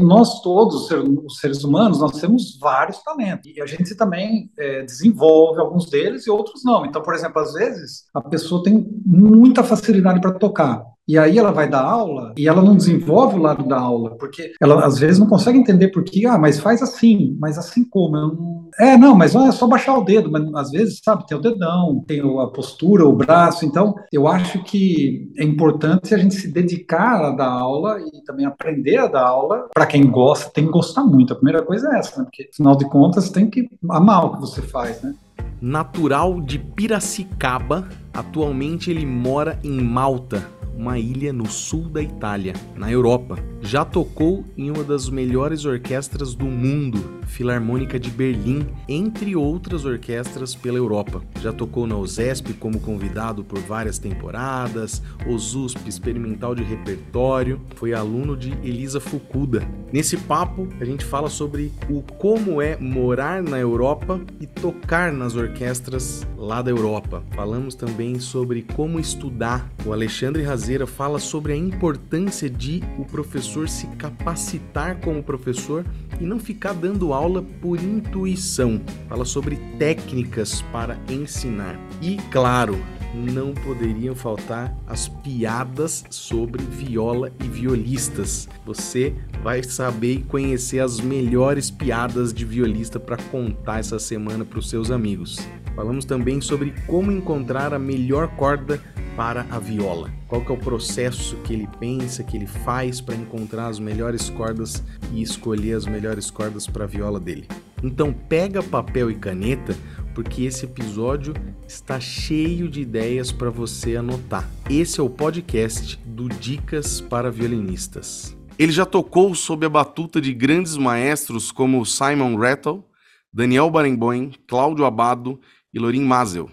nós 0.00 0.40
todos, 0.40 0.90
os 0.90 1.38
seres 1.38 1.64
humanos, 1.64 2.00
nós 2.00 2.20
temos 2.20 2.58
vários 2.58 2.98
talentos 3.02 3.50
e 3.54 3.60
a 3.60 3.66
gente 3.66 3.94
também 3.94 4.50
é, 4.58 4.82
desenvolve 4.82 5.60
alguns 5.60 5.88
deles 5.88 6.26
e 6.26 6.30
outros 6.30 6.64
não. 6.64 6.84
Então, 6.86 7.02
por 7.02 7.14
exemplo, 7.14 7.40
às 7.40 7.52
vezes 7.52 8.04
a 8.14 8.20
pessoa 8.20 8.62
tem 8.62 8.86
muita 9.04 9.62
facilidade 9.62 10.20
para 10.20 10.32
tocar, 10.32 10.84
e 11.10 11.18
aí 11.18 11.38
ela 11.38 11.50
vai 11.50 11.68
dar 11.68 11.82
aula 11.82 12.32
e 12.38 12.46
ela 12.46 12.62
não 12.62 12.76
desenvolve 12.76 13.34
o 13.34 13.42
lado 13.42 13.66
da 13.66 13.76
aula, 13.76 14.16
porque 14.16 14.52
ela 14.60 14.86
às 14.86 14.96
vezes 14.96 15.18
não 15.18 15.26
consegue 15.26 15.58
entender 15.58 15.88
por 15.88 16.04
que, 16.04 16.24
ah, 16.24 16.38
mas 16.38 16.60
faz 16.60 16.80
assim, 16.80 17.36
mas 17.40 17.58
assim 17.58 17.82
como? 17.82 18.12
Não... 18.12 18.70
É, 18.78 18.96
não, 18.96 19.16
mas 19.16 19.34
é 19.34 19.50
só 19.50 19.66
baixar 19.66 19.98
o 19.98 20.04
dedo, 20.04 20.30
mas 20.30 20.54
às 20.54 20.70
vezes, 20.70 21.00
sabe, 21.04 21.26
tem 21.26 21.36
o 21.36 21.40
dedão, 21.40 22.04
tem 22.06 22.20
a 22.20 22.46
postura, 22.46 23.04
o 23.04 23.12
braço, 23.12 23.66
então 23.66 23.92
eu 24.12 24.28
acho 24.28 24.62
que 24.62 25.28
é 25.36 25.42
importante 25.42 26.14
a 26.14 26.18
gente 26.18 26.36
se 26.36 26.46
dedicar 26.46 27.24
a 27.24 27.30
dar 27.32 27.50
aula 27.50 27.98
e 28.00 28.22
também 28.22 28.46
aprender 28.46 28.98
a 28.98 29.08
dar 29.08 29.26
aula. 29.26 29.66
Para 29.74 29.86
quem 29.86 30.08
gosta, 30.08 30.48
tem 30.50 30.66
que 30.66 30.70
gostar 30.70 31.02
muito. 31.02 31.32
A 31.32 31.36
primeira 31.36 31.60
coisa 31.62 31.88
é 31.92 31.98
essa, 31.98 32.20
né? 32.20 32.24
porque 32.24 32.48
afinal 32.52 32.76
de 32.76 32.88
contas 32.88 33.30
tem 33.30 33.50
que 33.50 33.68
amar 33.90 34.26
o 34.26 34.34
que 34.34 34.40
você 34.40 34.62
faz, 34.62 35.02
né? 35.02 35.12
Natural 35.60 36.40
de 36.40 36.58
Piracicaba, 36.58 37.88
atualmente 38.14 38.90
ele 38.90 39.04
mora 39.04 39.58
em 39.62 39.80
Malta, 39.80 40.46
uma 40.76 40.98
ilha 40.98 41.32
no 41.32 41.46
sul 41.46 41.88
da 41.88 42.02
Itália, 42.02 42.54
na 42.76 42.90
Europa. 42.90 43.38
Já 43.60 43.84
tocou 43.84 44.44
em 44.56 44.70
uma 44.70 44.82
das 44.82 45.08
melhores 45.08 45.64
orquestras 45.64 46.34
do 46.34 46.46
mundo, 46.46 47.20
Filarmônica 47.26 48.00
de 48.00 48.10
Berlim, 48.10 48.66
entre 48.88 49.36
outras 49.36 49.84
orquestras 49.84 50.54
pela 50.54 50.78
Europa. 50.78 51.22
Já 51.40 51.52
tocou 51.52 51.86
na 51.86 51.96
USESP 51.96 52.54
como 52.54 52.80
convidado 52.80 53.44
por 53.44 53.58
várias 53.60 53.98
temporadas, 53.98 55.02
OSUSP 55.26 55.88
Experimental 55.88 56.54
de 56.54 56.62
Repertório, 56.62 57.60
foi 57.76 57.92
aluno 57.92 58.36
de 58.36 58.50
Elisa 58.64 58.98
Fukuda. 59.00 59.62
Nesse 59.92 60.16
papo, 60.16 60.68
a 60.80 60.84
gente 60.84 61.04
fala 61.04 61.28
sobre 61.28 61.72
o 61.88 62.02
como 62.02 62.60
é 62.62 62.76
morar 62.76 63.42
na 63.42 63.58
Europa 63.58 64.20
e 64.40 64.46
tocar 64.46 65.12
nas 65.12 65.36
orquestras 65.36 66.26
lá 66.36 66.62
da 66.62 66.70
Europa. 66.70 67.22
Falamos 67.32 67.74
também 67.74 68.18
sobre 68.18 68.62
como 68.62 68.98
estudar. 68.98 69.70
O 69.84 69.92
Alexandre 69.92 70.42
Razet 70.60 70.86
fala 70.86 71.18
sobre 71.18 71.54
a 71.54 71.56
importância 71.56 72.50
de 72.50 72.82
o 72.98 73.04
professor 73.06 73.66
se 73.66 73.86
capacitar 73.96 75.00
como 75.00 75.22
professor 75.22 75.86
e 76.20 76.24
não 76.24 76.38
ficar 76.38 76.74
dando 76.74 77.14
aula 77.14 77.42
por 77.62 77.82
intuição. 77.82 78.78
Fala 79.08 79.24
sobre 79.24 79.56
técnicas 79.78 80.60
para 80.70 80.98
ensinar. 81.08 81.80
E, 82.02 82.18
claro, 82.30 82.78
não 83.14 83.54
poderiam 83.54 84.14
faltar 84.14 84.76
as 84.86 85.08
piadas 85.08 86.04
sobre 86.10 86.62
viola 86.62 87.32
e 87.42 87.48
violistas. 87.48 88.46
Você 88.66 89.14
vai 89.42 89.62
saber 89.62 90.12
e 90.12 90.22
conhecer 90.22 90.80
as 90.80 91.00
melhores 91.00 91.70
piadas 91.70 92.34
de 92.34 92.44
violista 92.44 93.00
para 93.00 93.16
contar 93.16 93.80
essa 93.80 93.98
semana 93.98 94.44
para 94.44 94.58
os 94.58 94.68
seus 94.68 94.90
amigos. 94.90 95.38
Falamos 95.74 96.04
também 96.04 96.40
sobre 96.40 96.74
como 96.86 97.12
encontrar 97.12 97.72
a 97.72 97.78
melhor 97.78 98.28
corda 98.36 98.80
para 99.16 99.46
a 99.50 99.58
viola. 99.58 100.10
Qual 100.26 100.44
que 100.44 100.50
é 100.50 100.54
o 100.54 100.58
processo 100.58 101.36
que 101.44 101.52
ele 101.52 101.68
pensa, 101.78 102.22
que 102.22 102.36
ele 102.36 102.46
faz 102.46 103.00
para 103.00 103.14
encontrar 103.14 103.66
as 103.66 103.78
melhores 103.78 104.30
cordas 104.30 104.82
e 105.12 105.22
escolher 105.22 105.74
as 105.74 105.86
melhores 105.86 106.30
cordas 106.30 106.66
para 106.66 106.84
a 106.84 106.86
viola 106.86 107.20
dele. 107.20 107.46
Então 107.82 108.12
pega 108.12 108.62
papel 108.62 109.10
e 109.10 109.14
caneta, 109.14 109.76
porque 110.14 110.44
esse 110.44 110.64
episódio 110.66 111.34
está 111.66 111.98
cheio 111.98 112.68
de 112.68 112.80
ideias 112.82 113.32
para 113.32 113.50
você 113.50 113.96
anotar. 113.96 114.48
Esse 114.68 115.00
é 115.00 115.02
o 115.02 115.10
podcast 115.10 115.98
do 116.04 116.28
Dicas 116.28 117.00
para 117.00 117.30
Violinistas. 117.30 118.36
Ele 118.58 118.72
já 118.72 118.84
tocou 118.84 119.34
sob 119.34 119.64
a 119.64 119.70
batuta 119.70 120.20
de 120.20 120.34
grandes 120.34 120.76
maestros 120.76 121.50
como 121.50 121.86
Simon 121.86 122.36
Rattle, 122.36 122.84
Daniel 123.32 123.70
Barenboim, 123.70 124.32
Cláudio 124.46 124.84
Abado 124.84 125.40
e 125.72 125.78
Lorin 125.78 126.04
Mazel. 126.04 126.50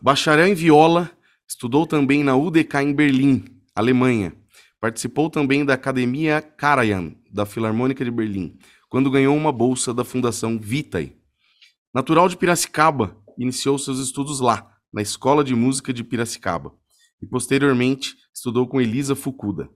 Bacharel 0.00 0.48
em 0.48 0.54
viola, 0.54 1.10
Estudou 1.46 1.86
também 1.86 2.24
na 2.24 2.34
UDK 2.34 2.76
em 2.82 2.92
Berlim, 2.92 3.44
Alemanha. 3.74 4.34
Participou 4.80 5.28
também 5.28 5.64
da 5.64 5.74
Academia 5.74 6.40
Karajan, 6.40 7.14
da 7.30 7.44
Filarmônica 7.44 8.04
de 8.04 8.10
Berlim, 8.10 8.58
quando 8.88 9.10
ganhou 9.10 9.36
uma 9.36 9.52
bolsa 9.52 9.92
da 9.92 10.04
Fundação 10.04 10.58
Vitae. 10.58 11.16
Natural 11.94 12.28
de 12.28 12.36
Piracicaba, 12.36 13.16
iniciou 13.38 13.78
seus 13.78 13.98
estudos 13.98 14.40
lá, 14.40 14.70
na 14.92 15.02
Escola 15.02 15.44
de 15.44 15.54
Música 15.54 15.92
de 15.92 16.02
Piracicaba, 16.02 16.74
e 17.22 17.26
posteriormente 17.26 18.16
estudou 18.34 18.66
com 18.66 18.80
Elisa 18.80 19.14
Fukuda. 19.14 19.68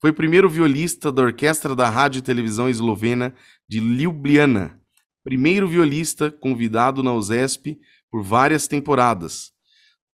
Foi 0.00 0.12
primeiro 0.12 0.48
violista 0.48 1.12
da 1.12 1.22
Orquestra 1.22 1.76
da 1.76 1.88
Rádio 1.88 2.18
e 2.18 2.22
Televisão 2.22 2.68
Eslovena 2.68 3.34
de 3.68 3.78
Ljubljana, 3.78 4.80
primeiro 5.22 5.68
violista 5.68 6.30
convidado 6.30 7.02
na 7.02 7.12
USESP 7.12 7.78
por 8.14 8.22
várias 8.22 8.68
temporadas, 8.68 9.50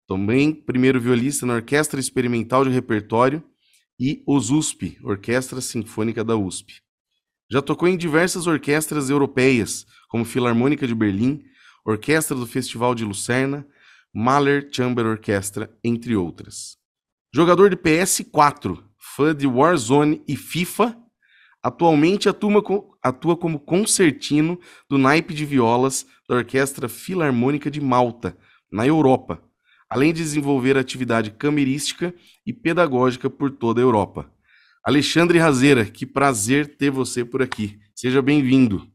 também 0.08 0.54
primeiro 0.54 1.02
violista 1.02 1.46
na 1.46 1.56
Orquestra 1.56 2.00
Experimental 2.00 2.64
de 2.64 2.70
Repertório 2.70 3.44
e 4.00 4.24
OSUSP, 4.26 4.98
Orquestra 5.04 5.60
Sinfônica 5.60 6.24
da 6.24 6.38
USP. 6.38 6.76
Já 7.52 7.62
tocou 7.62 7.90
em 7.90 7.98
diversas 7.98 8.48
orquestras 8.48 9.10
europeias, 9.10 9.86
como 10.08 10.24
Filarmônica 10.24 10.88
de 10.88 10.96
Berlim, 10.96 11.44
Orquestra 11.86 12.38
do 12.38 12.48
Festival 12.48 12.96
de 12.96 13.04
Lucerna, 13.04 13.68
Mahler 14.14 14.70
Chamber 14.72 15.06
Orchestra, 15.06 15.70
entre 15.84 16.16
outras. 16.16 16.78
Jogador 17.36 17.70
de 17.70 17.76
PS4, 17.76 18.82
fã 18.98 19.36
de 19.36 19.46
Warzone 19.46 20.24
e 20.26 20.38
FIFA, 20.38 20.98
atualmente 21.62 22.30
atua, 22.30 22.64
atua 23.04 23.36
como 23.36 23.60
concertino 23.60 24.58
do 24.90 24.98
naipe 24.98 25.34
de 25.34 25.46
violas 25.46 26.08
da 26.30 26.36
Orquestra 26.36 26.88
Filarmônica 26.88 27.72
de 27.72 27.82
Malta, 27.82 28.38
na 28.72 28.86
Europa, 28.86 29.42
além 29.90 30.14
de 30.14 30.22
desenvolver 30.22 30.78
atividade 30.78 31.32
camerística 31.32 32.14
e 32.46 32.54
pedagógica 32.54 33.28
por 33.32 33.50
toda 33.50 33.82
a 33.82 33.84
Europa. 33.84 34.32
Alexandre 34.86 35.40
Razeira, 35.40 35.84
que 35.86 36.06
prazer 36.06 36.78
ter 36.78 36.92
você 36.92 37.26
por 37.26 37.42
aqui. 37.42 37.80
Seja 37.96 38.22
bem-vindo. 38.22 38.88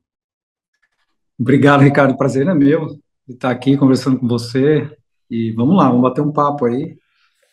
Obrigado, 1.36 1.80
Ricardo. 1.80 2.16
Prazer 2.16 2.46
é 2.46 2.54
meu 2.54 3.00
estar 3.28 3.50
aqui 3.50 3.76
conversando 3.76 4.16
com 4.16 4.28
você. 4.28 4.96
E 5.28 5.50
vamos 5.52 5.76
lá, 5.76 5.88
vamos 5.88 6.02
bater 6.02 6.20
um 6.20 6.32
papo 6.32 6.66
aí. 6.66 6.96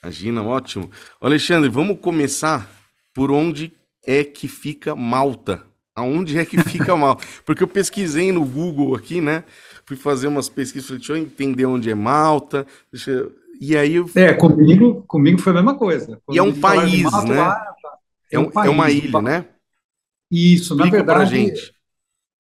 Imagina, 0.03 0.43
ótimo. 0.43 0.91
Alexandre, 1.19 1.69
vamos 1.69 1.99
começar 1.99 2.69
por 3.13 3.31
onde 3.31 3.73
é 4.05 4.23
que 4.23 4.47
fica 4.47 4.95
Malta. 4.95 5.65
Aonde 5.95 6.37
é 6.37 6.45
que 6.45 6.57
fica 6.63 6.95
Malta? 6.95 7.25
Porque 7.45 7.63
eu 7.63 7.67
pesquisei 7.67 8.31
no 8.31 8.45
Google 8.45 8.95
aqui, 8.95 9.19
né? 9.19 9.43
Fui 9.85 9.97
fazer 9.97 10.27
umas 10.27 10.49
pesquisas, 10.49 10.87
falei, 10.87 10.99
deixa 10.99 11.13
eu 11.13 11.17
entender 11.17 11.65
onde 11.65 11.89
é 11.89 11.95
Malta, 11.95 12.65
eu... 13.07 13.35
e 13.59 13.75
aí 13.75 13.95
eu... 13.95 14.09
É, 14.15 14.33
comigo, 14.33 15.03
comigo 15.07 15.39
foi 15.39 15.51
a 15.51 15.55
mesma 15.55 15.77
coisa. 15.77 16.21
Quando 16.25 16.35
e 16.35 16.39
é 16.39 16.43
um 16.43 16.59
país, 16.59 17.03
Malta, 17.03 17.27
né? 17.27 17.39
Lá, 17.39 17.75
é, 18.31 18.39
um, 18.39 18.43
é, 18.43 18.47
um 18.47 18.51
país, 18.51 18.67
é, 18.67 18.69
uma 18.69 18.91
ilha, 18.91 19.21
né? 19.21 19.45
Isso, 20.31 20.73
Explica 20.73 21.03
na 21.03 21.03
verdade. 21.03 21.29
gente. 21.29 21.73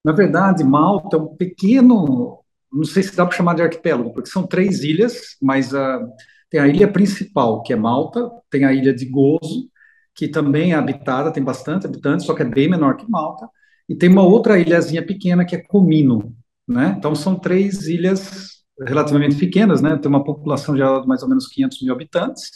Na 0.03 0.13
verdade, 0.13 0.63
Malta 0.63 1.17
é 1.17 1.19
um 1.19 1.35
pequeno, 1.35 2.39
não 2.71 2.83
sei 2.85 3.03
se 3.03 3.15
dá 3.15 3.25
para 3.25 3.35
chamar 3.35 3.53
de 3.53 3.61
arquipélago, 3.61 4.13
porque 4.13 4.29
são 4.29 4.47
três 4.47 4.83
ilhas, 4.83 5.35
mas 5.41 5.73
uh, 5.73 6.07
tem 6.49 6.59
a 6.59 6.67
ilha 6.67 6.91
principal, 6.91 7.61
que 7.61 7.73
é 7.73 7.75
Malta, 7.75 8.31
tem 8.49 8.63
a 8.63 8.73
ilha 8.73 8.93
de 8.93 9.05
Gozo, 9.05 9.69
que 10.15 10.27
também 10.27 10.71
é 10.71 10.75
habitada, 10.75 11.31
tem 11.31 11.43
bastante 11.43 11.85
habitantes, 11.85 12.25
só 12.25 12.33
que 12.33 12.41
é 12.41 12.45
bem 12.45 12.69
menor 12.69 12.95
que 12.97 13.09
Malta, 13.09 13.47
e 13.87 13.95
tem 13.95 14.09
uma 14.09 14.23
outra 14.23 14.57
ilhazinha 14.57 15.05
pequena 15.05 15.45
que 15.45 15.55
é 15.55 15.59
Comino, 15.59 16.35
né? 16.71 16.95
Então, 16.97 17.13
são 17.13 17.35
três 17.35 17.87
ilhas 17.87 18.61
relativamente 18.79 19.35
pequenas, 19.35 19.81
né? 19.81 19.97
tem 19.97 20.09
uma 20.09 20.23
população 20.23 20.73
de 20.75 20.81
mais 21.07 21.21
ou 21.21 21.29
menos 21.29 21.47
500 21.47 21.81
mil 21.83 21.93
habitantes, 21.93 22.49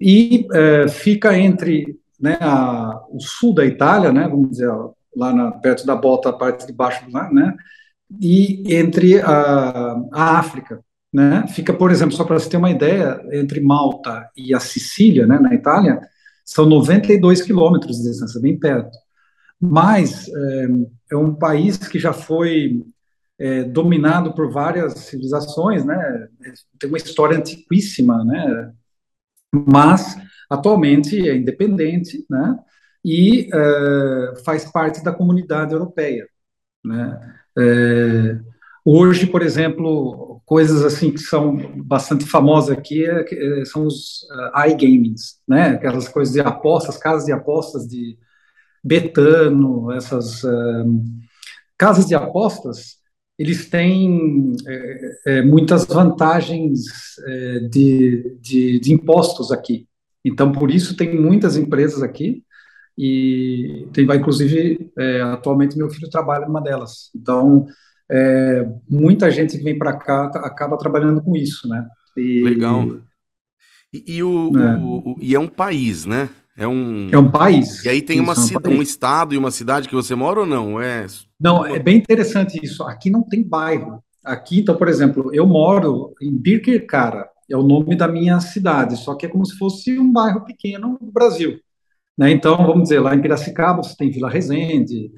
e 0.00 0.46
é, 0.52 0.88
fica 0.88 1.38
entre 1.38 1.96
né, 2.20 2.36
a, 2.40 3.00
o 3.10 3.20
sul 3.20 3.54
da 3.54 3.64
Itália, 3.64 4.12
né, 4.12 4.26
vamos 4.28 4.50
dizer, 4.50 4.70
lá 5.16 5.32
na, 5.32 5.52
perto 5.52 5.86
da 5.86 5.94
bota, 5.94 6.30
a 6.30 6.32
parte 6.32 6.66
de 6.66 6.72
baixo, 6.72 7.04
né, 7.32 7.54
e 8.20 8.74
entre 8.74 9.20
a, 9.20 9.96
a 10.12 10.38
África. 10.38 10.80
Né? 11.12 11.46
Fica, 11.48 11.72
por 11.72 11.92
exemplo, 11.92 12.16
só 12.16 12.24
para 12.24 12.38
você 12.38 12.48
ter 12.48 12.56
uma 12.56 12.70
ideia, 12.70 13.20
entre 13.32 13.60
Malta 13.60 14.28
e 14.36 14.52
a 14.52 14.58
Sicília, 14.58 15.26
né, 15.26 15.38
na 15.38 15.54
Itália, 15.54 16.00
são 16.44 16.66
92 16.66 17.40
quilômetros 17.42 17.98
de 17.98 18.10
distância, 18.10 18.40
bem 18.40 18.58
perto. 18.58 18.90
Mas 19.60 20.28
é, 20.28 20.68
é 21.12 21.16
um 21.16 21.34
país 21.34 21.78
que 21.78 21.98
já 21.98 22.12
foi 22.12 22.84
é, 23.38 23.64
dominado 23.64 24.34
por 24.34 24.50
várias 24.50 24.94
civilizações, 24.94 25.84
né? 25.84 26.28
Tem 26.78 26.88
uma 26.88 26.98
história 26.98 27.36
antiquíssima, 27.36 28.24
né? 28.24 28.72
Mas 29.52 30.16
atualmente 30.50 31.28
é 31.28 31.36
independente, 31.36 32.24
né? 32.30 32.58
E 33.04 33.48
é, 33.52 34.42
faz 34.44 34.64
parte 34.70 35.02
da 35.02 35.12
comunidade 35.12 35.72
europeia, 35.72 36.26
né? 36.84 37.36
É, 37.58 38.38
hoje, 38.84 39.26
por 39.26 39.42
exemplo, 39.42 40.42
coisas 40.44 40.84
assim 40.84 41.12
que 41.12 41.18
são 41.18 41.56
bastante 41.82 42.24
famosas 42.26 42.76
aqui 42.76 43.04
é, 43.04 43.60
é 43.60 43.64
são 43.64 43.86
os 43.86 44.22
uh, 44.24 44.68
iGamings, 44.68 45.40
né? 45.48 45.70
Aquelas 45.70 46.08
coisas 46.08 46.34
de 46.34 46.40
apostas, 46.40 46.96
casas 46.98 47.26
de 47.26 47.32
apostas 47.32 47.86
de 47.86 48.18
Betano, 48.82 49.90
essas 49.92 50.42
uh, 50.44 51.02
casas 51.78 52.06
de 52.06 52.14
apostas, 52.14 52.98
eles 53.38 53.68
têm 53.68 54.52
é, 54.66 55.18
é, 55.26 55.42
muitas 55.42 55.84
vantagens 55.86 56.84
é, 57.26 57.58
de, 57.60 58.36
de, 58.40 58.80
de, 58.80 58.92
impostos 58.92 59.50
aqui. 59.50 59.88
Então, 60.24 60.52
por 60.52 60.70
isso, 60.70 60.96
tem 60.96 61.18
muitas 61.20 61.56
empresas 61.56 62.02
aqui, 62.02 62.42
e 62.96 63.88
tem, 63.92 64.04
inclusive, 64.04 64.90
é, 64.96 65.20
atualmente, 65.22 65.76
meu 65.76 65.90
filho 65.90 66.08
trabalha 66.08 66.46
numa 66.46 66.60
delas. 66.60 67.10
Então, 67.14 67.66
é, 68.10 68.66
muita 68.88 69.30
gente 69.30 69.58
que 69.58 69.64
vem 69.64 69.76
para 69.76 69.96
cá 69.96 70.26
acaba 70.26 70.78
trabalhando 70.78 71.22
com 71.22 71.36
isso, 71.36 71.68
né? 71.68 71.86
E, 72.16 72.42
Legal. 72.42 73.00
E, 73.92 74.16
e 74.16 74.22
o, 74.22 74.58
é. 74.58 74.76
o, 74.76 75.12
o, 75.12 75.16
e 75.20 75.34
é 75.34 75.40
um 75.40 75.48
país, 75.48 76.06
né? 76.06 76.30
É 76.56 76.66
um... 76.66 77.08
é 77.10 77.18
um 77.18 77.30
país. 77.30 77.84
E 77.84 77.88
aí 77.88 78.00
tem 78.00 78.20
uma, 78.20 78.32
é 78.32 78.68
um, 78.68 78.78
um, 78.78 78.82
estado 78.82 79.34
e 79.34 79.38
uma 79.38 79.50
cidade 79.50 79.88
que 79.88 79.94
você 79.94 80.14
mora 80.14 80.40
ou 80.40 80.46
não? 80.46 80.80
É... 80.80 81.06
Não, 81.40 81.66
é 81.66 81.78
bem 81.78 81.96
interessante 81.96 82.60
isso. 82.62 82.82
Aqui 82.84 83.10
não 83.10 83.22
tem 83.22 83.42
bairro. 83.46 84.02
Aqui, 84.24 84.60
então, 84.60 84.76
por 84.76 84.88
exemplo, 84.88 85.34
eu 85.34 85.46
moro 85.46 86.14
em 86.22 86.32
Birkirkara, 86.34 87.28
é 87.50 87.56
o 87.56 87.62
nome 87.62 87.96
da 87.96 88.08
minha 88.08 88.40
cidade, 88.40 88.96
só 88.96 89.14
que 89.14 89.26
é 89.26 89.28
como 89.28 89.44
se 89.44 89.56
fosse 89.58 89.98
um 89.98 90.10
bairro 90.10 90.44
pequeno 90.44 90.98
do 91.00 91.12
Brasil. 91.12 91.58
Né? 92.16 92.30
Então, 92.30 92.56
vamos 92.56 92.84
dizer, 92.84 93.00
lá 93.00 93.14
em 93.14 93.20
Piracicaba 93.20 93.82
você 93.82 93.94
tem 93.96 94.10
Vila 94.10 94.30
Resende, 94.30 95.10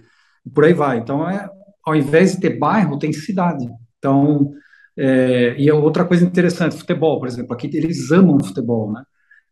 por 0.52 0.64
aí 0.64 0.72
vai. 0.72 0.98
Então, 0.98 1.28
é, 1.28 1.48
ao 1.84 1.94
invés 1.94 2.32
de 2.32 2.40
ter 2.40 2.58
bairro, 2.58 2.98
tem 2.98 3.12
cidade. 3.12 3.68
Então, 3.98 4.52
é, 4.96 5.54
e 5.58 5.68
é 5.68 5.74
outra 5.74 6.04
coisa 6.04 6.24
interessante, 6.24 6.76
futebol, 6.76 7.18
por 7.20 7.28
exemplo, 7.28 7.52
aqui 7.52 7.70
eles 7.72 8.10
amam 8.10 8.42
futebol, 8.42 8.92
né? 8.92 9.02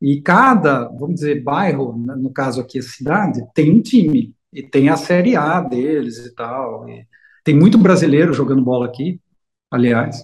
E 0.06 0.20
cada, 0.20 0.84
vamos 0.88 1.14
dizer, 1.14 1.42
bairro, 1.42 1.96
né, 1.96 2.14
no 2.14 2.28
caso 2.28 2.60
aqui 2.60 2.78
a 2.78 2.82
cidade, 2.82 3.42
tem 3.54 3.72
um 3.72 3.80
time, 3.80 4.34
e 4.52 4.62
tem 4.62 4.90
a 4.90 4.98
Série 4.98 5.34
A 5.34 5.62
deles 5.62 6.18
e 6.18 6.34
tal. 6.34 6.86
E 6.86 7.06
tem 7.42 7.56
muito 7.56 7.78
brasileiro 7.78 8.34
jogando 8.34 8.62
bola 8.62 8.84
aqui, 8.84 9.18
aliás. 9.70 10.22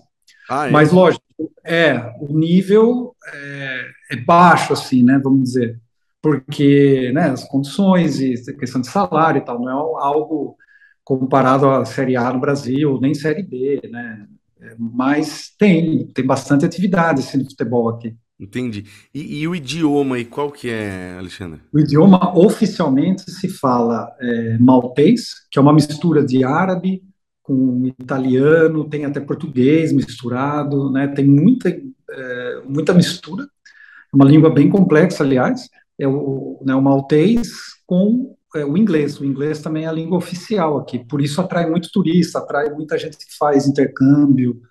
Ah, 0.50 0.68
é? 0.68 0.70
Mas, 0.70 0.92
lógico, 0.92 1.24
é, 1.64 2.12
o 2.20 2.36
nível 2.36 3.16
é, 3.32 3.86
é, 4.10 4.16
baixo, 4.16 4.74
assim, 4.74 5.02
né, 5.02 5.18
vamos 5.18 5.44
dizer, 5.44 5.80
porque, 6.20 7.10
né, 7.14 7.30
as 7.30 7.44
condições 7.44 8.20
e 8.20 8.34
questão 8.58 8.82
de 8.82 8.86
salário 8.86 9.38
e 9.38 9.44
tal, 9.46 9.58
não 9.58 9.70
é 9.70 10.04
algo 10.04 10.58
comparado 11.02 11.66
à 11.70 11.86
Série 11.86 12.18
A 12.18 12.30
no 12.30 12.38
Brasil, 12.38 13.00
nem 13.00 13.14
Série 13.14 13.42
B, 13.42 13.80
né, 13.90 14.28
é, 14.60 14.74
mas 14.78 15.54
tem, 15.58 16.06
tem 16.08 16.26
bastante 16.26 16.66
atividade, 16.66 17.20
assim, 17.20 17.38
no 17.38 17.46
futebol 17.46 17.88
aqui. 17.88 18.14
Entendi. 18.40 18.86
E, 19.14 19.42
e, 19.42 19.48
o 19.48 19.54
idioma 19.54 20.16
aí, 20.16 20.24
qual 20.24 20.50
que 20.50 20.70
é, 20.70 21.14
Alexandre? 21.18 21.60
O 21.70 21.78
idioma 21.78 22.36
oficialmente 22.38 23.30
se 23.30 23.50
fala 23.50 24.10
é, 24.18 24.56
maltês, 24.58 25.46
que 25.50 25.58
é 25.58 25.62
uma 25.62 25.74
mistura 25.74 26.24
de 26.24 26.42
árabe 26.42 27.02
com 27.42 27.86
italiano, 27.86 28.88
tem 28.88 29.04
até 29.04 29.20
português 29.20 29.92
misturado, 29.92 30.90
né? 30.90 31.08
Tem 31.08 31.26
muita, 31.26 31.68
é, 31.68 32.62
muita 32.66 32.94
mistura. 32.94 33.44
É 33.44 34.16
uma 34.16 34.24
língua 34.24 34.48
bem 34.48 34.70
complexa, 34.70 35.22
aliás. 35.22 35.68
É 35.98 36.08
o, 36.08 36.62
né, 36.64 36.74
o 36.74 36.80
maltês 36.80 37.50
com 37.86 38.34
é, 38.56 38.64
o 38.64 38.74
inglês. 38.74 39.20
O 39.20 39.24
inglês 39.24 39.60
também 39.60 39.84
é 39.84 39.88
a 39.88 39.92
língua 39.92 40.16
oficial 40.16 40.78
aqui. 40.78 40.98
Por 40.98 41.20
isso 41.20 41.42
atrai 41.42 41.68
muito 41.68 41.90
turista, 41.92 42.38
atrai 42.38 42.70
muita 42.70 42.96
gente 42.96 43.18
que 43.18 43.36
faz 43.38 43.66
intercâmbio, 43.66 44.62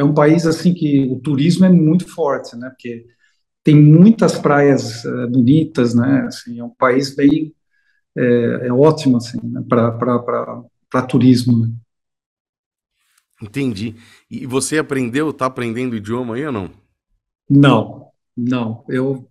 é 0.00 0.04
um 0.04 0.14
país 0.14 0.46
assim 0.46 0.72
que 0.72 1.06
o 1.10 1.20
turismo 1.20 1.66
é 1.66 1.68
muito 1.68 2.08
forte, 2.08 2.56
né? 2.56 2.70
Porque 2.70 3.04
tem 3.62 3.76
muitas 3.76 4.38
praias 4.38 5.04
uh, 5.04 5.28
bonitas, 5.28 5.94
né? 5.94 6.24
Assim, 6.26 6.58
é 6.58 6.64
um 6.64 6.70
país 6.70 7.14
bem 7.14 7.54
é, 8.16 8.68
é 8.68 8.72
ótimo 8.72 9.18
assim 9.18 9.38
né? 9.42 9.62
para 9.68 11.02
turismo. 11.06 11.66
Né? 11.66 11.72
Entendi. 13.42 13.94
E 14.30 14.46
você 14.46 14.78
aprendeu, 14.78 15.30
está 15.30 15.44
aprendendo 15.44 15.94
idioma 15.94 16.34
aí 16.34 16.46
ou 16.46 16.52
não? 16.52 16.70
Não, 17.48 18.08
não. 18.34 18.84
Eu, 18.88 19.28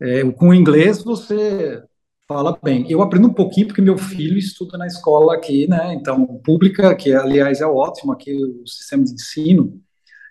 é, 0.00 0.28
com 0.32 0.52
inglês 0.52 1.04
você 1.04 1.80
fala 2.26 2.58
bem. 2.60 2.90
Eu 2.90 3.00
aprendo 3.00 3.28
um 3.28 3.32
pouquinho 3.32 3.68
porque 3.68 3.80
meu 3.80 3.96
filho 3.96 4.36
estuda 4.36 4.76
na 4.76 4.88
escola 4.88 5.34
aqui, 5.34 5.68
né? 5.68 5.94
Então, 5.94 6.26
pública, 6.44 6.96
que 6.96 7.12
aliás 7.12 7.60
é 7.60 7.66
ótimo 7.66 8.12
aqui 8.12 8.34
o 8.34 8.66
sistema 8.66 9.04
de 9.04 9.12
ensino. 9.12 9.80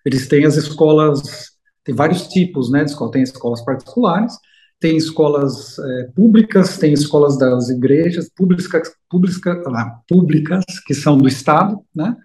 Eles 0.06 0.28
têm 0.28 0.46
as 0.46 0.56
escolas, 0.56 1.52
tem 1.84 1.94
vários 1.96 2.28
tipos, 2.28 2.72
né, 2.72 2.84
de 2.84 2.92
escola. 2.92 3.12
Tem 3.12 3.24
escolas 3.24 3.64
particulares, 3.64 4.34
tem 4.80 4.96
escolas 4.96 5.78
é, 5.78 6.04
públicas, 6.16 6.78
tem 6.78 6.94
escolas 6.94 7.38
das 7.38 7.70
igrejas 7.70 8.30
públicas, 8.34 8.92
pública, 9.10 9.62
ah, 9.76 10.00
públicas 10.08 10.64
que 10.86 10.94
são 10.94 11.18
do 11.18 11.28
Estado, 11.28 11.80
né? 11.94 12.16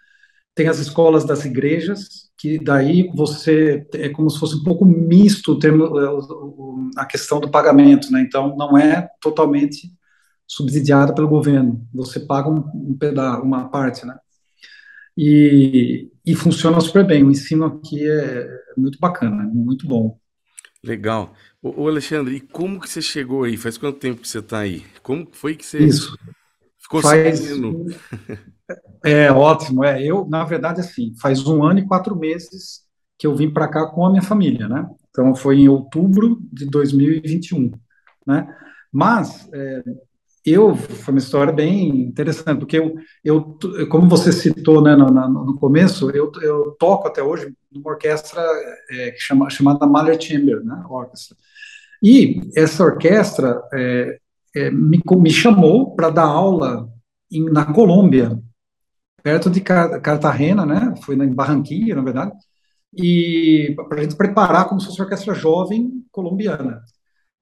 Tem 0.54 0.68
as 0.68 0.78
escolas 0.78 1.24
das 1.24 1.44
igrejas, 1.44 2.30
que 2.38 2.62
daí 2.62 3.10
você 3.12 3.84
é 3.94 4.08
como 4.08 4.30
se 4.30 4.38
fosse 4.38 4.54
um 4.56 4.62
pouco 4.62 4.84
misto 4.84 5.58
termo, 5.58 5.98
é, 5.98 7.00
a 7.00 7.04
questão 7.04 7.40
do 7.40 7.50
pagamento, 7.50 8.10
né? 8.12 8.20
Então 8.20 8.56
não 8.56 8.78
é 8.78 9.08
totalmente 9.20 9.90
subsidiada 10.46 11.12
pelo 11.14 11.28
governo. 11.28 11.84
Você 11.92 12.20
paga 12.20 12.48
um, 12.48 12.64
um 12.74 12.96
pedaço, 12.96 13.42
uma 13.42 13.68
parte, 13.68 14.06
né? 14.06 14.16
E, 15.16 16.10
e 16.24 16.34
funciona 16.34 16.80
super 16.80 17.06
bem. 17.06 17.22
O 17.24 17.30
ensino 17.30 17.64
aqui 17.64 18.08
é 18.08 18.48
muito 18.76 18.98
bacana, 18.98 19.44
muito 19.44 19.86
bom. 19.86 20.18
Legal. 20.82 21.32
Ô, 21.62 21.88
Alexandre, 21.88 22.36
e 22.36 22.40
como 22.40 22.78
que 22.80 22.88
você 22.88 23.00
chegou 23.00 23.44
aí? 23.44 23.56
Faz 23.56 23.78
quanto 23.78 23.98
tempo 23.98 24.20
que 24.20 24.28
você 24.28 24.40
está 24.40 24.58
aí? 24.58 24.84
Como 25.02 25.26
foi 25.32 25.54
que 25.56 25.64
você 25.64 25.78
Isso. 25.78 26.16
ficou 26.78 27.00
faz, 27.00 27.38
sabendo? 27.38 27.86
É 29.04 29.30
ótimo. 29.30 29.84
É, 29.84 30.02
eu, 30.02 30.26
na 30.26 30.42
verdade, 30.44 30.80
assim, 30.80 31.12
faz 31.20 31.46
um 31.46 31.62
ano 31.62 31.80
e 31.80 31.86
quatro 31.86 32.16
meses 32.16 32.84
que 33.18 33.26
eu 33.26 33.36
vim 33.36 33.50
para 33.50 33.68
cá 33.68 33.86
com 33.86 34.06
a 34.06 34.10
minha 34.10 34.22
família, 34.22 34.66
né? 34.66 34.88
Então 35.10 35.34
foi 35.34 35.58
em 35.58 35.68
outubro 35.68 36.38
de 36.50 36.64
2021, 36.64 37.70
né? 38.26 38.46
Mas 38.90 39.46
é, 39.52 39.82
eu 40.44 40.76
foi 40.76 41.14
uma 41.14 41.18
história 41.18 41.52
bem 41.52 41.88
interessante 41.88 42.58
porque 42.58 42.78
eu, 42.78 42.94
eu 43.24 43.58
como 43.88 44.08
você 44.08 44.30
citou 44.30 44.82
né, 44.82 44.94
no, 44.94 45.08
no 45.08 45.56
começo 45.58 46.10
eu, 46.10 46.30
eu 46.42 46.76
toco 46.78 47.08
até 47.08 47.22
hoje 47.22 47.54
numa 47.72 47.90
orquestra 47.90 48.42
é, 48.90 49.10
que 49.12 49.20
chama, 49.20 49.48
chamada 49.48 49.86
Mahler 49.86 50.20
Chamber 50.20 50.62
né, 50.62 50.84
Orchestra 50.88 51.36
e 52.02 52.42
essa 52.54 52.84
orquestra 52.84 53.62
é, 53.72 54.18
é, 54.54 54.70
me, 54.70 55.00
me 55.16 55.30
chamou 55.30 55.94
para 55.96 56.10
dar 56.10 56.26
aula 56.26 56.90
em, 57.32 57.44
na 57.46 57.72
Colômbia 57.72 58.38
perto 59.22 59.48
de 59.48 59.62
Cartagena 59.62 60.66
né 60.66 60.94
foi 61.02 61.14
em 61.14 61.32
Barranquilla 61.32 61.96
na 61.96 62.02
verdade 62.02 62.32
e 62.94 63.74
para 63.88 63.98
a 63.98 64.02
gente 64.02 64.14
preparar 64.14 64.68
como 64.68 64.78
se 64.78 64.86
fosse 64.86 65.00
uma 65.00 65.04
orquestra 65.04 65.34
jovem 65.34 66.04
colombiana 66.12 66.82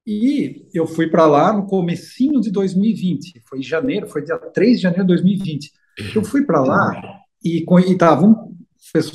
e 0.07 0.67
eu 0.75 0.87
fui 0.87 1.09
para 1.09 1.27
lá 1.27 1.53
no 1.53 1.67
comecinho 1.67 2.41
de 2.41 2.51
2020, 2.51 3.43
foi 3.49 3.61
em 3.61 3.63
janeiro, 3.63 4.09
foi 4.09 4.23
dia 4.23 4.37
3 4.37 4.77
de 4.77 4.83
janeiro 4.83 5.05
de 5.05 5.15
2020. 5.15 5.73
Eu 6.15 6.25
fui 6.25 6.45
para 6.45 6.61
lá 6.61 7.21
e 7.45 7.65
estavam 7.89 8.53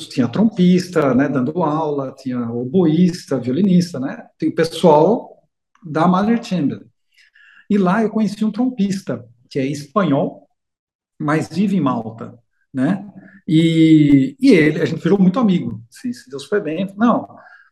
tinha 0.08 0.26
trompista, 0.28 1.14
né, 1.14 1.28
dando 1.28 1.62
aula, 1.62 2.14
tinha 2.18 2.50
oboísta, 2.50 3.38
violinista, 3.38 4.00
né, 4.00 4.26
tem 4.38 4.48
o 4.48 4.54
pessoal 4.54 5.42
da 5.84 6.08
Mahler 6.08 6.42
Chamber. 6.42 6.84
E 7.70 7.76
lá 7.76 8.02
eu 8.02 8.10
conheci 8.10 8.44
um 8.44 8.50
trompista, 8.50 9.24
que 9.48 9.58
é 9.58 9.66
espanhol, 9.66 10.48
mas 11.18 11.48
vive 11.48 11.76
em 11.76 11.80
Malta, 11.80 12.38
né, 12.72 13.06
e, 13.46 14.36
e 14.40 14.50
ele, 14.50 14.80
a 14.80 14.84
gente 14.84 15.02
virou 15.02 15.18
muito 15.18 15.38
amigo, 15.38 15.80
se 15.90 16.10
Deus 16.28 16.44
foi 16.44 16.60
bem, 16.60 16.92
não, 16.96 17.28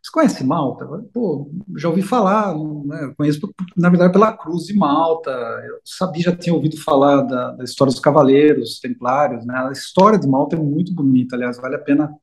você 0.07 0.13
conhece 0.13 0.45
Malta? 0.45 0.87
Pô, 1.13 1.51
já 1.77 1.89
ouvi 1.89 2.01
falar, 2.01 2.55
né? 2.55 3.13
conheço, 3.17 3.41
na 3.77 3.89
verdade, 3.89 4.13
pela 4.13 4.37
Cruz 4.37 4.65
de 4.65 4.75
Malta. 4.75 5.31
Eu 5.31 5.81
sabia, 5.85 6.23
já 6.23 6.37
tinha 6.37 6.55
ouvido 6.55 6.81
falar 6.81 7.23
da, 7.23 7.53
da 7.53 7.65
história 7.65 7.93
dos 7.93 8.01
cavaleiros 8.01 8.79
templários, 8.79 9.45
né? 9.45 9.55
A 9.69 9.73
história 9.73 10.19
de 10.19 10.29
Malta 10.29 10.55
é 10.55 10.59
muito 10.59 10.95
bonita, 10.95 11.35
aliás, 11.35 11.57
vale 11.57 11.75
a 11.75 11.81
pena 11.81 12.15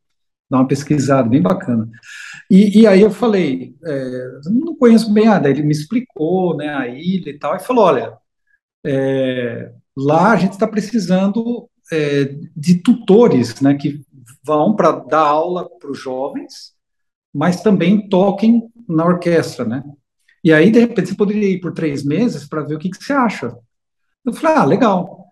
dar 0.50 0.60
uma 0.60 0.68
pesquisada, 0.68 1.28
bem 1.28 1.42
bacana. 1.42 1.90
E, 2.50 2.82
e 2.82 2.88
aí 2.88 3.02
eu 3.02 3.12
falei, 3.12 3.76
é, 3.84 4.32
não 4.46 4.76
conheço 4.76 5.12
bem 5.12 5.28
a, 5.28 5.42
ele 5.50 5.64
me 5.64 5.72
explicou, 5.72 6.56
né, 6.56 6.74
a 6.74 6.88
ilha 6.88 7.32
e 7.32 7.40
tal, 7.40 7.56
e 7.56 7.60
falou, 7.60 7.86
olha, 7.86 8.18
é, 8.86 9.74
lá 9.98 10.32
a 10.32 10.36
gente 10.38 10.54
está 10.54 10.68
precisando 10.68 11.70
é, 11.92 12.36
de 12.56 12.76
tutores, 12.76 13.60
né, 13.60 13.74
que 13.74 14.02
vão 14.46 14.76
para 14.76 14.92
dar 14.92 15.22
aula 15.22 15.70
para 15.80 15.92
os 15.92 16.00
jovens, 16.00 16.74
mas 17.34 17.62
também 17.62 18.08
toquem 18.08 18.70
na 18.88 19.06
orquestra, 19.06 19.66
né? 19.66 19.84
E 20.44 20.52
aí, 20.52 20.70
de 20.70 20.80
repente, 20.80 21.10
você 21.10 21.16
poderia 21.16 21.50
ir 21.50 21.62
por 21.62 21.74
três 21.74 22.04
meses 22.04 22.48
para 22.48 22.62
ver 22.62 22.76
o 22.76 22.80
que, 22.80 22.90
que, 22.90 23.02
você 23.02 23.14
acha. 23.14 23.56
Eu 24.26 24.34
falei, 24.34 24.58
ah, 24.58 24.66
legal. 24.66 25.24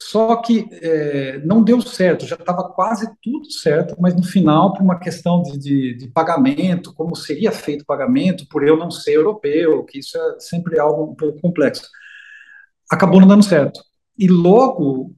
Só 0.00 0.36
que 0.36 0.68
é, 0.72 1.40
não 1.44 1.62
deu 1.62 1.80
certo, 1.80 2.26
já 2.26 2.36
estava 2.36 2.68
quase 2.68 3.10
tudo 3.22 3.50
certo, 3.50 3.96
mas 3.98 4.14
no 4.14 4.22
final, 4.22 4.72
por 4.72 4.82
uma 4.82 4.98
questão 4.98 5.42
de, 5.42 5.58
de, 5.58 5.94
de, 5.96 6.08
pagamento, 6.08 6.94
como 6.94 7.16
seria 7.16 7.50
feito 7.50 7.82
o 7.82 7.86
pagamento, 7.86 8.46
por 8.48 8.66
eu 8.66 8.76
não 8.76 8.90
ser 8.92 9.14
europeu, 9.14 9.84
que 9.84 9.98
isso 9.98 10.16
é 10.16 10.40
sempre 10.40 10.78
algo 10.78 11.12
um 11.12 11.14
pouco 11.16 11.40
complexo. 11.40 11.88
acabou 12.90 13.20
não 13.20 13.28
dando 13.28 13.44
certo. 13.44 13.80
E 14.18 14.28
logo, 14.28 15.14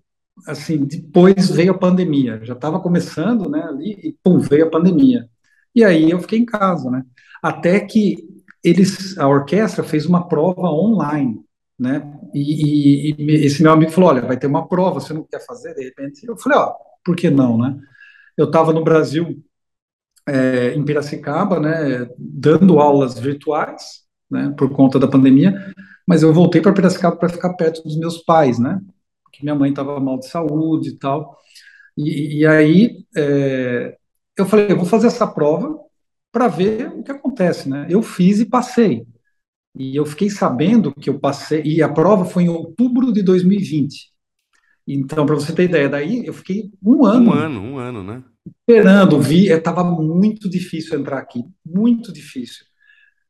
assim, 0.47 0.85
depois 0.85 1.51
veio 1.51 1.73
a 1.73 1.79
pandemia. 1.79 2.41
Já 2.45 2.55
estava 2.55 2.81
começando, 2.81 3.49
né, 3.51 3.63
ali, 3.63 3.93
e 4.03 4.17
pum, 4.23 4.39
veio 4.39 4.67
a 4.67 4.71
pandemia. 4.71 5.29
E 5.75 5.85
aí 5.85 6.11
eu 6.11 6.21
fiquei 6.21 6.39
em 6.39 6.45
casa, 6.45 6.91
né? 6.91 7.05
Até 7.43 7.81
que 7.81 8.19
eles, 8.63 9.17
a 9.19 9.27
orquestra 9.29 9.83
fez 9.85 10.07
uma 10.07 10.29
prova 10.29 10.69
online, 10.69 11.41
né? 11.79 12.13
E, 12.35 13.13
e, 13.13 13.17
e, 13.19 13.47
esse 13.47 13.63
meu 13.63 13.73
amigo 13.73 13.91
falou, 13.91 14.11
olha, 14.11 14.23
vai 14.23 14.39
ter 14.39 14.47
uma 14.47 14.69
prova, 14.69 15.01
você 15.01 15.15
não 15.15 15.25
quer 15.25 15.45
fazer? 15.47 15.75
De 15.75 15.85
repente, 15.85 16.27
eu 16.27 16.37
falei, 16.37 16.59
ó, 16.59 16.75
por 17.05 17.17
que 17.17 17.31
não, 17.31 17.57
né? 17.59 17.79
Eu 18.37 18.47
estava 18.47 18.73
no 18.73 18.85
Brasil, 18.85 19.43
é, 20.29 20.75
em 20.75 20.85
Piracicaba, 20.85 21.59
né, 21.61 22.09
dando 22.19 22.79
aulas 22.79 23.19
virtuais, 23.19 24.03
né, 24.31 24.55
por 24.57 24.71
conta 24.71 24.99
da 24.99 25.09
pandemia, 25.09 25.73
mas 26.07 26.23
eu 26.23 26.33
voltei 26.33 26.61
para 26.61 26.73
Piracicaba 26.73 27.17
para 27.17 27.29
ficar 27.29 27.55
perto 27.55 27.83
dos 27.83 27.99
meus 27.99 28.19
pais, 28.19 28.59
né? 28.59 28.81
Porque 29.25 29.43
minha 29.43 29.55
mãe 29.55 29.71
estava 29.71 30.01
mal 30.01 30.19
de 30.19 30.29
saúde 30.29 30.91
e 30.91 30.99
tal. 30.99 31.39
E, 31.97 32.41
e 32.41 32.47
aí 32.47 33.05
é, 33.17 33.97
eu 34.41 34.47
falei, 34.47 34.71
eu 34.71 34.77
vou 34.77 34.87
fazer 34.87 35.07
essa 35.07 35.27
prova 35.27 35.79
para 36.33 36.49
ver 36.49 36.89
o 36.89 37.03
que 37.03 37.11
acontece, 37.11 37.69
né? 37.69 37.87
Eu 37.89 38.03
fiz 38.03 38.41
e 38.41 38.47
passei. 38.47 39.07
E 39.77 39.95
eu 39.95 40.05
fiquei 40.05 40.29
sabendo 40.29 40.95
que 40.95 41.09
eu 41.09 41.19
passei, 41.19 41.63
e 41.65 41.83
a 41.83 41.89
prova 41.89 42.25
foi 42.25 42.45
em 42.45 42.49
outubro 42.49 43.13
de 43.13 43.23
2020. 43.23 44.11
Então, 44.87 45.25
para 45.25 45.37
você 45.37 45.53
ter 45.53 45.65
ideia, 45.65 45.89
daí 45.89 46.27
eu 46.27 46.33
fiquei 46.33 46.71
um 46.83 47.05
ano. 47.05 47.31
Um 47.31 47.33
ano, 47.33 47.61
um 47.61 47.79
ano, 47.79 48.03
né? 48.03 48.25
Esperando, 48.69 49.21
vi, 49.21 49.49
estava 49.49 49.85
muito 49.85 50.49
difícil 50.49 50.99
entrar 50.99 51.19
aqui, 51.19 51.45
muito 51.65 52.13
difícil. 52.13 52.65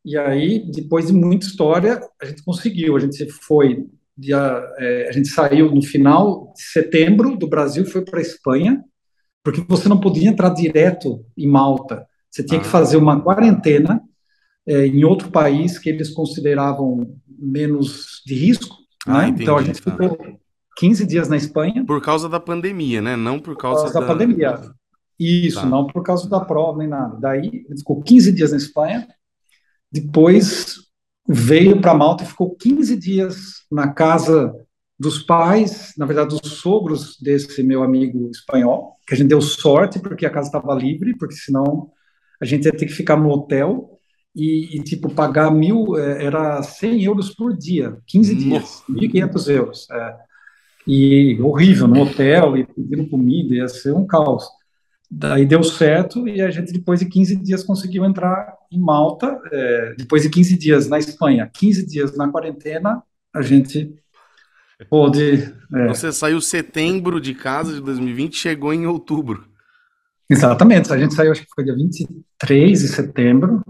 E 0.05 0.17
aí, 0.17 0.71
depois 0.71 1.09
de 1.09 1.12
muita 1.12 1.47
história, 1.47 2.00
a 2.21 2.25
gente 2.25 2.43
conseguiu. 2.43 2.97
A 2.97 3.00
gente 3.00 3.29
foi, 3.29 3.87
dia, 4.17 4.38
é, 4.79 5.09
a 5.09 5.12
gente 5.12 5.29
saiu 5.29 5.71
no 5.75 5.83
final 5.83 6.52
de 6.57 6.62
setembro 6.62 7.37
do 7.37 7.47
Brasil, 7.47 7.85
foi 7.85 8.02
para 8.02 8.19
a 8.19 8.23
Espanha, 8.23 8.83
porque 9.42 9.64
você 9.68 9.88
não 9.88 9.99
podia 9.99 10.28
entrar 10.28 10.50
direto 10.50 11.25
em 11.37 11.47
Malta. 11.47 12.06
Você 12.30 12.44
tinha 12.44 12.61
ah. 12.61 12.62
que 12.62 12.68
fazer 12.68 12.97
uma 12.97 13.20
quarentena 13.20 14.00
é, 14.66 14.87
em 14.87 15.04
outro 15.04 15.30
país 15.30 15.78
que 15.78 15.88
eles 15.88 16.11
consideravam 16.11 17.16
menos 17.26 18.23
de 18.26 18.35
risco. 18.35 18.76
Ah, 19.06 19.23
né? 19.23 19.28
entendi, 19.28 19.42
então 19.42 19.56
a 19.56 19.62
gente 19.62 19.82
tá. 19.82 19.90
ficou 19.90 20.18
15 20.76 21.06
dias 21.06 21.28
na 21.28 21.37
Espanha. 21.37 21.85
Por 21.85 22.00
causa 22.02 22.28
da 22.28 22.38
pandemia, 22.38 23.00
né? 23.00 23.16
Não 23.16 23.38
por 23.38 23.56
causa, 23.56 23.85
por 23.85 23.92
causa 23.92 24.00
da... 24.00 24.06
da... 24.06 24.06
pandemia. 24.06 24.61
Isso, 25.18 25.61
tá. 25.61 25.66
não 25.66 25.87
por 25.87 26.02
causa 26.02 26.28
da 26.28 26.40
prova 26.40 26.78
nem 26.78 26.88
nada. 26.88 27.18
Daí, 27.20 27.66
ficou 27.76 28.00
15 28.02 28.32
dias 28.32 28.52
na 28.52 28.56
Espanha, 28.56 29.06
depois 29.92 30.76
veio 31.28 31.80
para 31.80 31.94
Malta 31.94 32.25
e 32.25 32.26
ficou 32.26 32.54
15 32.56 32.97
dias 32.97 33.37
na 33.70 33.92
casa 33.92 34.54
dos 35.00 35.23
pais, 35.23 35.95
na 35.97 36.04
verdade, 36.04 36.38
dos 36.38 36.59
sogros 36.59 37.16
desse 37.19 37.62
meu 37.62 37.83
amigo 37.83 38.30
espanhol, 38.30 38.97
que 39.07 39.14
a 39.14 39.16
gente 39.16 39.28
deu 39.28 39.40
sorte 39.40 39.99
porque 39.99 40.26
a 40.26 40.30
casa 40.30 40.49
estava 40.49 40.75
livre, 40.75 41.16
porque 41.16 41.35
senão 41.35 41.90
a 42.38 42.45
gente 42.45 42.66
ia 42.66 42.73
ter 42.73 42.85
que 42.85 42.92
ficar 42.92 43.16
no 43.16 43.30
hotel 43.30 43.99
e, 44.37 44.76
e 44.76 44.85
tipo, 44.85 45.09
pagar 45.09 45.50
mil, 45.50 45.97
é, 45.97 46.26
era 46.26 46.62
100 46.62 47.02
euros 47.02 47.35
por 47.35 47.57
dia, 47.57 47.97
15 48.07 48.35
dias, 48.35 48.83
1.500 48.90 49.49
euros. 49.49 49.90
É. 49.90 50.16
E 50.87 51.40
horrível, 51.40 51.88
no 51.88 52.02
hotel, 52.02 52.59
e 52.59 52.66
pedindo 52.66 53.09
comida, 53.09 53.54
ia 53.54 53.69
ser 53.69 53.95
um 53.95 54.07
caos. 54.07 54.45
Daí 55.11 55.47
deu 55.47 55.62
certo 55.62 56.28
e 56.28 56.42
a 56.42 56.50
gente, 56.50 56.73
depois 56.73 57.00
de 57.00 57.07
15 57.07 57.37
dias, 57.37 57.64
conseguiu 57.64 58.04
entrar 58.04 58.54
em 58.71 58.78
Malta. 58.78 59.40
É, 59.50 59.95
depois 59.97 60.23
de 60.25 60.28
15 60.28 60.59
dias 60.59 60.88
na 60.88 60.99
Espanha, 60.99 61.50
15 61.54 61.87
dias 61.87 62.14
na 62.19 62.28
quarentena, 62.28 63.02
a 63.33 63.40
gente 63.40 63.95
pôde. 64.88 65.54
É... 65.75 65.88
Você 65.88 66.12
saiu 66.12 66.40
setembro 66.40 67.20
de 67.20 67.34
casa 67.34 67.75
de 67.75 67.80
2020 67.80 68.37
chegou 68.37 68.72
em 68.72 68.87
outubro. 68.87 69.49
Exatamente, 70.28 70.92
a 70.92 70.99
gente 70.99 71.14
saiu, 71.14 71.32
acho 71.32 71.42
que 71.42 71.50
foi 71.54 71.64
dia 71.64 71.75
23 71.75 72.80
de 72.80 72.88
setembro. 72.88 73.62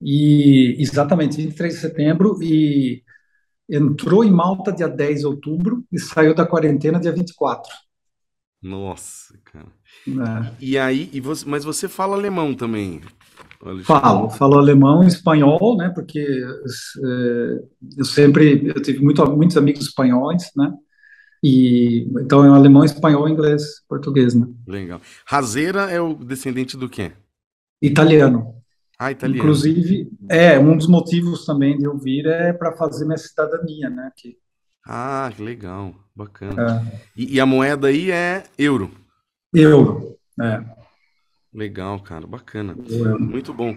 E 0.00 0.76
exatamente, 0.78 1.36
23 1.36 1.74
de 1.74 1.80
setembro, 1.80 2.38
e 2.42 3.02
entrou 3.68 4.22
em 4.24 4.30
Malta 4.30 4.72
dia 4.72 4.88
10 4.88 5.20
de 5.20 5.26
outubro 5.26 5.84
e 5.90 5.98
saiu 5.98 6.34
da 6.34 6.46
quarentena 6.46 7.00
dia 7.00 7.12
24. 7.12 7.72
Nossa, 8.62 9.38
cara. 9.44 9.66
É. 10.06 10.54
E 10.60 10.78
aí, 10.78 11.10
e 11.12 11.20
você, 11.20 11.44
mas 11.46 11.64
você 11.64 11.88
fala 11.88 12.16
alemão 12.16 12.54
também? 12.54 13.00
Alexandre? 13.70 14.02
Falo, 14.02 14.30
falo 14.30 14.58
alemão 14.58 15.04
e 15.04 15.08
espanhol, 15.08 15.76
né? 15.76 15.90
Porque 15.94 16.20
é, 16.20 17.58
eu 17.98 18.04
sempre 18.04 18.68
eu 18.74 18.82
tive 18.82 19.02
muito, 19.02 19.24
muitos 19.30 19.56
amigos 19.56 19.86
espanhóis, 19.86 20.50
né? 20.56 20.72
E 21.42 22.08
então 22.20 22.44
é 22.44 22.48
alemão, 22.48 22.84
espanhol, 22.84 23.28
inglês, 23.28 23.62
português, 23.88 24.34
né? 24.34 24.46
Legal. 24.66 25.00
Razeira 25.26 25.90
é 25.90 26.00
o 26.00 26.14
descendente 26.14 26.76
do 26.76 26.88
quê? 26.88 27.12
Italiano. 27.82 28.54
Ah, 28.98 29.10
italiano. 29.10 29.38
Inclusive, 29.38 30.08
é 30.30 30.58
um 30.58 30.76
dos 30.76 30.86
motivos 30.86 31.44
também 31.44 31.76
de 31.76 31.84
eu 31.84 31.98
vir 31.98 32.26
é 32.26 32.52
para 32.52 32.72
fazer 32.72 33.04
minha 33.04 33.18
cidadania, 33.18 33.90
né? 33.90 34.10
Que 34.16 34.36
ah, 34.86 35.32
que 35.34 35.42
legal, 35.42 35.94
bacana. 36.14 36.86
É. 36.92 37.00
E, 37.16 37.36
e, 37.36 37.40
a 37.40 37.46
moeda 37.46 37.88
aí 37.88 38.10
é 38.10 38.44
euro? 38.58 38.90
Euro, 39.54 40.18
é. 40.38 40.62
Legal, 41.54 42.00
cara, 42.00 42.26
bacana. 42.26 42.76
Euro. 42.88 43.20
Muito 43.20 43.54
bom. 43.54 43.76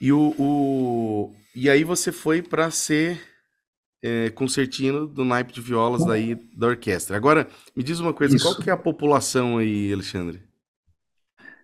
E, 0.00 0.12
o, 0.12 0.34
o, 0.38 1.34
e 1.54 1.70
aí 1.70 1.82
você 1.82 2.12
foi 2.12 2.42
para 2.42 2.70
ser 2.70 3.20
é, 4.02 4.30
concertino 4.30 5.06
do 5.06 5.24
naipe 5.24 5.52
de 5.52 5.60
violas 5.60 6.04
daí 6.04 6.34
da 6.56 6.68
orquestra. 6.68 7.16
Agora, 7.16 7.48
me 7.74 7.82
diz 7.82 7.98
uma 7.98 8.12
coisa, 8.12 8.36
Isso. 8.36 8.44
qual 8.44 8.56
que 8.56 8.70
é 8.70 8.72
a 8.72 8.76
população 8.76 9.58
aí, 9.58 9.92
Alexandre? 9.92 10.42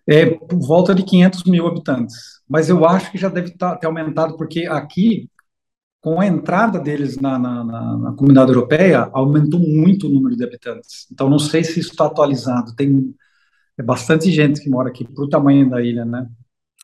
É 0.06 0.26
por 0.26 0.58
volta 0.58 0.94
de 0.94 1.02
500 1.02 1.44
mil 1.44 1.66
habitantes. 1.66 2.42
Mas 2.48 2.68
eu 2.68 2.84
acho 2.86 3.12
que 3.12 3.18
já 3.18 3.28
deve 3.28 3.52
tá, 3.52 3.76
ter 3.76 3.86
aumentado, 3.86 4.36
porque 4.36 4.66
aqui 4.66 5.28
com 6.00 6.20
a 6.20 6.26
entrada 6.26 6.78
deles 6.78 7.16
na, 7.16 7.38
na, 7.38 7.64
na, 7.64 7.96
na, 7.96 8.12
comunidade 8.12 8.50
europeia, 8.50 9.08
aumentou 9.10 9.58
muito 9.58 10.06
o 10.06 10.10
número 10.10 10.36
de 10.36 10.44
habitantes. 10.44 11.06
Então, 11.10 11.30
não 11.30 11.38
sei 11.38 11.64
se 11.64 11.80
isso 11.80 11.92
está 11.92 12.04
atualizado. 12.04 12.76
Tem 12.76 13.14
é 13.78 13.83
bastante 13.83 14.31
gente 14.31 14.61
que 14.61 14.69
mora 14.69 14.88
aqui, 14.88 15.04
para 15.04 15.25
o 15.25 15.28
tamanho 15.28 15.69
da 15.69 15.83
ilha, 15.83 16.04
né? 16.04 16.28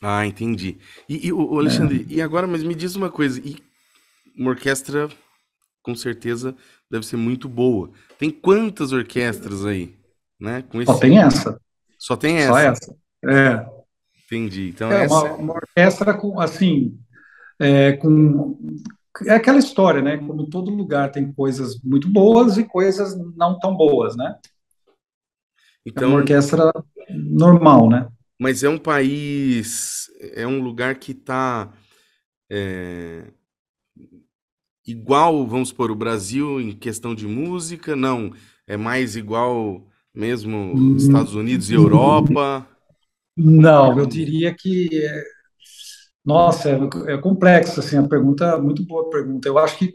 Ah, 0.03 0.27
entendi. 0.27 0.79
E, 1.09 1.29
e 1.29 1.33
o 1.33 1.59
Alexandre, 1.59 2.07
é. 2.09 2.15
e 2.15 2.23
agora, 2.23 2.47
mas 2.47 2.63
me 2.63 2.75
diz 2.75 2.97
uma 2.97 3.11
coisa, 3.11 3.41
e 3.45 3.57
uma 4.37 4.51
orquestra, 4.51 5.09
com 5.83 5.95
certeza, 5.95 6.55
deve 6.91 7.07
ser 7.07 7.17
muito 7.17 7.49
boa. 7.49 7.91
Tem 8.19 8.31
quantas 8.31 8.93
orquestras 8.93 9.65
aí? 9.65 9.95
Né? 10.39 10.63
Com 10.63 10.81
esse... 10.81 10.91
Só 10.91 10.99
tem 10.99 11.19
essa. 11.19 11.61
Só 11.99 12.17
tem 12.17 12.37
essa? 12.39 12.53
Só 12.53 12.59
essa, 12.59 12.97
é. 13.27 13.67
Entendi. 14.27 14.69
Então, 14.69 14.91
é 14.91 15.05
essa... 15.05 15.15
uma, 15.15 15.35
uma 15.35 15.55
orquestra 15.55 16.15
com, 16.15 16.41
assim, 16.41 16.99
é, 17.59 17.93
com 17.93 18.57
é 19.27 19.35
aquela 19.35 19.59
história, 19.59 20.01
né? 20.01 20.17
Como 20.17 20.49
todo 20.49 20.71
lugar 20.71 21.11
tem 21.11 21.33
coisas 21.33 21.81
muito 21.83 22.09
boas 22.09 22.57
e 22.57 22.65
coisas 22.65 23.17
não 23.37 23.59
tão 23.59 23.77
boas, 23.77 24.17
né? 24.17 24.37
Então, 25.87 26.05
é 26.05 26.07
uma 26.07 26.19
orquestra 26.19 26.73
normal, 27.11 27.89
né? 27.89 28.09
Mas 28.39 28.63
é 28.63 28.69
um 28.69 28.79
país, 28.79 30.11
é 30.35 30.47
um 30.47 30.63
lugar 30.63 30.95
que 30.97 31.13
está 31.13 31.73
é, 32.51 33.25
igual, 34.87 35.47
vamos 35.47 35.69
supor, 35.69 35.91
o 35.91 35.97
Brasil 35.97 36.61
em 36.61 36.73
questão 36.73 37.15
de 37.15 37.27
música? 37.27 37.95
Não, 37.95 38.33
é 38.67 38.77
mais 38.77 39.17
igual 39.17 39.87
mesmo. 40.15 40.97
Estados 40.97 41.35
Unidos 41.35 41.71
e 41.71 41.75
Europa? 41.75 42.67
Não, 43.37 43.99
eu 43.99 44.07
diria 44.07 44.55
que 44.55 44.89
é, 44.93 45.25
nossa, 46.25 46.71
é, 46.71 47.15
é 47.15 47.19
complexo, 47.19 47.81
assim, 47.81 47.97
a 47.97 48.07
pergunta, 48.07 48.59
muito 48.59 48.85
boa 48.85 49.09
pergunta. 49.09 49.49
Eu 49.49 49.59
acho 49.59 49.79
que, 49.79 49.95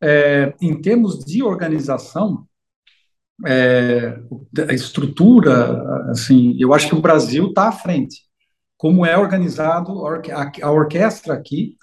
é, 0.00 0.54
em 0.60 0.80
termos 0.80 1.24
de 1.24 1.42
organização, 1.42 2.46
é, 3.46 4.18
a 4.68 4.72
estrutura, 4.72 6.10
assim, 6.10 6.56
eu 6.58 6.72
acho 6.72 6.88
que 6.88 6.94
o 6.94 7.00
Brasil 7.00 7.48
está 7.48 7.68
à 7.68 7.72
frente. 7.72 8.22
Como 8.76 9.04
é 9.04 9.16
organizado, 9.16 10.04
a, 10.06 10.70
orquestra 10.70 11.34
aqui, 11.34 11.76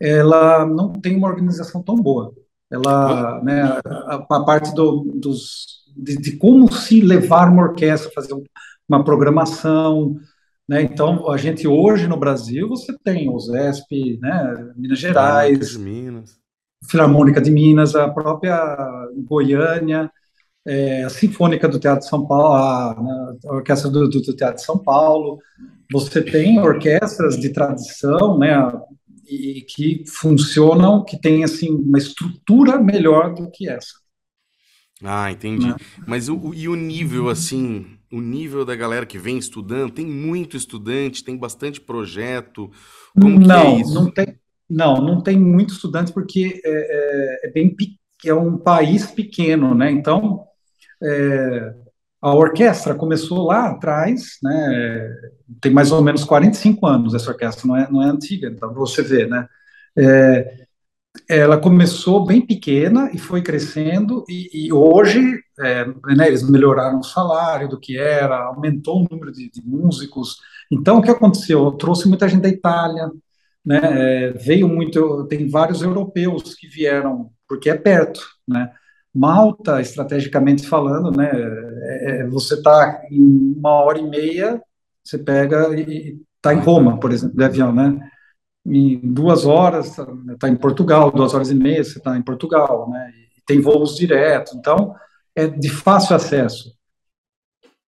ela 0.00 0.64
não 0.64 0.92
tem 0.92 1.16
uma 1.16 1.28
organização 1.28 1.82
tão 1.82 1.96
boa. 1.96 2.32
Ela, 2.70 3.42
né, 3.42 3.62
a, 3.84 4.26
a 4.28 4.44
parte 4.44 4.74
do, 4.74 5.02
dos, 5.14 5.84
de, 5.96 6.16
de, 6.16 6.36
como 6.36 6.72
se 6.72 7.00
levar 7.00 7.50
uma 7.50 7.62
orquestra, 7.62 8.10
fazer 8.12 8.34
uma 8.88 9.04
programação, 9.04 10.16
né? 10.68 10.82
Então, 10.82 11.30
a 11.30 11.36
gente 11.36 11.66
hoje 11.66 12.08
no 12.08 12.16
Brasil, 12.16 12.68
você 12.68 12.96
tem 13.04 13.30
o 13.30 13.38
ZESP, 13.38 14.18
né? 14.20 14.72
Minas 14.76 14.98
Gerais, 14.98 15.76
Minas. 15.76 16.36
Filarmônica 16.90 17.40
de 17.40 17.50
Minas, 17.50 17.94
a 17.94 18.08
própria 18.08 18.76
Goiânia, 19.16 20.10
é, 20.66 21.04
a 21.04 21.10
Sinfônica 21.10 21.68
do 21.68 21.78
Teatro 21.78 22.00
de 22.00 22.08
São 22.08 22.26
Paulo, 22.26 22.54
a, 22.54 22.96
né, 23.00 23.38
a 23.46 23.54
Orquestra 23.54 23.90
do, 23.90 24.08
do, 24.08 24.20
Teatro 24.20 24.56
de 24.56 24.64
São 24.64 24.78
Paulo, 24.78 25.38
você 25.90 26.20
tem 26.20 26.58
orquestras 26.58 27.38
de 27.38 27.50
tradição, 27.50 28.38
né? 28.38 28.72
e 29.28 29.62
que 29.62 30.04
funcionam, 30.06 31.04
que 31.04 31.20
têm 31.20 31.42
assim 31.42 31.70
uma 31.70 31.98
estrutura 31.98 32.78
melhor 32.78 33.34
do 33.34 33.50
que 33.50 33.68
essa. 33.68 33.94
Ah, 35.02 35.30
entendi. 35.30 35.66
Né? 35.66 35.76
Mas 36.06 36.28
o, 36.28 36.54
e 36.54 36.68
o 36.68 36.74
nível 36.74 37.28
assim, 37.28 37.86
o 38.10 38.20
nível 38.20 38.64
da 38.64 38.74
galera 38.74 39.04
que 39.04 39.18
vem 39.18 39.36
estudando, 39.36 39.92
tem 39.92 40.06
muito 40.06 40.56
estudante, 40.56 41.24
tem 41.24 41.36
bastante 41.36 41.80
projeto. 41.80 42.70
Como 43.20 43.38
não, 43.38 43.78
é 43.78 43.82
não 43.82 44.10
tem, 44.10 44.38
não, 44.70 44.96
não 44.96 45.20
tem 45.20 45.38
muito 45.38 45.74
estudante 45.74 46.12
porque 46.12 46.60
é, 46.64 47.44
é, 47.44 47.48
é 47.48 47.52
bem 47.52 47.74
é 48.24 48.34
um 48.34 48.56
país 48.56 49.06
pequeno, 49.06 49.74
né? 49.74 49.90
Então 49.90 50.46
é, 51.02 51.74
a 52.20 52.34
orquestra 52.34 52.94
começou 52.94 53.46
lá 53.46 53.68
atrás, 53.68 54.38
né? 54.42 55.16
Tem 55.60 55.72
mais 55.72 55.92
ou 55.92 56.02
menos 56.02 56.24
45 56.24 56.86
anos 56.86 57.14
essa 57.14 57.30
orquestra, 57.30 57.66
não 57.66 57.76
é, 57.76 57.90
não 57.90 58.02
é 58.02 58.06
antiga, 58.06 58.48
então 58.48 58.72
você 58.74 59.02
vê, 59.02 59.26
né? 59.26 59.46
É, 59.96 60.66
ela 61.28 61.58
começou 61.58 62.26
bem 62.26 62.44
pequena 62.44 63.10
e 63.12 63.18
foi 63.18 63.42
crescendo 63.42 64.24
e, 64.28 64.66
e 64.66 64.72
hoje 64.72 65.40
é, 65.60 65.86
né, 65.86 66.26
eles 66.26 66.48
melhoraram 66.48 67.00
o 67.00 67.04
salário 67.04 67.68
do 67.68 67.80
que 67.80 67.96
era, 67.98 68.44
aumentou 68.46 69.00
o 69.00 69.08
número 69.10 69.32
de, 69.32 69.50
de 69.50 69.62
músicos. 69.64 70.36
Então 70.70 70.98
o 70.98 71.02
que 71.02 71.10
aconteceu? 71.10 71.72
Trouxe 71.72 72.08
muita 72.08 72.28
gente 72.28 72.42
da 72.42 72.48
Itália, 72.48 73.10
né? 73.64 73.80
É, 74.28 74.32
veio 74.32 74.68
muito, 74.68 75.26
tem 75.28 75.48
vários 75.48 75.82
europeus 75.82 76.54
que 76.54 76.68
vieram 76.68 77.30
porque 77.48 77.70
é 77.70 77.74
perto, 77.74 78.20
né? 78.46 78.72
Malta, 79.16 79.80
estrategicamente 79.80 80.66
falando, 80.66 81.10
né? 81.10 81.30
É, 81.32 82.20
é 82.20 82.26
você 82.26 82.54
está 82.54 83.02
em 83.10 83.54
uma 83.56 83.70
hora 83.70 83.98
e 83.98 84.08
meia, 84.08 84.62
você 85.02 85.18
pega 85.18 85.74
e 85.74 86.20
está 86.36 86.52
em 86.52 86.58
Roma, 86.58 86.98
por 87.00 87.12
exemplo, 87.12 87.36
de 87.36 87.44
avião, 87.44 87.72
né? 87.72 87.98
Em 88.66 88.98
duas 88.98 89.46
horas 89.46 89.88
está 89.88 90.06
tá 90.38 90.48
em 90.48 90.56
Portugal, 90.56 91.10
duas 91.10 91.32
horas 91.34 91.50
e 91.50 91.54
meia 91.54 91.82
você 91.82 91.98
está 91.98 92.16
em 92.16 92.22
Portugal, 92.22 92.90
né? 92.90 93.12
E 93.36 93.42
tem 93.46 93.60
voos 93.60 93.96
diretos, 93.96 94.54
então 94.54 94.94
é 95.34 95.46
de 95.46 95.70
fácil 95.70 96.16
acesso. 96.16 96.74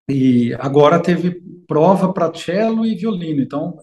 E 0.09 0.55
agora 0.59 0.99
teve 1.01 1.43
prova 1.67 2.13
para 2.13 2.33
cello 2.35 2.87
e 2.87 2.95
violino, 2.95 3.43
então 3.43 3.77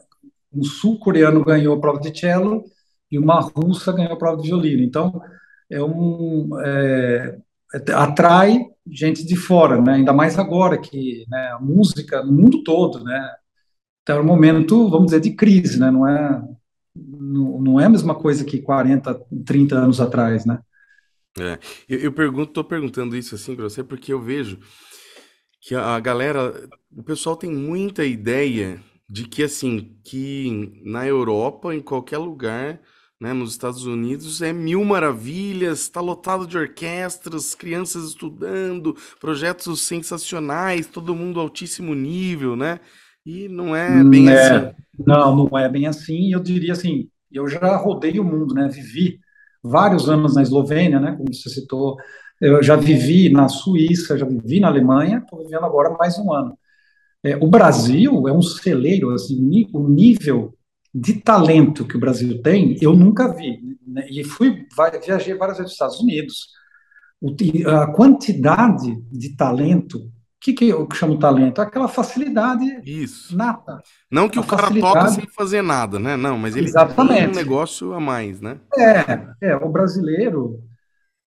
um 0.52 0.64
sul-coreano 0.64 1.44
ganhou 1.44 1.76
a 1.76 1.80
prova 1.80 2.00
de 2.00 2.18
cello 2.18 2.64
e 3.12 3.20
uma 3.20 3.40
russa 3.40 3.92
ganhou 3.92 4.14
a 4.14 4.18
prova 4.18 4.42
de 4.42 4.48
violino. 4.48 4.82
Então 4.82 5.22
é 5.70 5.82
um 5.84 6.50
é, 6.64 7.38
atrai 7.94 8.66
gente 8.88 9.26
de 9.26 9.36
fora, 9.36 9.82
né? 9.82 9.94
Ainda 9.96 10.14
mais 10.14 10.38
agora 10.38 10.78
que 10.78 11.26
né, 11.30 11.52
a 11.52 11.60
música 11.60 12.24
no 12.24 12.32
mundo 12.32 12.64
todo, 12.64 13.04
né? 13.04 13.34
Está 14.00 14.22
um 14.22 14.26
momento, 14.26 14.90
vamos 14.90 15.08
dizer, 15.08 15.22
de 15.22 15.32
crise, 15.32 15.80
né? 15.80 15.90
Não 15.90 16.08
é 16.08 16.42
não, 16.96 17.60
não 17.60 17.80
é 17.80 17.86
a 17.86 17.90
mesma 17.90 18.16
coisa 18.16 18.46
que 18.46 18.62
40, 18.62 19.26
30 19.46 19.76
anos 19.76 20.00
atrás, 20.00 20.46
né? 20.46 20.60
É, 21.38 21.60
eu, 21.90 22.00
eu 22.00 22.12
pergunto, 22.14 22.54
tô 22.54 22.64
perguntando 22.64 23.18
isso 23.18 23.36
assim 23.36 23.56
para 23.56 23.66
você 23.66 23.84
porque 23.84 24.14
eu 24.14 24.22
vejo 24.22 24.60
que 25.60 25.76
a, 25.76 25.96
a 25.96 26.00
galera, 26.00 26.54
o 26.96 27.04
pessoal 27.04 27.36
tem 27.36 27.52
muita 27.52 28.06
ideia 28.06 28.80
de 29.10 29.28
que 29.28 29.44
assim, 29.44 29.98
que 30.04 30.82
na 30.84 31.06
Europa, 31.06 31.76
em 31.76 31.82
qualquer 31.82 32.18
lugar, 32.18 32.80
né, 33.26 33.34
nos 33.34 33.54
Estados 33.54 33.88
Unidos 33.88 34.44
é 34.44 34.54
mil 34.54 34.86
maravilhas, 34.86 35.80
está 35.80 36.00
lotado 36.00 36.46
de 36.46 36.56
orquestras, 36.56 37.56
crianças 37.56 38.10
estudando, 38.10 38.96
projetos 39.20 39.82
sensacionais, 39.82 40.86
todo 40.86 41.16
mundo 41.16 41.40
altíssimo 41.40 41.96
nível, 41.96 42.56
né? 42.56 42.80
E 43.26 43.48
não 43.50 43.76
é 43.76 44.04
bem 44.04 44.30
é, 44.30 44.40
assim. 44.40 44.76
Não, 45.00 45.36
não 45.36 45.58
é 45.58 45.68
bem 45.68 45.88
assim. 45.88 46.32
Eu 46.32 46.40
diria 46.40 46.74
assim, 46.74 47.10
eu 47.32 47.48
já 47.48 47.76
rodei 47.78 48.20
o 48.20 48.24
mundo, 48.24 48.54
né? 48.54 48.68
Vivi 48.68 49.20
vários 49.64 50.08
anos 50.08 50.36
na 50.36 50.44
Eslovênia, 50.44 51.00
né? 51.00 51.14
Como 51.18 51.34
você 51.34 51.50
citou, 51.50 51.98
eu 52.40 52.62
já 52.62 52.76
vivi 52.76 53.30
na 53.30 53.48
Suíça, 53.50 54.20
já 54.20 54.26
vivi 54.28 54.60
na 54.60 54.68
Alemanha, 54.68 55.18
estou 55.18 55.40
vivendo 55.40 55.66
agora 55.66 55.90
mais 55.98 56.20
um 56.20 56.32
ano. 56.32 56.56
É, 57.24 57.36
o 57.38 57.48
Brasil 57.48 58.28
é 58.28 58.32
um 58.32 58.44
celeiro, 58.44 59.10
assim, 59.10 59.68
o 59.74 59.90
nível 59.90 60.55
de 60.98 61.16
talento 61.16 61.86
que 61.86 61.98
o 61.98 62.00
Brasil 62.00 62.42
tem, 62.42 62.78
eu 62.82 62.94
nunca 62.94 63.28
vi. 63.28 63.78
Né? 63.86 64.08
E 64.10 64.24
fui, 64.24 64.66
viajei 65.04 65.34
várias 65.36 65.58
vezes 65.58 65.58
para 65.58 65.66
os 65.66 65.72
Estados 65.74 66.00
Unidos. 66.00 66.48
O, 67.22 67.36
a 67.70 67.88
quantidade 67.88 68.96
de 69.12 69.36
talento, 69.36 69.98
o 69.98 70.10
que, 70.40 70.54
que 70.54 70.70
eu 70.70 70.88
chamo 70.94 71.20
talento? 71.20 71.60
Aquela 71.60 71.90
facilidade 71.90 72.64
Isso. 72.86 73.36
nata. 73.36 73.82
Não 74.10 74.30
que 74.30 74.38
a 74.38 74.42
o 74.42 74.48
cara 74.48 74.74
toca 74.74 75.10
sem 75.10 75.28
fazer 75.28 75.62
nada, 75.62 76.00
né? 76.00 76.16
Não, 76.16 76.38
mas 76.38 76.56
ele 76.56 76.68
Exatamente. 76.68 77.18
tem 77.18 77.28
um 77.28 77.36
negócio 77.36 77.94
a 77.94 78.00
mais, 78.00 78.40
né? 78.40 78.58
É, 78.78 79.50
é 79.50 79.56
o 79.58 79.68
brasileiro, 79.68 80.64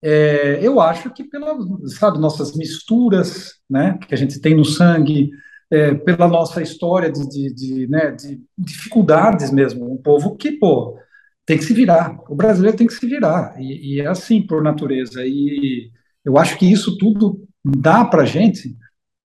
é, 0.02 0.60
eu 0.62 0.80
acho 0.80 1.10
que 1.10 1.24
pela, 1.24 1.54
sabe, 1.88 2.18
nossas 2.18 2.56
misturas, 2.56 3.56
né, 3.68 3.98
que 4.08 4.14
a 4.14 4.18
gente 4.18 4.40
tem 4.40 4.54
no 4.54 4.64
sangue, 4.64 5.30
é, 5.70 5.94
pela 5.94 6.28
nossa 6.28 6.62
história 6.62 7.10
de, 7.10 7.28
de, 7.28 7.54
de, 7.54 7.86
né, 7.88 8.10
de, 8.10 8.40
dificuldades 8.56 9.50
mesmo. 9.50 9.92
Um 9.92 9.96
povo 9.96 10.36
que, 10.36 10.52
pô, 10.52 10.98
tem 11.44 11.58
que 11.58 11.64
se 11.64 11.74
virar. 11.74 12.18
O 12.28 12.34
brasileiro 12.34 12.76
tem 12.76 12.86
que 12.86 12.94
se 12.94 13.06
virar. 13.06 13.54
E, 13.58 13.96
e 13.96 14.00
é 14.00 14.06
assim 14.06 14.42
por 14.42 14.62
natureza. 14.62 15.24
E 15.24 15.90
eu 16.24 16.38
acho 16.38 16.58
que 16.58 16.70
isso 16.70 16.96
tudo 16.96 17.46
dá 17.64 18.04
para 18.04 18.22
a 18.22 18.26
gente 18.26 18.76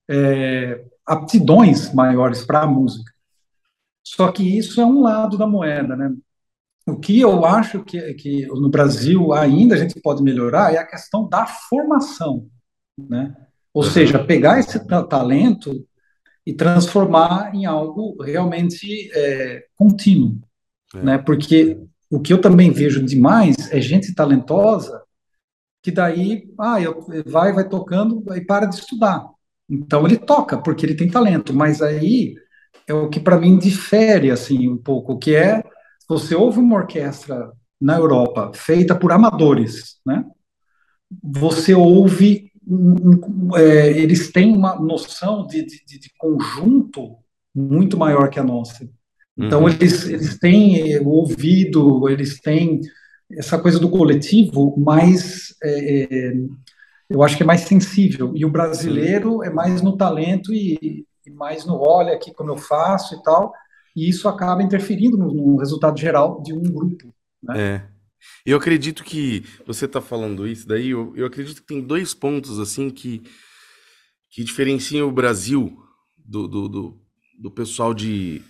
é, 0.09 0.83
aptidões 1.05 1.93
maiores 1.93 2.45
para 2.45 2.61
a 2.61 2.67
música. 2.67 3.11
Só 4.03 4.31
que 4.31 4.57
isso 4.57 4.79
é 4.79 4.85
um 4.85 5.01
lado 5.01 5.37
da 5.37 5.47
moeda, 5.47 5.95
né? 5.95 6.13
O 6.87 6.95
que 6.97 7.19
eu 7.19 7.45
acho 7.45 7.83
que, 7.83 8.13
que 8.13 8.47
no 8.47 8.69
Brasil 8.69 9.33
ainda 9.33 9.75
a 9.75 9.77
gente 9.77 9.99
pode 9.99 10.23
melhorar 10.23 10.73
é 10.73 10.77
a 10.77 10.87
questão 10.87 11.27
da 11.27 11.45
formação, 11.45 12.47
né? 12.97 13.35
Ou 13.73 13.83
seja, 13.83 14.23
pegar 14.23 14.59
esse 14.59 14.79
talento 15.07 15.85
e 16.47 16.53
transformar 16.53 17.53
em 17.53 17.65
algo 17.65 18.23
realmente 18.23 19.11
é, 19.13 19.65
contínuo, 19.75 20.39
é. 20.95 21.03
né? 21.03 21.17
Porque 21.17 21.77
o 22.09 22.21
que 22.21 22.31
eu 22.31 22.39
também 22.39 22.71
vejo 22.71 23.03
demais 23.03 23.69
é 23.69 23.81
gente 23.81 24.15
talentosa 24.15 25.03
que 25.83 25.91
daí, 25.91 26.49
ah, 26.57 26.79
eu, 26.79 27.05
vai, 27.25 27.51
vai 27.51 27.67
tocando 27.67 28.23
e 28.33 28.39
para 28.39 28.65
de 28.65 28.75
estudar. 28.75 29.27
Então 29.69 30.05
ele 30.05 30.17
toca 30.17 30.57
porque 30.57 30.85
ele 30.85 30.95
tem 30.95 31.09
talento, 31.09 31.53
mas 31.53 31.81
aí 31.81 32.35
é 32.87 32.93
o 32.93 33.09
que 33.09 33.19
para 33.19 33.37
mim 33.37 33.57
difere 33.57 34.31
assim 34.31 34.69
um 34.69 34.77
pouco, 34.77 35.17
que 35.17 35.35
é 35.35 35.61
você 36.07 36.33
ouve 36.33 36.59
uma 36.59 36.77
orquestra 36.77 37.51
na 37.79 37.97
Europa 37.97 38.53
feita 38.53 38.95
por 38.95 39.11
amadores, 39.11 39.97
né? 40.05 40.23
Você 41.21 41.75
ouve 41.75 42.46
é, 43.55 43.89
eles 43.89 44.31
têm 44.31 44.55
uma 44.55 44.75
noção 44.75 45.47
de, 45.47 45.65
de, 45.65 45.99
de, 45.99 46.11
conjunto 46.17 47.17
muito 47.55 47.97
maior 47.97 48.29
que 48.29 48.39
a 48.39 48.43
nossa. 48.43 48.89
Então, 49.37 49.63
uhum. 49.63 49.69
eles, 49.69 50.07
eles 50.07 50.37
têm 50.39 50.93
é, 50.93 50.99
o 50.99 51.07
ouvido, 51.07 52.09
eles 52.09 52.39
têm 52.39 52.81
essa 53.31 53.57
coisa 53.59 53.79
do 53.79 53.89
coletivo 53.89 54.75
mais, 54.77 55.55
é, 55.63 56.03
é, 56.03 56.33
eu 57.09 57.23
acho 57.23 57.37
que 57.37 57.43
é 57.43 57.45
mais 57.45 57.61
sensível. 57.61 58.33
E 58.35 58.45
o 58.45 58.49
brasileiro 58.49 59.43
é 59.43 59.49
mais 59.49 59.81
no 59.81 59.95
talento 59.95 60.53
e, 60.53 61.05
e, 61.25 61.31
mais 61.31 61.65
no 61.65 61.79
olha 61.79 62.13
aqui 62.13 62.33
como 62.33 62.51
eu 62.51 62.57
faço 62.57 63.15
e 63.15 63.23
tal. 63.23 63.53
E 63.95 64.09
isso 64.09 64.27
acaba 64.27 64.63
interferindo 64.63 65.17
no, 65.17 65.33
no 65.33 65.57
resultado 65.57 65.99
geral 65.99 66.41
de 66.41 66.53
um 66.53 66.63
grupo. 66.63 67.13
Né? 67.43 67.75
É. 67.75 67.96
Eu 68.45 68.57
acredito 68.57 69.03
que 69.03 69.43
você 69.65 69.85
está 69.85 70.01
falando 70.01 70.47
isso 70.47 70.67
daí, 70.67 70.89
eu, 70.89 71.15
eu 71.15 71.25
acredito 71.25 71.61
que 71.61 71.67
tem 71.67 71.81
dois 71.81 72.13
pontos 72.13 72.59
assim 72.59 72.89
que, 72.89 73.21
que 74.29 74.43
diferenciam 74.43 75.07
o 75.07 75.11
Brasil 75.11 75.77
do, 76.17 76.47
do, 76.47 76.67
do, 76.67 77.05
do 77.39 77.51
pessoal 77.51 77.93
de, 77.93 78.41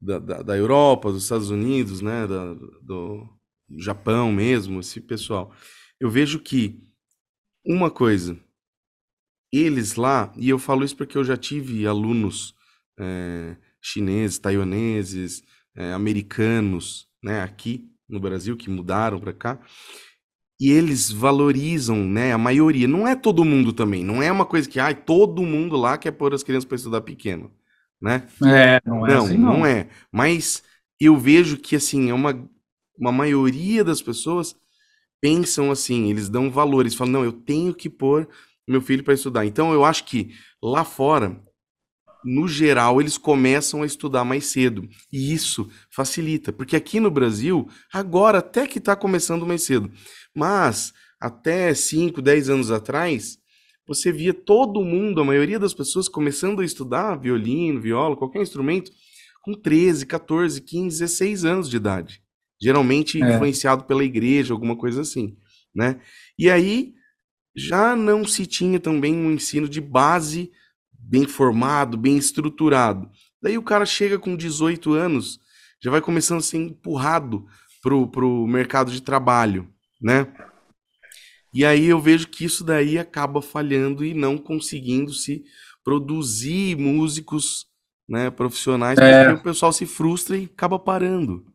da, 0.00 0.18
da, 0.18 0.42
da, 0.42 0.56
Europa, 0.56 1.10
dos 1.10 1.24
Estados 1.24 1.50
Unidos, 1.50 2.00
né, 2.00 2.26
da, 2.26 2.54
do 2.82 3.28
Japão 3.78 4.32
mesmo, 4.32 4.80
esse 4.80 5.00
pessoal. 5.00 5.54
Eu 6.00 6.10
vejo 6.10 6.38
que 6.38 6.80
uma 7.64 7.90
coisa, 7.90 8.38
eles 9.52 9.94
lá, 9.96 10.32
e 10.36 10.48
eu 10.48 10.58
falo 10.58 10.84
isso 10.84 10.96
porque 10.96 11.18
eu 11.18 11.24
já 11.24 11.36
tive 11.36 11.86
alunos 11.86 12.54
é, 12.98 13.56
chineses, 13.80 14.38
taiwaneses, 14.38 15.42
é, 15.74 15.92
americanos, 15.92 17.08
né, 17.22 17.42
aqui, 17.42 17.90
no 18.08 18.18
Brasil 18.20 18.56
que 18.56 18.70
mudaram 18.70 19.20
para 19.20 19.32
cá. 19.32 19.58
E 20.60 20.70
eles 20.70 21.10
valorizam, 21.10 21.96
né? 22.04 22.32
A 22.32 22.38
maioria. 22.38 22.88
Não 22.88 23.06
é 23.06 23.14
todo 23.14 23.44
mundo 23.44 23.72
também. 23.72 24.02
Não 24.02 24.22
é 24.22 24.30
uma 24.32 24.44
coisa 24.44 24.68
que, 24.68 24.80
ai, 24.80 24.94
todo 24.94 25.42
mundo 25.42 25.76
lá 25.76 25.96
quer 25.96 26.10
pôr 26.12 26.34
as 26.34 26.42
crianças 26.42 26.64
para 26.64 26.76
estudar 26.76 27.00
pequeno, 27.02 27.52
né? 28.00 28.26
É, 28.44 28.80
não 28.84 29.06
é 29.06 29.14
não, 29.14 29.24
assim, 29.24 29.38
não. 29.38 29.58
não 29.58 29.66
é. 29.66 29.88
Mas 30.10 30.64
eu 30.98 31.16
vejo 31.16 31.58
que, 31.58 31.76
assim, 31.76 32.10
é 32.10 32.14
uma, 32.14 32.48
uma 32.98 33.12
maioria 33.12 33.84
das 33.84 34.02
pessoas 34.02 34.56
pensam 35.20 35.70
assim, 35.70 36.10
eles 36.10 36.28
dão 36.28 36.50
valores, 36.50 36.94
falam, 36.94 37.12
não, 37.12 37.24
eu 37.24 37.32
tenho 37.32 37.74
que 37.74 37.90
pôr 37.90 38.28
meu 38.66 38.80
filho 38.80 39.02
para 39.02 39.14
estudar. 39.14 39.46
Então, 39.46 39.72
eu 39.72 39.84
acho 39.84 40.04
que 40.04 40.30
lá 40.62 40.84
fora, 40.84 41.40
no 42.28 42.46
geral, 42.46 43.00
eles 43.00 43.16
começam 43.16 43.82
a 43.82 43.86
estudar 43.86 44.22
mais 44.22 44.46
cedo. 44.46 44.86
E 45.10 45.32
isso 45.32 45.68
facilita, 45.90 46.52
porque 46.52 46.76
aqui 46.76 47.00
no 47.00 47.10
Brasil, 47.10 47.66
agora 47.92 48.38
até 48.38 48.66
que 48.66 48.78
está 48.78 48.94
começando 48.94 49.46
mais 49.46 49.62
cedo, 49.62 49.90
mas 50.34 50.92
até 51.18 51.72
5, 51.72 52.20
10 52.20 52.50
anos 52.50 52.70
atrás, 52.70 53.38
você 53.86 54.12
via 54.12 54.34
todo 54.34 54.84
mundo, 54.84 55.22
a 55.22 55.24
maioria 55.24 55.58
das 55.58 55.72
pessoas, 55.72 56.08
começando 56.08 56.60
a 56.60 56.64
estudar 56.64 57.16
violino, 57.16 57.80
viola, 57.80 58.14
qualquer 58.14 58.42
instrumento, 58.42 58.90
com 59.42 59.54
13, 59.54 60.04
14, 60.04 60.60
15, 60.60 60.98
16 61.00 61.44
anos 61.46 61.70
de 61.70 61.76
idade. 61.76 62.22
Geralmente 62.60 63.22
é. 63.22 63.34
influenciado 63.34 63.84
pela 63.84 64.04
igreja, 64.04 64.52
alguma 64.52 64.76
coisa 64.76 65.00
assim, 65.00 65.36
né? 65.74 65.98
E 66.38 66.50
aí 66.50 66.92
já 67.56 67.96
não 67.96 68.26
se 68.26 68.46
tinha 68.46 68.78
também 68.78 69.14
um 69.14 69.32
ensino 69.32 69.68
de 69.68 69.80
base 69.80 70.52
bem 71.08 71.26
formado, 71.26 71.96
bem 71.96 72.18
estruturado. 72.18 73.10
Daí 73.40 73.56
o 73.56 73.62
cara 73.62 73.86
chega 73.86 74.18
com 74.18 74.36
18 74.36 74.92
anos, 74.92 75.40
já 75.82 75.90
vai 75.90 76.02
começando 76.02 76.38
a 76.38 76.42
ser 76.42 76.58
empurrado 76.58 77.46
pro, 77.82 78.06
pro 78.08 78.46
mercado 78.46 78.92
de 78.92 79.00
trabalho, 79.00 79.68
né? 80.00 80.26
E 81.52 81.64
aí 81.64 81.86
eu 81.86 81.98
vejo 81.98 82.28
que 82.28 82.44
isso 82.44 82.62
daí 82.62 82.98
acaba 82.98 83.40
falhando 83.40 84.04
e 84.04 84.12
não 84.12 84.36
conseguindo 84.36 85.14
se 85.14 85.44
produzir 85.82 86.76
músicos 86.76 87.66
né, 88.06 88.30
profissionais, 88.30 88.98
é. 88.98 89.24
porque 89.24 89.40
o 89.40 89.44
pessoal 89.44 89.72
se 89.72 89.86
frustra 89.86 90.36
e 90.36 90.44
acaba 90.44 90.78
parando. 90.78 91.46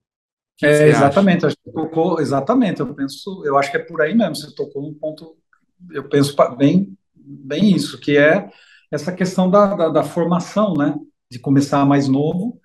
É, 0.63 0.87
exatamente, 0.87 1.45
acho 1.45 1.57
que 1.63 1.71
tocou, 1.71 2.19
exatamente, 2.19 2.79
eu 2.79 2.93
penso, 2.93 3.43
eu 3.45 3.57
acho 3.57 3.69
que 3.69 3.77
é 3.77 3.81
por 3.81 4.01
aí 4.01 4.15
mesmo, 4.15 4.35
você 4.35 4.53
tocou 4.55 4.87
um 4.87 4.93
ponto, 4.93 5.35
eu 5.91 6.07
penso 6.07 6.35
bem, 6.55 6.97
bem 7.15 7.75
isso, 7.75 7.99
que 7.99 8.17
é 8.17 8.49
essa 8.93 9.11
questão 9.11 9.49
da, 9.49 9.75
da, 9.75 9.89
da, 9.89 10.03
formação, 10.03 10.73
né? 10.75 10.95
De 11.29 11.39
começar 11.39 11.83
mais 11.83 12.07
novo. 12.07 12.61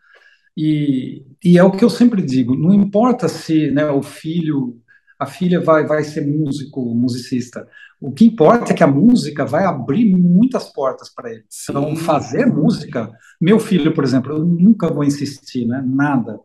E, 0.54 1.24
e 1.42 1.56
é 1.56 1.64
o 1.64 1.70
que 1.70 1.82
eu 1.82 1.88
sempre 1.88 2.20
digo: 2.20 2.54
não 2.54 2.74
importa 2.74 3.28
se 3.28 3.70
né, 3.70 3.90
o 3.90 4.02
filho, 4.02 4.76
a 5.18 5.24
filha 5.24 5.58
vai, 5.60 5.86
vai 5.86 6.04
ser 6.04 6.26
músico, 6.26 6.94
musicista. 6.94 7.66
O 8.00 8.12
que 8.12 8.26
importa 8.26 8.72
é 8.72 8.76
que 8.76 8.84
a 8.84 8.86
música 8.86 9.44
vai 9.46 9.64
abrir 9.64 10.04
muitas 10.04 10.70
portas 10.72 11.08
para 11.08 11.32
ele. 11.32 11.44
Sim. 11.48 11.72
Então, 11.72 11.96
fazer 11.96 12.46
música, 12.46 13.10
meu 13.40 13.58
filho, 13.58 13.94
por 13.94 14.04
exemplo, 14.04 14.32
eu 14.32 14.44
nunca 14.44 14.86
vou 14.88 15.02
insistir, 15.02 15.66
né? 15.66 15.82
Nada 15.84 16.38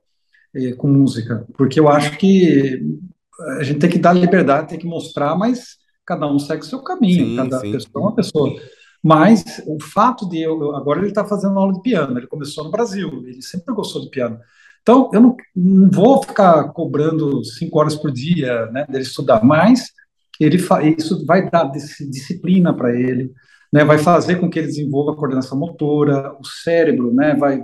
eh, 0.56 0.72
com 0.74 0.88
música, 0.88 1.46
porque 1.58 1.80
eu 1.80 1.90
acho 1.90 2.18
que 2.18 2.82
a 3.60 3.64
gente 3.64 3.80
tem 3.80 3.90
que 3.90 4.00
dar 4.00 4.14
liberdade, 4.14 4.70
tem 4.70 4.80
que 4.80 4.88
mostrar, 4.88 5.36
mas 5.36 5.78
cada 6.06 6.26
um 6.32 6.40
segue 6.40 6.66
seu 6.66 6.82
caminho, 6.82 7.28
sim, 7.28 7.36
cada 7.36 7.60
sim. 7.60 7.72
pessoa 7.72 7.92
é 7.96 8.00
uma 8.00 8.16
pessoa. 8.16 8.56
Mas 9.04 9.62
o 9.68 9.78
fato 9.82 10.28
de 10.30 10.42
eu. 10.42 10.76
Agora 10.76 11.00
ele 11.00 11.10
está 11.10 11.26
fazendo 11.26 11.60
aula 11.60 11.74
de 11.74 11.82
piano, 11.82 12.18
ele 12.18 12.28
começou 12.28 12.64
no 12.64 12.72
Brasil, 12.72 13.10
ele 13.28 13.42
sempre 13.42 13.74
gostou 13.74 14.02
de 14.02 14.10
piano. 14.10 14.40
Então, 14.82 15.10
eu 15.14 15.22
não, 15.22 15.38
não 15.56 15.90
vou 15.90 16.22
ficar 16.24 16.70
cobrando 16.74 17.44
cinco 17.44 17.80
horas 17.80 17.96
por 17.96 18.12
dia 18.12 18.66
né, 18.68 18.86
dele 18.88 19.04
estudar, 19.04 19.44
mas 19.44 19.92
ele 20.40 20.58
isso 20.98 21.26
vai 21.26 21.50
dar 21.50 21.72
disciplina 21.72 22.74
para 22.74 22.94
ele, 22.94 23.32
né, 23.72 23.86
vai 23.86 23.98
fazer 23.98 24.36
com 24.36 24.50
que 24.50 24.60
ele 24.60 24.68
desenvolva 24.68 25.14
a 25.14 25.16
coordenação 25.16 25.58
motora, 25.58 26.36
o 26.38 26.46
cérebro, 26.46 27.14
né, 27.14 27.34
vai, 27.36 27.64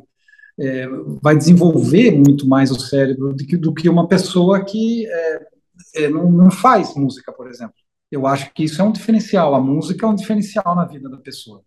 é, 0.58 0.88
vai 1.22 1.36
desenvolver 1.36 2.12
muito 2.12 2.48
mais 2.48 2.72
o 2.72 2.80
cérebro 2.80 3.34
do 3.34 3.46
que, 3.46 3.58
do 3.58 3.74
que 3.74 3.90
uma 3.90 4.08
pessoa 4.08 4.64
que 4.64 5.06
é, 5.06 5.48
é, 5.96 6.10
não, 6.10 6.32
não 6.32 6.50
faz 6.50 6.96
música, 6.96 7.34
por 7.34 7.50
exemplo. 7.50 7.76
Eu 8.12 8.26
acho 8.26 8.52
que 8.54 8.64
isso 8.64 8.82
é 8.82 8.86
um 8.86 8.92
diferencial. 8.92 9.54
A 9.54 9.62
música 9.62 10.06
é 10.06 10.10
um 10.10 10.16
diferencial 10.16 10.76
na 10.76 10.86
vida 10.86 11.10
da 11.10 11.18
pessoa. 11.18 11.64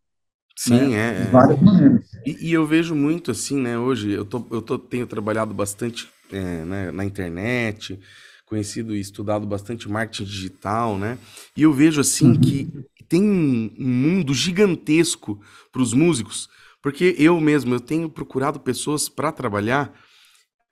Sim, 0.57 0.89
né? 0.89 1.21
é. 1.21 1.25
De 1.25 1.31
várias 1.31 1.61
maneiras. 1.61 2.05
E, 2.27 2.49
e, 2.49 2.53
eu 2.53 2.67
vejo 2.67 2.95
muito 2.95 3.31
assim, 3.31 3.59
né? 3.61 3.79
Hoje 3.79 4.11
eu, 4.11 4.25
tô, 4.25 4.47
eu 4.51 4.61
tô, 4.61 4.79
tenho 4.79 5.07
trabalhado 5.07 5.55
bastante 5.55 6.09
é, 6.31 6.65
né, 6.65 6.91
na 6.91 7.05
internet, 7.05 7.99
conhecido 8.47 8.95
e 8.95 9.01
estudado 9.01 9.47
bastante 9.47 9.89
marketing 9.89 10.25
digital, 10.25 10.99
né? 10.99 11.19
E 11.57 11.63
eu 11.63 11.73
vejo 11.73 12.01
assim 12.01 12.33
uhum. 12.33 12.41
que 12.41 12.69
tem 13.09 13.23
um 13.23 13.71
mundo 13.79 14.35
gigantesco 14.35 15.41
para 15.71 15.83
os 15.83 15.93
músicos, 15.93 16.49
porque 16.83 17.15
eu 17.19 17.41
mesmo 17.41 17.75
eu 17.75 17.81
tenho 17.81 18.09
procurado 18.09 18.61
pessoas 18.61 19.09
para 19.09 19.33
trabalhar 19.33 19.93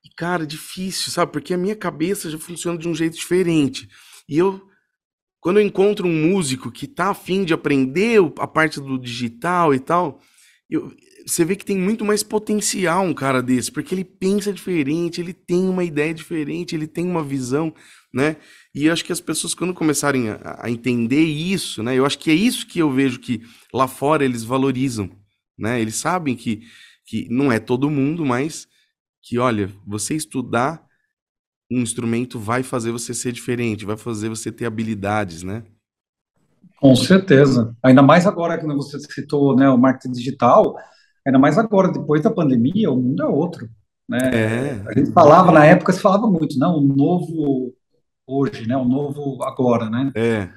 e 0.04 0.08
cara, 0.14 0.46
difícil, 0.46 1.12
sabe? 1.12 1.32
Porque 1.32 1.54
a 1.54 1.58
minha 1.58 1.76
cabeça 1.76 2.30
já 2.30 2.38
funciona 2.38 2.78
de 2.78 2.88
um 2.88 2.94
jeito 2.94 3.16
diferente. 3.16 3.88
E 4.28 4.38
eu 4.38 4.69
quando 5.40 5.58
eu 5.58 5.66
encontro 5.66 6.06
um 6.06 6.28
músico 6.28 6.70
que 6.70 6.86
tá 6.86 7.10
afim 7.10 7.44
de 7.44 7.54
aprender 7.54 8.20
a 8.38 8.46
parte 8.46 8.80
do 8.80 8.98
digital 8.98 9.74
e 9.74 9.78
tal, 9.78 10.20
eu, 10.68 10.92
você 11.26 11.44
vê 11.44 11.56
que 11.56 11.64
tem 11.64 11.76
muito 11.76 12.04
mais 12.04 12.22
potencial 12.22 13.04
um 13.04 13.14
cara 13.14 13.42
desse, 13.42 13.70
porque 13.70 13.94
ele 13.94 14.04
pensa 14.04 14.52
diferente, 14.52 15.20
ele 15.20 15.32
tem 15.32 15.68
uma 15.68 15.84
ideia 15.84 16.12
diferente, 16.12 16.74
ele 16.74 16.86
tem 16.86 17.06
uma 17.06 17.22
visão, 17.22 17.74
né? 18.12 18.36
E 18.74 18.86
eu 18.86 18.92
acho 18.92 19.04
que 19.04 19.12
as 19.12 19.20
pessoas, 19.20 19.54
quando 19.54 19.74
começarem 19.74 20.30
a, 20.30 20.58
a, 20.60 20.70
entender 20.70 21.22
isso, 21.22 21.82
né? 21.82 21.96
Eu 21.96 22.04
acho 22.04 22.18
que 22.18 22.30
é 22.30 22.34
isso 22.34 22.66
que 22.66 22.78
eu 22.78 22.90
vejo 22.90 23.18
que 23.18 23.42
lá 23.72 23.88
fora 23.88 24.24
eles 24.24 24.44
valorizam, 24.44 25.10
né? 25.58 25.80
Eles 25.80 25.96
sabem 25.96 26.36
que, 26.36 26.62
que 27.06 27.28
não 27.30 27.50
é 27.50 27.58
todo 27.58 27.90
mundo, 27.90 28.24
mas 28.24 28.68
que, 29.22 29.38
olha, 29.38 29.72
você 29.86 30.14
estudar 30.14 30.82
um 31.70 31.80
instrumento 31.80 32.38
vai 32.38 32.62
fazer 32.62 32.90
você 32.90 33.14
ser 33.14 33.32
diferente, 33.32 33.86
vai 33.86 33.96
fazer 33.96 34.28
você 34.28 34.50
ter 34.50 34.66
habilidades, 34.66 35.42
né? 35.42 35.62
Com 36.80 36.96
certeza. 36.96 37.76
Ainda 37.82 38.02
mais 38.02 38.26
agora 38.26 38.58
que 38.58 38.66
você 38.66 38.98
citou 38.98 39.54
né, 39.54 39.68
o 39.68 39.78
marketing 39.78 40.12
digital, 40.12 40.76
ainda 41.26 41.38
mais 41.38 41.58
agora, 41.58 41.92
depois 41.92 42.22
da 42.22 42.30
pandemia, 42.30 42.90
o 42.90 42.96
mundo 42.96 43.22
é 43.22 43.26
outro. 43.26 43.68
Né? 44.08 44.18
É. 44.32 44.82
A 44.88 44.98
gente 44.98 45.12
falava, 45.12 45.52
na 45.52 45.64
época 45.64 45.92
se 45.92 46.00
falava 46.00 46.26
muito, 46.26 46.58
não, 46.58 46.78
o 46.78 46.82
novo 46.82 47.72
hoje, 48.26 48.66
né, 48.66 48.76
o 48.76 48.84
novo 48.84 49.42
agora, 49.44 49.90
né? 49.90 50.10
É. 50.14 50.48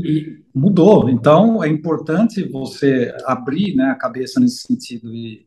E 0.00 0.44
mudou. 0.54 1.08
Então, 1.08 1.62
é 1.62 1.68
importante 1.68 2.48
você 2.48 3.14
abrir 3.24 3.74
né, 3.74 3.86
a 3.86 3.94
cabeça 3.94 4.38
nesse 4.38 4.66
sentido. 4.66 5.12
E, 5.12 5.46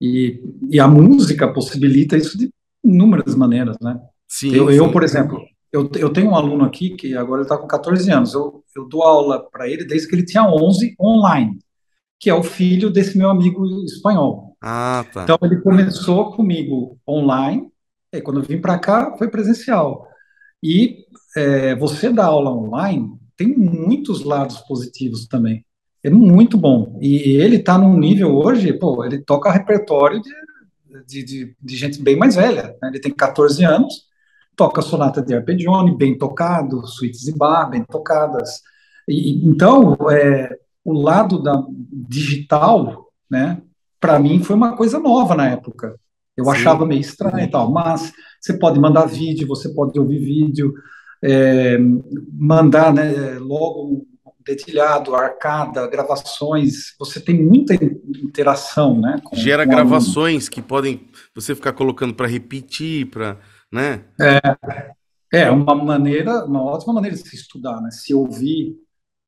e, 0.00 0.42
e 0.70 0.80
a 0.80 0.88
música 0.88 1.52
possibilita 1.52 2.16
isso 2.16 2.38
de 2.38 2.50
inúmeras 2.82 3.34
maneiras, 3.34 3.76
né? 3.80 4.00
Sim, 4.30 4.54
eu, 4.54 4.68
sim. 4.68 4.76
eu, 4.76 4.92
por 4.92 5.02
exemplo, 5.02 5.44
eu, 5.72 5.90
eu 5.96 6.12
tenho 6.12 6.30
um 6.30 6.36
aluno 6.36 6.64
aqui 6.64 6.90
que 6.90 7.16
agora 7.16 7.40
ele 7.40 7.46
está 7.46 7.58
com 7.58 7.66
14 7.66 8.08
anos. 8.12 8.32
Eu, 8.32 8.62
eu 8.76 8.88
dou 8.88 9.02
aula 9.02 9.44
para 9.50 9.68
ele 9.68 9.84
desde 9.84 10.06
que 10.06 10.14
ele 10.14 10.24
tinha 10.24 10.44
11 10.44 10.94
online, 11.00 11.58
que 12.18 12.30
é 12.30 12.34
o 12.34 12.44
filho 12.44 12.90
desse 12.90 13.18
meu 13.18 13.28
amigo 13.28 13.66
espanhol. 13.84 14.56
Ah, 14.62 15.04
tá. 15.12 15.24
Então 15.24 15.36
ele 15.42 15.60
começou 15.60 16.32
comigo 16.32 16.96
online, 17.08 17.68
e 18.12 18.20
quando 18.20 18.38
eu 18.38 18.46
vim 18.46 18.60
para 18.60 18.78
cá 18.78 19.16
foi 19.18 19.28
presencial. 19.28 20.06
E 20.62 21.06
é, 21.36 21.74
você 21.74 22.12
dar 22.12 22.26
aula 22.26 22.52
online 22.52 23.18
tem 23.36 23.48
muitos 23.48 24.22
lados 24.22 24.58
positivos 24.58 25.26
também. 25.26 25.64
É 26.04 26.10
muito 26.10 26.56
bom. 26.56 26.98
E 27.00 27.36
ele 27.36 27.56
está 27.56 27.76
num 27.76 27.98
nível 27.98 28.36
hoje, 28.36 28.72
pô, 28.74 29.04
ele 29.04 29.18
toca 29.18 29.50
repertório 29.50 30.20
de, 30.20 30.30
de, 31.06 31.24
de, 31.24 31.56
de 31.60 31.76
gente 31.76 32.00
bem 32.00 32.16
mais 32.16 32.36
velha. 32.36 32.76
Né? 32.80 32.90
Ele 32.90 33.00
tem 33.00 33.12
14 33.12 33.64
anos 33.64 34.09
toca 34.60 34.82
sonata 34.82 35.22
de 35.22 35.34
arpeggione, 35.34 35.96
bem 35.96 36.18
tocado, 36.18 36.86
suítes 36.86 37.22
de 37.22 37.32
bar, 37.32 37.70
bem 37.70 37.82
tocadas. 37.82 38.60
E, 39.08 39.42
então, 39.48 39.96
é, 40.10 40.54
o 40.84 40.92
lado 40.92 41.42
da 41.42 41.64
digital, 41.90 43.10
né, 43.30 43.62
para 43.98 44.18
mim 44.18 44.42
foi 44.42 44.54
uma 44.54 44.76
coisa 44.76 44.98
nova 44.98 45.34
na 45.34 45.48
época. 45.48 45.98
Eu 46.36 46.44
Sim. 46.44 46.50
achava 46.50 46.84
meio 46.84 47.00
estranho 47.00 47.40
e 47.40 47.50
tal, 47.50 47.70
mas 47.70 48.12
você 48.38 48.52
pode 48.52 48.78
mandar 48.78 49.06
vídeo, 49.06 49.48
você 49.48 49.70
pode 49.70 49.98
ouvir 49.98 50.18
vídeo, 50.18 50.74
é, 51.24 51.78
mandar 52.30 52.92
né, 52.92 53.38
logo 53.38 54.06
dedilhado, 54.44 55.14
arcada, 55.14 55.86
gravações, 55.86 56.94
você 56.98 57.18
tem 57.18 57.42
muita 57.42 57.74
interação, 57.74 59.00
né? 59.00 59.22
Com, 59.24 59.36
Gera 59.36 59.64
com 59.64 59.70
gravações 59.70 60.50
que 60.50 60.60
podem 60.60 61.08
você 61.34 61.54
ficar 61.54 61.72
colocando 61.72 62.12
para 62.12 62.26
repetir, 62.26 63.06
para 63.06 63.38
né? 63.72 64.04
É, 64.20 65.40
é 65.44 65.50
uma 65.50 65.74
maneira, 65.74 66.44
uma 66.44 66.62
ótima 66.62 66.92
maneira 66.92 67.16
de 67.16 67.28
se 67.28 67.36
estudar, 67.36 67.80
né? 67.80 67.90
Se 67.90 68.12
ouvir, 68.12 68.76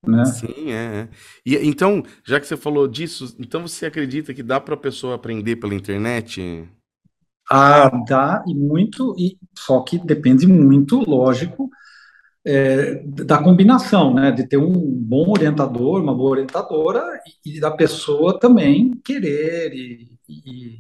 né? 0.07 0.25
Sim, 0.25 0.73
é. 0.73 0.75
é. 0.75 1.09
E 1.47 1.57
então, 1.57 2.03
já 2.25 2.41
que 2.41 2.47
você 2.47 2.57
falou 2.57 2.89
disso, 2.89 3.37
então 3.39 3.67
você 3.67 3.87
acredita 3.87 4.35
que 4.35 4.43
dá 4.43 4.61
para 4.61 4.75
a 4.75 4.79
pessoa 4.79 5.15
aprender 5.15 5.57
pela 5.57 5.75
internet? 5.75 6.69
Ah, 7.51 7.91
dá 8.09 8.43
e 8.47 8.55
muito, 8.55 9.15
e 9.19 9.39
só 9.57 9.81
que 9.83 9.99
depende 9.99 10.47
muito, 10.47 10.99
lógico, 11.09 11.71
é, 12.45 12.97
da 13.05 13.39
combinação, 13.43 14.13
né? 14.13 14.33
De 14.33 14.47
ter 14.47 14.57
um 14.57 14.73
bom 14.73 15.31
orientador, 15.31 16.03
uma 16.03 16.15
boa 16.15 16.33
orientadora 16.33 17.03
e, 17.45 17.57
e 17.57 17.61
da 17.61 17.71
pessoa 17.71 18.39
também 18.41 18.91
querer 19.05 19.73
e, 19.73 20.19
e, 20.29 20.79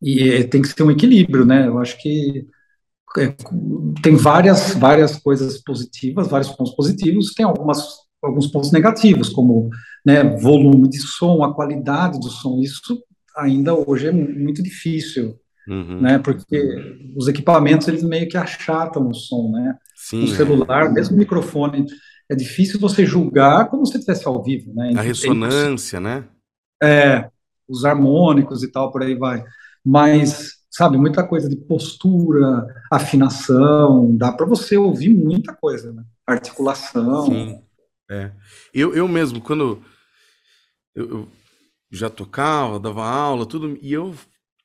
e 0.00 0.44
tem 0.44 0.62
que 0.62 0.68
ser 0.68 0.82
um 0.84 0.90
equilíbrio, 0.90 1.44
né? 1.44 1.66
Eu 1.66 1.78
acho 1.78 2.00
que 2.00 2.46
é, 2.48 2.59
tem 4.02 4.14
várias, 4.16 4.74
várias 4.74 5.16
coisas 5.16 5.62
positivas, 5.62 6.28
vários 6.28 6.50
pontos 6.50 6.74
positivos, 6.74 7.34
tem 7.34 7.44
algumas, 7.44 7.98
alguns 8.22 8.46
pontos 8.46 8.70
negativos, 8.70 9.28
como 9.28 9.68
né, 10.04 10.22
volume 10.38 10.88
de 10.88 10.98
som, 10.98 11.42
a 11.42 11.52
qualidade 11.52 12.20
do 12.20 12.28
som, 12.28 12.60
isso 12.60 13.02
ainda 13.36 13.74
hoje 13.74 14.08
é 14.08 14.12
muito 14.12 14.62
difícil, 14.62 15.36
uhum. 15.68 16.00
né? 16.00 16.18
Porque 16.18 16.60
os 17.16 17.28
equipamentos 17.28 17.88
eles 17.88 18.02
meio 18.02 18.28
que 18.28 18.36
achatam 18.36 19.08
o 19.08 19.14
som, 19.14 19.50
né? 19.50 19.76
Sim, 19.96 20.24
o 20.24 20.32
é. 20.32 20.36
celular, 20.36 20.86
é. 20.86 20.88
mesmo 20.90 21.16
o 21.16 21.18
microfone, 21.18 21.86
é 22.28 22.34
difícil 22.34 22.78
você 22.78 23.04
julgar 23.04 23.68
como 23.68 23.84
se 23.86 23.96
estivesse 23.96 24.26
ao 24.26 24.42
vivo, 24.42 24.72
né? 24.74 24.92
A 24.96 25.02
ressonância, 25.02 26.00
né? 26.00 26.24
É, 26.82 27.28
os 27.68 27.84
harmônicos 27.84 28.62
e 28.62 28.70
tal, 28.70 28.90
por 28.90 29.02
aí 29.02 29.14
vai. 29.14 29.44
Mas, 29.84 30.59
sabe, 30.70 30.96
muita 30.96 31.26
coisa 31.26 31.48
de 31.48 31.56
postura, 31.56 32.66
afinação, 32.90 34.16
dá 34.16 34.30
para 34.30 34.46
você 34.46 34.76
ouvir 34.76 35.12
muita 35.12 35.52
coisa, 35.52 35.92
né? 35.92 36.04
Articulação. 36.26 37.26
Sim, 37.26 37.60
é. 38.08 38.30
Eu, 38.72 38.94
eu 38.94 39.08
mesmo, 39.08 39.40
quando 39.40 39.82
eu, 40.94 41.10
eu 41.10 41.28
já 41.90 42.08
tocava, 42.08 42.78
dava 42.78 43.04
aula, 43.04 43.44
tudo, 43.44 43.76
e 43.82 43.92
eu 43.92 44.14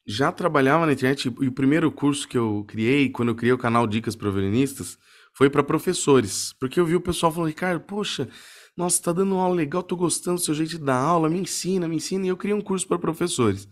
já 0.06 0.32
trabalhava 0.32 0.86
na 0.86 0.94
internet, 0.94 1.34
e 1.42 1.48
o 1.48 1.52
primeiro 1.52 1.92
curso 1.92 2.28
que 2.28 2.38
eu 2.38 2.64
criei, 2.68 3.10
quando 3.10 3.30
eu 3.30 3.36
criei 3.36 3.54
o 3.54 3.58
canal 3.58 3.88
Dicas 3.88 4.16
para 4.16 4.30
Violinistas, 4.30 5.00
foi 5.34 5.50
para 5.50 5.64
professores, 5.64 6.54
porque 6.60 6.80
eu 6.80 6.86
vi 6.86 6.96
o 6.96 7.02
pessoal 7.02 7.32
falando, 7.32 7.50
Ricardo, 7.50 7.82
poxa, 7.82 8.30
nossa, 8.78 9.02
tá 9.02 9.12
dando 9.12 9.36
aula 9.36 9.56
legal, 9.56 9.82
tô 9.82 9.96
gostando 9.96 10.38
do 10.38 10.44
seu 10.44 10.54
jeito 10.54 10.72
de 10.72 10.78
dar 10.78 10.98
aula, 10.98 11.30
me 11.30 11.40
ensina, 11.40 11.88
me 11.88 11.96
ensina, 11.96 12.26
e 12.26 12.30
eu 12.30 12.38
criei 12.38 12.56
um 12.56 12.62
curso 12.62 12.88
para 12.88 13.00
professores. 13.00 13.68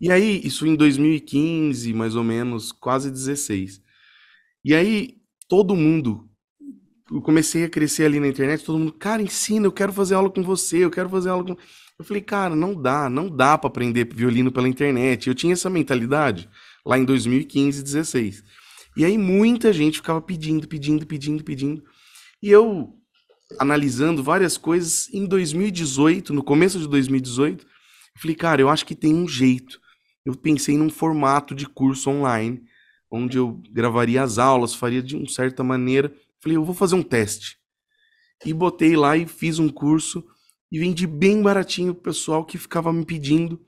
E 0.00 0.10
aí, 0.10 0.40
isso 0.44 0.66
em 0.66 0.76
2015, 0.76 1.92
mais 1.92 2.14
ou 2.14 2.22
menos, 2.22 2.72
quase 2.72 3.10
16. 3.10 3.82
E 4.64 4.74
aí, 4.74 5.16
todo 5.48 5.74
mundo, 5.74 6.28
eu 7.10 7.20
comecei 7.20 7.64
a 7.64 7.68
crescer 7.68 8.04
ali 8.04 8.20
na 8.20 8.28
internet, 8.28 8.64
todo 8.64 8.78
mundo, 8.78 8.92
cara, 8.92 9.22
ensina, 9.22 9.66
eu 9.66 9.72
quero 9.72 9.92
fazer 9.92 10.14
aula 10.14 10.30
com 10.30 10.42
você, 10.42 10.84
eu 10.84 10.90
quero 10.90 11.08
fazer 11.08 11.30
aula 11.30 11.44
com... 11.44 11.56
Eu 11.98 12.04
falei, 12.04 12.22
cara, 12.22 12.54
não 12.54 12.80
dá, 12.80 13.10
não 13.10 13.28
dá 13.28 13.58
para 13.58 13.68
aprender 13.68 14.08
violino 14.14 14.52
pela 14.52 14.68
internet. 14.68 15.26
Eu 15.26 15.34
tinha 15.34 15.52
essa 15.52 15.68
mentalidade 15.68 16.48
lá 16.86 16.96
em 16.96 17.04
2015, 17.04 17.82
16. 17.82 18.44
E 18.96 19.04
aí 19.04 19.18
muita 19.18 19.72
gente 19.72 19.96
ficava 19.96 20.22
pedindo, 20.22 20.68
pedindo, 20.68 21.04
pedindo, 21.04 21.42
pedindo. 21.42 21.82
E 22.40 22.50
eu, 22.50 22.94
analisando 23.58 24.22
várias 24.22 24.56
coisas, 24.56 25.12
em 25.12 25.26
2018, 25.26 26.32
no 26.32 26.44
começo 26.44 26.78
de 26.78 26.86
2018, 26.86 27.64
eu 27.64 28.20
falei, 28.20 28.36
cara, 28.36 28.60
eu 28.60 28.68
acho 28.68 28.86
que 28.86 28.94
tem 28.94 29.12
um 29.12 29.26
jeito. 29.26 29.80
Eu 30.28 30.34
pensei 30.34 30.76
num 30.76 30.90
formato 30.90 31.54
de 31.54 31.66
curso 31.66 32.10
online, 32.10 32.62
onde 33.10 33.38
eu 33.38 33.62
gravaria 33.72 34.22
as 34.22 34.36
aulas, 34.36 34.74
faria 34.74 35.02
de 35.02 35.16
uma 35.16 35.26
certa 35.26 35.64
maneira. 35.64 36.14
Falei, 36.42 36.58
eu 36.58 36.62
vou 36.66 36.74
fazer 36.74 36.96
um 36.96 37.02
teste. 37.02 37.56
E 38.44 38.52
botei 38.52 38.94
lá 38.94 39.16
e 39.16 39.26
fiz 39.26 39.58
um 39.58 39.70
curso 39.70 40.22
e 40.70 40.78
vendi 40.78 41.06
bem 41.06 41.40
baratinho 41.40 41.94
pro 41.94 42.12
pessoal 42.12 42.44
que 42.44 42.58
ficava 42.58 42.92
me 42.92 43.06
pedindo. 43.06 43.58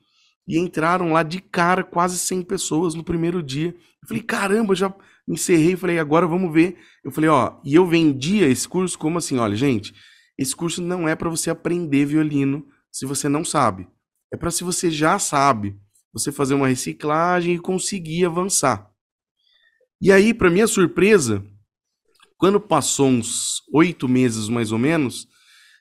E 0.46 0.58
entraram 0.58 1.14
lá 1.14 1.22
de 1.22 1.40
cara 1.40 1.82
quase 1.82 2.18
100 2.18 2.42
pessoas 2.42 2.94
no 2.94 3.02
primeiro 3.02 3.42
dia. 3.42 3.74
Eu 4.02 4.08
falei, 4.08 4.22
caramba, 4.22 4.74
já 4.74 4.94
encerrei, 5.26 5.76
falei, 5.76 5.98
agora 5.98 6.26
vamos 6.26 6.52
ver. 6.52 6.76
Eu 7.02 7.10
falei, 7.10 7.30
ó, 7.30 7.58
e 7.64 7.74
eu 7.74 7.86
vendia 7.86 8.46
esse 8.46 8.68
curso 8.68 8.98
como 8.98 9.16
assim, 9.16 9.38
olha, 9.38 9.56
gente, 9.56 9.94
esse 10.36 10.54
curso 10.54 10.82
não 10.82 11.08
é 11.08 11.16
para 11.16 11.30
você 11.30 11.48
aprender 11.48 12.04
violino 12.04 12.66
se 12.92 13.06
você 13.06 13.30
não 13.30 13.46
sabe. 13.46 13.88
É 14.30 14.36
para 14.36 14.50
se 14.50 14.62
você 14.62 14.90
já 14.90 15.18
sabe, 15.18 15.80
você 16.12 16.32
fazer 16.32 16.54
uma 16.54 16.68
reciclagem 16.68 17.54
e 17.54 17.58
conseguir 17.58 18.24
avançar. 18.24 18.90
E 20.00 20.10
aí, 20.10 20.32
para 20.32 20.50
minha 20.50 20.66
surpresa, 20.66 21.44
quando 22.38 22.60
passou 22.60 23.08
uns 23.08 23.62
oito 23.72 24.08
meses 24.08 24.48
mais 24.48 24.72
ou 24.72 24.78
menos, 24.78 25.28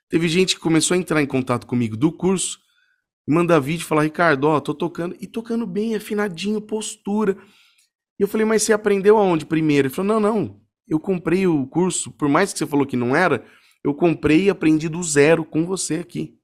teve 0.10 0.28
gente 0.28 0.56
que 0.56 0.62
começou 0.62 0.96
a 0.96 0.98
entrar 0.98 1.22
em 1.22 1.26
contato 1.26 1.66
comigo 1.66 1.96
do 1.96 2.12
curso, 2.12 2.60
mandar 3.28 3.60
vídeo, 3.60 3.86
falar, 3.86 4.04
Ricardo, 4.04 4.46
ó, 4.46 4.60
tô 4.60 4.74
tocando, 4.74 5.16
e 5.22 5.28
tocando 5.28 5.66
bem, 5.66 5.96
afinadinho, 5.96 6.60
postura. 6.60 7.38
E 8.20 8.24
eu 8.24 8.28
falei, 8.28 8.46
mas 8.46 8.64
você 8.64 8.74
aprendeu 8.74 9.18
aonde 9.18 9.46
primeiro? 9.46 9.88
Ele 9.88 9.94
falou, 9.94 10.20
não, 10.20 10.20
não, 10.20 10.62
eu 10.88 11.00
comprei 11.00 11.46
o 11.48 11.66
curso, 11.68 12.12
por 12.12 12.28
mais 12.28 12.52
que 12.52 12.60
você 12.60 12.66
falou 12.66 12.86
que 12.86 12.98
não 12.98 13.16
era, 13.16 13.46
eu 13.84 13.94
comprei 13.94 14.46
e 14.46 14.50
aprendi 14.50 14.90
do 14.90 15.02
zero 15.02 15.46
com 15.46 15.66
você 15.66 15.96
aqui. 15.96 16.39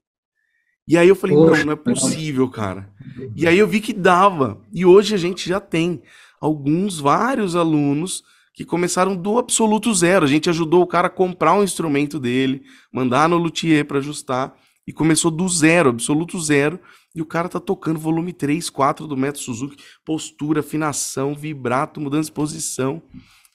E 0.88 0.96
aí 0.96 1.08
eu 1.08 1.16
falei, 1.16 1.36
Poxa, 1.36 1.58
não, 1.58 1.66
não 1.66 1.72
é 1.72 1.76
possível, 1.76 2.48
cara. 2.48 2.88
E 3.34 3.46
aí 3.46 3.58
eu 3.58 3.66
vi 3.66 3.80
que 3.80 3.92
dava. 3.92 4.60
E 4.72 4.86
hoje 4.86 5.14
a 5.14 5.18
gente 5.18 5.48
já 5.48 5.58
tem 5.58 6.02
alguns, 6.40 7.00
vários 7.00 7.56
alunos 7.56 8.22
que 8.54 8.64
começaram 8.64 9.16
do 9.16 9.38
absoluto 9.38 9.92
zero. 9.92 10.24
A 10.24 10.28
gente 10.28 10.48
ajudou 10.48 10.82
o 10.82 10.86
cara 10.86 11.08
a 11.08 11.10
comprar 11.10 11.54
um 11.54 11.64
instrumento 11.64 12.20
dele, 12.20 12.62
mandar 12.92 13.28
no 13.28 13.36
luthier 13.36 13.84
para 13.84 13.98
ajustar 13.98 14.54
e 14.86 14.92
começou 14.92 15.30
do 15.30 15.48
zero, 15.48 15.90
absoluto 15.90 16.40
zero. 16.40 16.78
E 17.14 17.20
o 17.20 17.26
cara 17.26 17.48
tá 17.48 17.58
tocando 17.58 17.98
volume 17.98 18.32
3, 18.32 18.70
4 18.70 19.06
do 19.06 19.16
Metro 19.16 19.40
Suzuki, 19.40 19.82
postura, 20.04 20.60
afinação, 20.60 21.34
vibrato, 21.34 22.00
mudança 22.00 22.26
de 22.26 22.32
posição. 22.32 23.02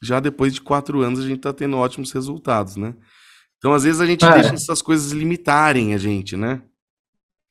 Já 0.02 0.20
depois 0.20 0.54
de 0.54 0.60
quatro 0.60 1.02
anos 1.02 1.20
a 1.20 1.28
gente 1.28 1.42
tá 1.42 1.54
tendo 1.54 1.78
ótimos 1.78 2.12
resultados, 2.12 2.76
né? 2.76 2.96
Então, 3.58 3.74
às 3.74 3.84
vezes, 3.84 4.02
a 4.02 4.06
gente 4.08 4.26
é. 4.26 4.34
deixa 4.34 4.56
essas 4.56 4.82
coisas 4.82 5.12
limitarem 5.12 5.94
a 5.94 5.98
gente, 6.00 6.36
né? 6.36 6.64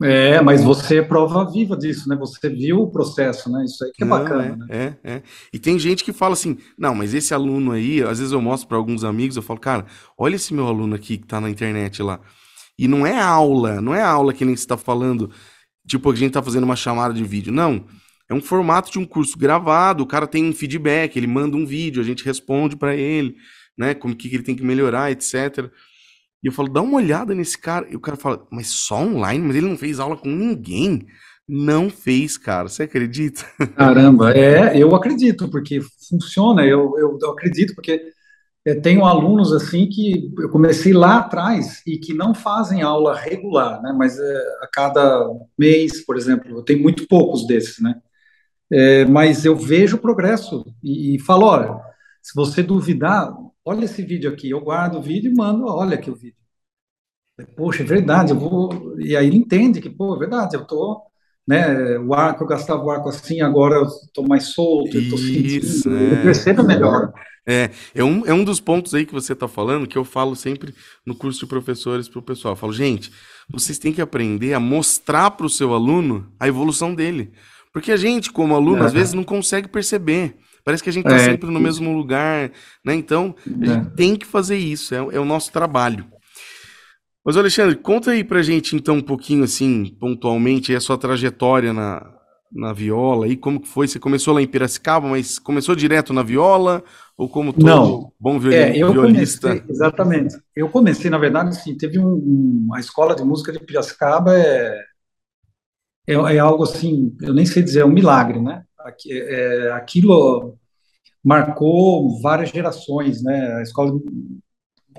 É, 0.03 0.41
mas 0.41 0.65
você 0.65 0.99
é 0.99 1.03
prova 1.03 1.45
viva 1.51 1.77
disso, 1.77 2.09
né? 2.09 2.17
Você 2.17 2.49
viu 2.49 2.79
o 2.79 2.91
processo, 2.91 3.51
né? 3.51 3.65
Isso 3.65 3.85
aí 3.85 3.93
que 3.93 4.03
é 4.03 4.07
não, 4.07 4.19
bacana, 4.19 4.45
é, 4.45 4.57
né? 4.57 4.97
É, 5.05 5.13
é. 5.13 5.23
E 5.53 5.59
tem 5.59 5.79
gente 5.79 6.03
que 6.03 6.13
fala 6.13 6.33
assim, 6.33 6.57
não, 6.79 6.95
mas 6.95 7.13
esse 7.13 7.35
aluno 7.35 7.73
aí, 7.73 8.03
às 8.03 8.19
vezes 8.19 8.33
eu 8.33 8.41
mostro 8.41 8.69
para 8.69 8.79
alguns 8.79 9.05
amigos, 9.05 9.37
eu 9.37 9.43
falo, 9.43 9.61
cara, 9.61 9.87
olha 10.17 10.37
esse 10.37 10.55
meu 10.55 10.67
aluno 10.67 10.95
aqui 10.95 11.19
que 11.19 11.27
tá 11.27 11.41
na 11.41 11.51
internet 11.51 12.03
lá. 12.03 12.21
E 12.79 12.89
não 12.89 13.07
é 13.07 13.21
aula, 13.21 13.81
não 13.81 13.95
é 13.95 14.01
aula 14.03 14.33
que 14.33 14.45
nem 14.45 14.57
você 14.57 14.67
tá 14.67 14.77
falando, 14.77 15.31
Tipo, 15.87 16.13
a 16.13 16.15
gente 16.15 16.33
tá 16.33 16.43
fazendo 16.43 16.65
uma 16.65 16.77
chamada 16.77 17.13
de 17.13 17.25
vídeo. 17.25 17.53
Não. 17.53 17.85
É 18.29 18.35
um 18.35 18.41
formato 18.41 18.93
de 18.93 18.99
um 18.99 19.05
curso 19.05 19.37
gravado, 19.37 20.05
o 20.05 20.07
cara 20.07 20.25
tem 20.25 20.45
um 20.45 20.53
feedback, 20.53 21.17
ele 21.17 21.27
manda 21.27 21.57
um 21.57 21.67
vídeo, 21.67 22.01
a 22.01 22.05
gente 22.05 22.25
responde 22.25 22.77
para 22.77 22.95
ele, 22.95 23.35
né? 23.77 23.93
Como 23.93 24.15
que 24.15 24.33
ele 24.33 24.45
tem 24.45 24.55
que 24.55 24.63
melhorar, 24.63 25.11
etc. 25.11 25.69
E 26.43 26.49
eu 26.49 26.53
falo, 26.53 26.69
dá 26.69 26.81
uma 26.81 26.97
olhada 26.97 27.35
nesse 27.35 27.59
cara. 27.59 27.87
E 27.91 27.97
o 27.97 28.01
cara 28.01 28.17
fala, 28.17 28.47
mas 28.51 28.69
só 28.69 29.03
online? 29.03 29.47
Mas 29.47 29.57
ele 29.57 29.69
não 29.69 29.77
fez 29.77 30.01
aula 30.01 30.17
com 30.17 30.29
ninguém. 30.29 31.07
Não 31.47 31.91
fez, 31.91 32.39
cara. 32.39 32.69
Você 32.69 32.85
acredita? 32.85 33.45
Caramba, 33.77 34.33
é, 34.33 34.77
eu 34.79 34.95
acredito, 34.95 35.49
porque 35.49 35.81
funciona. 36.09 36.65
Eu, 36.65 36.95
eu, 36.97 37.19
eu 37.21 37.31
acredito, 37.31 37.75
porque 37.75 38.01
eu 38.65 38.81
tenho 38.81 39.05
alunos 39.05 39.53
assim 39.53 39.89
que 39.89 40.33
eu 40.39 40.51
comecei 40.51 40.93
lá 40.93 41.19
atrás 41.19 41.83
e 41.87 41.99
que 41.99 42.13
não 42.13 42.35
fazem 42.35 42.83
aula 42.83 43.17
regular, 43.17 43.81
né? 43.83 43.93
Mas 43.97 44.19
é, 44.19 44.39
a 44.63 44.69
cada 44.73 45.29
mês, 45.59 46.05
por 46.05 46.17
exemplo, 46.17 46.59
eu 46.59 46.63
tenho 46.63 46.83
muito 46.83 47.07
poucos 47.09 47.47
desses, 47.47 47.81
né? 47.81 47.95
É, 48.73 49.05
mas 49.07 49.45
eu 49.45 49.57
vejo 49.57 49.97
o 49.97 50.01
progresso 50.01 50.65
e, 50.83 51.17
e, 51.17 51.19
falo, 51.19 51.47
olha, 51.47 51.81
se 52.23 52.33
você 52.35 52.63
duvidar, 52.63 53.35
olha 53.71 53.85
esse 53.85 54.03
vídeo 54.03 54.31
aqui, 54.31 54.51
eu 54.51 54.61
guardo 54.61 54.97
o 54.97 55.03
vídeo 55.03 55.31
e 55.31 55.35
mando, 55.35 55.65
olha 55.67 55.95
aqui 55.95 56.11
o 56.11 56.15
vídeo. 56.15 56.37
Poxa, 57.57 57.83
é 57.83 57.87
verdade, 57.87 58.33
eu 58.33 58.39
vou. 58.39 58.99
E 58.99 59.17
aí 59.17 59.29
ele 59.29 59.37
entende 59.37 59.81
que, 59.81 59.89
pô, 59.89 60.17
é 60.17 60.19
verdade, 60.19 60.57
eu 60.57 60.67
tô, 60.67 61.01
né? 61.47 61.97
O 61.99 62.13
arco, 62.13 62.43
eu 62.43 62.49
gastava 62.49 62.83
o 62.83 62.91
arco 62.91 63.09
assim, 63.09 63.41
agora 63.41 63.77
eu 63.77 63.87
tô 64.13 64.23
mais 64.25 64.53
solto, 64.53 64.97
eu 64.97 65.09
tô 65.09 65.17
sentindo, 65.17 65.97
é. 65.97 66.19
eu 66.19 66.23
percebo 66.23 66.65
melhor. 66.65 67.13
É, 67.47 67.71
é 67.95 68.05
um, 68.05 68.27
é 68.27 68.35
um 68.35 68.45
dos 68.45 68.61
pontos 68.61 68.95
aí 68.95 69.07
que 69.07 69.15
você 69.15 69.33
está 69.33 69.49
falando 69.49 69.87
que 69.87 69.97
eu 69.97 70.05
falo 70.05 70.37
sempre 70.37 70.75
no 71.07 71.15
curso 71.15 71.41
de 71.41 71.47
professores 71.47 72.09
para 72.09 72.19
o 72.19 72.23
pessoal. 72.23 72.53
Eu 72.53 72.57
falo, 72.57 72.73
gente, 72.73 73.11
vocês 73.49 73.79
têm 73.79 73.93
que 73.93 74.03
aprender 74.03 74.53
a 74.53 74.61
mostrar 74.61 75.31
para 75.31 75.47
o 75.47 75.51
seu 75.51 75.73
aluno 75.73 76.31
a 76.39 76.47
evolução 76.47 76.95
dele. 76.95 77.33
Porque 77.73 77.93
a 77.93 77.97
gente, 77.97 78.31
como 78.33 78.55
aluno, 78.55 78.83
é. 78.83 78.87
às 78.87 78.93
vezes 78.93 79.15
não 79.15 79.25
consegue 79.25 79.69
perceber. 79.69 80.37
Parece 80.65 80.83
que 80.83 80.91
a 80.91 80.93
gente 80.93 81.07
está 81.07 81.17
é. 81.17 81.25
sempre 81.25 81.51
no 81.51 81.61
mesmo 81.61 81.93
lugar, 81.93 82.51
né? 82.85 82.95
Então, 82.95 83.35
a 83.47 83.67
gente 83.67 83.87
é. 83.87 83.91
tem 83.97 84.17
que 84.17 84.27
fazer 84.27 84.57
isso, 84.57 84.95
é, 84.95 84.99
é 84.99 85.21
o 85.21 85.25
nosso 85.25 85.53
trabalho. 85.53 86.07
Mas, 87.25 87.37
Alexandre, 87.37 87.77
conta 87.77 88.13
aí 88.13 88.25
pra 88.25 88.43
gente, 88.43 88.75
então, 88.75 88.97
um 88.97 89.03
pouquinho, 89.03 89.45
assim, 89.45 89.95
pontualmente, 90.01 90.75
a 90.75 90.81
sua 90.81 90.97
trajetória 90.97 91.73
na, 91.73 92.03
na 92.53 92.73
viola 92.73 93.29
e 93.29 93.37
como 93.37 93.61
que 93.61 93.69
foi? 93.69 93.87
Você 93.87 93.99
começou 93.99 94.35
lá 94.35 94.43
em 94.43 94.47
Piracicaba, 94.47 95.09
mas 95.09 95.39
começou 95.39 95.75
direto 95.77 96.13
na 96.13 96.23
viola 96.23 96.83
ou 97.17 97.29
como 97.29 97.53
todo 97.53 97.67
Não, 97.67 98.13
bom 98.19 98.41
é, 98.51 98.77
eu 98.77 98.93
violista? 98.93 99.49
Comecei, 99.49 99.71
exatamente. 99.71 100.37
Eu 100.57 100.69
comecei, 100.69 101.11
na 101.11 101.19
verdade, 101.19 101.51
assim, 101.51 101.77
teve 101.77 101.99
um, 101.99 102.07
um, 102.07 102.69
a 102.75 102.81
escola 102.81 103.15
de 103.15 103.23
música 103.23 103.53
de 103.53 103.61
Piracicaba 103.61 104.37
é, 104.37 104.81
é, 106.09 106.15
é, 106.15 106.39
algo 106.39 106.65
assim, 106.65 107.15
eu 107.21 107.33
nem 107.33 107.47
sei 107.47 107.63
dizer, 107.63 107.81
é 107.81 107.85
um 107.85 107.93
milagre, 107.93 108.41
né? 108.41 108.65
É, 109.09 109.73
aquilo 109.73 110.59
marcou 111.23 112.21
várias 112.21 112.51
gerações, 112.51 113.23
né? 113.23 113.55
A 113.55 113.63
escola 113.63 113.93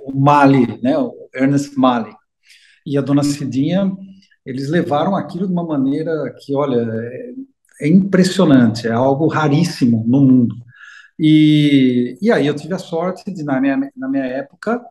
o 0.03 0.19
Mali, 0.19 0.79
né? 0.81 0.97
O 0.97 1.29
Ernest 1.33 1.77
Mali 1.77 2.13
e 2.85 2.97
a 2.97 3.01
Dona 3.01 3.23
Cidinha 3.23 3.91
eles 4.45 4.69
levaram 4.69 5.15
aquilo 5.15 5.45
de 5.45 5.53
uma 5.53 5.63
maneira 5.63 6.11
que, 6.39 6.55
olha, 6.55 6.81
é, 6.81 7.33
é 7.81 7.87
impressionante, 7.87 8.87
é 8.87 8.91
algo 8.91 9.27
raríssimo 9.27 10.03
no 10.07 10.21
mundo. 10.21 10.55
E, 11.19 12.17
e 12.21 12.31
aí 12.31 12.47
eu 12.47 12.55
tive 12.55 12.73
a 12.73 12.79
sorte 12.79 13.31
de, 13.31 13.43
na 13.43 13.61
minha, 13.61 13.91
na 13.95 14.07
minha 14.09 14.25
época, 14.25 14.81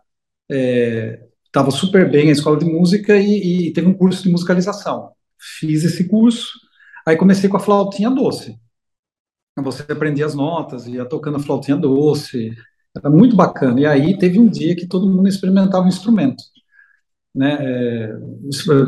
estava 0.49 1.69
é, 1.69 1.73
super 1.73 2.09
bem 2.11 2.29
a 2.29 2.33
escola 2.33 2.59
de 2.59 2.65
música 2.65 3.17
e, 3.17 3.69
e, 3.69 3.73
teve 3.73 3.89
um 3.89 3.95
curso 3.95 4.23
de 4.23 4.31
musicalização. 4.31 5.13
Fiz 5.39 5.85
esse 5.85 6.05
curso, 6.09 6.49
Aí 7.07 7.17
comecei 7.17 7.49
com 7.49 7.57
a 7.57 7.61
flautinha 7.61 8.11
doce. 8.11 8.59
Você 9.57 9.83
aprendia 9.91 10.27
as 10.27 10.35
notas, 10.35 10.87
ia 10.87 11.05
tocando 11.05 11.37
a 11.37 11.41
flautinha 11.41 11.77
doce, 11.77 12.55
era 12.97 13.11
muito 13.11 13.37
bacana. 13.37 13.81
E 13.81 13.87
aí 13.87 14.19
teve 14.19 14.39
um 14.39 14.49
dia 14.49 14.75
que 14.75 14.87
todo 14.87 15.09
mundo 15.09 15.29
experimentava 15.29 15.85
um 15.85 15.89
instrumento. 15.89 16.43
Né? 17.35 17.59
É, 17.61 18.17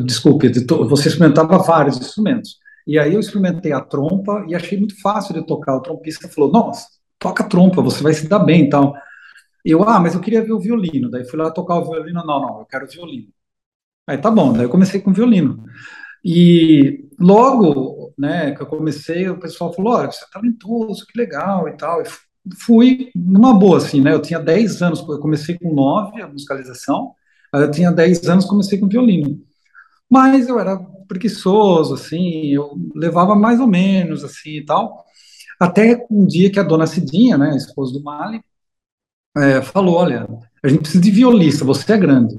desculpe, 0.05 0.49
você 0.89 1.09
experimentava 1.09 1.59
vários 1.59 1.99
instrumentos. 1.99 2.59
E 2.87 2.99
aí 2.99 3.15
eu 3.15 3.21
experimentei 3.21 3.73
a 3.73 3.81
trompa 3.81 4.45
e 4.49 4.55
achei 4.55 4.79
muito 4.79 5.01
fácil 5.01 5.35
de 5.35 5.47
tocar. 5.47 5.77
O 5.77 5.83
trompista 5.83 6.29
falou: 6.29 6.51
Nossa, 6.51 6.87
toca 7.19 7.45
trompa, 7.45 7.83
você 7.83 8.03
vai 8.03 8.13
se 8.13 8.29
dar 8.29 8.41
bem 8.41 8.65
e. 8.65 8.95
Eu, 9.65 9.89
ah, 9.89 10.01
mas 10.01 10.15
eu 10.15 10.21
queria 10.21 10.43
ver 10.43 10.53
o 10.53 10.61
violino. 10.61 11.11
Daí 11.11 11.25
fui 11.25 11.39
lá 11.39 11.51
tocar 11.51 11.77
o 11.77 11.85
violino. 11.91 12.25
Não, 12.25 12.41
não, 12.41 12.59
eu 12.61 12.67
quero 12.67 12.87
violino. 12.89 13.29
Aí 14.07 14.19
tá 14.19 14.31
bom, 14.31 14.53
daí 14.53 14.65
eu 14.65 14.71
comecei 14.71 15.01
com 15.01 15.13
violino. 15.13 15.65
E 16.25 17.09
logo, 17.19 18.02
né, 18.19 18.55
que 18.55 18.63
eu 18.63 18.67
comecei, 18.67 19.29
o 19.29 19.39
pessoal 19.39 19.73
falou: 19.73 19.95
Olha, 19.95 20.11
você 20.11 20.25
é 20.25 20.29
talentoso, 20.33 21.07
que 21.07 21.19
legal 21.19 21.69
e 21.69 21.77
tal. 21.77 22.03
E 22.03 22.07
fui 22.57 23.11
numa 23.15 23.55
boa, 23.55 23.79
assim, 23.79 24.01
né? 24.01 24.13
Eu 24.13 24.23
tinha 24.23 24.39
10 24.41 24.83
anos, 24.83 25.01
eu 25.01 25.19
comecei 25.19 25.59
com 25.59 25.75
9 25.75 26.21
a 26.23 26.29
musicalização, 26.29 27.15
eu 27.53 27.71
tinha 27.71 27.93
10 27.93 28.29
anos, 28.29 28.45
comecei 28.45 28.79
com 28.79 28.89
violino. 28.89 29.41
Mas 30.11 30.49
eu 30.49 30.59
era 30.61 30.79
preguiçoso, 31.09 31.95
assim, 31.95 32.47
eu 32.49 32.73
levava 32.95 33.35
mais 33.35 33.61
ou 33.61 33.67
menos, 33.67 34.25
assim, 34.25 34.59
e 34.59 34.65
tal. 34.65 35.05
Até 35.61 36.07
um 36.11 36.27
dia 36.27 36.51
que 36.51 36.59
a 36.59 36.63
dona 36.63 36.87
Cidinha, 36.87 37.39
né, 37.39 37.51
a 37.53 37.57
esposa 37.57 37.93
do 37.93 38.03
Mali, 38.03 38.43
é, 39.37 39.63
falou, 39.63 39.97
olha, 39.97 40.29
a 40.63 40.69
gente 40.69 40.81
precisa 40.83 41.03
de 41.03 41.11
violista, 41.11 41.65
você 41.65 41.93
é 41.93 41.99
grande, 41.99 42.39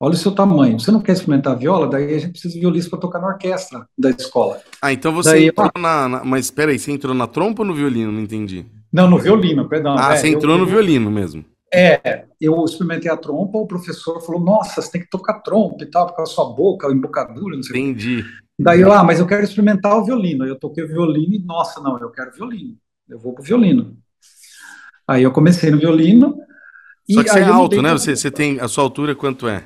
olha 0.00 0.14
o 0.14 0.16
seu 0.16 0.32
tamanho, 0.32 0.80
você 0.80 0.90
não 0.90 1.00
quer 1.00 1.12
experimentar 1.12 1.52
a 1.52 1.56
viola? 1.56 1.86
Daí 1.86 2.14
a 2.14 2.18
gente 2.18 2.32
precisa 2.32 2.54
de 2.54 2.60
violista 2.60 2.90
para 2.90 2.98
tocar 2.98 3.20
na 3.20 3.28
orquestra 3.28 3.86
da 3.96 4.10
escola. 4.10 4.60
Ah, 4.80 4.92
então 4.92 5.12
você 5.12 5.30
Daí, 5.30 5.48
entrou 5.48 5.70
na, 5.78 6.08
na, 6.08 6.24
Mas 6.24 6.46
espera 6.46 6.72
aí, 6.72 6.78
você 6.78 6.90
entrou 6.90 7.14
na 7.14 7.26
trompa 7.26 7.62
ou 7.62 7.68
no 7.68 7.74
violino? 7.74 8.10
Não 8.10 8.22
entendi. 8.22 8.64
Não, 8.90 9.08
no 9.08 9.18
violino, 9.18 9.68
perdão. 9.68 9.94
Ah, 9.98 10.14
é, 10.14 10.16
você 10.16 10.28
entrou 10.28 10.54
eu, 10.54 10.58
no 10.58 10.66
violino 10.66 11.10
mesmo. 11.10 11.44
É, 11.72 12.24
eu 12.40 12.64
experimentei 12.64 13.10
a 13.10 13.16
trompa, 13.16 13.58
o 13.58 13.66
professor 13.66 14.20
falou, 14.22 14.40
nossa, 14.40 14.82
você 14.82 14.90
tem 14.90 15.00
que 15.02 15.10
tocar 15.10 15.40
trompa 15.40 15.84
e 15.84 15.86
tal, 15.86 16.06
porque 16.06 16.22
a 16.22 16.26
sua 16.26 16.46
boca, 16.46 16.88
a 16.88 16.92
embocadura, 16.92 17.54
não 17.54 17.62
sei 17.62 17.80
Entendi. 17.80 18.24
Daí 18.58 18.80
eu, 18.80 18.92
ah, 18.92 19.04
mas 19.04 19.20
eu 19.20 19.26
quero 19.26 19.44
experimentar 19.44 19.96
o 19.96 20.04
violino. 20.04 20.44
Aí 20.44 20.50
eu 20.50 20.58
toquei 20.58 20.84
o 20.84 20.88
violino 20.88 21.34
e, 21.34 21.38
nossa, 21.38 21.80
não, 21.80 21.98
eu 21.98 22.10
quero 22.10 22.32
violino. 22.32 22.76
Eu 23.08 23.18
vou 23.18 23.32
pro 23.32 23.42
violino. 23.42 23.96
Aí 25.06 25.22
eu 25.22 25.32
comecei 25.32 25.70
no 25.70 25.78
violino. 25.78 26.38
Só 27.10 27.22
que 27.22 27.30
você 27.30 27.40
é 27.40 27.44
alto, 27.44 27.80
né? 27.80 27.92
Você, 27.92 28.14
você 28.14 28.30
tem, 28.30 28.60
a 28.60 28.68
sua 28.68 28.84
altura 28.84 29.14
quanto 29.14 29.48
é? 29.48 29.64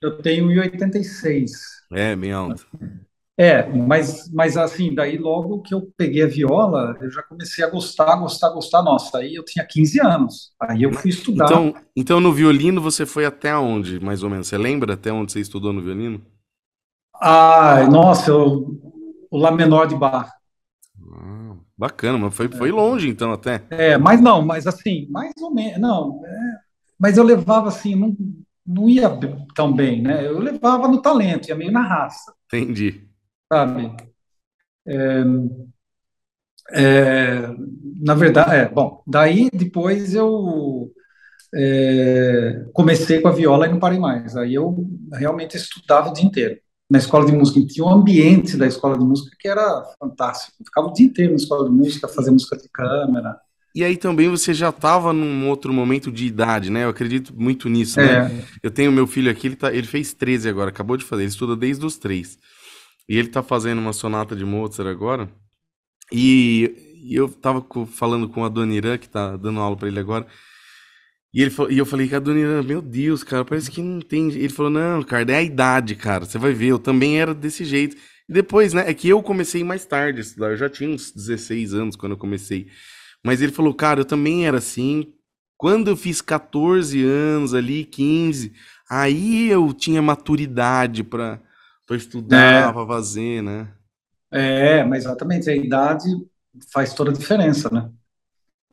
Eu 0.00 0.22
tenho 0.22 0.46
1,86. 0.46 1.50
É, 1.92 2.16
bem 2.16 2.32
alto. 2.32 2.66
É, 3.36 3.66
mas, 3.66 4.30
mas 4.32 4.56
assim, 4.56 4.94
daí 4.94 5.16
logo 5.16 5.62
que 5.62 5.72
eu 5.74 5.90
peguei 5.96 6.22
a 6.22 6.26
viola, 6.26 6.96
eu 7.00 7.10
já 7.10 7.22
comecei 7.22 7.64
a 7.64 7.70
gostar, 7.70 8.16
gostar, 8.16 8.50
gostar. 8.50 8.82
Nossa, 8.82 9.18
aí 9.18 9.34
eu 9.34 9.44
tinha 9.44 9.64
15 9.64 9.98
anos. 9.98 10.52
Aí 10.60 10.82
eu 10.82 10.92
fui 10.92 11.08
estudar. 11.10 11.46
Então, 11.46 11.74
então 11.96 12.20
no 12.20 12.32
violino 12.32 12.82
você 12.82 13.06
foi 13.06 13.24
até 13.24 13.56
onde, 13.56 13.98
mais 13.98 14.22
ou 14.22 14.28
menos? 14.28 14.46
Você 14.46 14.58
lembra 14.58 14.92
até 14.92 15.10
onde 15.10 15.32
você 15.32 15.40
estudou 15.40 15.72
no 15.72 15.80
violino? 15.80 16.20
Ah, 17.14 17.86
nossa, 17.90 18.30
eu, 18.30 18.78
o 19.30 19.38
Lá 19.38 19.50
menor 19.50 19.86
de 19.86 19.94
Bar. 19.94 20.34
Ah, 21.10 21.56
bacana, 21.78 22.18
mas 22.18 22.34
foi, 22.34 22.48
foi 22.48 22.70
longe 22.70 23.08
então 23.08 23.32
até. 23.32 23.62
É, 23.70 23.96
mas 23.96 24.20
não, 24.20 24.42
mas 24.42 24.66
assim, 24.66 25.06
mais 25.10 25.32
ou 25.40 25.50
menos, 25.50 25.80
não. 25.80 26.20
É, 26.26 26.56
mas 26.98 27.16
eu 27.16 27.24
levava 27.24 27.68
assim, 27.68 27.94
não, 27.94 28.14
não 28.66 28.88
ia 28.88 29.10
tão 29.54 29.72
bem, 29.72 30.02
né? 30.02 30.26
Eu 30.26 30.38
levava 30.38 30.88
no 30.88 31.02
talento, 31.02 31.48
ia 31.48 31.54
meio 31.54 31.72
na 31.72 31.82
raça. 31.82 32.32
Entendi 32.46 33.10
sabe? 33.50 33.96
É, 34.86 35.24
é, 36.72 37.48
na 38.00 38.14
verdade, 38.14 38.54
é, 38.54 38.68
bom, 38.68 39.02
daí 39.06 39.50
depois 39.52 40.14
eu 40.14 40.92
é, 41.54 42.64
comecei 42.72 43.20
com 43.20 43.28
a 43.28 43.32
viola 43.32 43.66
e 43.66 43.70
não 43.70 43.80
parei 43.80 43.98
mais. 43.98 44.36
Aí 44.36 44.54
eu 44.54 44.86
realmente 45.12 45.56
estudava 45.56 46.10
o 46.10 46.12
dia 46.12 46.24
inteiro 46.24 46.60
na 46.88 46.98
escola 46.98 47.26
de 47.26 47.32
música. 47.32 47.60
Tinha 47.66 47.84
um 47.84 47.90
ambiente 47.90 48.56
da 48.56 48.66
escola 48.66 48.96
de 48.98 49.04
música 49.04 49.36
que 49.38 49.48
era 49.48 49.84
fantástico. 49.98 50.56
Eu 50.60 50.66
ficava 50.66 50.88
o 50.88 50.92
dia 50.92 51.06
inteiro 51.06 51.32
na 51.32 51.36
escola 51.36 51.68
de 51.68 51.74
música, 51.74 52.08
fazendo 52.08 52.34
música 52.34 52.56
de 52.56 52.68
câmera. 52.68 53.36
E 53.74 53.84
aí 53.84 53.96
também 53.96 54.28
você 54.28 54.52
já 54.52 54.70
estava 54.70 55.12
num 55.12 55.48
outro 55.48 55.72
momento 55.72 56.10
de 56.10 56.26
idade, 56.26 56.70
né? 56.70 56.84
Eu 56.84 56.88
acredito 56.88 57.32
muito 57.36 57.68
nisso, 57.68 58.00
né? 58.00 58.26
É. 58.26 58.44
Eu 58.64 58.70
tenho 58.70 58.90
meu 58.90 59.06
filho 59.06 59.30
aqui, 59.30 59.46
ele, 59.46 59.56
tá, 59.56 59.72
ele 59.72 59.86
fez 59.86 60.12
13 60.12 60.48
agora, 60.48 60.70
acabou 60.70 60.96
de 60.96 61.04
fazer, 61.04 61.22
ele 61.22 61.30
estuda 61.30 61.54
desde 61.54 61.86
os 61.86 61.96
3. 61.96 62.36
E 63.08 63.16
ele 63.16 63.28
tá 63.28 63.42
fazendo 63.42 63.78
uma 63.78 63.92
sonata 63.92 64.34
de 64.34 64.44
Mozart 64.44 64.88
agora. 64.88 65.30
E, 66.12 66.98
e 67.04 67.14
eu 67.14 67.28
tava 67.28 67.64
falando 67.86 68.28
com 68.28 68.44
a 68.44 68.48
Dona 68.48 68.74
Irã, 68.74 68.98
que 68.98 69.08
tá 69.08 69.36
dando 69.36 69.60
aula 69.60 69.76
para 69.76 69.88
ele 69.88 70.00
agora. 70.00 70.26
E, 71.32 71.42
ele, 71.42 71.54
e 71.70 71.78
eu 71.78 71.86
falei 71.86 72.08
que 72.08 72.14
a 72.14 72.20
Dona 72.20 72.40
Irã, 72.40 72.62
meu 72.62 72.82
Deus, 72.82 73.22
cara, 73.22 73.44
parece 73.44 73.70
que 73.70 73.80
não 73.80 74.00
tem. 74.00 74.28
Ele 74.32 74.48
falou, 74.48 74.70
não, 74.70 75.02
cara, 75.02 75.30
é 75.30 75.36
a 75.36 75.42
idade, 75.42 75.94
cara. 75.94 76.24
Você 76.24 76.38
vai 76.38 76.52
ver, 76.52 76.68
eu 76.68 76.78
também 76.78 77.20
era 77.20 77.32
desse 77.32 77.64
jeito. 77.64 77.96
E 78.28 78.32
depois, 78.32 78.72
né, 78.72 78.88
é 78.88 78.94
que 78.94 79.08
eu 79.08 79.22
comecei 79.22 79.62
mais 79.62 79.86
tarde 79.86 80.18
a 80.18 80.22
estudar. 80.22 80.50
Eu 80.50 80.56
já 80.56 80.68
tinha 80.68 80.90
uns 80.90 81.12
16 81.12 81.74
anos 81.74 81.96
quando 81.96 82.12
eu 82.12 82.18
comecei. 82.18 82.66
Mas 83.24 83.42
ele 83.42 83.52
falou, 83.52 83.74
cara, 83.74 84.00
eu 84.00 84.04
também 84.04 84.46
era 84.46 84.58
assim. 84.58 85.12
Quando 85.56 85.88
eu 85.88 85.96
fiz 85.96 86.20
14 86.22 87.04
anos 87.04 87.54
ali, 87.54 87.84
15, 87.84 88.52
aí 88.88 89.50
eu 89.50 89.72
tinha 89.72 90.00
maturidade 90.00 91.04
para 91.04 91.40
estudar, 91.90 92.68
é. 92.68 92.72
para 92.72 92.86
fazer, 92.86 93.42
né? 93.42 93.68
É, 94.32 94.84
mas 94.84 95.04
exatamente, 95.04 95.50
a 95.50 95.56
idade 95.56 96.08
faz 96.72 96.94
toda 96.94 97.10
a 97.10 97.14
diferença, 97.14 97.68
né? 97.70 97.90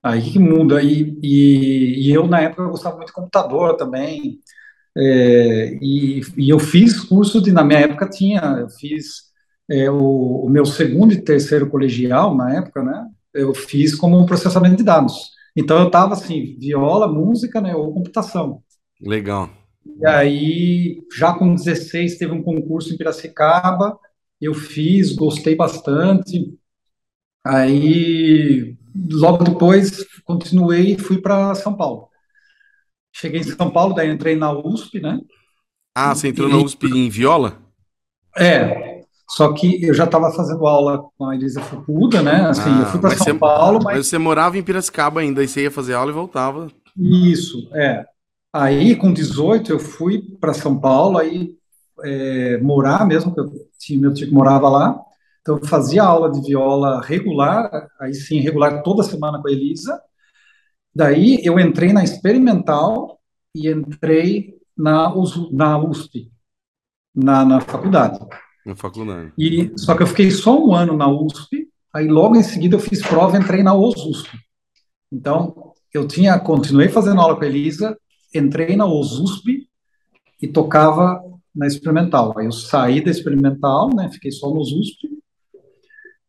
Aí 0.01 0.21
que 0.21 0.39
muda. 0.39 0.81
E, 0.81 1.17
e, 1.21 2.07
e 2.07 2.13
eu, 2.13 2.27
na 2.27 2.41
época, 2.41 2.61
eu 2.61 2.69
gostava 2.69 2.95
muito 2.95 3.07
de 3.07 3.13
computador 3.13 3.75
também. 3.75 4.39
É, 4.95 5.77
e, 5.81 6.21
e, 6.37 6.49
eu 6.49 6.59
fiz 6.59 6.99
curso 7.01 7.41
de, 7.41 7.51
na 7.51 7.63
minha 7.63 7.79
época, 7.79 8.09
tinha, 8.09 8.41
eu 8.59 8.69
fiz 8.69 9.27
é, 9.69 9.89
o, 9.91 10.45
o, 10.45 10.49
meu 10.49 10.65
segundo 10.65 11.13
e 11.13 11.21
terceiro 11.21 11.69
colegial, 11.69 12.35
na 12.35 12.55
época, 12.55 12.83
né? 12.83 13.07
Eu 13.37 13.53
fiz 13.53 13.95
como 13.95 14.25
processamento 14.25 14.77
de 14.77 14.83
dados. 14.83 15.31
Então, 15.55 15.79
eu 15.79 15.87
estava 15.87 16.13
assim, 16.13 16.57
viola, 16.59 17.07
música, 17.07 17.61
né? 17.61 17.75
Ou 17.75 17.93
computação. 17.93 18.61
Legal. 19.01 19.49
E 19.99 20.05
aí, 20.05 21.03
já 21.17 21.33
com 21.33 21.55
16, 21.55 22.17
teve 22.17 22.33
um 22.33 22.43
concurso 22.43 22.93
em 22.93 22.97
Piracicaba, 22.97 23.97
eu 24.39 24.53
fiz, 24.53 25.13
gostei 25.13 25.55
bastante. 25.55 26.53
Aí, 27.45 28.75
logo 29.11 29.43
depois, 29.43 30.05
continuei 30.25 30.93
e 30.93 30.97
fui 30.97 31.21
para 31.21 31.55
São 31.55 31.75
Paulo. 31.75 32.09
Cheguei 33.11 33.39
em 33.39 33.43
São 33.43 33.71
Paulo, 33.71 33.95
daí 33.95 34.11
entrei 34.11 34.35
na 34.35 34.51
USP, 34.51 34.99
né? 34.99 35.19
Ah, 35.95 36.13
você 36.13 36.27
entrou 36.27 36.47
e, 36.47 36.51
na 36.51 36.57
USP 36.57 36.85
em 36.85 37.09
viola? 37.09 37.59
É, 38.37 38.96
só 39.29 39.51
que 39.51 39.83
eu 39.85 39.93
já 39.93 40.05
estava 40.05 40.31
fazendo 40.31 40.65
aula 40.65 41.03
com 41.17 41.25
a 41.25 41.35
Elisa 41.35 41.61
Fukuda, 41.61 42.21
né? 42.21 42.47
Assim, 42.47 42.69
ah, 42.69 42.79
eu 42.79 42.85
fui 42.85 42.99
para 42.99 43.09
São 43.11 43.25
você, 43.25 43.33
Paulo, 43.33 43.79
mas... 43.83 43.97
mas... 43.97 44.07
você 44.07 44.17
morava 44.17 44.57
em 44.57 44.63
Piracicaba 44.63 45.19
ainda, 45.19 45.43
e 45.43 45.47
você 45.47 45.63
ia 45.63 45.71
fazer 45.71 45.93
aula 45.93 46.11
e 46.11 46.13
voltava. 46.13 46.67
Isso, 46.97 47.69
é. 47.73 48.05
Aí, 48.53 48.95
com 48.95 49.11
18, 49.11 49.71
eu 49.71 49.79
fui 49.79 50.21
para 50.39 50.53
São 50.53 50.79
Paulo, 50.79 51.17
aí 51.17 51.53
é, 52.03 52.57
morar 52.59 53.05
mesmo, 53.05 53.33
que 53.33 53.39
eu 53.41 53.51
tinha 53.77 53.99
meu 53.99 54.13
tio 54.13 54.27
que 54.27 54.33
morava 54.33 54.69
lá. 54.69 54.97
Então, 55.41 55.57
eu 55.57 55.65
fazia 55.65 56.03
aula 56.03 56.31
de 56.31 56.41
viola 56.41 57.01
regular, 57.01 57.89
aí 57.99 58.13
sim, 58.13 58.39
regular 58.39 58.81
toda 58.81 59.03
semana 59.03 59.41
com 59.41 59.47
a 59.49 59.51
Elisa. 59.51 60.01
Daí, 60.95 61.41
eu 61.43 61.59
entrei 61.59 61.91
na 61.91 62.03
experimental 62.03 63.19
e 63.53 63.69
entrei 63.69 64.55
na, 64.75 65.13
na 65.51 65.77
USP, 65.77 66.31
na, 67.13 67.43
na 67.43 67.59
faculdade. 67.59 68.19
Na 68.67 68.75
faculdade. 68.75 69.31
E, 69.37 69.71
só 69.77 69.95
que 69.95 70.03
eu 70.03 70.07
fiquei 70.07 70.29
só 70.29 70.61
um 70.61 70.75
ano 70.75 70.97
na 70.97 71.07
USP, 71.07 71.69
aí 71.93 72.07
logo 72.07 72.35
em 72.35 72.43
seguida 72.43 72.75
eu 72.75 72.79
fiz 72.79 73.01
prova 73.01 73.37
e 73.37 73.39
entrei 73.39 73.63
na 73.63 73.73
OSUSP. 73.73 74.37
Então, 75.09 75.73
eu 75.93 76.05
tinha, 76.05 76.37
continuei 76.37 76.89
fazendo 76.89 77.21
aula 77.21 77.37
com 77.37 77.43
a 77.43 77.47
Elisa, 77.47 77.97
entrei 78.35 78.75
na 78.75 78.85
OSUSP 78.85 79.67
e 80.41 80.47
tocava 80.49 81.23
na 81.55 81.65
experimental. 81.65 82.37
Aí 82.37 82.45
eu 82.45 82.51
saí 82.51 83.01
da 83.01 83.09
experimental, 83.09 83.89
né, 83.95 84.09
fiquei 84.11 84.31
só 84.31 84.49
no 84.49 84.59
OSUSP, 84.59 85.07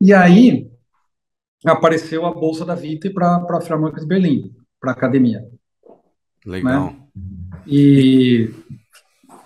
e 0.01 0.15
aí 0.15 0.71
apareceu 1.67 2.25
a 2.25 2.33
bolsa 2.33 2.65
da 2.65 2.77
Vita 2.77 3.11
para 3.11 3.45
a 3.49 3.61
Filarmônica 3.61 4.01
de 4.01 4.07
Berlim, 4.07 4.55
para 4.81 4.93
academia. 4.93 5.45
Legal. 6.47 6.93
Né? 6.93 7.09
E 7.67 8.55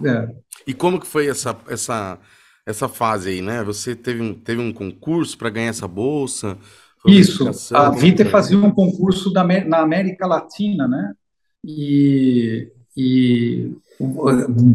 é. 0.04 0.34
e 0.66 0.74
como 0.74 1.00
que 1.00 1.06
foi 1.06 1.26
essa 1.28 1.56
essa 1.68 2.18
essa 2.66 2.88
fase 2.88 3.30
aí, 3.30 3.42
né? 3.42 3.62
Você 3.64 3.94
teve 3.94 4.22
um, 4.22 4.34
teve 4.34 4.60
um 4.60 4.72
concurso 4.72 5.36
para 5.36 5.50
ganhar 5.50 5.68
essa 5.68 5.88
bolsa? 5.88 6.58
Isso. 7.06 7.50
A 7.74 7.90
Vita 7.90 8.24
fazia 8.26 8.56
um 8.56 8.70
concurso 8.70 9.32
da, 9.32 9.44
na 9.44 9.78
América 9.78 10.26
Latina, 10.26 10.86
né? 10.86 11.12
E, 11.64 12.70
e 12.96 13.72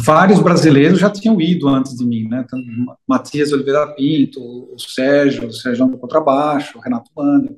vários 0.02 0.40
brasileiros 0.40 1.00
já 1.00 1.10
tinham 1.10 1.40
ido 1.40 1.68
antes 1.68 1.96
de 1.96 2.06
mim, 2.06 2.28
né? 2.28 2.44
Então, 2.46 2.60
Matias 3.08 3.52
Oliveira 3.52 3.88
Pinto, 3.94 4.42
o 4.42 4.78
Sérgio, 4.78 5.48
o 5.48 5.54
Sérgio 5.54 5.88
do 5.88 5.98
Contrabaixo, 5.98 6.78
o 6.78 6.82
Renato 6.82 7.10
Manda, 7.16 7.56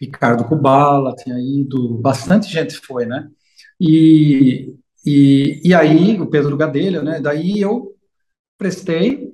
Ricardo 0.00 0.44
Kubala 0.44 1.14
tinha 1.14 1.38
ido, 1.38 1.98
bastante 1.98 2.50
gente 2.50 2.76
foi, 2.76 3.06
né? 3.06 3.28
E, 3.80 4.74
e, 5.04 5.60
e 5.64 5.74
aí, 5.74 6.20
o 6.20 6.26
Pedro 6.26 6.56
Gadelha, 6.56 7.02
né? 7.02 7.20
Daí 7.20 7.60
eu 7.60 7.94
prestei, 8.58 9.32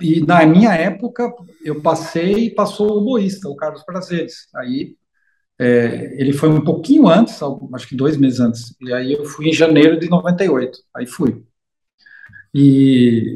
e 0.00 0.20
na 0.20 0.44
minha 0.46 0.72
época 0.74 1.32
eu 1.64 1.80
passei 1.80 2.46
e 2.46 2.54
passou 2.54 2.98
o 2.98 3.04
boísta, 3.04 3.48
o 3.48 3.56
Carlos 3.56 3.82
Prazeres. 3.84 4.48
Aí 4.54 4.96
é, 5.58 6.20
ele 6.20 6.32
foi 6.32 6.48
um 6.48 6.62
pouquinho 6.62 7.08
antes, 7.08 7.40
acho 7.74 7.88
que 7.88 7.96
dois 7.96 8.16
meses 8.16 8.40
antes, 8.40 8.74
e 8.80 8.92
aí 8.92 9.12
eu 9.12 9.24
fui 9.24 9.48
em 9.48 9.52
janeiro 9.52 9.98
de 9.98 10.08
98, 10.08 10.78
aí 10.94 11.06
fui. 11.06 11.44
E 12.54 13.34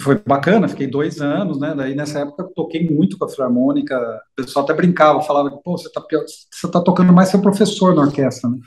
foi 0.00 0.18
bacana, 0.18 0.68
fiquei 0.68 0.86
dois 0.86 1.20
anos, 1.20 1.58
né? 1.60 1.74
Daí 1.74 1.94
nessa 1.94 2.20
época 2.20 2.42
eu 2.42 2.48
toquei 2.48 2.88
muito 2.88 3.16
com 3.16 3.24
a 3.24 3.28
Filarmônica, 3.28 3.96
o 4.32 4.42
pessoal 4.42 4.64
até 4.64 4.74
brincava, 4.74 5.22
falava, 5.22 5.50
pô, 5.50 5.76
você 5.78 5.90
tá, 5.90 6.04
você 6.50 6.70
tá 6.70 6.80
tocando 6.80 7.12
mais 7.12 7.28
seu 7.28 7.40
professor 7.40 7.94
na 7.94 8.02
orquestra, 8.02 8.50
né? 8.50 8.58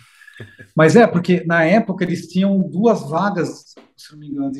Mas 0.75 0.95
é, 0.95 1.07
porque 1.07 1.43
na 1.45 1.63
época 1.63 2.03
eles 2.03 2.27
tinham 2.27 2.59
duas 2.59 3.09
vagas, 3.09 3.73
se 3.95 4.11
não 4.11 4.19
me 4.19 4.27
engano, 4.27 4.51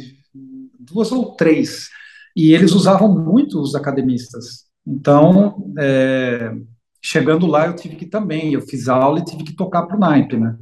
duas 0.92 1.12
ou 1.12 1.36
três, 1.36 1.90
e 2.36 2.54
eles 2.54 2.72
usavam 2.72 3.10
muito 3.10 3.60
os 3.62 3.76
academistas. 3.76 4.66
Então, 4.86 5.74
é, 5.78 6.54
chegando 7.02 7.46
lá, 7.46 7.68
eu 7.68 7.76
tive 7.76 7.96
que 7.96 8.06
também, 8.06 8.54
eu 8.54 8.62
fiz 8.62 8.88
aula 8.88 9.20
e 9.20 9.26
tive 9.26 9.44
que 9.44 9.56
tocar 9.56 9.84
para 9.84 9.98
o 9.98 10.00
naipe, 10.00 10.38
né? 10.38 10.56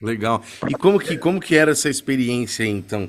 Legal. 0.00 0.42
E 0.68 0.74
como 0.74 0.98
que, 0.98 1.16
como 1.16 1.40
que 1.40 1.56
era 1.56 1.72
essa 1.72 1.88
experiência, 1.88 2.64
então, 2.64 3.08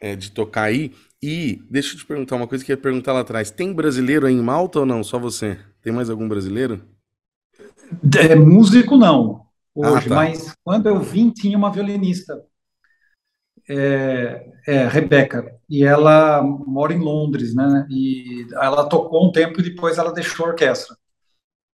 é, 0.00 0.14
de 0.14 0.30
tocar 0.30 0.64
aí? 0.64 0.92
E 1.22 1.60
deixa 1.68 1.94
eu 1.94 1.98
te 1.98 2.06
perguntar 2.06 2.36
uma 2.36 2.46
coisa 2.46 2.64
que 2.64 2.70
eu 2.70 2.76
ia 2.76 2.82
perguntar 2.82 3.12
lá 3.12 3.20
atrás. 3.20 3.50
Tem 3.50 3.72
brasileiro 3.72 4.26
aí 4.26 4.34
em 4.34 4.42
Malta 4.42 4.80
ou 4.80 4.86
não? 4.86 5.02
Só 5.02 5.18
você? 5.18 5.58
Tem 5.82 5.92
mais 5.92 6.08
algum 6.08 6.28
brasileiro? 6.28 6.80
É, 8.18 8.34
músico 8.34 8.96
não, 8.96 9.46
hoje, 9.74 10.06
ah, 10.06 10.08
tá. 10.08 10.14
mas 10.14 10.52
quando 10.62 10.86
eu 10.88 11.00
vim 11.00 11.30
tinha 11.30 11.56
uma 11.56 11.72
violinista, 11.72 12.34
é, 13.68 14.46
é, 14.66 14.88
Rebeca, 14.88 15.52
e 15.68 15.84
ela 15.84 16.42
mora 16.42 16.92
em 16.94 16.98
Londres, 16.98 17.54
né? 17.54 17.86
E 17.90 18.46
ela 18.52 18.88
tocou 18.88 19.28
um 19.28 19.32
tempo 19.32 19.60
e 19.60 19.64
depois 19.64 19.98
ela 19.98 20.12
deixou 20.12 20.46
a 20.46 20.48
orquestra. 20.50 20.96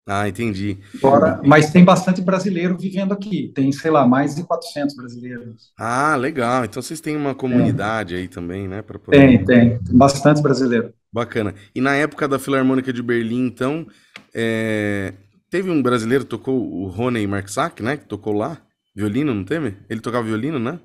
Ah, 0.06 0.28
entendi. 0.28 0.80
Agora, 0.98 1.40
mas 1.46 1.72
tem 1.72 1.86
bastante 1.86 2.22
brasileiro 2.22 2.78
vivendo 2.78 3.14
aqui. 3.14 3.54
Tem, 3.56 3.72
sei 3.72 3.90
lá, 3.90 4.06
mais 4.06 4.36
de 4.36 4.44
400 4.44 4.96
brasileiros. 4.98 5.72
Ah, 5.80 6.16
legal. 6.18 6.66
Então 6.66 6.82
vocês 6.82 7.00
têm 7.00 7.16
uma 7.16 7.34
comunidade 7.34 8.14
é. 8.14 8.18
aí 8.18 8.28
também, 8.28 8.68
né? 8.68 8.82
Poder... 8.82 9.18
Tem, 9.18 9.46
tem. 9.46 9.80
Bastante 9.92 10.42
brasileiro. 10.42 10.94
Bacana. 11.12 11.56
E 11.74 11.80
na 11.80 11.96
época 11.96 12.28
da 12.28 12.38
Filarmônica 12.38 12.92
de 12.92 13.02
Berlim, 13.02 13.46
então, 13.46 13.88
é... 14.36 15.14
teve 15.50 15.70
um 15.70 15.82
brasileiro 15.82 16.26
que 16.26 16.32
tocou 16.32 16.60
o 16.60 16.88
Rony 16.88 17.26
Marksack, 17.26 17.82
né? 17.82 17.96
Que 17.96 18.06
tocou 18.06 18.34
lá. 18.34 18.58
Violino, 18.94 19.34
não 19.34 19.46
teve? 19.46 19.78
Ele 19.90 20.02
tocava 20.02 20.26
violino, 20.26 20.60
né? 20.60 20.80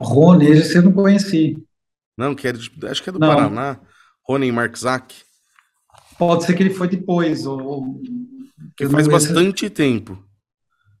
Rony, 0.00 0.46
esse 0.46 0.76
eu 0.76 0.82
não 0.82 0.92
conheci. 0.92 1.62
Não, 2.16 2.34
que 2.34 2.50
de... 2.52 2.70
acho 2.86 3.02
que 3.02 3.10
é 3.10 3.12
do 3.12 3.18
não. 3.18 3.28
Paraná. 3.28 3.80
Rony 4.28 4.50
Marksack. 4.50 5.14
Pode 6.18 6.44
ser 6.44 6.54
que 6.54 6.62
ele 6.62 6.74
foi 6.74 6.88
depois. 6.88 7.46
Ou, 7.46 8.00
que 8.76 8.88
faz 8.88 9.06
bastante 9.06 9.70
tempo. 9.70 10.18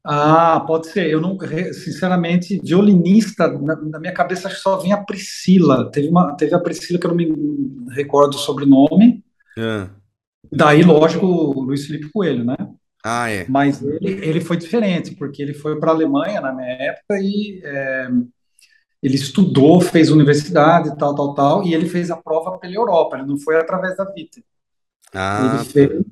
Ah, 0.04 0.60
pode 0.60 0.86
ser. 0.88 1.10
Eu 1.10 1.20
não, 1.20 1.36
sinceramente, 1.72 2.60
violinista, 2.62 3.48
na, 3.48 3.74
na, 3.74 3.98
minha 3.98 4.12
cabeça 4.12 4.48
só 4.50 4.76
vem 4.76 4.92
a 4.92 5.02
Priscila. 5.02 5.90
Teve, 5.90 6.08
uma, 6.08 6.36
teve 6.36 6.54
a 6.54 6.60
Priscila 6.60 6.98
que 6.98 7.06
eu 7.06 7.10
não 7.10 7.16
me 7.16 7.28
recordo 7.90 8.34
o 8.34 8.38
sobrenome. 8.38 9.24
É. 9.58 9.88
Daí, 10.52 10.82
lógico, 10.82 11.26
o 11.26 11.62
Luiz 11.62 11.86
Felipe 11.86 12.10
Coelho, 12.12 12.44
né? 12.44 12.56
Ah, 13.04 13.30
é. 13.30 13.46
Mas 13.48 13.82
ele, 13.82 14.24
ele 14.24 14.40
foi 14.40 14.56
diferente, 14.56 15.14
porque 15.16 15.42
ele 15.42 15.54
foi 15.54 15.78
para 15.80 15.90
a 15.90 15.94
Alemanha 15.94 16.40
na 16.40 16.52
minha 16.52 16.68
época 16.68 17.18
e 17.20 17.60
é, 17.64 18.08
ele 19.06 19.14
estudou, 19.14 19.80
fez 19.80 20.10
universidade, 20.10 20.98
tal, 20.98 21.14
tal, 21.14 21.32
tal, 21.32 21.62
e 21.64 21.72
ele 21.72 21.88
fez 21.88 22.10
a 22.10 22.16
prova 22.16 22.58
pela 22.58 22.74
Europa, 22.74 23.16
ele 23.16 23.26
não 23.26 23.38
foi 23.38 23.56
através 23.56 23.96
da 23.96 24.04
Vita. 24.04 24.42
Ah, 25.14 25.60
ele 25.60 25.64
fez, 25.64 26.04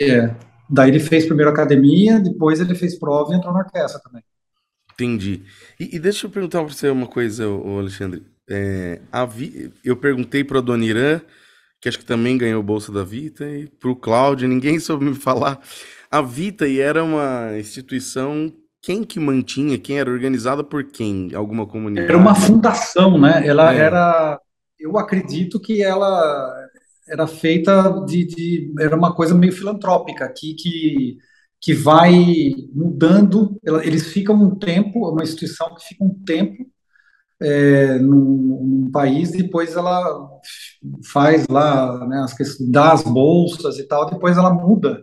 é, 0.00 0.36
daí 0.70 0.88
ele 0.88 1.00
fez 1.00 1.26
primeiro 1.26 1.50
academia, 1.50 2.20
depois 2.20 2.60
ele 2.60 2.76
fez 2.76 2.96
prova 2.96 3.32
e 3.32 3.36
entrou 3.36 3.52
na 3.52 3.58
orquestra 3.58 4.00
também. 4.00 4.22
Entendi. 4.94 5.42
E, 5.80 5.96
e 5.96 5.98
deixa 5.98 6.26
eu 6.26 6.30
perguntar 6.30 6.62
para 6.62 6.72
você 6.72 6.88
uma 6.88 7.08
coisa, 7.08 7.44
Alexandre. 7.44 8.24
É, 8.48 9.00
Vi, 9.28 9.72
eu 9.84 9.96
perguntei 9.96 10.44
para 10.44 10.58
o 10.58 10.60
Adoniran, 10.60 11.20
que 11.80 11.88
acho 11.88 11.98
que 11.98 12.04
também 12.04 12.38
ganhou 12.38 12.62
Bolsa 12.62 12.92
da 12.92 13.02
Vita, 13.02 13.50
e 13.50 13.66
para 13.66 13.90
o 13.90 13.96
Cláudio, 13.96 14.46
ninguém 14.46 14.78
soube 14.78 15.04
me 15.04 15.14
falar. 15.16 15.60
A 16.08 16.22
Vita 16.22 16.68
era 16.70 17.02
uma 17.02 17.58
instituição, 17.58 18.52
quem 18.80 19.04
que 19.04 19.18
mantinha, 19.18 19.78
quem 19.78 19.98
era 19.98 20.10
organizada 20.10 20.62
por 20.62 20.84
quem? 20.84 21.34
Alguma 21.34 21.66
comunidade? 21.66 22.08
Era 22.08 22.18
uma 22.18 22.34
fundação, 22.34 23.18
né? 23.18 23.46
Ela 23.46 23.74
é. 23.74 23.78
era, 23.78 24.40
eu 24.78 24.96
acredito 24.96 25.60
que 25.60 25.82
ela 25.82 26.68
era 27.08 27.26
feita 27.26 28.04
de, 28.06 28.26
de, 28.26 28.74
era 28.78 28.96
uma 28.96 29.14
coisa 29.14 29.34
meio 29.34 29.52
filantrópica 29.52 30.28
que 30.28 30.54
que, 30.54 31.18
que 31.60 31.72
vai 31.72 32.12
mudando 32.72 33.58
eles 33.82 34.08
ficam 34.08 34.36
um 34.36 34.54
tempo 34.54 35.10
uma 35.10 35.22
instituição 35.22 35.74
que 35.74 35.88
fica 35.88 36.04
um 36.04 36.14
tempo 36.22 36.66
é, 37.40 37.98
num, 37.98 38.84
num, 38.84 38.90
país 38.90 39.30
depois 39.30 39.74
ela 39.74 40.28
faz 41.10 41.46
lá 41.48 42.06
né, 42.06 42.18
as 42.18 42.34
questões 42.34 42.68
das 42.68 43.02
bolsas 43.02 43.78
e 43.78 43.84
tal 43.84 44.06
depois 44.06 44.36
ela 44.36 44.52
muda 44.52 45.02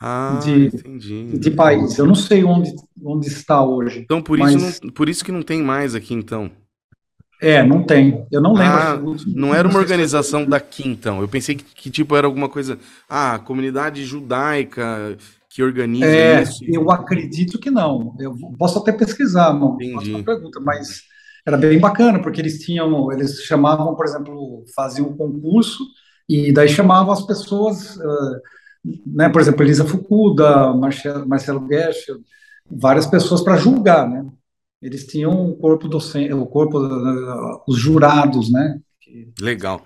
ah, 0.00 0.38
de, 0.42 0.66
entendi. 0.66 1.38
de 1.38 1.50
país 1.50 1.98
eu 1.98 2.06
não 2.06 2.14
sei 2.14 2.44
onde 2.44 2.72
onde 3.02 3.28
está 3.28 3.64
hoje 3.64 4.00
então 4.00 4.22
por 4.22 4.38
mas... 4.38 4.54
isso 4.54 4.80
não, 4.84 4.90
por 4.90 5.08
isso 5.08 5.24
que 5.24 5.32
não 5.32 5.42
tem 5.42 5.62
mais 5.62 5.94
aqui 5.94 6.14
então 6.14 6.50
é, 7.40 7.62
não 7.62 7.84
tem. 7.84 8.26
Eu 8.32 8.40
não 8.40 8.52
lembro. 8.52 8.72
Ah, 8.72 9.00
não 9.28 9.54
era 9.54 9.68
uma 9.68 9.78
organização 9.78 10.44
daqui, 10.44 10.88
então. 10.88 11.20
Eu 11.20 11.28
pensei 11.28 11.54
que, 11.54 11.62
que, 11.62 11.88
tipo 11.88 12.16
era 12.16 12.26
alguma 12.26 12.48
coisa. 12.48 12.76
Ah, 13.08 13.38
comunidade 13.38 14.04
judaica 14.04 15.16
que 15.48 15.62
organiza 15.62 16.06
é, 16.06 16.42
isso. 16.42 16.64
Eu 16.66 16.90
acredito 16.90 17.58
que 17.58 17.70
não. 17.70 18.14
Eu 18.18 18.36
posso 18.58 18.78
até 18.78 18.92
pesquisar, 18.92 19.52
não 19.54 19.74
Entendi. 19.74 20.14
Uma 20.14 20.24
pergunta, 20.24 20.60
mas 20.60 21.02
era 21.46 21.56
bem 21.56 21.78
bacana 21.78 22.20
porque 22.20 22.40
eles 22.40 22.58
tinham, 22.58 23.10
eles 23.10 23.42
chamavam, 23.42 23.94
por 23.94 24.04
exemplo, 24.04 24.64
faziam 24.74 25.08
um 25.08 25.16
concurso 25.16 25.82
e 26.28 26.52
daí 26.52 26.68
chamavam 26.68 27.12
as 27.12 27.24
pessoas, 27.24 27.96
uh, 27.96 28.40
né? 29.06 29.28
Por 29.28 29.40
exemplo, 29.40 29.62
Elisa 29.62 29.84
Fukuda, 29.84 30.72
Marcelo, 30.74 31.66
Guesch, 31.66 32.06
várias 32.70 33.06
pessoas 33.06 33.42
para 33.42 33.56
julgar, 33.56 34.08
né? 34.08 34.24
eles 34.80 35.06
tinham 35.06 35.50
o 35.50 35.56
corpo 35.56 35.88
docente, 35.88 36.32
o 36.32 36.46
corpo, 36.46 36.78
os 37.66 37.78
jurados, 37.78 38.50
né? 38.50 38.78
Que, 39.00 39.32
legal. 39.40 39.84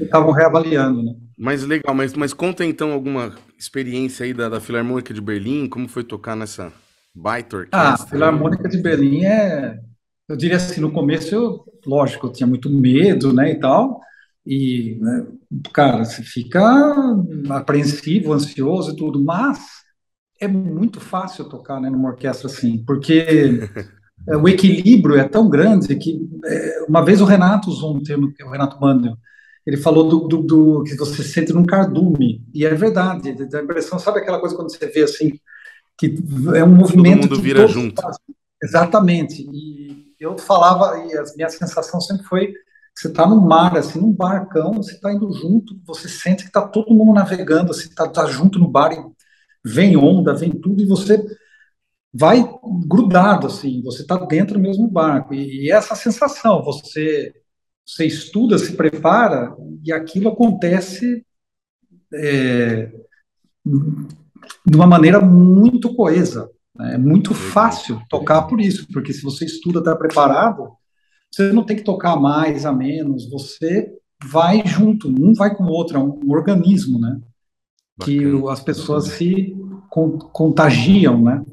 Estavam 0.00 0.32
reavaliando, 0.32 1.02
né? 1.02 1.14
Mas 1.38 1.62
legal, 1.64 1.94
mas, 1.94 2.14
mas 2.14 2.32
conta 2.32 2.64
então 2.64 2.92
alguma 2.92 3.34
experiência 3.58 4.24
aí 4.24 4.32
da, 4.32 4.48
da 4.48 4.60
Filarmônica 4.60 5.12
de 5.12 5.20
Berlim, 5.20 5.68
como 5.68 5.88
foi 5.88 6.04
tocar 6.04 6.34
nessa 6.34 6.72
baita 7.14 7.56
orquestra? 7.56 7.80
Ah, 7.80 7.94
a 7.94 7.98
Filarmônica 7.98 8.68
de 8.68 8.78
Berlim 8.78 9.24
é, 9.24 9.78
eu 10.28 10.36
diria 10.36 10.56
assim, 10.56 10.80
no 10.80 10.92
começo, 10.92 11.34
eu, 11.34 11.64
lógico, 11.86 12.26
eu 12.26 12.32
tinha 12.32 12.46
muito 12.46 12.70
medo, 12.70 13.32
né, 13.32 13.52
e 13.52 13.60
tal, 13.60 14.00
e, 14.46 14.96
né, 15.00 15.26
cara, 15.72 16.04
você 16.04 16.22
fica 16.22 16.60
apreensivo, 17.50 18.32
ansioso 18.32 18.92
e 18.92 18.96
tudo, 18.96 19.22
mas 19.22 19.58
é 20.40 20.48
muito 20.48 21.00
fácil 21.00 21.44
tocar, 21.44 21.80
né, 21.80 21.90
numa 21.90 22.08
orquestra 22.08 22.48
assim, 22.48 22.82
porque 22.84 23.68
É, 24.28 24.36
o 24.36 24.48
equilíbrio 24.48 25.16
é 25.16 25.28
tão 25.28 25.48
grande 25.48 25.94
que 25.96 26.20
é, 26.44 26.84
uma 26.88 27.04
vez 27.04 27.20
o 27.20 27.24
Renato 27.24 27.70
usou 27.70 27.96
um 27.96 28.02
termo, 28.02 28.32
o 28.42 28.50
Renato 28.50 28.80
Mandel, 28.80 29.16
ele 29.66 29.76
falou 29.76 30.08
do, 30.08 30.26
do, 30.26 30.42
do, 30.42 30.84
que 30.84 30.96
você 30.96 31.22
sente 31.22 31.52
num 31.52 31.64
cardume, 31.64 32.42
e 32.52 32.64
é 32.64 32.74
verdade, 32.74 33.30
a 33.30 33.62
impressão, 33.62 33.98
sabe 33.98 34.18
aquela 34.18 34.40
coisa 34.40 34.56
quando 34.56 34.70
você 34.70 34.86
vê 34.86 35.02
assim, 35.02 35.38
que 35.98 36.14
é 36.54 36.64
um 36.64 36.74
movimento 36.74 37.22
Todo 37.22 37.30
mundo 37.36 37.42
vira 37.42 37.66
junto. 37.66 38.00
Faz. 38.00 38.16
Exatamente, 38.62 39.46
e 39.52 40.14
eu 40.18 40.36
falava, 40.38 40.98
e 40.98 41.16
a 41.16 41.24
minha 41.36 41.48
sensação 41.48 42.00
sempre 42.00 42.24
foi, 42.24 42.54
você 42.94 43.08
está 43.08 43.26
no 43.26 43.40
mar, 43.40 43.76
assim, 43.76 44.00
num 44.00 44.12
barcão, 44.12 44.74
você 44.74 44.92
está 44.92 45.12
indo 45.12 45.32
junto, 45.32 45.80
você 45.86 46.08
sente 46.08 46.42
que 46.42 46.48
está 46.48 46.62
todo 46.66 46.94
mundo 46.94 47.14
navegando, 47.14 47.70
assim, 47.70 47.88
está 47.88 48.06
tá 48.08 48.26
junto 48.26 48.58
no 48.58 48.68
bar, 48.68 48.92
e 48.92 49.02
vem 49.64 49.96
onda, 49.96 50.34
vem 50.34 50.50
tudo, 50.50 50.82
e 50.82 50.86
você 50.86 51.24
vai 52.12 52.44
grudado, 52.86 53.46
assim, 53.46 53.82
você 53.82 54.02
está 54.02 54.16
dentro 54.16 54.54
do 54.54 54.60
mesmo 54.60 54.88
barco. 54.88 55.32
E, 55.34 55.66
e, 55.66 55.70
essa 55.70 55.94
sensação, 55.94 56.62
você, 56.62 57.32
você 57.86 58.06
estuda, 58.06 58.58
se 58.58 58.76
prepara, 58.76 59.54
e 59.84 59.92
aquilo 59.92 60.28
acontece 60.28 61.24
é, 62.12 62.90
de 63.64 64.76
uma 64.76 64.86
maneira 64.86 65.20
muito 65.20 65.94
coesa. 65.94 66.50
É 66.80 66.96
muito 66.96 67.34
fácil 67.34 68.00
tocar 68.08 68.42
por 68.42 68.60
isso, 68.60 68.86
porque 68.92 69.12
se 69.12 69.22
você 69.22 69.44
estuda, 69.44 69.80
está 69.80 69.94
preparado, 69.94 70.70
você 71.30 71.52
não 71.52 71.64
tem 71.64 71.76
que 71.76 71.84
tocar 71.84 72.16
mais, 72.16 72.66
a 72.66 72.72
menos, 72.72 73.30
você 73.30 73.92
vai 74.24 74.62
junto, 74.66 75.08
um 75.08 75.32
vai 75.32 75.54
com 75.54 75.64
o 75.64 75.70
outro, 75.70 75.96
é 75.96 76.00
um, 76.00 76.30
organismo, 76.30 76.98
né? 76.98 77.20
Bacana. 77.98 78.40
Que 78.40 78.48
as 78.48 78.60
pessoas 78.62 79.04
se 79.08 79.56
contagiam, 79.88 81.22
né? 81.22 81.44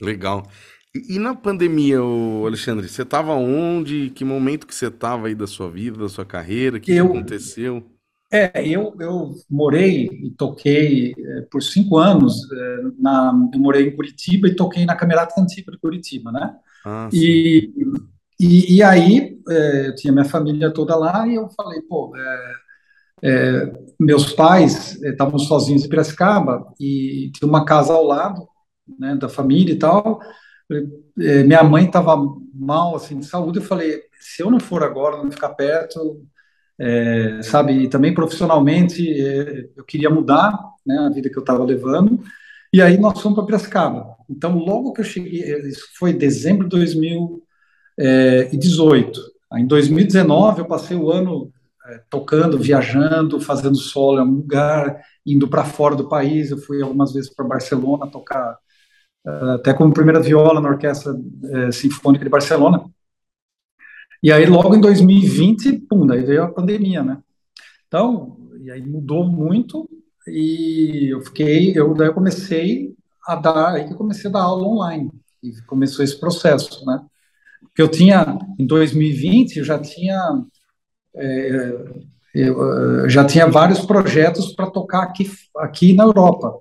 Legal. 0.00 0.46
E, 0.94 1.16
e 1.16 1.18
na 1.18 1.34
pandemia, 1.34 1.98
Alexandre, 1.98 2.88
você 2.88 3.02
estava 3.02 3.34
onde? 3.34 4.10
Que 4.10 4.24
momento 4.24 4.66
que 4.66 4.74
você 4.74 4.86
estava 4.86 5.26
aí 5.26 5.34
da 5.34 5.46
sua 5.46 5.70
vida, 5.70 5.98
da 5.98 6.08
sua 6.08 6.24
carreira? 6.24 6.76
O 6.76 6.80
que, 6.80 6.92
eu, 6.92 7.10
que 7.10 7.16
aconteceu? 7.16 7.84
É, 8.32 8.66
eu, 8.66 8.96
eu 8.98 9.32
morei 9.50 10.06
e 10.06 10.30
toquei 10.30 11.14
é, 11.16 11.40
por 11.42 11.62
cinco 11.62 11.98
anos, 11.98 12.50
é, 12.50 12.76
na, 12.98 13.32
eu 13.52 13.60
morei 13.60 13.88
em 13.88 13.94
Curitiba 13.94 14.48
e 14.48 14.56
toquei 14.56 14.84
na 14.84 14.96
Camerata 14.96 15.40
Antiga 15.40 15.70
de 15.70 15.78
Curitiba, 15.78 16.32
né? 16.32 16.54
Ah, 16.84 17.08
e, 17.12 17.72
e, 18.38 18.76
e, 18.76 18.82
aí 18.82 19.38
é, 19.48 19.88
eu 19.88 19.94
tinha 19.94 20.12
minha 20.12 20.24
família 20.24 20.72
toda 20.72 20.96
lá 20.96 21.26
e 21.26 21.34
eu 21.34 21.48
falei, 21.50 21.80
pô, 21.82 22.12
meus 23.98 24.32
pais 24.32 25.00
estavam 25.02 25.38
sozinhos 25.38 25.84
em 25.84 25.88
Piracicaba 25.88 26.66
e 26.78 27.30
tinha 27.34 27.48
uma 27.48 27.64
casa 27.64 27.92
ao 27.92 28.04
lado, 28.04 28.46
né, 28.98 29.16
da 29.16 29.28
família 29.28 29.72
e 29.72 29.78
tal, 29.78 30.20
minha 31.16 31.62
mãe 31.62 31.86
estava 31.86 32.16
mal, 32.52 32.96
assim, 32.96 33.18
de 33.18 33.26
saúde, 33.26 33.58
eu 33.58 33.64
falei, 33.64 34.02
se 34.20 34.42
eu 34.42 34.50
não 34.50 34.60
for 34.60 34.82
agora, 34.82 35.22
não 35.22 35.30
ficar 35.30 35.50
perto, 35.50 36.22
é, 36.78 37.40
sabe, 37.42 37.72
e 37.72 37.88
também 37.88 38.14
profissionalmente 38.14 39.08
é, 39.20 39.68
eu 39.76 39.84
queria 39.84 40.10
mudar, 40.10 40.58
né, 40.84 40.98
a 40.98 41.08
vida 41.08 41.30
que 41.30 41.36
eu 41.36 41.42
estava 41.42 41.64
levando, 41.64 42.20
e 42.72 42.82
aí 42.82 42.98
nós 42.98 43.20
fomos 43.20 43.36
para 43.36 43.46
Piracicaba. 43.46 44.16
Então, 44.28 44.58
logo 44.58 44.92
que 44.92 45.00
eu 45.00 45.04
cheguei, 45.04 45.42
é, 45.42 45.68
isso 45.68 45.86
foi 45.96 46.12
dezembro 46.12 46.68
de 46.68 46.76
2018. 47.96 49.20
Aí, 49.52 49.62
em 49.62 49.66
2019 49.66 50.60
eu 50.60 50.66
passei 50.66 50.96
o 50.96 51.10
ano 51.10 51.52
é, 51.86 52.00
tocando, 52.10 52.58
viajando, 52.58 53.40
fazendo 53.40 53.76
solo 53.76 54.18
em 54.18 54.20
algum 54.20 54.36
lugar, 54.36 55.00
indo 55.24 55.48
para 55.48 55.64
fora 55.64 55.94
do 55.94 56.08
país. 56.08 56.50
Eu 56.50 56.58
fui 56.58 56.82
algumas 56.82 57.12
vezes 57.12 57.32
para 57.32 57.44
Barcelona 57.44 58.06
tocar 58.06 58.58
até 59.54 59.72
como 59.72 59.94
primeira 59.94 60.20
viola 60.20 60.60
na 60.60 60.68
Orquestra 60.68 61.14
é, 61.44 61.72
Sinfônica 61.72 62.24
de 62.24 62.30
Barcelona. 62.30 62.84
E 64.22 64.32
aí, 64.32 64.46
logo 64.46 64.74
em 64.74 64.80
2020, 64.80 65.80
pum, 65.88 66.06
daí 66.06 66.22
veio 66.22 66.44
a 66.44 66.52
pandemia, 66.52 67.02
né? 67.02 67.18
Então, 67.86 68.38
e 68.60 68.70
aí 68.70 68.82
mudou 68.82 69.26
muito, 69.26 69.88
e 70.26 71.12
eu 71.12 71.20
fiquei, 71.20 71.78
eu 71.78 71.92
daí 71.94 72.08
eu 72.08 72.14
comecei 72.14 72.94
a 73.26 73.36
dar, 73.36 73.74
aí 73.74 73.86
que 73.86 73.94
comecei 73.94 74.30
a 74.30 74.32
dar 74.32 74.42
aula 74.42 74.66
online, 74.66 75.10
e 75.42 75.52
começou 75.62 76.02
esse 76.02 76.18
processo, 76.18 76.84
né? 76.86 77.04
Porque 77.74 77.82
eu 77.82 77.88
tinha, 77.88 78.38
em 78.56 78.64
2020, 78.64 79.56
eu 79.56 79.64
já 79.64 79.76
tinha, 79.80 80.16
é, 81.16 81.76
eu 82.32 83.08
já 83.10 83.24
tinha 83.24 83.48
vários 83.48 83.80
projetos 83.84 84.54
para 84.54 84.70
tocar 84.70 85.02
aqui, 85.02 85.28
aqui 85.56 85.92
na 85.92 86.04
Europa, 86.04 86.60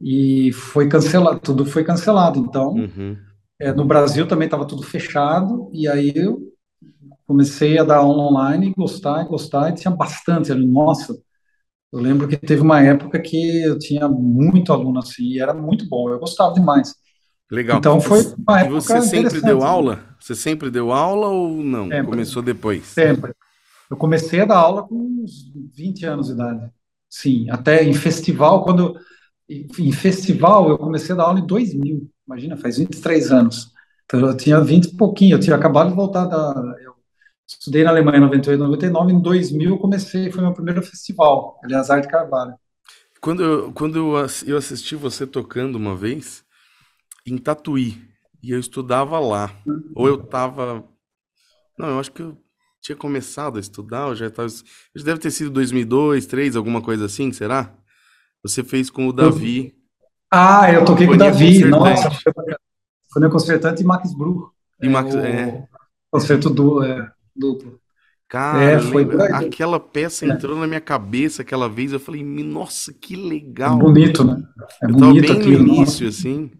e 0.00 0.50
foi 0.52 0.88
cancelado, 0.88 1.40
tudo 1.40 1.66
foi 1.66 1.84
cancelado. 1.84 2.38
Então, 2.38 2.70
uhum. 2.70 3.18
é, 3.60 3.70
no 3.70 3.84
Brasil 3.84 4.26
também 4.26 4.46
estava 4.46 4.66
tudo 4.66 4.82
fechado, 4.82 5.70
e 5.74 5.86
aí 5.86 6.10
eu 6.16 6.40
comecei 7.26 7.78
a 7.78 7.84
dar 7.84 7.98
aula 7.98 8.22
online, 8.22 8.72
gostar, 8.74 9.24
gostar, 9.24 9.68
e 9.68 9.74
tinha 9.74 9.94
bastante 9.94 10.50
ali. 10.50 10.66
Nossa, 10.66 11.18
eu 11.92 12.00
lembro 12.00 12.26
que 12.26 12.38
teve 12.38 12.62
uma 12.62 12.80
época 12.80 13.20
que 13.20 13.62
eu 13.62 13.78
tinha 13.78 14.08
muito 14.08 14.72
aluno 14.72 15.00
assim, 15.00 15.24
e 15.24 15.38
era 15.38 15.52
muito 15.52 15.86
bom, 15.86 16.08
eu 16.08 16.18
gostava 16.18 16.54
demais. 16.54 16.94
Legal. 17.50 17.78
Então 17.78 18.00
foi 18.00 18.20
uma 18.20 18.60
época 18.60 18.66
E 18.66 18.80
você 18.80 19.02
sempre 19.02 19.40
deu 19.40 19.62
aula? 19.62 20.04
Você 20.20 20.34
sempre 20.34 20.70
deu 20.70 20.92
aula 20.92 21.28
ou 21.28 21.56
não? 21.62 21.88
Sempre. 21.88 22.06
Começou 22.06 22.42
depois? 22.42 22.84
Sempre. 22.86 23.34
Eu 23.90 23.96
comecei 23.96 24.40
a 24.40 24.44
dar 24.44 24.58
aula 24.58 24.84
com 24.84 24.94
uns 24.94 25.52
20 25.74 26.06
anos 26.06 26.26
de 26.28 26.34
idade. 26.34 26.70
Sim, 27.08 27.50
até 27.50 27.82
em 27.82 27.92
festival, 27.92 28.62
quando 28.62 28.96
em 29.48 29.90
festival, 29.90 30.68
eu 30.68 30.78
comecei 30.78 31.12
a 31.12 31.18
dar 31.18 31.24
aula 31.24 31.40
em 31.40 31.46
2000, 31.46 32.08
imagina, 32.24 32.56
faz 32.56 32.78
23 32.78 33.32
anos. 33.32 33.72
Então, 34.04 34.20
eu 34.20 34.36
tinha 34.36 34.60
20 34.60 34.84
e 34.84 34.96
pouquinho, 34.96 35.34
eu 35.34 35.40
tinha 35.40 35.56
acabado 35.56 35.88
de 35.88 35.96
voltar 35.96 36.26
da. 36.26 36.54
Eu 36.80 36.94
estudei 37.48 37.82
na 37.82 37.90
Alemanha 37.90 38.18
em 38.18 38.20
98, 38.20 38.62
99, 38.62 39.12
em 39.12 39.20
2000 39.20 39.70
eu 39.70 39.78
comecei, 39.78 40.30
foi 40.30 40.42
meu 40.42 40.52
primeiro 40.52 40.82
festival, 40.82 41.58
Eleazar 41.64 42.00
de 42.00 42.06
Carvalho. 42.06 42.54
Quando 43.20 43.42
eu, 43.42 43.72
quando 43.72 43.98
eu 44.46 44.56
assisti 44.56 44.94
você 44.94 45.26
tocando 45.26 45.74
uma 45.74 45.96
vez, 45.96 46.44
em 47.26 47.38
Tatuí, 47.38 48.02
e 48.42 48.50
eu 48.52 48.58
estudava 48.58 49.18
lá, 49.18 49.50
ou 49.94 50.06
eu 50.08 50.18
tava. 50.18 50.84
Não, 51.78 51.88
eu 51.88 52.00
acho 52.00 52.12
que 52.12 52.22
eu 52.22 52.36
tinha 52.80 52.96
começado 52.96 53.56
a 53.56 53.60
estudar, 53.60 54.08
eu 54.08 54.16
já 54.16 54.26
estava. 54.26 54.48
Deve 54.94 55.20
ter 55.20 55.30
sido 55.30 55.50
2002, 55.50 56.24
2003, 56.24 56.56
alguma 56.56 56.80
coisa 56.80 57.06
assim, 57.06 57.32
será? 57.32 57.74
Você 58.42 58.64
fez 58.64 58.90
com 58.90 59.06
o 59.06 59.12
Davi. 59.12 59.74
Ah, 60.32 60.72
eu 60.72 60.84
toquei 60.84 61.06
com 61.06 61.14
o 61.14 61.18
Davi. 61.18 61.64
Nossa, 61.64 62.10
foi 63.12 63.20
meu 63.20 63.30
concertante 63.30 63.82
e 63.82 63.84
Max 63.84 64.14
Bru. 64.14 64.52
E 64.80 64.88
Max, 64.88 65.14
é, 65.14 65.28
é. 65.28 65.64
Concerto 66.10 66.48
du, 66.48 66.82
é, 66.82 67.10
duplo. 67.36 67.78
Cara, 68.28 68.62
é, 68.62 68.78
foi 68.78 69.08
aquela 69.34 69.80
peça 69.80 70.24
é. 70.24 70.28
entrou 70.28 70.56
na 70.56 70.66
minha 70.66 70.80
cabeça 70.80 71.42
aquela 71.42 71.68
vez, 71.68 71.92
eu 71.92 71.98
falei, 71.98 72.22
nossa, 72.22 72.92
que 72.94 73.16
legal. 73.16 73.76
É 73.76 73.82
bonito, 73.82 74.22
né? 74.22 74.40
É 74.80 74.86
eu 74.86 74.94
bonito 74.94 75.26
tava 75.26 75.40
bem 75.40 75.48
aquilo, 75.48 75.64
no 75.64 75.74
início, 75.74 76.06
nossa. 76.06 76.18
assim, 76.20 76.50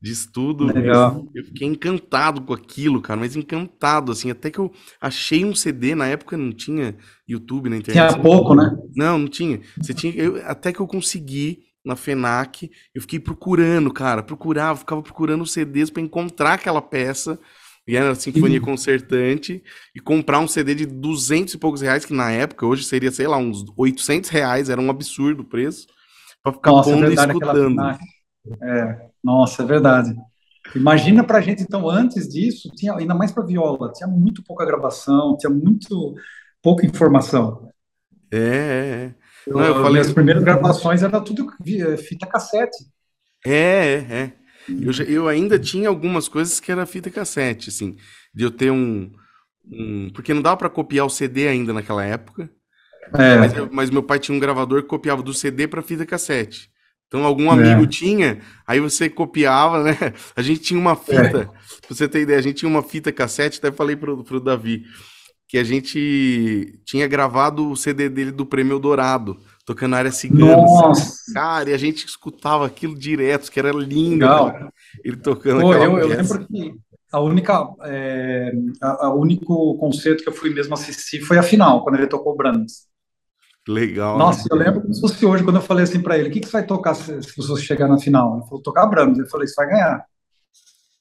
de 0.00 0.12
estudo. 0.12 0.66
Legal. 0.66 1.26
Eu 1.34 1.44
fiquei 1.44 1.66
encantado 1.66 2.40
com 2.42 2.52
aquilo, 2.52 3.00
cara, 3.00 3.18
mas 3.18 3.36
encantado, 3.36 4.12
assim, 4.12 4.30
até 4.30 4.50
que 4.50 4.58
eu 4.58 4.72
achei 5.00 5.44
um 5.44 5.54
CD, 5.54 5.94
na 5.94 6.06
época 6.06 6.36
não 6.36 6.52
tinha 6.52 6.96
YouTube 7.26 7.68
na 7.68 7.76
internet. 7.76 8.12
Tinha 8.12 8.22
pouco, 8.22 8.54
né? 8.54 8.76
Não, 8.94 9.18
não 9.18 9.28
tinha. 9.28 9.60
Você 9.76 9.92
tinha 9.92 10.14
eu, 10.14 10.40
até 10.46 10.72
que 10.72 10.80
eu 10.80 10.86
consegui 10.86 11.64
na 11.84 11.96
FENAC, 11.96 12.70
eu 12.94 13.00
fiquei 13.00 13.18
procurando, 13.18 13.92
cara, 13.92 14.22
procurava, 14.22 14.78
ficava 14.78 15.02
procurando 15.02 15.46
CDs 15.46 15.90
para 15.90 16.02
encontrar 16.02 16.54
aquela 16.54 16.82
peça, 16.82 17.38
e 17.86 17.96
era 17.96 18.10
a 18.10 18.14
Sinfonia 18.14 18.60
Concertante, 18.60 19.62
e 19.94 20.00
comprar 20.00 20.40
um 20.40 20.48
CD 20.48 20.74
de 20.74 20.84
200 20.84 21.54
e 21.54 21.58
poucos 21.58 21.80
reais, 21.80 22.04
que 22.04 22.12
na 22.12 22.30
época, 22.30 22.66
hoje 22.66 22.84
seria, 22.84 23.10
sei 23.10 23.26
lá, 23.26 23.38
uns 23.38 23.64
800 23.74 24.28
reais, 24.28 24.68
era 24.68 24.80
um 24.80 24.90
absurdo 24.90 25.40
o 25.40 25.46
preço, 25.46 25.86
para 26.42 26.52
ficar 26.52 26.70
nossa, 26.70 26.90
pondo 26.90 27.04
é 27.04 27.06
verdade, 27.06 27.32
e 27.32 27.34
escutando. 27.34 27.98
É, 28.62 29.06
nossa, 29.22 29.62
é 29.62 29.66
verdade. 29.66 30.14
Imagina 30.74 31.24
pra 31.24 31.40
gente, 31.40 31.62
então, 31.62 31.88
antes 31.88 32.28
disso, 32.28 32.70
tinha, 32.74 32.94
ainda 32.94 33.14
mais 33.14 33.32
para 33.32 33.44
viola, 33.44 33.92
tinha 33.92 34.08
muito 34.08 34.42
pouca 34.42 34.66
gravação, 34.66 35.36
tinha 35.38 35.50
muito 35.50 36.14
pouca 36.62 36.84
informação. 36.84 37.68
É, 38.30 38.38
é, 38.38 38.40
é. 38.40 39.14
Eu, 39.46 39.58
eu 39.58 39.74
falei... 39.76 39.92
Minhas 39.92 40.12
primeiras 40.12 40.44
gravações 40.44 41.02
era 41.02 41.20
tudo 41.20 41.50
eh, 41.66 41.96
fita 41.96 42.26
cassete. 42.26 42.84
É, 43.46 43.52
é, 43.52 44.14
é. 44.14 44.32
Eu, 44.68 44.92
eu 45.06 45.28
ainda 45.28 45.58
tinha 45.58 45.88
algumas 45.88 46.28
coisas 46.28 46.60
que 46.60 46.70
era 46.70 46.84
fita 46.84 47.10
cassete, 47.10 47.70
assim, 47.70 47.96
de 48.34 48.44
eu 48.44 48.50
ter 48.50 48.70
um, 48.70 49.10
um 49.64 50.10
porque 50.12 50.34
não 50.34 50.42
dava 50.42 50.58
para 50.58 50.68
copiar 50.68 51.06
o 51.06 51.10
CD 51.10 51.48
ainda 51.48 51.72
naquela 51.72 52.04
época. 52.04 52.50
É. 53.14 53.36
Mas, 53.38 53.52
mas, 53.72 53.90
meu 53.90 54.02
pai 54.02 54.18
tinha 54.18 54.36
um 54.36 54.40
gravador 54.40 54.82
que 54.82 54.88
copiava 54.88 55.22
do 55.22 55.32
CD 55.32 55.66
para 55.66 55.80
fita 55.80 56.04
cassete. 56.04 56.70
Então 57.08 57.24
algum 57.24 57.50
amigo 57.50 57.84
é. 57.84 57.86
tinha, 57.86 58.38
aí 58.66 58.78
você 58.78 59.08
copiava, 59.08 59.82
né? 59.82 59.96
A 60.36 60.42
gente 60.42 60.60
tinha 60.60 60.78
uma 60.78 60.94
fita, 60.94 61.20
é. 61.20 61.44
pra 61.44 61.88
você 61.88 62.06
ter 62.06 62.20
ideia, 62.20 62.38
a 62.38 62.42
gente 62.42 62.58
tinha 62.58 62.68
uma 62.68 62.82
fita 62.82 63.10
cassete, 63.10 63.58
até 63.58 63.72
falei 63.72 63.96
pro, 63.96 64.22
pro 64.22 64.40
Davi, 64.40 64.84
que 65.48 65.56
a 65.56 65.64
gente 65.64 66.78
tinha 66.84 67.08
gravado 67.08 67.70
o 67.70 67.76
CD 67.76 68.10
dele 68.10 68.30
do 68.30 68.44
Prêmio 68.44 68.78
Dourado, 68.78 69.38
tocando 69.64 69.96
área 69.96 70.12
cigana. 70.12 70.56
Nossa! 70.56 71.32
Cara, 71.32 71.70
e 71.70 71.72
a 71.72 71.78
gente 71.78 72.04
escutava 72.04 72.66
aquilo 72.66 72.94
direto, 72.96 73.50
que 73.50 73.58
era 73.58 73.72
lindo. 73.72 74.26
Ele 75.02 75.16
tocando 75.16 75.62
Pô, 75.62 75.72
eu, 75.72 75.98
eu, 75.98 76.08
lembro 76.08 76.46
que 76.46 76.74
a 77.10 77.20
única, 77.20 77.66
é, 77.84 78.52
a, 78.82 79.06
a, 79.06 79.14
único 79.14 79.78
concerto 79.78 80.22
que 80.22 80.28
eu 80.28 80.34
fui 80.34 80.50
mesmo 80.52 80.74
assistir 80.74 81.22
foi 81.22 81.38
a 81.38 81.42
final, 81.42 81.82
quando 81.82 81.96
ele 81.96 82.06
tocou 82.06 82.36
Brandes. 82.36 82.87
Legal. 83.68 84.16
Nossa, 84.16 84.44
né? 84.44 84.46
eu 84.50 84.56
lembro 84.56 84.80
como 84.80 84.94
se 84.94 85.00
fosse 85.00 85.26
hoje, 85.26 85.44
quando 85.44 85.56
eu 85.56 85.62
falei 85.62 85.84
assim 85.84 86.00
para 86.00 86.16
ele, 86.16 86.30
o 86.30 86.32
que, 86.32 86.40
que 86.40 86.46
você 86.46 86.52
vai 86.52 86.66
tocar 86.66 86.94
se, 86.94 87.22
se 87.22 87.36
você 87.36 87.62
chegar 87.62 87.86
na 87.86 87.98
final? 87.98 88.38
Ele 88.38 88.44
falou, 88.44 88.62
tocar 88.62 88.86
Brandes. 88.86 89.18
Eu 89.18 89.28
falei, 89.28 89.46
você 89.46 89.54
vai 89.54 89.68
ganhar. 89.68 90.06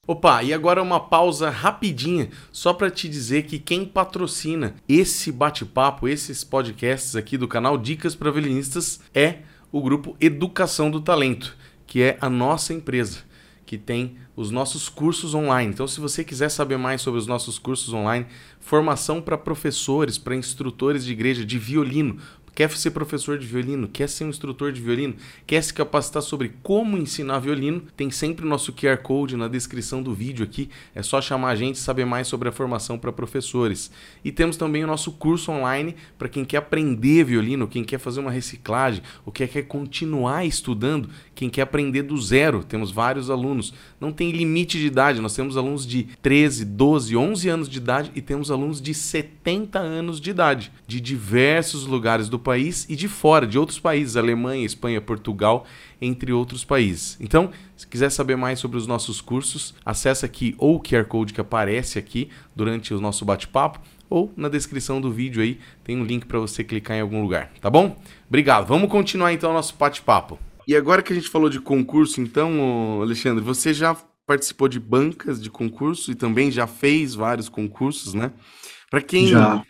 Opa, 0.05 0.43
e 0.43 0.53
agora 0.53 0.81
uma 0.81 0.99
pausa 0.99 1.49
rapidinha, 1.49 2.29
só 2.51 2.73
para 2.73 2.89
te 2.89 3.09
dizer 3.09 3.43
que 3.43 3.57
quem 3.57 3.85
patrocina 3.85 4.75
esse 4.87 5.31
bate-papo, 5.31 6.07
esses 6.07 6.43
podcasts 6.43 7.15
aqui 7.15 7.37
do 7.37 7.47
canal 7.47 7.77
Dicas 7.77 8.15
para 8.15 8.31
Violinistas 8.31 8.99
é 9.13 9.39
o 9.71 9.81
grupo 9.81 10.15
Educação 10.19 10.89
do 10.91 11.01
Talento, 11.01 11.57
que 11.85 12.01
é 12.01 12.17
a 12.21 12.29
nossa 12.29 12.73
empresa, 12.73 13.19
que 13.65 13.77
tem 13.77 14.17
os 14.35 14.51
nossos 14.51 14.87
cursos 14.87 15.33
online. 15.33 15.73
Então, 15.73 15.87
se 15.87 15.99
você 15.99 16.23
quiser 16.23 16.49
saber 16.49 16.77
mais 16.77 17.01
sobre 17.01 17.19
os 17.19 17.27
nossos 17.27 17.59
cursos 17.59 17.93
online, 17.93 18.25
formação 18.61 19.21
para 19.21 19.37
professores, 19.37 20.17
para 20.17 20.35
instrutores 20.35 21.03
de 21.03 21.11
igreja 21.11 21.45
de 21.45 21.59
violino, 21.59 22.17
Quer 22.57 22.71
ser 22.71 22.89
professor 22.89 23.37
de 23.37 23.45
violino? 23.45 23.87
Quer 23.87 24.09
ser 24.09 24.23
um 24.23 24.29
instrutor 24.29 24.71
de 24.71 24.81
violino? 24.81 25.13
Quer 25.45 25.61
se 25.61 25.71
capacitar 25.71 26.23
sobre 26.23 26.53
como 26.63 26.97
ensinar 26.97 27.37
violino? 27.37 27.83
Tem 27.95 28.09
sempre 28.09 28.43
o 28.43 28.49
nosso 28.49 28.73
QR 28.73 28.97
Code 28.97 29.37
na 29.37 29.47
descrição 29.47 30.01
do 30.01 30.11
vídeo 30.11 30.43
aqui. 30.43 30.67
É 30.95 31.03
só 31.03 31.21
chamar 31.21 31.49
a 31.49 31.55
gente 31.55 31.75
e 31.75 31.77
saber 31.77 32.03
mais 32.03 32.27
sobre 32.27 32.49
a 32.49 32.51
formação 32.51 32.97
para 32.97 33.11
professores. 33.11 33.91
E 34.25 34.31
temos 34.31 34.57
também 34.57 34.83
o 34.83 34.87
nosso 34.87 35.11
curso 35.11 35.51
online 35.51 35.95
para 36.17 36.27
quem 36.27 36.43
quer 36.43 36.57
aprender 36.57 37.25
violino, 37.25 37.67
quem 37.67 37.83
quer 37.83 37.99
fazer 37.99 38.21
uma 38.21 38.31
reciclagem, 38.31 39.03
ou 39.23 39.31
quer, 39.31 39.47
quer 39.47 39.61
continuar 39.67 40.43
estudando, 40.43 41.11
quem 41.37 41.51
quer 41.51 41.61
aprender 41.61 42.01
do 42.01 42.17
zero. 42.19 42.63
Temos 42.63 42.89
vários 42.89 43.29
alunos. 43.29 43.71
Não 44.01 44.11
tem 44.11 44.31
limite 44.31 44.79
de 44.79 44.87
idade. 44.87 45.21
Nós 45.21 45.35
temos 45.35 45.55
alunos 45.55 45.85
de 45.85 46.05
13, 46.19 46.65
12, 46.65 47.15
11 47.15 47.49
anos 47.49 47.69
de 47.69 47.77
idade 47.77 48.11
e 48.15 48.21
temos 48.21 48.49
alunos 48.49 48.81
de 48.81 48.91
70 48.91 49.77
anos 49.77 50.19
de 50.19 50.31
idade, 50.31 50.71
de 50.87 50.99
diversos 50.99 51.85
lugares 51.85 52.27
do 52.27 52.39
país 52.39 52.87
e 52.89 52.95
de 52.95 53.07
fora, 53.07 53.45
de 53.45 53.59
outros 53.59 53.79
países, 53.79 54.17
Alemanha, 54.17 54.65
Espanha, 54.65 54.99
Portugal, 54.99 55.67
entre 56.01 56.33
outros 56.33 56.65
países. 56.65 57.15
Então, 57.21 57.51
se 57.75 57.85
quiser 57.85 58.09
saber 58.09 58.35
mais 58.35 58.57
sobre 58.57 58.77
os 58.77 58.87
nossos 58.87 59.21
cursos, 59.21 59.75
acessa 59.85 60.25
aqui 60.25 60.55
ou 60.57 60.77
o 60.77 60.81
QR 60.81 61.05
Code 61.05 61.33
que 61.33 61.41
aparece 61.41 61.99
aqui 61.99 62.29
durante 62.55 62.95
o 62.95 62.99
nosso 62.99 63.23
bate-papo, 63.23 63.79
ou 64.09 64.33
na 64.35 64.49
descrição 64.49 64.99
do 64.99 65.11
vídeo 65.11 65.43
aí 65.43 65.59
tem 65.83 65.97
um 65.97 66.03
link 66.03 66.25
para 66.25 66.39
você 66.39 66.63
clicar 66.63 66.97
em 66.97 67.01
algum 67.01 67.21
lugar, 67.21 67.51
tá 67.61 67.69
bom? 67.69 67.95
Obrigado. 68.27 68.65
Vamos 68.65 68.89
continuar 68.89 69.33
então 69.33 69.51
o 69.51 69.53
nosso 69.53 69.75
bate-papo. 69.77 70.39
E 70.67 70.75
agora 70.75 71.01
que 71.01 71.13
a 71.13 71.15
gente 71.15 71.29
falou 71.29 71.49
de 71.49 71.61
concurso, 71.61 72.19
então, 72.19 73.01
Alexandre, 73.01 73.41
você 73.41 73.73
já 73.73 73.95
participou 74.25 74.67
de 74.67 74.81
bancas 74.81 75.41
de 75.41 75.49
concurso 75.49 76.11
e 76.11 76.15
também 76.15 76.51
já 76.51 76.67
fez 76.67 77.15
vários 77.15 77.47
concursos, 77.47 78.13
né? 78.13 78.33
Para 78.89 79.01
quem 79.01 79.27
já 79.27 79.63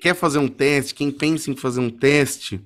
quer 0.00 0.14
fazer 0.14 0.38
um 0.38 0.46
teste, 0.48 0.94
quem 0.94 1.10
pensa 1.10 1.50
em 1.50 1.56
fazer 1.56 1.80
um 1.80 1.90
teste, 1.90 2.64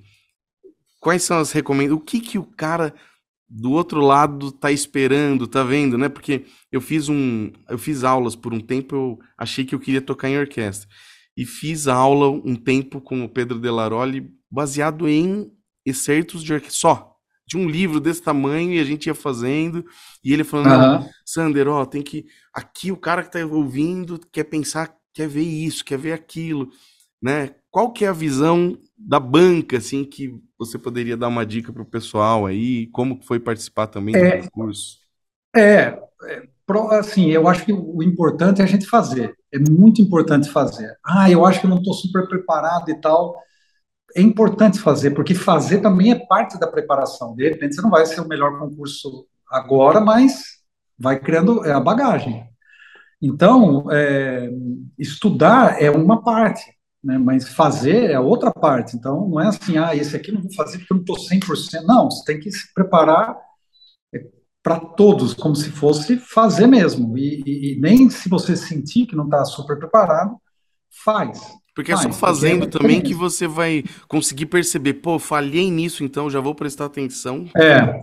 quais 0.99 1.23
são 1.23 1.39
as 1.39 1.51
recomendações? 1.51 1.99
O 1.99 2.05
que 2.05 2.19
que 2.19 2.37
o 2.37 2.43
cara 2.43 2.93
do 3.49 3.71
outro 3.71 4.01
lado 4.01 4.51
tá 4.51 4.71
esperando, 4.71 5.47
tá 5.47 5.63
vendo, 5.63 5.97
né? 5.97 6.09
Porque 6.09 6.45
eu 6.71 6.79
fiz 6.79 7.09
um, 7.09 7.51
eu 7.67 7.79
fiz 7.79 8.03
aulas 8.03 8.35
por 8.35 8.53
um 8.53 8.59
tempo, 8.59 8.95
eu 8.95 9.19
achei 9.35 9.65
que 9.65 9.73
eu 9.73 9.79
queria 9.79 10.01
tocar 10.01 10.29
em 10.29 10.37
orquestra. 10.37 10.87
E 11.35 11.43
fiz 11.43 11.87
aula 11.87 12.29
um 12.29 12.55
tempo 12.55 13.01
com 13.01 13.23
o 13.23 13.29
Pedro 13.29 13.59
Delaroli 13.59 14.31
baseado 14.49 15.07
em 15.07 15.51
excertos 15.83 16.43
de 16.43 16.53
orquestra 16.53 16.79
só. 16.79 17.12
De 17.45 17.57
um 17.57 17.67
livro 17.67 17.99
desse 17.99 18.21
tamanho 18.21 18.73
e 18.73 18.79
a 18.79 18.83
gente 18.83 19.07
ia 19.07 19.15
fazendo, 19.15 19.85
e 20.23 20.31
ele 20.31 20.43
falando, 20.43 21.03
uhum. 21.03 21.09
Sander, 21.25 21.67
ó, 21.67 21.85
tem 21.85 22.01
que. 22.01 22.25
Aqui 22.53 22.91
o 22.91 22.97
cara 22.97 23.23
que 23.23 23.31
tá 23.31 23.45
ouvindo 23.45 24.19
quer 24.31 24.45
pensar, 24.45 24.95
quer 25.13 25.27
ver 25.27 25.41
isso, 25.41 25.83
quer 25.83 25.97
ver 25.97 26.13
aquilo 26.13 26.69
né? 27.23 27.51
Qual 27.71 27.93
que 27.93 28.03
é 28.03 28.09
a 28.09 28.13
visão 28.13 28.77
da 28.97 29.17
banca, 29.17 29.77
assim, 29.77 30.03
que 30.03 30.37
você 30.59 30.77
poderia 30.77 31.15
dar 31.15 31.29
uma 31.29 31.45
dica 31.45 31.71
para 31.71 31.81
o 31.81 31.85
pessoal 31.85 32.45
aí? 32.45 32.87
Como 32.87 33.21
foi 33.23 33.39
participar 33.39 33.87
também 33.87 34.13
é, 34.13 34.37
do 34.37 34.43
concurso? 34.43 34.97
É, 35.55 35.97
é, 36.25 36.43
assim, 36.91 37.31
eu 37.31 37.47
acho 37.47 37.63
que 37.63 37.71
o 37.71 38.03
importante 38.03 38.59
é 38.59 38.65
a 38.65 38.67
gente 38.67 38.85
fazer. 38.85 39.33
É 39.53 39.57
muito 39.57 40.01
importante 40.01 40.49
fazer. 40.49 40.93
Ah, 41.03 41.31
eu 41.31 41.45
acho 41.45 41.61
que 41.61 41.65
eu 41.65 41.69
não 41.69 41.77
estou 41.77 41.93
super 41.93 42.27
preparado 42.27 42.91
e 42.91 42.99
tal. 42.99 43.37
É 44.15 44.21
importante 44.21 44.79
fazer, 44.79 45.11
porque 45.11 45.33
fazer 45.33 45.79
também 45.79 46.11
é 46.11 46.25
parte 46.25 46.59
da 46.59 46.67
preparação. 46.67 47.35
De 47.35 47.49
repente, 47.49 47.75
você 47.75 47.81
não 47.81 47.89
vai 47.89 48.05
ser 48.05 48.21
o 48.21 48.27
melhor 48.27 48.59
concurso 48.59 49.25
agora, 49.49 49.99
mas 49.99 50.43
vai 50.97 51.19
criando 51.19 51.65
é 51.65 51.71
a 51.71 51.79
bagagem. 51.79 52.47
Então, 53.21 53.85
é, 53.91 54.49
estudar 54.99 55.81
é 55.81 55.89
uma 55.89 56.21
parte 56.21 56.73
né? 57.03 57.17
Mas 57.17 57.49
fazer 57.49 58.11
é 58.11 58.19
outra 58.19 58.51
parte. 58.51 58.95
Então, 58.95 59.27
não 59.27 59.39
é 59.41 59.47
assim, 59.47 59.77
ah, 59.77 59.95
esse 59.95 60.15
aqui 60.15 60.31
não 60.31 60.41
vou 60.41 60.53
fazer 60.53 60.77
porque 60.77 60.93
eu 60.93 60.97
não 60.97 61.01
estou 61.01 61.17
100%. 61.17 61.83
Não, 61.83 62.09
você 62.09 62.23
tem 62.23 62.39
que 62.39 62.49
se 62.49 62.73
preparar 62.73 63.37
é, 64.15 64.25
para 64.61 64.79
todos, 64.79 65.33
como 65.33 65.55
se 65.55 65.69
fosse 65.69 66.17
fazer 66.17 66.67
mesmo. 66.67 67.17
E, 67.17 67.43
e, 67.45 67.73
e 67.73 67.79
nem 67.79 68.09
se 68.09 68.29
você 68.29 68.55
sentir 68.55 69.05
que 69.05 69.15
não 69.15 69.25
está 69.25 69.43
super 69.43 69.77
preparado, 69.77 70.37
faz. 71.03 71.41
Porque 71.75 71.91
é 71.91 71.97
só 71.97 72.11
fazendo 72.11 72.67
também 72.67 73.01
que 73.01 73.13
você 73.13 73.47
vai 73.47 73.83
conseguir 74.07 74.45
perceber, 74.45 74.95
pô, 74.95 75.17
falhei 75.17 75.71
nisso, 75.71 76.03
então 76.03 76.29
já 76.29 76.39
vou 76.39 76.53
prestar 76.53 76.85
atenção. 76.85 77.45
É, 77.57 78.01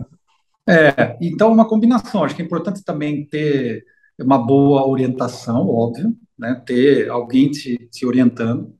é, 0.69 1.17
então 1.21 1.51
uma 1.51 1.67
combinação. 1.67 2.23
Acho 2.23 2.35
que 2.35 2.41
é 2.41 2.45
importante 2.45 2.83
também 2.83 3.25
ter 3.25 3.85
uma 4.19 4.37
boa 4.37 4.85
orientação, 4.85 5.67
óbvio, 5.67 6.13
né? 6.37 6.61
Ter 6.65 7.09
alguém 7.09 7.49
te, 7.49 7.77
te 7.89 8.05
orientando 8.05 8.73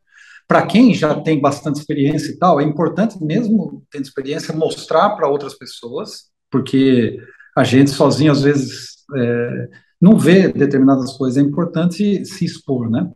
para 0.52 0.68
quem 0.68 0.94
já 0.94 1.16
tem 1.16 1.40
bastante 1.40 1.80
experiência 1.80 2.30
e 2.30 2.38
tal, 2.38 2.60
é 2.60 2.64
importante 2.66 3.18
mesmo 3.24 3.86
tendo 3.90 4.04
experiência 4.04 4.54
mostrar 4.54 5.12
para 5.12 5.30
outras 5.30 5.54
pessoas, 5.54 6.26
porque 6.52 7.18
a 7.56 7.64
gente 7.64 7.90
sozinho 7.92 8.34
às 8.34 8.42
vezes 8.42 8.98
é, 9.16 9.70
não 10.02 10.20
vê 10.20 10.50
determinadas 10.50 11.14
coisas, 11.14 11.42
é 11.42 11.48
importante 11.48 12.26
se 12.26 12.44
expor, 12.44 12.90
né? 12.90 13.10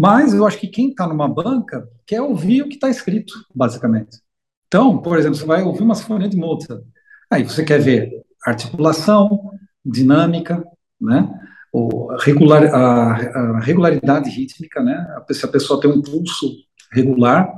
Mas 0.00 0.32
eu 0.32 0.46
acho 0.46 0.58
que 0.58 0.66
quem 0.66 0.88
está 0.88 1.06
numa 1.06 1.28
banca 1.28 1.86
quer 2.06 2.22
ouvir 2.22 2.62
o 2.62 2.68
que 2.70 2.76
está 2.76 2.88
escrito, 2.88 3.34
basicamente. 3.54 4.18
Então, 4.66 4.96
por 4.96 5.18
exemplo, 5.18 5.36
você 5.36 5.44
vai 5.44 5.62
ouvir 5.62 5.82
uma 5.82 5.94
sinfonia 5.94 6.26
de 6.26 6.38
Mozart, 6.38 6.82
aí 7.30 7.44
você 7.44 7.62
quer 7.62 7.78
ver 7.82 8.10
articulação, 8.46 9.50
dinâmica, 9.84 10.64
né? 10.98 11.28
regular, 12.20 12.64
a, 12.74 13.12
a, 13.12 13.60
regularidade 13.60 14.30
rítmica, 14.30 14.82
né? 14.82 15.06
Se 15.32 15.44
a 15.44 15.48
pessoa 15.48 15.78
tem 15.78 15.90
um 15.90 16.00
pulso 16.00 16.50
regular, 16.90 17.52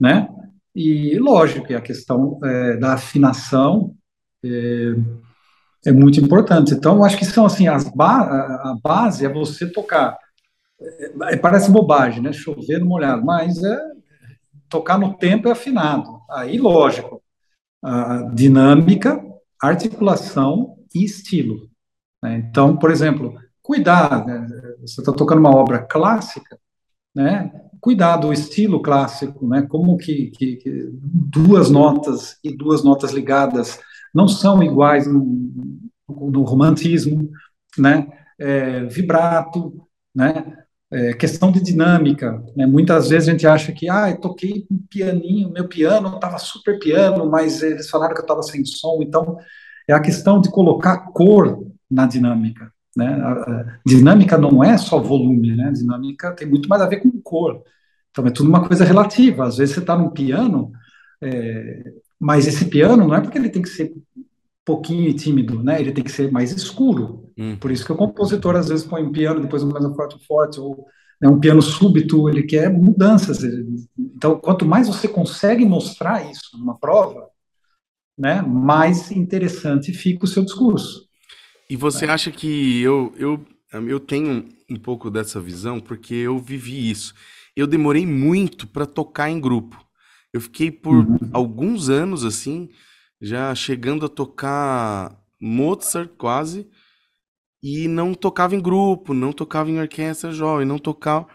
né? 0.00 0.30
E 0.74 1.18
lógico, 1.18 1.74
a 1.74 1.80
questão 1.82 2.40
é, 2.42 2.78
da 2.78 2.94
afinação 2.94 3.94
é, 4.42 4.94
é, 5.84 5.92
muito 5.92 6.18
importante. 6.20 6.72
Então, 6.72 6.96
eu 6.96 7.04
acho 7.04 7.18
que 7.18 7.26
são 7.26 7.44
assim 7.44 7.68
as 7.68 7.84
ba 7.84 8.22
a 8.62 8.78
base 8.82 9.26
é 9.26 9.28
você 9.28 9.70
tocar. 9.70 10.16
É, 10.80 11.36
parece 11.36 11.70
bobagem, 11.70 12.22
né? 12.22 12.32
Chover 12.32 12.80
no 12.80 12.86
molhado, 12.86 13.24
mas 13.24 13.62
é 13.62 13.96
tocar 14.68 14.98
no 14.98 15.14
tempo 15.14 15.48
é 15.48 15.52
afinado. 15.52 16.20
Aí, 16.30 16.58
lógico, 16.58 17.22
dinâmica, 18.34 19.22
articulação 19.62 20.76
e 20.94 21.04
estilo. 21.04 21.68
Né? 22.22 22.38
Então, 22.38 22.76
por 22.76 22.90
exemplo, 22.90 23.34
cuidar, 23.62 24.26
né? 24.26 24.46
você 24.80 25.00
está 25.00 25.12
tocando 25.12 25.38
uma 25.38 25.54
obra 25.54 25.78
clássica, 25.78 26.58
né? 27.14 27.50
cuidar 27.80 28.16
do 28.16 28.32
estilo 28.32 28.82
clássico, 28.82 29.46
né? 29.46 29.62
como 29.62 29.96
que, 29.96 30.30
que, 30.30 30.56
que, 30.56 30.90
duas 30.92 31.70
notas 31.70 32.38
e 32.42 32.54
duas 32.54 32.82
notas 32.82 33.12
ligadas 33.12 33.78
não 34.14 34.26
são 34.26 34.62
iguais 34.62 35.06
no, 35.06 35.52
no 36.08 36.42
romantismo, 36.42 37.30
né? 37.78 38.08
É, 38.38 38.84
vibrato, 38.84 39.86
né? 40.14 40.65
É, 40.92 41.12
questão 41.14 41.50
de 41.50 41.60
dinâmica, 41.60 42.40
né? 42.56 42.64
muitas 42.64 43.08
vezes 43.08 43.28
a 43.28 43.32
gente 43.32 43.46
acha 43.46 43.72
que, 43.72 43.90
ah, 43.90 44.08
eu 44.08 44.20
toquei 44.20 44.64
um 44.70 44.78
pianinho, 44.88 45.50
meu 45.50 45.66
piano 45.66 46.14
estava 46.14 46.38
super 46.38 46.78
piano, 46.78 47.28
mas 47.28 47.60
eles 47.60 47.90
falaram 47.90 48.14
que 48.14 48.20
eu 48.20 48.24
estava 48.24 48.40
sem 48.44 48.64
som, 48.64 49.00
então 49.02 49.36
é 49.88 49.92
a 49.92 50.00
questão 50.00 50.40
de 50.40 50.48
colocar 50.48 50.98
cor 51.12 51.66
na 51.90 52.06
dinâmica. 52.06 52.72
Né? 52.96 53.08
A, 53.08 53.78
dinâmica 53.84 54.38
não 54.38 54.64
é 54.64 54.78
só 54.78 54.98
volume, 55.00 55.54
né? 55.54 55.70
Dinâmica 55.72 56.32
tem 56.32 56.48
muito 56.48 56.68
mais 56.68 56.80
a 56.80 56.86
ver 56.86 57.00
com 57.00 57.10
cor. 57.20 57.62
Então 58.10 58.26
é 58.26 58.30
tudo 58.30 58.48
uma 58.48 58.66
coisa 58.66 58.84
relativa. 58.84 59.46
Às 59.46 59.58
vezes 59.58 59.74
você 59.74 59.80
está 59.80 59.96
num 59.96 60.10
piano, 60.10 60.72
é, 61.22 61.92
mas 62.18 62.46
esse 62.46 62.64
piano 62.64 63.06
não 63.06 63.14
é 63.14 63.20
porque 63.20 63.36
ele 63.36 63.50
tem 63.50 63.60
que 63.62 63.68
ser 63.68 63.92
pouquinho 64.64 65.14
tímido, 65.14 65.62
né? 65.62 65.80
Ele 65.80 65.92
tem 65.92 66.02
que 66.02 66.10
ser 66.10 66.32
mais 66.32 66.50
escuro. 66.52 67.25
Hum. 67.36 67.56
Por 67.56 67.70
isso 67.70 67.84
que 67.84 67.92
o 67.92 67.96
compositor 67.96 68.56
às 68.56 68.68
vezes 68.68 68.86
põe 68.86 69.02
um 69.02 69.12
piano, 69.12 69.40
depois 69.40 69.62
um 69.62 69.68
mais 69.68 69.84
forte, 69.94 70.26
forte, 70.26 70.60
ou 70.60 70.86
né, 71.20 71.28
um 71.28 71.38
piano 71.38 71.60
súbito. 71.60 72.28
Ele 72.28 72.42
quer 72.42 72.72
mudanças. 72.72 73.42
Então, 73.98 74.38
quanto 74.38 74.64
mais 74.64 74.88
você 74.88 75.06
consegue 75.06 75.64
mostrar 75.64 76.30
isso 76.30 76.56
numa 76.58 76.78
prova, 76.78 77.28
né, 78.18 78.40
mais 78.42 79.10
interessante 79.10 79.92
fica 79.92 80.24
o 80.24 80.28
seu 80.28 80.44
discurso. 80.44 81.06
E 81.68 81.76
você 81.76 82.06
é. 82.06 82.10
acha 82.10 82.30
que 82.30 82.80
eu, 82.80 83.12
eu, 83.18 83.44
eu 83.72 84.00
tenho 84.00 84.48
um 84.70 84.76
pouco 84.76 85.10
dessa 85.10 85.40
visão 85.40 85.80
porque 85.80 86.14
eu 86.14 86.38
vivi 86.38 86.90
isso. 86.90 87.14
Eu 87.54 87.66
demorei 87.66 88.06
muito 88.06 88.66
para 88.66 88.86
tocar 88.86 89.30
em 89.30 89.40
grupo. 89.40 89.84
Eu 90.32 90.40
fiquei 90.40 90.70
por 90.70 90.96
uhum. 90.96 91.18
alguns 91.32 91.88
anos 91.88 92.24
assim, 92.24 92.68
já 93.20 93.54
chegando 93.54 94.06
a 94.06 94.08
tocar 94.08 95.18
Mozart 95.40 96.10
quase, 96.18 96.68
e 97.62 97.88
não 97.88 98.14
tocava 98.14 98.54
em 98.54 98.60
grupo, 98.60 99.14
não 99.14 99.32
tocava 99.32 99.70
em 99.70 99.78
orquestra 99.78 100.32
jovem, 100.32 100.66
não 100.66 100.78
tocava. 100.78 101.26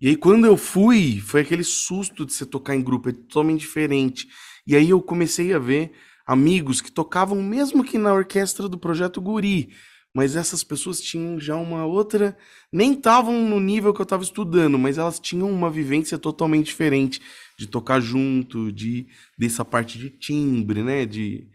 E 0.00 0.08
aí 0.08 0.16
quando 0.16 0.46
eu 0.46 0.56
fui, 0.56 1.20
foi 1.20 1.40
aquele 1.40 1.64
susto 1.64 2.24
de 2.24 2.32
você 2.32 2.46
tocar 2.46 2.76
em 2.76 2.82
grupo, 2.82 3.08
é 3.08 3.12
totalmente 3.12 3.60
diferente. 3.60 4.28
E 4.66 4.76
aí 4.76 4.90
eu 4.90 5.00
comecei 5.00 5.52
a 5.52 5.58
ver 5.58 5.92
amigos 6.26 6.80
que 6.80 6.92
tocavam 6.92 7.42
mesmo 7.42 7.82
que 7.82 7.96
na 7.96 8.12
orquestra 8.12 8.68
do 8.68 8.78
projeto 8.78 9.20
Guri, 9.20 9.70
mas 10.14 10.36
essas 10.36 10.64
pessoas 10.64 11.00
tinham 11.00 11.38
já 11.38 11.56
uma 11.56 11.84
outra. 11.86 12.36
Nem 12.72 12.92
estavam 12.92 13.48
no 13.48 13.60
nível 13.60 13.94
que 13.94 14.00
eu 14.00 14.04
estava 14.04 14.22
estudando, 14.22 14.78
mas 14.78 14.98
elas 14.98 15.20
tinham 15.20 15.50
uma 15.50 15.70
vivência 15.70 16.18
totalmente 16.18 16.66
diferente 16.66 17.20
de 17.58 17.66
tocar 17.66 18.00
junto, 18.00 18.72
de 18.72 19.06
dessa 19.38 19.64
parte 19.64 19.98
de 19.98 20.10
timbre, 20.10 20.82
né? 20.82 21.06
De, 21.06 21.48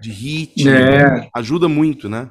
de 0.00 0.10
ritmo. 0.10 0.70
É. 0.70 1.30
Ajuda 1.34 1.68
muito, 1.68 2.08
né? 2.08 2.30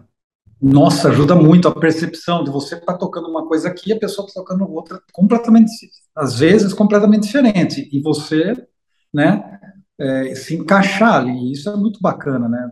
Nossa, 0.62 1.09
ajuda 1.09 1.36
muito 1.36 1.68
a 1.68 1.74
percepção 1.74 2.43
de 2.43 2.51
você 2.51 2.76
estar 2.76 2.93
tá 2.93 2.97
tocando 2.97 3.28
uma 3.28 3.47
coisa 3.47 3.68
aqui 3.68 3.89
e 3.89 3.93
a 3.93 3.99
pessoa 3.99 4.28
está 4.28 4.39
tocando 4.41 4.70
outra 4.72 5.01
completamente, 5.12 5.72
às 6.16 6.38
vezes, 6.38 6.72
completamente 6.72 7.24
diferente. 7.24 7.89
E 7.91 7.99
você, 8.01 8.53
né, 9.12 9.59
é, 9.99 10.36
se 10.36 10.55
encaixar 10.55 11.16
ali. 11.16 11.51
Isso 11.51 11.70
é 11.70 11.76
muito 11.76 11.99
bacana, 11.99 12.47
né? 12.47 12.72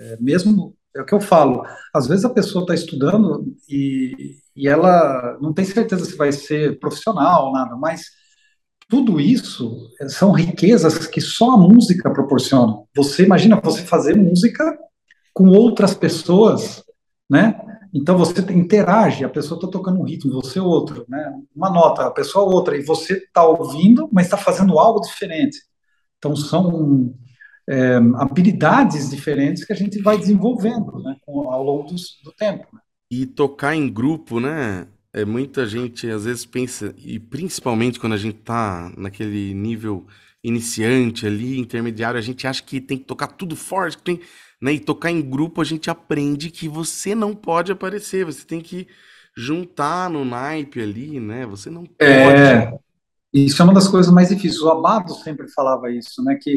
É, 0.00 0.16
mesmo, 0.20 0.74
é 0.96 1.02
o 1.02 1.04
que 1.04 1.14
eu 1.14 1.20
falo, 1.20 1.62
às 1.94 2.06
vezes 2.06 2.24
a 2.24 2.30
pessoa 2.30 2.62
está 2.62 2.74
estudando 2.74 3.44
e, 3.68 4.36
e 4.56 4.66
ela 4.66 5.38
não 5.40 5.52
tem 5.52 5.64
certeza 5.64 6.04
se 6.04 6.16
vai 6.16 6.32
ser 6.32 6.78
profissional 6.78 7.52
nada, 7.52 7.76
mas 7.76 8.06
tudo 8.88 9.20
isso 9.20 9.88
são 10.08 10.32
riquezas 10.32 11.06
que 11.06 11.20
só 11.20 11.52
a 11.52 11.56
música 11.56 12.10
proporciona. 12.10 12.82
Você 12.96 13.24
imagina 13.24 13.60
você 13.62 13.82
fazer 13.82 14.16
música 14.16 14.64
com 15.32 15.48
outras 15.50 15.94
pessoas 15.94 16.82
né? 17.30 17.58
Então 17.94 18.18
você 18.18 18.40
interage, 18.52 19.24
a 19.24 19.28
pessoa 19.28 19.56
está 19.56 19.68
tocando 19.68 20.00
um 20.00 20.04
ritmo, 20.04 20.32
você 20.32 20.58
outro, 20.58 21.04
né? 21.08 21.32
Uma 21.54 21.70
nota, 21.70 22.06
a 22.06 22.10
pessoa 22.10 22.44
outra, 22.44 22.76
e 22.76 22.82
você 22.82 23.14
está 23.14 23.44
ouvindo, 23.44 24.08
mas 24.12 24.26
está 24.26 24.36
fazendo 24.36 24.78
algo 24.78 25.00
diferente. 25.00 25.58
Então 26.18 26.34
são 26.34 27.14
é, 27.68 27.96
habilidades 28.16 29.10
diferentes 29.10 29.64
que 29.64 29.72
a 29.72 29.76
gente 29.76 30.00
vai 30.02 30.18
desenvolvendo, 30.18 31.00
né? 31.02 31.16
Ao 31.26 31.62
longo 31.62 31.84
do, 31.84 31.94
do 32.24 32.32
tempo. 32.32 32.66
Né? 32.72 32.80
E 33.10 33.26
tocar 33.26 33.74
em 33.74 33.88
grupo, 33.88 34.40
né? 34.40 34.86
É, 35.12 35.24
muita 35.24 35.66
gente 35.66 36.08
às 36.08 36.24
vezes 36.24 36.44
pensa, 36.46 36.94
e 36.96 37.18
principalmente 37.18 37.98
quando 37.98 38.12
a 38.12 38.18
gente 38.18 38.38
está 38.38 38.92
naquele 38.96 39.52
nível 39.52 40.06
iniciante 40.42 41.26
ali, 41.26 41.58
intermediário, 41.58 42.18
a 42.18 42.22
gente 42.22 42.46
acha 42.46 42.62
que 42.62 42.80
tem 42.80 42.96
que 42.96 43.04
tocar 43.04 43.26
tudo 43.26 43.56
forte, 43.56 43.98
que 43.98 44.04
tem 44.04 44.20
né? 44.60 44.72
E 44.74 44.80
tocar 44.80 45.10
em 45.10 45.22
grupo 45.22 45.60
a 45.60 45.64
gente 45.64 45.90
aprende 45.90 46.50
que 46.50 46.68
você 46.68 47.14
não 47.14 47.34
pode 47.34 47.72
aparecer, 47.72 48.24
você 48.24 48.44
tem 48.44 48.60
que 48.60 48.86
juntar 49.36 50.10
no 50.10 50.24
naipe 50.24 50.82
ali, 50.82 51.18
né? 51.18 51.46
Você 51.46 51.70
não 51.70 51.84
é, 51.98 52.24
pode. 52.24 52.40
É, 52.42 52.78
isso 53.32 53.62
é 53.62 53.64
uma 53.64 53.74
das 53.74 53.88
coisas 53.88 54.12
mais 54.12 54.28
difíceis. 54.28 54.60
O 54.60 54.70
Abado 54.70 55.14
sempre 55.14 55.48
falava 55.48 55.90
isso, 55.90 56.22
né? 56.22 56.36
Que 56.40 56.56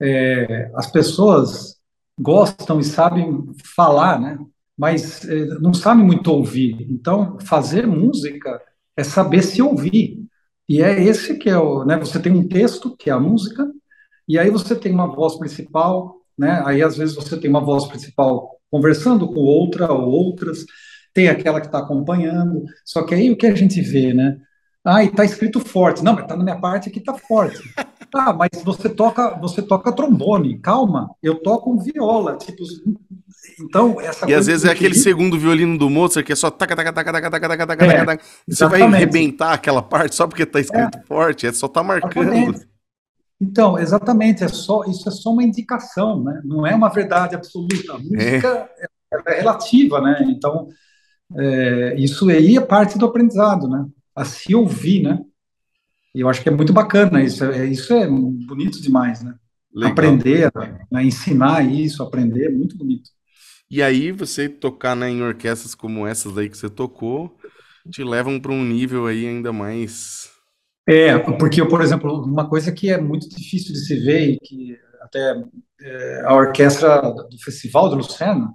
é, 0.00 0.70
as 0.74 0.90
pessoas 0.90 1.80
gostam 2.18 2.78
e 2.78 2.84
sabem 2.84 3.52
falar, 3.74 4.20
né? 4.20 4.38
Mas 4.76 5.24
é, 5.28 5.46
não 5.60 5.74
sabem 5.74 6.04
muito 6.04 6.28
ouvir. 6.28 6.86
Então, 6.90 7.38
fazer 7.40 7.86
música 7.86 8.60
é 8.96 9.02
saber 9.02 9.42
se 9.42 9.62
ouvir. 9.62 10.22
E 10.68 10.82
é 10.82 11.02
esse 11.02 11.38
que 11.38 11.50
é 11.50 11.58
o, 11.58 11.84
né? 11.84 11.98
Você 11.98 12.20
tem 12.20 12.32
um 12.32 12.46
texto 12.46 12.96
que 12.96 13.10
é 13.10 13.12
a 13.12 13.20
música, 13.20 13.70
e 14.28 14.38
aí 14.38 14.50
você 14.50 14.76
tem 14.76 14.92
uma 14.92 15.06
voz 15.06 15.36
principal, 15.36 16.21
né? 16.38 16.62
Aí 16.64 16.82
às 16.82 16.96
vezes 16.96 17.14
você 17.14 17.36
tem 17.36 17.50
uma 17.50 17.64
voz 17.64 17.86
principal 17.86 18.58
conversando 18.70 19.26
com 19.28 19.40
outra 19.40 19.92
ou 19.92 20.08
outras, 20.08 20.64
tem 21.12 21.28
aquela 21.28 21.60
que 21.60 21.66
está 21.66 21.78
acompanhando. 21.78 22.64
Só 22.84 23.02
que 23.02 23.14
aí 23.14 23.30
o 23.30 23.36
que 23.36 23.46
a 23.46 23.54
gente 23.54 23.80
vê, 23.80 24.14
né? 24.14 24.38
Ah, 24.84 25.04
e 25.04 25.10
tá 25.10 25.24
escrito 25.24 25.60
forte. 25.60 26.02
Não, 26.02 26.14
mas 26.14 26.26
tá 26.26 26.36
na 26.36 26.42
minha 26.42 26.58
parte 26.58 26.88
aqui 26.88 27.00
tá 27.00 27.14
forte. 27.14 27.58
Ah, 28.14 28.30
mas 28.30 28.50
você 28.62 28.90
toca, 28.90 29.38
você 29.40 29.62
toca 29.62 29.90
trombone. 29.90 30.58
Calma, 30.58 31.08
eu 31.22 31.36
toco 31.36 31.78
viola, 31.78 32.36
tipo, 32.36 32.62
então 33.58 34.00
essa 34.00 34.28
E 34.28 34.34
às 34.34 34.46
vezes 34.46 34.64
é 34.64 34.70
aquele 34.70 34.94
segundo 34.94 35.38
violino 35.38 35.78
do 35.78 35.88
Mozart 35.88 36.26
que 36.26 36.32
é 36.32 36.36
só 36.36 36.50
taca 36.50 36.76
taca 36.76 36.92
taca 36.92 37.12
taca 37.12 37.30
taca 37.30 37.48
taca 37.48 37.66
taca 37.66 37.84
é, 37.86 38.04
taca. 38.04 38.24
Você 38.46 38.66
vai 38.66 38.82
arrebentar 38.82 39.52
aquela 39.52 39.82
parte 39.82 40.14
só 40.14 40.26
porque 40.26 40.44
tá 40.44 40.60
escrito 40.60 40.98
é, 40.98 41.02
forte, 41.06 41.46
é 41.46 41.52
só 41.52 41.66
tá 41.66 41.82
marcando. 41.82 42.32
Exatamente. 42.32 42.71
Então, 43.42 43.76
exatamente, 43.76 44.44
é 44.44 44.48
só, 44.48 44.84
isso 44.84 45.08
é 45.08 45.10
só 45.10 45.32
uma 45.32 45.42
indicação, 45.42 46.22
né? 46.22 46.40
não 46.44 46.64
é 46.64 46.72
uma 46.72 46.88
verdade 46.88 47.34
absoluta. 47.34 47.94
A 47.94 47.98
música 47.98 48.70
é, 48.78 49.32
é 49.32 49.34
relativa, 49.38 50.00
né? 50.00 50.24
Então, 50.28 50.68
é, 51.36 51.96
isso 51.98 52.28
aí 52.30 52.56
é 52.56 52.60
parte 52.60 52.96
do 52.96 53.04
aprendizado, 53.04 53.68
né? 53.68 53.84
A 54.14 54.24
se 54.24 54.54
ouvir, 54.54 55.02
né? 55.02 55.18
E 56.14 56.20
eu 56.20 56.28
acho 56.28 56.40
que 56.40 56.48
é 56.48 56.52
muito 56.52 56.72
bacana 56.72 57.20
isso, 57.20 57.44
é, 57.44 57.66
isso 57.66 57.92
é 57.92 58.06
bonito 58.06 58.80
demais, 58.80 59.24
né? 59.24 59.34
Legal. 59.74 59.92
Aprender, 59.92 60.52
né? 60.88 61.04
ensinar 61.04 61.62
isso, 61.68 62.00
aprender, 62.00 62.46
é 62.46 62.50
muito 62.50 62.76
bonito. 62.76 63.10
E 63.68 63.82
aí, 63.82 64.12
você 64.12 64.48
tocar 64.48 64.94
né, 64.94 65.10
em 65.10 65.20
orquestras 65.20 65.74
como 65.74 66.06
essas 66.06 66.38
aí 66.38 66.48
que 66.48 66.56
você 66.56 66.68
tocou, 66.68 67.36
te 67.90 68.04
levam 68.04 68.38
para 68.38 68.52
um 68.52 68.62
nível 68.62 69.06
aí 69.06 69.26
ainda 69.26 69.52
mais 69.52 70.21
é, 70.86 71.16
porque, 71.18 71.64
por 71.64 71.80
exemplo, 71.80 72.24
uma 72.24 72.48
coisa 72.48 72.72
que 72.72 72.90
é 72.90 73.00
muito 73.00 73.28
difícil 73.28 73.72
de 73.72 73.84
se 73.84 73.94
ver, 74.00 74.30
e 74.30 74.38
que 74.40 74.76
até 75.00 75.42
é, 75.80 76.22
a 76.24 76.34
orquestra 76.34 77.00
do 77.00 77.38
Festival 77.42 77.88
de 77.88 77.96
Lucena, 77.96 78.52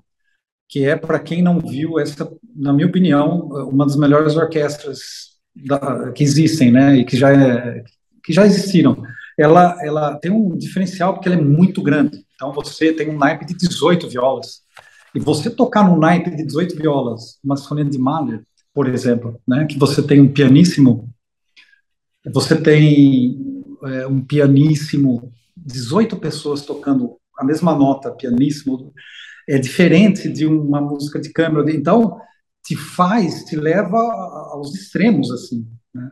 que 0.67 0.85
é, 0.85 0.95
para 0.95 1.19
quem 1.19 1.41
não 1.41 1.59
viu, 1.59 1.97
essa, 1.99 2.29
na 2.55 2.73
minha 2.73 2.87
opinião, 2.87 3.47
uma 3.69 3.85
das 3.85 3.95
melhores 3.95 4.35
orquestras 4.35 5.37
da, 5.55 6.11
que 6.11 6.23
existem, 6.23 6.71
né, 6.71 6.97
e 6.97 7.05
que 7.05 7.15
já, 7.15 7.31
é, 7.31 7.83
que 8.23 8.33
já 8.33 8.45
existiram. 8.45 9.01
Ela, 9.37 9.77
ela 9.81 10.15
tem 10.15 10.31
um 10.31 10.57
diferencial 10.57 11.13
porque 11.13 11.29
ela 11.29 11.37
é 11.37 11.41
muito 11.41 11.81
grande. 11.81 12.25
Então, 12.35 12.51
você 12.51 12.91
tem 12.91 13.09
um 13.09 13.17
naipe 13.17 13.45
de 13.45 13.55
18 13.55 14.09
violas. 14.09 14.61
E 15.15 15.19
você 15.19 15.49
tocar 15.49 15.87
num 15.87 15.97
naipe 15.97 16.35
de 16.35 16.43
18 16.43 16.75
violas, 16.75 17.39
uma 17.43 17.55
sinfonia 17.55 17.85
de 17.85 17.97
Mahler, 17.97 18.43
por 18.73 18.87
exemplo, 18.87 19.39
né, 19.47 19.65
que 19.65 19.79
você 19.79 20.03
tem 20.03 20.19
um 20.19 20.31
pianíssimo 20.31 21.09
você 22.33 22.59
tem 22.59 23.63
é, 23.83 24.07
um 24.07 24.21
pianíssimo, 24.21 25.31
18 25.55 26.17
pessoas 26.17 26.61
tocando 26.61 27.17
a 27.37 27.43
mesma 27.43 27.75
nota, 27.75 28.11
pianíssimo, 28.11 28.93
é 29.47 29.57
diferente 29.57 30.27
de 30.27 30.45
uma 30.45 30.81
música 30.81 31.19
de 31.19 31.31
câmara. 31.31 31.71
Então, 31.71 32.19
te 32.63 32.75
faz, 32.75 33.45
te 33.45 33.55
leva 33.55 33.97
aos 34.51 34.75
extremos, 34.75 35.31
assim. 35.31 35.65
Né? 35.93 36.11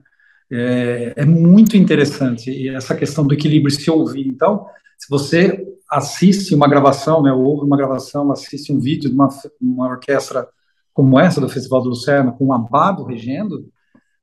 É, 0.52 1.14
é, 1.18 1.26
muito 1.26 1.76
interessante 1.76 2.70
essa 2.70 2.96
questão 2.96 3.26
do 3.26 3.34
equilíbrio 3.34 3.76
se 3.76 3.90
ouvir. 3.90 4.28
Então, 4.28 4.66
se 4.98 5.10
você 5.10 5.66
assiste 5.90 6.56
uma 6.56 6.68
gravação, 6.68 7.22
né, 7.22 7.32
ouve 7.32 7.66
uma 7.66 7.78
gravação, 7.78 8.32
assiste 8.32 8.72
um 8.72 8.80
vídeo 8.80 9.10
de 9.10 9.16
uma, 9.16 9.30
uma 9.62 9.88
orquestra 9.88 10.48
como 10.94 11.20
essa 11.20 11.42
do 11.42 11.50
Festival 11.50 11.82
do 11.82 11.90
Lucerna, 11.90 12.32
com 12.32 12.46
um 12.46 12.54
abado 12.54 13.04
regendo, 13.04 13.68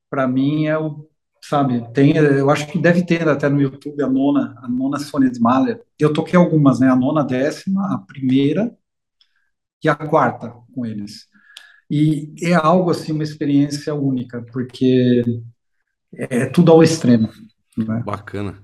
para 0.09 0.27
mim 0.27 0.65
é 0.65 0.77
o 0.77 1.07
sabe? 1.43 1.83
Tem, 1.93 2.15
eu 2.15 2.49
acho 2.49 2.67
que 2.67 2.79
deve 2.79 3.05
ter 3.05 3.27
até 3.27 3.49
no 3.49 3.61
YouTube 3.61 4.01
a 4.01 4.09
nona, 4.09 4.55
a 4.63 4.67
nona 4.67 4.97
Sinfonia 4.97 5.29
de 5.29 5.41
Mahler. 5.41 5.81
Eu 5.99 6.13
toquei 6.13 6.39
algumas, 6.39 6.79
né? 6.79 6.89
A 6.89 6.95
nona, 6.95 7.21
a 7.21 7.25
décima, 7.25 7.93
a 7.93 7.97
primeira 7.97 8.73
e 9.83 9.89
a 9.89 9.95
quarta 9.95 10.53
com 10.73 10.85
eles. 10.85 11.27
E 11.91 12.33
é 12.41 12.53
algo 12.53 12.89
assim, 12.89 13.11
uma 13.11 13.23
experiência 13.23 13.93
única, 13.93 14.41
porque 14.53 15.21
é 16.13 16.45
tudo 16.45 16.71
ao 16.71 16.81
extremo. 16.81 17.29
Né? 17.77 18.01
Bacana. 18.05 18.55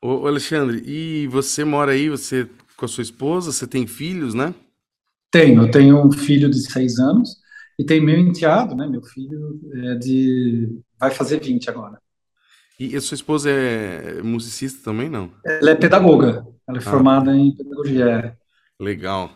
Ô, 0.00 0.26
Alexandre, 0.26 0.82
e 0.86 1.26
você 1.26 1.64
mora 1.64 1.92
aí, 1.92 2.08
você 2.08 2.48
com 2.76 2.84
a 2.84 2.88
sua 2.88 3.02
esposa, 3.02 3.50
você 3.50 3.66
tem 3.66 3.84
filhos, 3.88 4.32
né? 4.32 4.54
Tenho, 5.32 5.62
eu 5.62 5.70
tenho 5.72 6.06
um 6.06 6.12
filho 6.12 6.48
de 6.48 6.60
seis 6.60 7.00
anos 7.00 7.36
e 7.76 7.84
tem 7.84 8.00
meu 8.00 8.16
enteado, 8.16 8.76
né? 8.76 8.86
Meu 8.86 9.02
filho 9.02 9.60
é 9.74 9.96
de 9.96 10.78
vai 10.98 11.10
fazer 11.10 11.40
20 11.40 11.68
agora. 11.68 12.00
E 12.78 12.94
a 12.94 13.00
sua 13.00 13.16
esposa 13.16 13.50
é 13.50 14.22
musicista 14.22 14.84
também, 14.84 15.08
não? 15.08 15.30
Ela 15.44 15.70
é 15.70 15.74
pedagoga. 15.74 16.46
Ela 16.68 16.78
é 16.78 16.80
ah. 16.80 16.90
formada 16.90 17.36
em 17.36 17.56
pedagogia. 17.56 18.04
É. 18.04 18.36
Legal. 18.82 19.32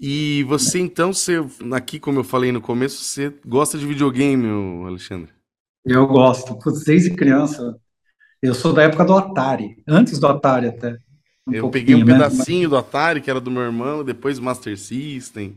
E 0.00 0.44
você, 0.44 0.78
então, 0.78 1.12
você, 1.12 1.44
aqui, 1.72 1.98
como 1.98 2.20
eu 2.20 2.24
falei 2.24 2.52
no 2.52 2.60
começo, 2.60 3.02
você 3.02 3.34
gosta 3.44 3.76
de 3.76 3.84
videogame, 3.84 4.46
Alexandre? 4.86 5.32
Eu 5.84 6.06
gosto. 6.06 6.56
desde 6.84 7.10
criança. 7.10 7.76
Eu 8.40 8.54
sou 8.54 8.72
da 8.72 8.84
época 8.84 9.04
do 9.04 9.14
Atari. 9.14 9.82
Antes 9.86 10.20
do 10.20 10.28
Atari, 10.28 10.68
até. 10.68 10.96
Um 11.48 11.52
eu 11.52 11.70
peguei 11.70 11.96
um 11.96 12.04
né? 12.04 12.12
pedacinho 12.12 12.68
do 12.68 12.76
Atari, 12.76 13.20
que 13.20 13.30
era 13.30 13.40
do 13.40 13.50
meu 13.50 13.62
irmão, 13.62 14.04
depois 14.04 14.38
Master 14.38 14.78
System. 14.78 15.56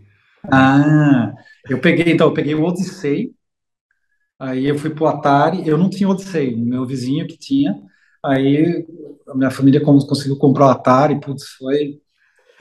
Ah, 0.52 1.32
eu 1.70 1.80
peguei, 1.80 2.12
então, 2.12 2.28
eu 2.28 2.34
peguei 2.34 2.56
o 2.56 2.64
Odyssey, 2.64 3.32
Aí 4.42 4.66
eu 4.66 4.76
fui 4.76 4.90
pro 4.90 5.06
Atari, 5.06 5.68
eu 5.68 5.78
não 5.78 5.88
tinha 5.88 6.10
Odyssey, 6.10 6.56
meu 6.56 6.84
vizinho 6.84 7.28
que 7.28 7.38
tinha. 7.38 7.80
Aí 8.26 8.88
a 9.28 9.36
minha 9.36 9.52
família 9.52 9.80
conseguiu 9.80 10.36
comprar 10.36 10.66
o 10.66 10.70
Atari, 10.70 11.20
putz, 11.20 11.48
foi. 11.60 12.00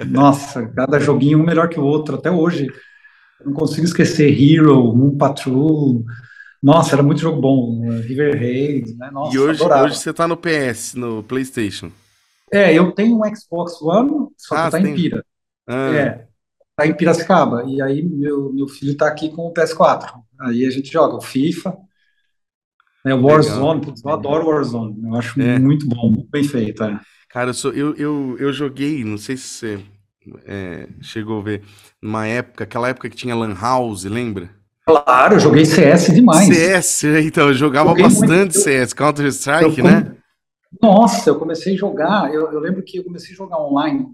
Nossa, 0.06 0.68
cada 0.68 1.00
joguinho 1.00 1.38
um 1.38 1.42
melhor 1.42 1.70
que 1.70 1.80
o 1.80 1.84
outro, 1.84 2.16
até 2.16 2.30
hoje. 2.30 2.66
Não 3.42 3.54
consigo 3.54 3.86
esquecer 3.86 4.30
Hero, 4.30 4.94
Moon 4.94 5.16
Patrol. 5.16 6.04
Nossa, 6.62 6.96
era 6.96 7.02
muito 7.02 7.22
jogo 7.22 7.40
bom. 7.40 7.88
River 8.00 8.38
Raid, 8.38 8.94
né? 8.98 9.10
Nossa, 9.10 9.34
e 9.34 9.38
hoje, 9.38 9.62
hoje 9.62 9.96
você 9.96 10.12
tá 10.12 10.28
no 10.28 10.36
PS, 10.36 10.92
no 10.94 11.22
PlayStation. 11.22 11.90
É, 12.52 12.74
eu 12.74 12.92
tenho 12.92 13.16
um 13.16 13.34
Xbox 13.34 13.80
One, 13.80 14.28
só 14.36 14.54
ah, 14.54 14.64
que 14.66 14.70
tá 14.72 14.80
em 14.80 14.94
pira. 14.94 15.24
Ah. 15.66 15.94
É, 15.94 16.26
tá 16.80 16.86
em 16.86 16.96
Piracicaba. 16.96 17.64
E 17.66 17.80
aí 17.82 18.02
meu, 18.02 18.52
meu 18.52 18.68
filho 18.68 18.92
está 18.92 19.06
aqui 19.06 19.30
com 19.30 19.48
o 19.48 19.52
PS4. 19.52 20.10
Aí 20.40 20.64
a 20.64 20.70
gente 20.70 20.90
joga 20.90 21.16
o 21.16 21.20
FIFA, 21.20 21.76
né, 23.04 23.14
Warzone, 23.14 23.80
putz, 23.80 24.02
eu 24.04 24.10
adoro 24.10 24.46
Warzone. 24.48 24.96
Eu 25.04 25.14
acho 25.14 25.40
é. 25.40 25.58
muito 25.58 25.86
bom, 25.86 26.10
muito 26.10 26.30
bem 26.30 26.44
feito. 26.44 26.82
É. 26.82 27.00
Cara, 27.28 27.50
eu, 27.50 27.54
sou, 27.54 27.72
eu, 27.72 27.94
eu, 27.94 28.36
eu 28.38 28.52
joguei, 28.52 29.04
não 29.04 29.16
sei 29.16 29.36
se 29.36 29.44
você 29.44 29.80
é, 30.46 30.88
chegou 31.00 31.40
a 31.40 31.44
ver, 31.44 31.62
numa 32.02 32.26
época, 32.26 32.64
aquela 32.64 32.88
época 32.88 33.08
que 33.08 33.16
tinha 33.16 33.34
Lan 33.34 33.54
House, 33.54 34.04
lembra? 34.04 34.50
Claro, 34.84 35.36
eu 35.36 35.40
joguei 35.40 35.64
CS 35.64 36.12
demais. 36.12 36.46
CS, 36.46 37.04
então, 37.24 37.48
eu 37.48 37.54
jogava 37.54 37.90
joguei 37.90 38.04
bastante 38.04 38.54
muito. 38.54 38.60
CS, 38.60 38.92
Counter-Strike, 38.92 39.82
né? 39.82 40.16
Nossa, 40.80 41.30
eu 41.30 41.38
comecei 41.38 41.74
a 41.74 41.78
jogar, 41.78 42.32
eu, 42.32 42.52
eu, 42.52 42.60
lembro 42.60 42.82
que 42.82 42.98
eu 42.98 43.04
comecei 43.04 43.34
a 43.34 43.36
jogar 43.36 43.58
online 43.58 44.06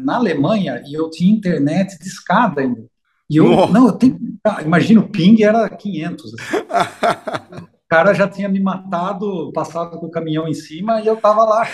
na 0.00 0.16
Alemanha 0.16 0.82
e 0.86 0.94
eu 0.94 1.10
tinha 1.10 1.34
internet 1.34 1.98
de 1.98 2.06
escada 2.06 2.60
ainda. 2.60 2.84
E 3.28 3.36
eu, 3.36 3.66
não, 3.68 3.86
eu 3.86 3.92
tenho, 3.92 4.18
imagina, 4.64 5.00
o 5.00 5.08
ping 5.08 5.42
era 5.42 5.68
500. 5.68 6.34
Assim. 6.34 6.56
o 7.64 7.88
cara 7.88 8.12
já 8.12 8.28
tinha 8.28 8.48
me 8.48 8.60
matado, 8.60 9.50
passado 9.52 9.98
com 9.98 10.06
o 10.06 10.10
caminhão 10.10 10.46
em 10.46 10.54
cima 10.54 11.00
e 11.00 11.06
eu 11.06 11.16
tava 11.16 11.44
lá. 11.44 11.66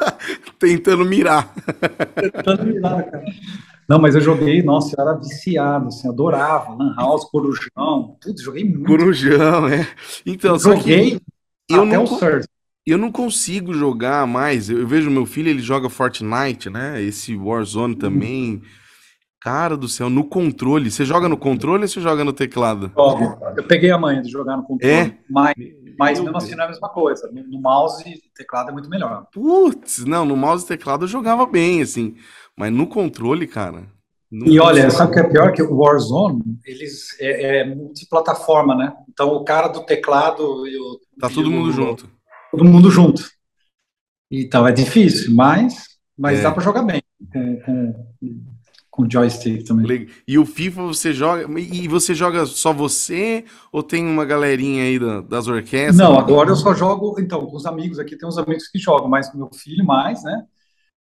Tentando 0.58 1.04
mirar. 1.04 1.54
Tentando 2.14 2.64
mirar, 2.66 3.04
cara. 3.10 3.24
Não, 3.88 3.98
mas 3.98 4.14
eu 4.14 4.20
joguei, 4.20 4.62
nossa, 4.62 4.94
eu 4.94 5.02
era 5.02 5.18
viciado, 5.18 5.88
assim, 5.88 6.06
adorava, 6.06 6.74
Lan 6.74 6.94
House, 6.94 7.24
Corujão, 7.24 8.18
tudo, 8.20 8.38
joguei 8.38 8.62
muito. 8.62 8.84
Corujão, 8.84 9.66
é. 9.66 9.88
Então, 10.26 10.56
eu 10.56 10.58
joguei 10.58 11.18
eu 11.70 11.84
até 11.84 11.96
não, 11.96 12.04
o 12.04 12.06
Surf. 12.06 12.46
Eu 12.90 12.98
não 12.98 13.12
consigo 13.12 13.74
jogar 13.74 14.26
mais, 14.26 14.70
eu, 14.70 14.78
eu, 14.78 14.86
vejo 14.86 15.10
meu 15.10 15.26
filho, 15.26 15.50
ele 15.50 15.60
joga 15.60 15.90
Fortnite, 15.90 16.70
né, 16.70 17.02
esse 17.02 17.36
Warzone 17.36 17.94
uhum. 17.94 17.98
também, 17.98 18.62
cara 19.40 19.76
do 19.76 19.88
céu, 19.88 20.08
no 20.08 20.24
controle, 20.24 20.90
você 20.90 21.04
joga 21.04 21.28
no 21.28 21.36
controle 21.36 21.82
ou 21.82 21.88
você 21.88 22.00
joga 22.00 22.24
no 22.24 22.32
teclado? 22.32 22.90
Eu 23.56 23.64
peguei 23.64 23.90
a 23.90 23.98
manha 23.98 24.22
de 24.22 24.30
jogar 24.30 24.56
no 24.56 24.62
controle, 24.62 24.94
é? 24.94 25.18
mas, 25.28 25.54
mas 25.98 26.20
mesmo 26.20 26.36
assim 26.36 26.54
não 26.54 26.62
é 26.62 26.66
a 26.66 26.70
mesma 26.70 26.88
coisa, 26.88 27.30
no 27.30 27.60
mouse 27.60 28.08
e 28.08 28.20
teclado 28.34 28.70
é 28.70 28.72
muito 28.72 28.88
melhor. 28.88 29.26
Putz, 29.32 30.04
não, 30.06 30.24
no 30.24 30.36
mouse 30.36 30.64
e 30.64 30.68
teclado 30.68 31.04
eu 31.04 31.08
jogava 31.08 31.44
bem, 31.44 31.82
assim, 31.82 32.16
mas 32.56 32.72
no 32.72 32.86
controle, 32.86 33.46
cara. 33.46 33.84
E 34.30 34.60
olha, 34.60 34.90
sabe 34.90 35.10
o 35.10 35.14
que 35.14 35.20
é 35.20 35.24
pior? 35.24 35.52
Que 35.52 35.62
o 35.62 35.74
Warzone, 35.74 36.42
eles 36.66 37.18
é, 37.18 37.60
é, 37.60 37.74
multiplataforma, 37.74 38.74
né? 38.74 38.92
Então 39.08 39.28
o 39.28 39.42
cara 39.42 39.68
do 39.68 39.86
teclado 39.86 40.66
e 40.66 40.76
o. 40.76 41.00
Tá 41.18 41.30
todo 41.30 41.50
mundo 41.50 41.72
junto. 41.72 42.17
Todo 42.50 42.64
mundo 42.64 42.90
junto. 42.90 43.22
Então 44.30 44.66
é 44.66 44.72
difícil, 44.72 45.34
mas, 45.34 45.84
mas 46.16 46.38
é. 46.38 46.42
dá 46.42 46.52
para 46.52 46.62
jogar 46.62 46.82
bem 46.82 47.02
com, 47.32 47.60
com, 47.60 48.08
com 48.90 49.10
joystick 49.10 49.64
também. 49.64 50.08
E 50.26 50.38
o 50.38 50.44
FIFA 50.44 50.82
você 50.82 51.12
joga. 51.12 51.46
E 51.58 51.88
você 51.88 52.14
joga 52.14 52.44
só 52.46 52.72
você 52.72 53.44
ou 53.72 53.82
tem 53.82 54.04
uma 54.04 54.24
galerinha 54.24 54.82
aí 54.82 54.98
das 55.26 55.48
orquestras? 55.48 55.96
Não, 55.96 56.18
agora 56.18 56.50
eu 56.50 56.56
só 56.56 56.74
jogo, 56.74 57.18
então, 57.18 57.46
com 57.46 57.56
os 57.56 57.64
amigos 57.66 57.98
aqui, 57.98 58.16
tem 58.16 58.28
uns 58.28 58.38
amigos 58.38 58.68
que 58.68 58.78
jogam, 58.78 59.08
mas 59.08 59.34
meu 59.34 59.50
filho 59.52 59.84
mais, 59.84 60.22
né? 60.22 60.44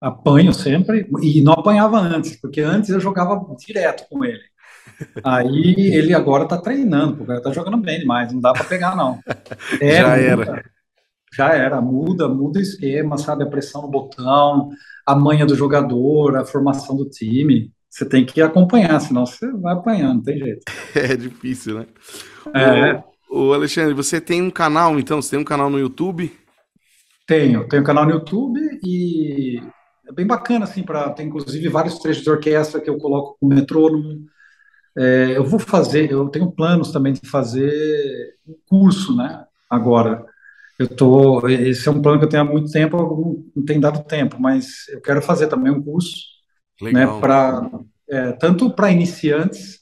apanho 0.01 0.53
sempre, 0.53 1.07
e 1.23 1.43
não 1.43 1.53
apanhava 1.53 1.99
antes, 1.99 2.41
porque 2.41 2.63
antes 2.63 2.89
eu 2.89 2.99
jogava 2.99 3.39
direto 3.59 4.07
com 4.09 4.25
ele. 4.25 4.41
Aí 5.23 5.75
ele 5.95 6.15
agora 6.15 6.47
tá 6.49 6.57
treinando, 6.57 7.19
porque 7.19 7.33
ele 7.33 7.41
tá 7.41 7.53
jogando 7.53 7.77
bem 7.77 8.01
demais, 8.01 8.33
não 8.33 8.41
dá 8.41 8.53
para 8.53 8.65
pegar, 8.65 8.97
não. 8.97 9.21
É, 9.81 10.01
já 10.01 10.17
era. 10.17 10.65
Já 11.33 11.55
era, 11.55 11.81
muda, 11.81 12.29
muda 12.29 12.59
o 12.59 12.63
esquema, 12.63 13.17
sabe? 13.17 13.45
A 13.45 13.49
pressão 13.49 13.83
no 13.83 13.89
botão, 13.89 14.71
a 15.07 15.15
manha 15.15 15.47
do 15.47 15.55
jogador, 15.55 16.37
a 16.37 16.45
formação 16.45 16.97
do 16.97 17.09
time. 17.09 17.73
Você 17.89 18.05
tem 18.05 18.25
que 18.25 18.41
acompanhar, 18.41 19.01
senão 19.01 19.27
você 19.27 19.51
vai 19.53 19.75
apanhando, 19.75 20.17
não 20.17 20.23
tem 20.23 20.39
jeito. 20.39 20.63
É 20.95 21.17
difícil, 21.17 21.79
né? 21.79 21.87
É. 22.55 23.03
Alexandre, 23.55 23.95
você 23.95 24.21
tem 24.21 24.43
um 24.43 24.51
canal, 24.51 24.99
então? 24.99 25.23
Você 25.23 25.31
tem 25.31 25.39
um 25.39 25.45
canal 25.45 25.71
no 25.71 25.79
YouTube? 25.79 26.33
Tenho, 27.27 27.69
tenho 27.69 27.83
um 27.83 27.87
canal 27.87 28.05
no 28.05 28.11
YouTube 28.11 28.61
e 28.85 29.63
é 30.09 30.13
bem 30.13 30.27
bacana, 30.27 30.65
assim, 30.65 30.83
para 30.83 31.11
tem 31.11 31.29
inclusive 31.29 31.69
vários 31.69 31.99
trechos 32.01 32.25
de 32.25 32.31
orquestra 32.31 32.81
que 32.81 32.91
eu 32.91 32.99
coloco 32.99 33.37
com 33.39 33.47
metrônomo. 33.47 34.27
É, 34.97 35.37
eu 35.37 35.45
vou 35.45 35.61
fazer, 35.61 36.11
eu 36.11 36.29
tenho 36.29 36.51
planos 36.51 36.91
também 36.91 37.13
de 37.13 37.29
fazer 37.29 38.35
um 38.47 38.57
curso, 38.67 39.17
né? 39.17 39.45
Agora, 39.71 40.27
eu 40.83 40.89
tô, 40.89 41.47
esse 41.49 41.89
é 41.89 41.93
um 41.93 42.01
plano 42.01 42.19
que 42.19 42.25
eu 42.25 42.29
tenho 42.29 42.43
há 42.43 42.47
muito 42.47 42.71
tempo, 42.71 43.45
não, 43.55 43.65
tem 43.65 43.79
dado 43.79 44.03
tempo, 44.05 44.41
mas 44.41 44.89
eu 44.89 45.01
quero 45.01 45.21
fazer 45.21 45.47
também 45.47 45.73
um 45.73 45.83
curso, 45.83 46.17
né, 46.81 46.91
Legal. 46.91 47.15
né? 47.15 47.21
Para 47.21 47.71
é, 48.09 48.33
tanto 48.33 48.71
para 48.71 48.91
iniciantes 48.91 49.81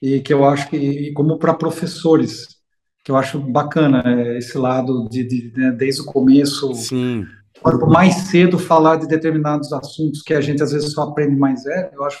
e 0.00 0.20
que 0.20 0.32
eu 0.32 0.44
acho 0.44 0.68
que 0.68 1.12
como 1.12 1.38
para 1.38 1.54
professores, 1.54 2.46
que 3.04 3.10
eu 3.10 3.16
acho 3.16 3.38
bacana 3.38 4.02
é, 4.04 4.38
esse 4.38 4.56
lado 4.56 5.08
de, 5.08 5.24
de 5.24 5.52
né, 5.56 5.70
desde 5.72 6.02
o 6.02 6.06
começo. 6.06 6.74
Sim 6.74 7.24
quanto 7.62 7.86
mais 7.86 8.14
cedo 8.14 8.58
falar 8.58 8.96
de 8.96 9.06
determinados 9.06 9.72
assuntos 9.72 10.20
que 10.20 10.34
a 10.34 10.40
gente 10.40 10.62
às 10.62 10.72
vezes 10.72 10.92
só 10.92 11.02
aprende 11.02 11.36
mais 11.36 11.62
velho, 11.62 11.90
eu 11.94 12.04
acho 12.04 12.20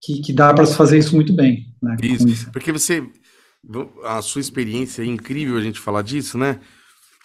que, 0.00 0.20
que 0.20 0.32
dá 0.32 0.54
para 0.54 0.64
se 0.64 0.76
fazer 0.76 0.98
isso 0.98 1.14
muito 1.14 1.34
bem. 1.34 1.66
Né, 1.82 1.96
isso. 2.02 2.28
isso, 2.28 2.52
porque 2.52 2.70
você, 2.70 3.04
a 4.04 4.22
sua 4.22 4.40
experiência 4.40 5.02
é 5.02 5.06
incrível 5.06 5.56
a 5.56 5.60
gente 5.60 5.80
falar 5.80 6.02
disso, 6.02 6.38
né? 6.38 6.60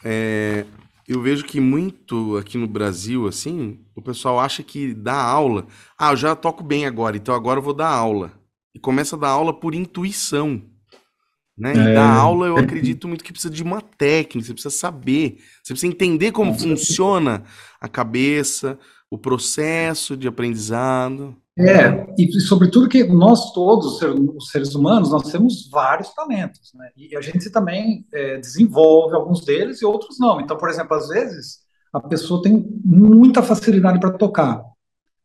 É, 0.10 0.66
eu 1.06 1.22
vejo 1.22 1.44
que 1.44 1.60
muito 1.60 2.38
aqui 2.38 2.58
no 2.58 2.66
Brasil, 2.66 3.28
assim, 3.28 3.78
o 3.94 4.02
pessoal 4.02 4.40
acha 4.40 4.64
que 4.64 4.94
dá 4.94 5.22
aula. 5.22 5.68
Ah, 6.00 6.14
eu 6.14 6.16
já 6.16 6.34
toco 6.34 6.64
bem 6.64 6.86
agora, 6.86 7.18
então 7.18 7.36
agora 7.36 7.60
eu 7.60 7.64
vou 7.64 7.74
dar 7.74 7.90
aula. 7.90 8.32
E 8.74 8.80
começa 8.80 9.18
a 9.18 9.20
dar 9.20 9.30
aula 9.30 9.54
por 9.54 9.76
intuição. 9.76 10.62
Né? 11.58 11.76
E 11.76 11.80
é... 11.80 11.94
dar 11.94 12.10
aula, 12.10 12.48
eu 12.48 12.58
acredito 12.58 13.06
muito 13.06 13.22
que 13.22 13.34
precisa 13.34 13.54
de 13.54 13.64
uma 13.64 13.82
técnica, 13.82 14.48
você 14.48 14.54
precisa 14.54 14.74
saber, 14.74 15.40
você 15.62 15.74
precisa 15.74 15.92
entender 15.92 16.32
como 16.32 16.58
funciona 16.58 17.44
a 17.82 17.90
cabeça, 17.90 18.80
o 19.12 19.18
processo 19.18 20.16
de 20.16 20.26
aprendizado. 20.26 21.36
É, 21.60 22.14
e 22.20 22.40
sobretudo 22.40 22.88
que 22.88 23.04
nós 23.06 23.52
todos, 23.52 24.00
os 24.02 24.52
seres 24.52 24.76
humanos, 24.76 25.10
nós 25.10 25.32
temos 25.32 25.68
vários 25.72 26.14
talentos, 26.14 26.72
né? 26.76 26.90
E 26.96 27.18
a 27.18 27.22
gente 27.22 27.50
também 27.50 28.06
é, 28.14 28.38
desenvolve 28.38 29.16
alguns 29.16 29.44
deles 29.44 29.82
e 29.82 29.86
outros 29.86 30.20
não. 30.20 30.40
Então, 30.40 30.56
por 30.56 30.70
exemplo, 30.70 30.96
às 30.96 31.08
vezes 31.08 31.60
a 31.92 32.00
pessoa 32.00 32.44
tem 32.44 32.64
muita 32.86 33.42
facilidade 33.42 34.00
para 34.00 34.12
tocar, 34.12 34.62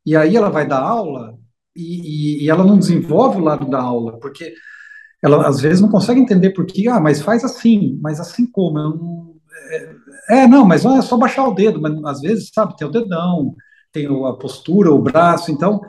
e 0.06 0.16
aí 0.16 0.34
ela 0.34 0.48
vai 0.48 0.66
dar 0.66 0.80
aula 0.80 1.38
e, 1.76 2.40
e, 2.40 2.44
e 2.44 2.50
ela 2.50 2.64
não 2.64 2.78
desenvolve 2.78 3.38
o 3.38 3.44
lado 3.44 3.68
da 3.68 3.80
aula, 3.80 4.18
porque 4.18 4.54
ela 5.22 5.46
às 5.46 5.60
vezes 5.60 5.82
não 5.82 5.90
consegue 5.90 6.20
entender 6.20 6.50
por 6.50 6.64
que, 6.64 6.88
ah, 6.88 6.98
mas 6.98 7.20
faz 7.20 7.44
assim, 7.44 7.98
mas 8.02 8.18
assim 8.18 8.46
como? 8.46 8.78
Não, 8.78 9.34
é, 9.70 9.94
é, 10.30 10.46
não, 10.46 10.64
mas 10.64 10.82
não 10.82 10.96
é 10.96 11.02
só 11.02 11.16
baixar 11.16 11.46
o 11.46 11.54
dedo, 11.54 11.80
mas 11.80 11.92
às 12.04 12.20
vezes, 12.22 12.50
sabe, 12.54 12.76
tem 12.76 12.86
o 12.86 12.90
dedão, 12.90 13.54
tem 13.92 14.06
a 14.06 14.32
postura, 14.32 14.90
o 14.90 14.98
braço, 14.98 15.50
então 15.52 15.80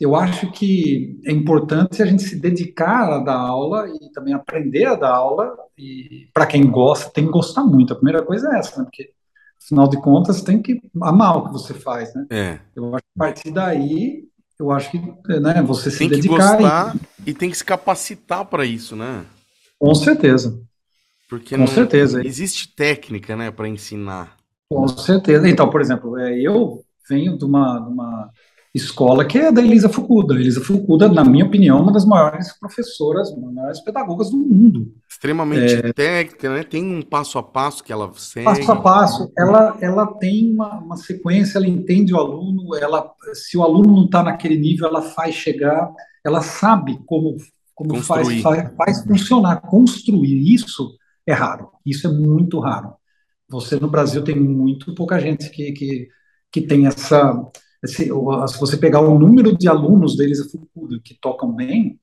eu 0.00 0.16
acho 0.16 0.50
que 0.50 1.20
é 1.24 1.32
importante 1.32 2.02
a 2.02 2.06
gente 2.06 2.22
se 2.22 2.36
dedicar 2.36 3.12
a 3.12 3.18
dar 3.18 3.36
aula 3.36 3.88
e 3.88 4.10
também 4.12 4.34
aprender 4.34 4.86
a 4.86 4.94
dar 4.94 5.14
aula, 5.14 5.54
e 5.78 6.28
para 6.32 6.46
quem 6.46 6.68
gosta, 6.68 7.10
tem 7.10 7.26
que 7.26 7.32
gostar 7.32 7.64
muito, 7.64 7.92
a 7.92 7.96
primeira 7.96 8.22
coisa 8.22 8.48
é 8.54 8.58
essa, 8.58 8.78
né, 8.78 8.84
porque 8.84 9.10
afinal 9.62 9.88
de 9.88 10.00
contas 10.00 10.42
tem 10.42 10.60
que 10.60 10.80
amar 11.00 11.38
o 11.38 11.46
que 11.46 11.52
você 11.52 11.72
faz, 11.72 12.14
né? 12.14 12.26
É. 12.30 12.58
Eu 12.76 12.94
acho 12.94 13.02
que 13.02 13.10
a 13.16 13.18
partir 13.18 13.50
daí 13.50 14.24
eu 14.58 14.70
acho 14.70 14.90
que 14.90 14.98
né, 14.98 15.62
você 15.62 15.90
se 15.90 15.98
tem 15.98 16.08
dedicar. 16.08 16.56
que 16.56 16.62
gostar 16.62 16.96
e... 17.24 17.30
e 17.30 17.34
tem 17.34 17.50
que 17.50 17.56
se 17.56 17.64
capacitar 17.64 18.44
para 18.44 18.64
isso, 18.64 18.94
né? 18.94 19.24
Com 19.78 19.94
certeza. 19.94 20.60
Porque 21.28 21.54
Com 21.54 21.62
não, 21.62 21.66
certeza. 21.66 22.24
existe 22.24 22.74
técnica, 22.74 23.34
né, 23.34 23.50
para 23.50 23.68
ensinar. 23.68 24.36
Com 24.68 24.86
certeza. 24.86 25.48
Então, 25.48 25.68
por 25.70 25.80
exemplo, 25.80 26.18
é, 26.18 26.38
eu 26.38 26.84
venho 27.08 27.36
de 27.36 27.44
uma, 27.44 27.78
de 27.80 27.88
uma 27.88 28.30
escola 28.74 29.24
que 29.24 29.38
é 29.38 29.52
da 29.52 29.62
Elisa 29.62 29.88
Fukuda. 29.88 30.34
Elisa 30.34 30.60
Fukuda, 30.60 31.08
na 31.08 31.24
minha 31.24 31.44
opinião, 31.44 31.78
é 31.78 31.80
uma 31.80 31.92
das 31.92 32.04
maiores 32.04 32.52
professoras, 32.58 33.30
uma 33.30 33.46
das 33.46 33.54
maiores 33.54 33.80
pedagogas 33.80 34.30
do 34.30 34.36
mundo. 34.36 34.92
Extremamente 35.08 35.74
é, 35.74 35.92
técnica, 35.92 36.52
né? 36.52 36.64
Tem 36.64 36.84
um 36.84 37.00
passo 37.00 37.38
a 37.38 37.42
passo 37.42 37.84
que 37.84 37.92
ela 37.92 38.10
segue. 38.16 38.44
Passo 38.44 38.72
a 38.72 38.76
passo, 38.76 39.32
ela, 39.38 39.78
ela 39.80 40.06
tem 40.18 40.52
uma, 40.52 40.80
uma 40.80 40.96
sequência, 40.96 41.58
ela 41.58 41.68
entende 41.68 42.12
o 42.12 42.18
aluno, 42.18 42.74
ela, 42.74 43.12
se 43.32 43.56
o 43.56 43.62
aluno 43.62 43.94
não 43.94 44.04
está 44.06 44.24
naquele 44.24 44.58
nível, 44.58 44.88
ela 44.88 45.02
faz 45.02 45.36
chegar, 45.36 45.92
ela 46.24 46.42
sabe 46.42 46.98
como, 47.06 47.36
como 47.74 47.94
faz, 48.02 48.42
faz, 48.42 48.72
faz 48.76 49.04
funcionar. 49.04 49.60
Construir 49.60 50.52
isso 50.52 50.90
é 51.24 51.32
raro, 51.32 51.68
isso 51.86 52.08
é 52.08 52.10
muito 52.10 52.58
raro. 52.58 52.94
Você 53.48 53.78
no 53.78 53.88
Brasil 53.88 54.24
tem 54.24 54.34
muito 54.34 54.92
pouca 54.96 55.20
gente 55.20 55.48
que, 55.50 55.70
que, 55.72 56.08
que 56.50 56.60
tem 56.62 56.88
essa 56.88 57.40
se, 57.86 58.04
se 58.06 58.60
você 58.60 58.76
pegar 58.76 59.00
o 59.00 59.18
número 59.18 59.56
de 59.56 59.68
alunos 59.68 60.16
deles 60.16 60.40
que 61.02 61.14
tocam 61.20 61.52
bem, 61.52 61.98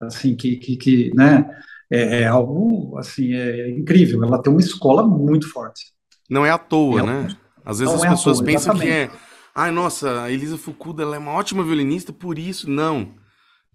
assim, 0.00 0.34
que, 0.34 0.56
que, 0.56 0.76
que 0.76 1.14
né, 1.14 1.48
é, 1.90 2.22
é, 2.22 2.26
algo, 2.26 2.96
assim, 2.98 3.34
é 3.34 3.70
incrível. 3.70 4.24
Ela 4.24 4.40
tem 4.40 4.52
uma 4.52 4.60
escola 4.60 5.06
muito 5.06 5.50
forte. 5.50 5.92
Não 6.28 6.46
é 6.46 6.50
à 6.50 6.58
toa, 6.58 7.00
é, 7.00 7.02
né? 7.02 7.28
Às 7.64 7.80
vezes 7.80 7.94
as 7.94 8.04
é 8.04 8.10
pessoas 8.10 8.38
toa, 8.38 8.46
pensam 8.46 8.74
exatamente. 8.74 9.10
que 9.10 9.16
é, 9.16 9.20
ai, 9.54 9.70
nossa, 9.70 10.22
a 10.22 10.30
Elisa 10.30 10.56
Fukuda 10.56 11.02
ela 11.02 11.16
é 11.16 11.18
uma 11.18 11.32
ótima 11.32 11.62
violinista, 11.62 12.12
por 12.12 12.38
isso, 12.38 12.70
não. 12.70 13.14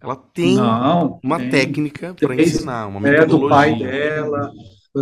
Ela 0.01 0.15
tem 0.15 0.55
não, 0.55 1.19
uma 1.23 1.37
tem. 1.37 1.49
técnica 1.49 2.13
para 2.13 2.35
ensinar, 2.35 2.87
uma 2.87 2.99
metodologia. 2.99 3.57
É 3.57 3.75
do 3.75 3.79
pai 3.79 3.91
dela, 3.91 4.51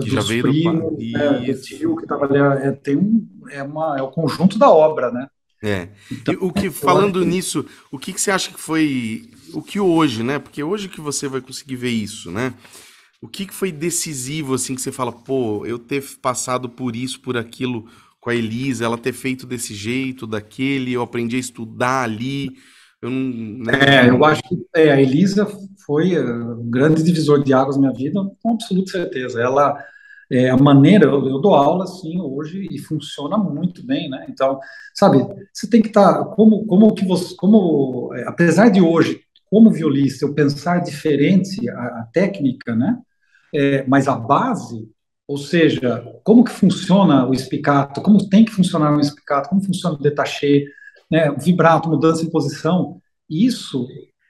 que 0.01 0.09
já 0.09 0.21
veio 0.21 0.43
primos, 0.43 0.91
do 0.91 1.11
pai. 1.11 1.49
É, 1.49 1.53
do 1.53 1.61
tio 1.61 1.95
que 1.95 2.03
estava 2.03 2.25
ali. 2.25 2.37
É, 2.67 2.71
tem 2.71 2.95
um, 2.95 3.27
é, 3.49 3.63
uma, 3.63 3.97
é 3.97 4.01
o 4.01 4.11
conjunto 4.11 4.57
da 4.57 4.69
obra, 4.69 5.11
né? 5.11 5.27
É. 5.63 5.87
Então, 6.11 6.33
e 6.33 6.37
o 6.41 6.51
que, 6.51 6.69
falando 6.69 7.23
nisso, 7.23 7.65
o 7.89 7.97
que, 7.97 8.11
que 8.11 8.19
você 8.19 8.31
acha 8.31 8.51
que 8.51 8.59
foi 8.59 9.29
o 9.53 9.61
que 9.61 9.79
hoje, 9.79 10.21
né? 10.21 10.37
Porque 10.37 10.61
hoje 10.61 10.89
que 10.89 10.99
você 10.99 11.25
vai 11.27 11.39
conseguir 11.39 11.77
ver 11.77 11.91
isso, 11.91 12.29
né? 12.29 12.53
O 13.21 13.29
que, 13.29 13.45
que 13.45 13.53
foi 13.53 13.71
decisivo, 13.71 14.53
assim, 14.53 14.75
que 14.75 14.81
você 14.81 14.91
fala, 14.91 15.13
pô, 15.13 15.65
eu 15.65 15.79
ter 15.79 16.03
passado 16.21 16.67
por 16.67 16.93
isso, 16.93 17.21
por 17.21 17.37
aquilo 17.37 17.87
com 18.19 18.29
a 18.29 18.35
Elisa, 18.35 18.83
ela 18.83 18.97
ter 18.97 19.13
feito 19.13 19.47
desse 19.47 19.73
jeito, 19.73 20.27
daquele, 20.27 20.91
eu 20.91 21.01
aprendi 21.01 21.37
a 21.37 21.39
estudar 21.39 22.03
ali. 22.03 22.51
Eu 23.01 23.09
não, 23.09 23.63
né? 23.63 24.05
É, 24.05 24.09
eu 24.09 24.23
acho 24.25 24.41
que 24.43 24.65
é, 24.75 24.91
a 24.91 25.01
Elisa 25.01 25.47
foi 25.85 26.19
um 26.19 26.69
grande 26.69 27.03
divisor 27.03 27.41
de 27.41 27.53
águas 27.53 27.77
na 27.77 27.83
minha 27.83 27.93
vida, 27.93 28.19
com 28.41 28.51
absoluta 28.51 28.91
certeza. 28.91 29.41
Ela, 29.41 29.77
é, 30.31 30.49
a 30.49 30.57
maneira, 30.57 31.05
eu, 31.05 31.27
eu, 31.27 31.39
dou 31.39 31.53
aula 31.53 31.83
assim 31.83 32.19
hoje 32.19 32.67
e 32.71 32.79
funciona 32.79 33.37
muito 33.37 33.85
bem, 33.85 34.09
né? 34.09 34.25
Então, 34.29 34.59
sabe, 34.93 35.25
você 35.53 35.69
tem 35.69 35.81
que 35.81 35.89
estar, 35.89 36.13
tá, 36.13 36.25
como, 36.25 36.65
como 36.65 36.93
que 36.93 37.05
você, 37.05 37.35
como, 37.35 38.13
é, 38.15 38.27
apesar 38.27 38.69
de 38.69 38.81
hoje, 38.81 39.21
como 39.49 39.71
violista, 39.71 40.25
eu 40.25 40.33
pensar 40.33 40.79
diferente 40.79 41.69
a, 41.69 41.73
a 41.73 42.09
técnica, 42.11 42.75
né? 42.75 42.97
É, 43.53 43.85
mas 43.87 44.07
a 44.07 44.15
base 44.15 44.91
ou 45.27 45.37
seja, 45.37 46.03
como 46.23 46.43
que 46.43 46.51
funciona 46.51 47.27
o 47.27 47.33
espicato, 47.33 48.01
como 48.01 48.29
tem 48.29 48.43
que 48.43 48.51
funcionar 48.51 48.95
o 48.95 48.99
espicato, 48.99 49.49
como 49.49 49.63
funciona 49.63 49.95
o 49.95 50.01
detachê, 50.01 50.67
né, 51.09 51.31
o 51.31 51.39
vibrato, 51.39 51.89
mudança 51.89 52.23
de 52.23 52.31
posição, 52.31 53.01
isso 53.29 53.87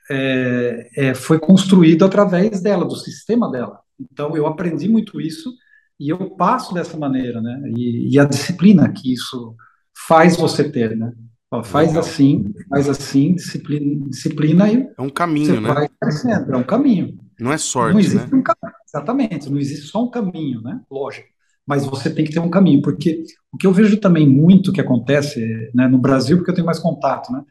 é, 0.09 0.89
é, 0.95 1.13
foi 1.15 1.39
construído 1.39 2.05
através 2.05 2.61
dela, 2.61 2.85
do 2.85 2.95
sistema 2.95 3.49
dela. 3.51 3.79
Então, 3.99 4.35
eu 4.37 4.45
aprendi 4.45 4.87
muito 4.87 5.19
isso 5.19 5.53
e 5.99 6.09
eu 6.09 6.31
passo 6.31 6.73
dessa 6.73 6.97
maneira, 6.97 7.41
né, 7.41 7.61
e, 7.75 8.13
e 8.13 8.19
a 8.19 8.25
disciplina 8.25 8.91
que 8.91 9.13
isso 9.13 9.55
faz 10.07 10.35
você 10.35 10.69
ter, 10.69 10.95
né. 10.95 11.11
faz 11.63 11.95
assim, 11.95 12.53
faz 12.69 12.89
assim, 12.89 13.35
disciplina, 13.35 14.09
disciplina 14.09 14.71
e 14.71 14.87
é 14.97 15.01
um 15.01 15.09
caminho, 15.09 15.61
né? 15.61 15.73
Vai 15.73 15.89
crescendo, 16.01 16.53
é 16.53 16.57
um 16.57 16.63
caminho. 16.63 17.17
Não 17.39 17.51
é 17.51 17.57
sorte, 17.57 17.93
não 17.93 17.99
existe 17.99 18.31
né? 18.31 18.39
Um 18.39 18.43
caminho, 18.43 18.77
exatamente, 18.87 19.49
não 19.49 19.57
existe 19.57 19.87
só 19.87 20.03
um 20.03 20.09
caminho, 20.09 20.61
né? 20.61 20.81
Lógico. 20.89 21.27
Mas 21.65 21.85
você 21.85 22.09
tem 22.09 22.25
que 22.25 22.31
ter 22.31 22.39
um 22.39 22.49
caminho, 22.49 22.81
porque 22.81 23.23
o 23.51 23.57
que 23.57 23.65
eu 23.65 23.71
vejo 23.71 23.97
também 23.97 24.27
muito 24.27 24.73
que 24.73 24.81
acontece 24.81 25.39
né, 25.73 25.87
no 25.87 25.97
Brasil, 25.97 26.37
porque 26.37 26.51
eu 26.51 26.55
tenho 26.55 26.65
mais 26.65 26.79
contato, 26.79 27.31
né? 27.31 27.41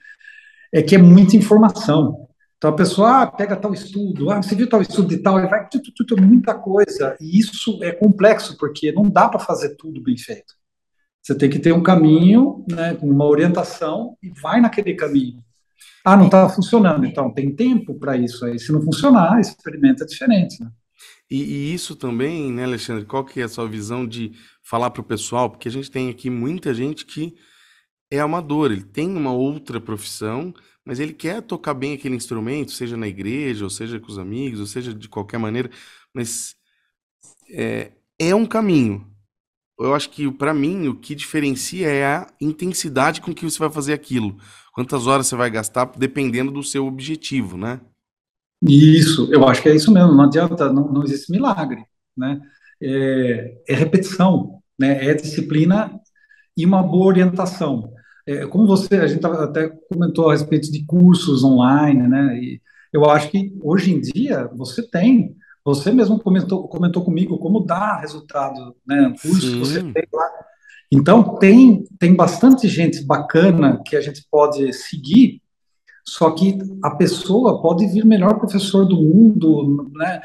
É 0.70 0.82
que 0.82 0.94
é 0.94 0.98
muita 0.98 1.36
informação. 1.36 2.28
Então 2.62 2.70
a 2.70 2.76
pessoa 2.76 3.22
ah, 3.22 3.26
pega 3.26 3.56
tal 3.56 3.74
estudo, 3.74 4.30
ah, 4.30 4.40
você 4.40 4.54
viu 4.54 4.68
tal 4.68 4.80
estudo 4.80 5.12
e 5.12 5.18
tal, 5.18 5.40
e 5.40 5.48
vai 5.48 5.68
tu, 5.68 5.82
tu, 5.82 6.06
tu, 6.06 6.22
muita 6.22 6.54
coisa. 6.54 7.16
E 7.20 7.36
isso 7.36 7.82
é 7.82 7.90
complexo, 7.90 8.56
porque 8.56 8.92
não 8.92 9.10
dá 9.10 9.28
para 9.28 9.40
fazer 9.40 9.70
tudo 9.70 10.00
bem 10.00 10.16
feito. 10.16 10.54
Você 11.20 11.34
tem 11.34 11.50
que 11.50 11.58
ter 11.58 11.72
um 11.72 11.82
caminho, 11.82 12.64
né, 12.70 12.96
uma 13.02 13.24
orientação, 13.24 14.16
e 14.22 14.30
vai 14.40 14.60
naquele 14.60 14.94
caminho. 14.94 15.42
Ah, 16.04 16.16
não 16.16 16.26
está 16.26 16.48
funcionando. 16.48 17.04
Então, 17.04 17.34
tem 17.34 17.52
tempo 17.52 17.98
para 17.98 18.16
isso 18.16 18.44
aí. 18.44 18.60
Se 18.60 18.70
não 18.70 18.80
funcionar, 18.80 19.40
experimenta 19.40 20.06
diferente. 20.06 20.62
Né? 20.62 20.70
E, 21.28 21.42
e, 21.42 21.74
isso 21.74 21.96
também, 21.96 22.52
né, 22.52 22.62
Alexandre? 22.62 23.04
Qual 23.04 23.24
que 23.24 23.40
é 23.40 23.42
a 23.42 23.48
sua 23.48 23.66
visão 23.66 24.06
de 24.06 24.34
falar 24.62 24.90
para 24.90 25.00
o 25.00 25.04
pessoal? 25.04 25.50
Porque 25.50 25.66
a 25.66 25.72
gente 25.72 25.90
tem 25.90 26.08
aqui 26.08 26.30
muita 26.30 26.72
gente 26.72 27.04
que 27.06 27.34
é 28.08 28.20
amador, 28.20 28.70
ele 28.70 28.84
tem 28.84 29.08
uma 29.16 29.32
outra 29.32 29.80
profissão, 29.80 30.54
mas 30.84 31.00
ele 31.00 31.12
quer 31.12 31.42
tocar 31.42 31.74
bem 31.74 31.94
aquele 31.94 32.16
instrumento, 32.16 32.72
seja 32.72 32.96
na 32.96 33.08
igreja, 33.08 33.64
ou 33.64 33.70
seja 33.70 34.00
com 34.00 34.08
os 34.08 34.18
amigos, 34.18 34.60
ou 34.60 34.66
seja 34.66 34.92
de 34.92 35.08
qualquer 35.08 35.38
maneira, 35.38 35.70
mas 36.14 36.54
é, 37.50 37.92
é 38.18 38.34
um 38.34 38.46
caminho. 38.46 39.06
Eu 39.78 39.94
acho 39.94 40.10
que, 40.10 40.30
para 40.30 40.54
mim, 40.54 40.88
o 40.88 40.94
que 40.94 41.14
diferencia 41.14 41.88
é 41.88 42.04
a 42.04 42.26
intensidade 42.40 43.20
com 43.20 43.34
que 43.34 43.44
você 43.44 43.58
vai 43.58 43.70
fazer 43.70 43.92
aquilo 43.92 44.36
quantas 44.72 45.06
horas 45.06 45.26
você 45.26 45.36
vai 45.36 45.50
gastar, 45.50 45.92
dependendo 45.96 46.50
do 46.50 46.62
seu 46.62 46.86
objetivo, 46.86 47.56
né? 47.56 47.80
Isso, 48.62 49.32
eu 49.32 49.46
acho 49.46 49.62
que 49.62 49.68
é 49.68 49.74
isso 49.74 49.92
mesmo, 49.92 50.14
não 50.14 50.24
adianta, 50.24 50.72
não, 50.72 50.90
não 50.90 51.04
existe 51.04 51.30
milagre, 51.30 51.84
né? 52.16 52.40
É, 52.80 53.54
é, 53.68 53.74
repetição, 53.74 54.60
né? 54.78 55.04
É 55.04 55.14
disciplina 55.14 56.00
e 56.56 56.64
uma 56.64 56.82
boa 56.82 57.06
orientação. 57.06 57.92
É, 58.26 58.46
como 58.46 58.66
você, 58.66 58.96
a 58.96 59.06
gente 59.06 59.24
até 59.26 59.68
comentou 59.88 60.30
a 60.30 60.32
respeito 60.32 60.70
de 60.70 60.84
cursos 60.84 61.42
online, 61.42 62.06
né? 62.08 62.38
E 62.38 62.60
eu 62.92 63.08
acho 63.10 63.30
que 63.30 63.52
hoje 63.62 63.92
em 63.92 64.00
dia 64.00 64.48
você 64.54 64.82
tem, 64.82 65.34
você 65.64 65.90
mesmo 65.90 66.20
comentou, 66.20 66.68
comentou 66.68 67.04
comigo 67.04 67.38
como 67.38 67.64
dá 67.64 67.98
resultado, 67.98 68.76
né? 68.86 69.14
Curso 69.22 69.58
você 69.58 69.82
tem 69.82 70.04
lá 70.12 70.30
então, 70.92 71.38
tem, 71.38 71.84
tem 71.98 72.14
bastante 72.14 72.68
gente 72.68 73.02
bacana 73.02 73.82
que 73.82 73.96
a 73.96 74.00
gente 74.02 74.26
pode 74.30 74.70
seguir, 74.74 75.40
só 76.04 76.30
que 76.32 76.58
a 76.84 76.90
pessoa 76.90 77.62
pode 77.62 77.86
vir 77.86 78.04
melhor 78.04 78.38
professor 78.38 78.84
do 78.84 78.96
mundo, 78.96 79.90
né? 79.94 80.20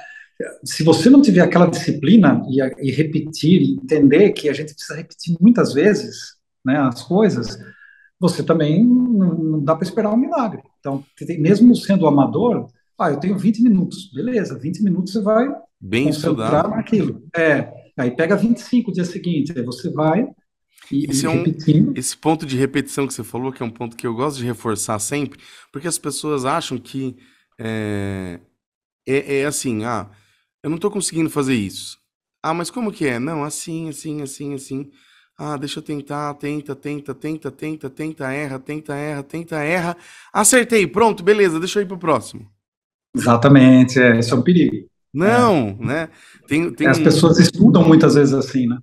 Se 0.65 0.83
você 0.83 1.09
não 1.09 1.21
tiver 1.21 1.39
aquela 1.39 1.67
disciplina 1.67 2.43
e, 2.49 2.89
e 2.89 2.91
repetir, 2.91 3.61
e 3.61 3.73
entender 3.75 4.31
que 4.31 4.49
a 4.49 4.53
gente 4.53 4.73
precisa 4.73 4.97
repetir 4.97 5.37
muitas 5.39 5.73
vezes 5.73 6.35
né, 6.65 6.77
as 6.79 7.01
coisas, 7.01 7.57
você 8.19 8.43
também 8.43 8.83
não, 8.83 9.63
dá 9.63 9.75
para 9.75 9.85
esperar 9.85 10.13
um 10.13 10.17
milagre. 10.17 10.61
Então, 10.79 11.03
mesmo 11.39 11.75
sendo 11.75 12.07
amador, 12.07 12.67
ah, 12.99 13.11
eu 13.11 13.19
tenho 13.19 13.37
20 13.37 13.61
minutos, 13.61 14.11
beleza, 14.13 14.57
20 14.57 14.81
minutos 14.81 15.13
você 15.13 15.21
vai 15.21 15.47
Bem 15.79 16.05
concentrar 16.05 16.31
estudado. 16.31 16.69
naquilo. 16.69 17.23
É, 17.35 17.71
aí 17.95 18.11
pega 18.11 18.35
25 18.35 18.91
dia 18.91 19.05
seguinte, 19.05 19.53
aí 19.55 19.63
você 19.63 19.89
vai 19.89 20.27
e, 20.91 21.05
esse, 21.09 21.25
é 21.25 21.29
um, 21.29 21.43
esse 21.95 22.15
ponto 22.15 22.45
de 22.45 22.55
repetição 22.55 23.07
que 23.07 23.13
você 23.13 23.23
falou, 23.23 23.51
que 23.51 23.61
é 23.61 23.65
um 23.65 23.71
ponto 23.71 23.97
que 23.97 24.07
eu 24.07 24.13
gosto 24.13 24.37
de 24.37 24.45
reforçar 24.45 24.97
sempre, 24.99 25.39
porque 25.71 25.87
as 25.87 25.97
pessoas 25.97 26.45
acham 26.45 26.77
que 26.77 27.17
é, 27.59 28.39
é, 29.05 29.39
é 29.39 29.45
assim, 29.45 29.83
ah, 29.83 30.09
eu 30.63 30.69
não 30.69 30.77
estou 30.77 30.91
conseguindo 30.91 31.29
fazer 31.29 31.55
isso. 31.55 31.97
Ah, 32.41 32.53
mas 32.53 32.69
como 32.69 32.91
que 32.91 33.05
é? 33.05 33.19
Não, 33.19 33.43
assim, 33.43 33.89
assim, 33.89 34.21
assim, 34.21 34.53
assim. 34.53 34.89
Ah, 35.37 35.55
deixa 35.55 35.79
eu 35.79 35.83
tentar, 35.83 36.33
tenta, 36.33 36.75
tenta, 36.75 37.13
tenta, 37.13 37.51
tenta, 37.51 37.89
tenta, 37.89 38.33
erra, 38.33 38.57
tenta, 38.57 38.95
erra, 38.95 39.21
tenta, 39.21 39.55
erra. 39.57 39.95
Acertei, 40.33 40.87
pronto, 40.87 41.23
beleza, 41.23 41.59
deixa 41.59 41.79
eu 41.79 41.83
ir 41.83 41.85
pro 41.85 41.97
próximo. 41.97 42.49
Exatamente, 43.15 43.99
é, 43.99 44.17
esse 44.17 44.33
é 44.33 44.35
um 44.35 44.41
perigo. 44.41 44.87
Não, 45.13 45.77
é. 45.81 45.85
né? 45.85 46.09
Tem, 46.47 46.71
tem 46.73 46.87
As 46.87 46.99
pessoas 46.99 47.37
estudam 47.37 47.83
muitas 47.83 48.15
vezes 48.15 48.33
assim, 48.33 48.65
né? 48.65 48.79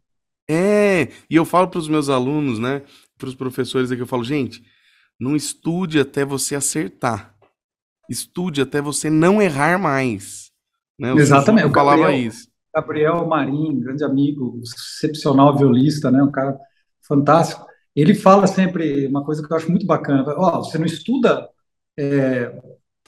É, 0.49 1.09
e 1.29 1.37
eu 1.37 1.45
falo 1.45 1.69
para 1.69 1.79
os 1.79 1.89
meus 1.89 2.09
alunos, 2.09 2.59
né, 2.59 2.83
para 3.19 3.29
os 3.29 3.35
professores 3.35 3.91
aqui, 3.91 4.03
eu 4.03 4.07
falo, 4.07 4.23
gente, 4.23 4.63
não 5.19 5.35
estude 5.35 5.99
até 5.99 6.25
você 6.25 6.55
acertar. 6.55 7.35
Estude 8.09 8.61
até 8.61 8.81
você 8.81 9.09
não 9.09 9.41
errar 9.41 9.79
mais. 9.79 10.51
Né? 10.99 11.13
Exatamente. 11.15 11.65
Eu 11.65 11.73
falava 11.73 12.03
Gabriel, 12.03 12.29
isso. 12.29 12.49
Gabriel 12.75 13.27
Marim, 13.27 13.79
grande 13.79 14.05
amigo, 14.05 14.61
excepcional 14.63 15.57
violista, 15.57 16.11
né, 16.11 16.23
um 16.23 16.31
cara 16.31 16.59
fantástico. 17.07 17.65
Ele 17.95 18.15
fala 18.15 18.47
sempre 18.47 19.07
uma 19.07 19.25
coisa 19.25 19.47
que 19.47 19.53
eu 19.53 19.57
acho 19.57 19.71
muito 19.71 19.87
bacana. 19.87 20.25
Ó, 20.37 20.59
oh, 20.59 20.65
você 20.65 20.77
não 20.79 20.87
estuda 20.87 21.49
é, 21.97 22.53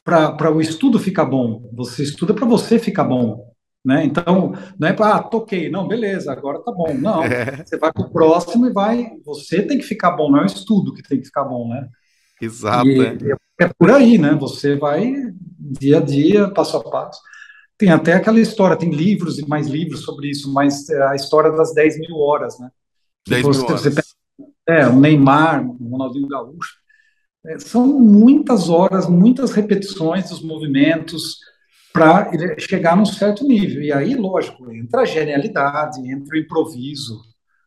para 0.04 0.54
o 0.54 0.60
estudo 0.60 0.98
ficar 0.98 1.24
bom, 1.24 1.68
você 1.74 2.04
estuda 2.04 2.32
para 2.32 2.46
você 2.46 2.78
ficar 2.78 3.04
bom. 3.04 3.52
Né? 3.84 4.04
Então, 4.04 4.52
não 4.78 4.88
é 4.88 4.92
para, 4.92 5.14
ah, 5.14 5.22
toquei, 5.22 5.70
não, 5.70 5.86
beleza, 5.86 6.32
agora 6.32 6.60
tá 6.60 6.72
bom. 6.72 6.92
Não, 6.94 7.22
é. 7.22 7.64
você 7.64 7.76
vai 7.76 7.92
para 7.92 8.04
o 8.04 8.10
próximo 8.10 8.66
e 8.66 8.72
vai, 8.72 9.12
você 9.24 9.62
tem 9.62 9.78
que 9.78 9.84
ficar 9.84 10.10
bom, 10.10 10.30
não 10.30 10.40
é 10.40 10.42
o 10.42 10.46
estudo 10.46 10.92
que 10.92 11.02
tem 11.02 11.20
que 11.20 11.26
ficar 11.26 11.44
bom, 11.44 11.68
né? 11.68 11.88
Exato. 12.42 12.88
E, 12.88 13.00
é. 13.00 13.64
é 13.64 13.70
por 13.78 13.90
aí, 13.92 14.18
né? 14.18 14.34
Você 14.34 14.76
vai 14.76 15.14
dia 15.58 15.98
a 15.98 16.00
dia, 16.00 16.48
passo 16.50 16.76
a 16.76 16.82
passo. 16.82 17.20
Tem 17.78 17.90
até 17.90 18.14
aquela 18.14 18.40
história, 18.40 18.76
tem 18.76 18.90
livros 18.90 19.38
e 19.38 19.46
mais 19.46 19.66
livros 19.66 20.00
sobre 20.00 20.30
isso, 20.30 20.52
mas 20.52 20.88
é 20.88 21.08
a 21.08 21.14
história 21.14 21.50
das 21.52 21.74
10 21.74 21.98
mil 22.00 22.16
horas, 22.18 22.58
né? 22.58 22.70
10 23.28 23.42
você, 23.42 23.58
mil 23.58 23.68
horas. 23.68 23.82
Você, 23.82 24.02
é, 24.68 24.86
o 24.86 24.98
Neymar, 24.98 25.64
o 25.64 25.90
Ronaldinho 25.90 26.28
Gaúcho. 26.28 26.76
É, 27.46 27.58
são 27.58 27.86
muitas 27.86 28.68
horas, 28.68 29.08
muitas 29.08 29.52
repetições 29.52 30.30
dos 30.30 30.42
movimentos, 30.42 31.38
para 31.96 32.30
chegar 32.58 32.94
num 32.94 33.06
certo 33.06 33.42
nível. 33.46 33.82
E 33.82 33.90
aí, 33.90 34.14
lógico, 34.14 34.70
entra 34.70 35.00
a 35.00 35.04
genialidade, 35.06 36.00
entra 36.00 36.36
o 36.36 36.38
improviso, 36.38 37.22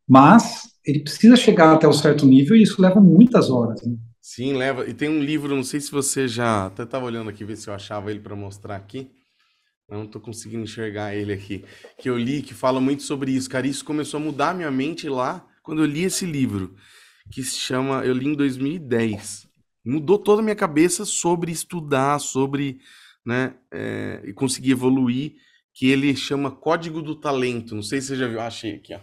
mas 0.07 0.69
ele 0.85 0.99
precisa 0.99 1.35
chegar 1.35 1.73
até 1.73 1.87
um 1.87 1.93
certo 1.93 2.27
nível 2.27 2.55
e 2.55 2.61
isso 2.61 2.79
leva 2.79 3.01
muitas 3.01 3.49
horas. 3.49 3.81
Né? 3.81 3.95
Sim, 4.21 4.53
leva. 4.53 4.87
E 4.87 4.93
tem 4.93 5.09
um 5.09 5.23
livro, 5.23 5.55
não 5.55 5.63
sei 5.63 5.81
se 5.81 5.91
você 5.91 6.27
já. 6.27 6.67
Até 6.67 6.83
estava 6.83 7.05
olhando 7.05 7.29
aqui, 7.29 7.43
ver 7.43 7.55
se 7.55 7.67
eu 7.67 7.73
achava 7.73 8.11
ele 8.11 8.19
para 8.19 8.35
mostrar 8.35 8.75
aqui. 8.75 9.09
Não 9.89 10.03
estou 10.03 10.21
conseguindo 10.21 10.63
enxergar 10.63 11.15
ele 11.15 11.33
aqui. 11.33 11.65
Que 11.97 12.09
eu 12.09 12.17
li, 12.17 12.41
que 12.41 12.53
fala 12.53 12.79
muito 12.79 13.03
sobre 13.03 13.31
isso. 13.31 13.49
Cara, 13.49 13.67
isso 13.67 13.83
começou 13.83 14.19
a 14.19 14.23
mudar 14.23 14.53
minha 14.53 14.69
mente 14.69 15.09
lá 15.09 15.45
quando 15.63 15.81
eu 15.83 15.85
li 15.85 16.03
esse 16.03 16.25
livro, 16.25 16.75
que 17.31 17.43
se 17.43 17.57
chama. 17.57 18.05
Eu 18.05 18.13
li 18.13 18.27
em 18.27 18.35
2010. 18.35 19.47
Mudou 19.85 20.17
toda 20.17 20.41
a 20.41 20.43
minha 20.43 20.55
cabeça 20.55 21.05
sobre 21.05 21.51
estudar, 21.51 22.19
sobre 22.19 22.79
né, 23.25 23.55
é, 23.71 24.21
e 24.25 24.33
conseguir 24.33 24.71
evoluir, 24.71 25.33
que 25.73 25.87
ele 25.87 26.15
chama 26.15 26.51
Código 26.51 27.01
do 27.01 27.15
Talento. 27.15 27.75
Não 27.75 27.83
sei 27.83 28.01
se 28.01 28.07
você 28.07 28.15
já 28.15 28.27
viu. 28.27 28.39
Ah, 28.39 28.47
achei 28.47 28.75
aqui, 28.75 28.93
ó. 28.93 28.99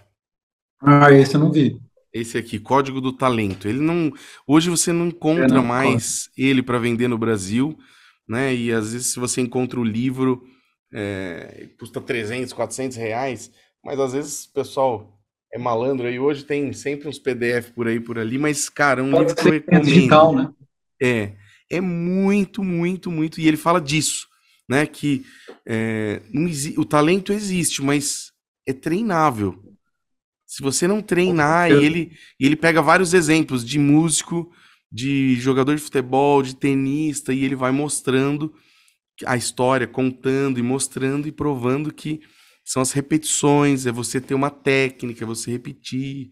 Ah, 0.81 1.11
esse 1.13 1.35
eu 1.35 1.41
não 1.41 1.51
vi. 1.51 1.81
Esse 2.13 2.39
aqui, 2.39 2.59
Código 2.59 3.01
do 3.01 3.13
Talento. 3.13 3.69
Ele 3.69 3.81
não. 3.81 4.13
Hoje 4.47 4.71
você 4.71 4.93
não 4.93 5.09
encontra 5.09 5.49
não, 5.49 5.65
mais 5.65 6.31
ele 6.37 6.63
para 6.63 6.79
vender 6.79 7.09
no 7.09 7.19
Brasil, 7.19 7.77
né? 8.29 8.55
E 8.55 8.73
às 8.73 8.93
vezes, 8.93 9.09
se 9.09 9.19
você 9.19 9.41
encontra 9.41 9.79
o 9.79 9.85
livro, 9.85 10.43
é, 10.99 11.69
custa 11.79 12.01
300, 12.01 12.55
400 12.55 12.97
reais, 12.97 13.53
mas 13.85 14.01
às 14.01 14.15
vezes 14.15 14.47
o 14.47 14.53
pessoal 14.55 15.21
é 15.53 15.59
malandro 15.59 16.07
aí. 16.07 16.19
Hoje 16.19 16.43
tem 16.43 16.73
sempre 16.73 17.07
uns 17.07 17.19
PDF 17.19 17.71
por 17.75 17.87
aí, 17.87 18.01
por 18.01 18.19
ali, 18.19 18.39
mas, 18.39 18.71
cara, 18.71 19.01
é 19.03 19.05
um 19.05 19.11
Pode 19.11 19.25
livro 19.25 19.37
que 19.37 19.47
eu 19.47 19.53
recomendo. 19.53 19.85
Digital, 19.85 20.35
né? 20.35 20.51
É, 21.01 21.33
é 21.71 21.81
muito, 21.83 22.65
muito, 22.65 23.11
muito. 23.11 23.39
E 23.39 23.47
ele 23.47 23.59
fala 23.59 23.79
disso, 23.79 24.27
né? 24.67 24.87
Que 24.87 25.23
é, 25.67 26.23
o 26.79 26.85
talento 26.85 27.31
existe, 27.31 27.83
mas 27.83 28.33
é 28.67 28.73
treinável. 28.73 29.63
Se 30.47 30.63
você 30.63 30.89
não 30.89 31.03
treinar, 31.03 31.71
e 31.71 31.85
ele, 31.85 32.13
ele 32.41 32.57
pega 32.57 32.81
vários 32.81 33.13
exemplos 33.13 33.63
de 33.63 33.79
músico, 33.79 34.51
de 34.91 35.35
jogador 35.35 35.75
de 35.75 35.83
futebol, 35.83 36.43
de 36.43 36.57
tenista, 36.57 37.35
e 37.35 37.45
ele 37.45 37.55
vai 37.55 37.73
mostrando 37.73 38.55
a 39.25 39.37
história, 39.37 39.87
contando 39.87 40.59
e 40.59 40.63
mostrando 40.63 41.27
e 41.27 41.33
provando 41.33 41.93
que 41.93 42.21
são 42.65 42.83
as 42.83 42.93
repetições, 42.93 43.87
é 43.87 43.93
você 43.93 44.21
ter 44.21 44.35
uma 44.35 44.51
técnica, 44.51 45.25
é 45.25 45.27
você 45.27 45.53
repetir, 45.53 46.31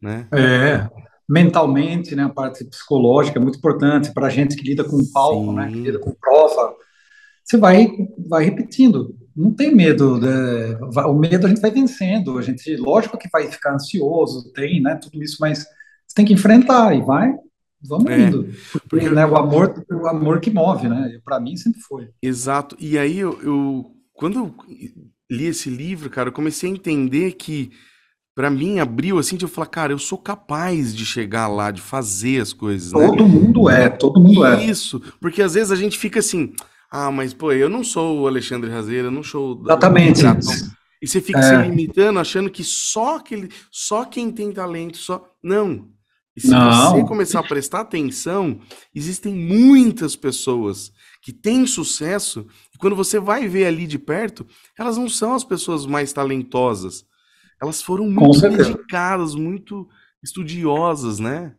né? 0.00 0.28
É, 0.32 0.88
mentalmente, 1.28 2.14
né, 2.14 2.24
a 2.24 2.28
parte 2.28 2.64
psicológica 2.64 3.38
é 3.38 3.42
muito 3.42 3.58
importante 3.58 4.12
para 4.12 4.26
a 4.26 4.30
gente 4.30 4.56
que 4.56 4.62
lida 4.62 4.84
com 4.84 4.98
palco, 5.12 5.50
Sim. 5.50 5.54
né, 5.54 5.68
que 5.68 5.80
lida 5.80 5.98
com 5.98 6.14
prova. 6.14 6.74
Você 7.42 7.56
vai, 7.56 7.88
vai 8.28 8.44
repetindo, 8.44 9.16
não 9.34 9.52
tem 9.52 9.74
medo, 9.74 10.20
né? 10.20 10.76
o 11.06 11.14
medo 11.14 11.46
a 11.46 11.48
gente 11.48 11.60
vai 11.60 11.70
vencendo, 11.70 12.38
a 12.38 12.42
gente, 12.42 12.76
lógico 12.76 13.16
que 13.16 13.28
vai 13.32 13.50
ficar 13.50 13.74
ansioso, 13.74 14.52
tem, 14.52 14.82
né, 14.82 14.96
tudo 14.96 15.22
isso, 15.22 15.38
mas 15.40 15.60
você 16.06 16.14
tem 16.14 16.24
que 16.24 16.34
enfrentar 16.34 16.94
e 16.94 17.00
vai, 17.00 17.32
vamos 17.82 18.10
é, 18.10 18.20
indo, 18.20 18.44
porque, 18.72 18.88
porque 18.88 19.10
né, 19.10 19.26
o 19.26 19.36
amor, 19.36 19.84
o 19.90 20.06
amor 20.06 20.40
que 20.40 20.50
move, 20.50 20.88
né, 20.88 21.18
para 21.24 21.40
mim 21.40 21.56
sempre 21.56 21.80
foi. 21.80 22.08
Exato, 22.22 22.76
e 22.78 22.98
aí 22.98 23.18
eu, 23.18 23.40
eu 23.42 23.92
quando 24.12 24.38
eu 24.38 24.54
li 25.30 25.46
esse 25.46 25.70
livro, 25.70 26.10
cara, 26.10 26.28
eu 26.28 26.32
comecei 26.32 26.68
a 26.68 26.72
entender 26.72 27.32
que 27.32 27.70
para 28.34 28.50
mim 28.50 28.78
abriu 28.78 29.18
assim 29.18 29.36
de 29.36 29.44
eu 29.44 29.48
falar, 29.48 29.66
cara, 29.66 29.92
eu 29.92 29.98
sou 29.98 30.18
capaz 30.18 30.94
de 30.94 31.04
chegar 31.04 31.46
lá, 31.46 31.70
de 31.70 31.80
fazer 31.80 32.40
as 32.40 32.52
coisas. 32.52 32.92
Né? 32.92 33.06
Todo 33.06 33.22
né? 33.22 33.28
mundo 33.28 33.70
é, 33.70 33.88
todo 33.88 34.20
mundo 34.20 34.44
é. 34.44 34.64
Isso, 34.64 35.00
porque 35.20 35.42
às 35.42 35.54
vezes 35.54 35.70
a 35.70 35.76
gente 35.76 35.98
fica 35.98 36.20
assim, 36.20 36.54
ah, 36.90 37.10
mas 37.10 37.32
pô, 37.32 37.52
eu 37.52 37.68
não 37.68 37.84
sou 37.84 38.20
o 38.20 38.26
Alexandre 38.26 38.70
Razeira, 38.70 39.08
eu 39.08 39.12
não 39.12 39.22
sou. 39.22 39.62
Exatamente. 39.64 40.22
E 41.02 41.06
você 41.06 41.20
fica 41.20 41.38
é. 41.38 41.42
se 41.42 41.56
limitando, 41.68 42.18
achando 42.18 42.50
que 42.50 42.62
só 42.62 43.16
aquele, 43.16 43.48
só 43.70 44.04
quem 44.04 44.30
tem 44.30 44.52
talento, 44.52 44.98
só 44.98 45.32
não. 45.42 45.88
E 46.40 46.48
se 46.48 46.50
não. 46.50 46.92
você 46.92 47.04
começar 47.04 47.40
a 47.40 47.44
prestar 47.44 47.80
atenção, 47.80 48.60
existem 48.94 49.34
muitas 49.34 50.16
pessoas 50.16 50.92
que 51.22 51.32
têm 51.32 51.66
sucesso 51.66 52.46
e 52.74 52.78
quando 52.78 52.96
você 52.96 53.20
vai 53.20 53.46
ver 53.46 53.66
ali 53.66 53.86
de 53.86 53.98
perto, 53.98 54.46
elas 54.78 54.96
não 54.96 55.08
são 55.08 55.34
as 55.34 55.44
pessoas 55.44 55.86
mais 55.86 56.12
talentosas 56.12 57.04
elas 57.60 57.82
foram 57.82 58.08
muito 58.08 58.40
dedicadas, 58.40 59.34
muito 59.34 59.86
estudiosas, 60.22 61.18
né? 61.18 61.54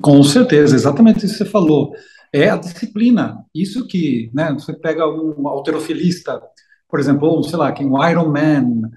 Com 0.00 0.22
certeza, 0.22 0.74
exatamente 0.74 1.26
isso 1.26 1.34
que 1.36 1.44
você 1.44 1.50
falou. 1.50 1.92
É 2.32 2.48
a 2.48 2.56
disciplina. 2.56 3.44
Isso 3.54 3.86
que, 3.86 4.30
né, 4.32 4.52
você 4.52 4.72
pega 4.72 5.06
um 5.06 5.46
alterofilista, 5.46 6.40
por 6.88 6.98
exemplo, 6.98 7.28
ou, 7.28 7.42
sei 7.42 7.58
lá, 7.58 7.70
quem, 7.70 7.86
um 7.86 8.02
Iron 8.08 8.30
Man, 8.30 8.90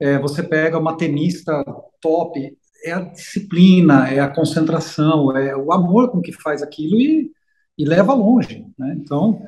é, 0.00 0.18
você 0.18 0.42
pega 0.42 0.78
uma 0.78 0.96
tenista 0.96 1.64
top, 2.00 2.56
é 2.84 2.92
a 2.92 3.00
disciplina, 3.00 4.08
é 4.08 4.20
a 4.20 4.28
concentração, 4.28 5.36
é 5.36 5.56
o 5.56 5.72
amor 5.72 6.10
com 6.10 6.20
que 6.20 6.32
faz 6.32 6.62
aquilo 6.62 6.96
e, 6.96 7.30
e 7.76 7.84
leva 7.84 8.14
longe, 8.14 8.66
né? 8.78 8.96
Então, 8.98 9.40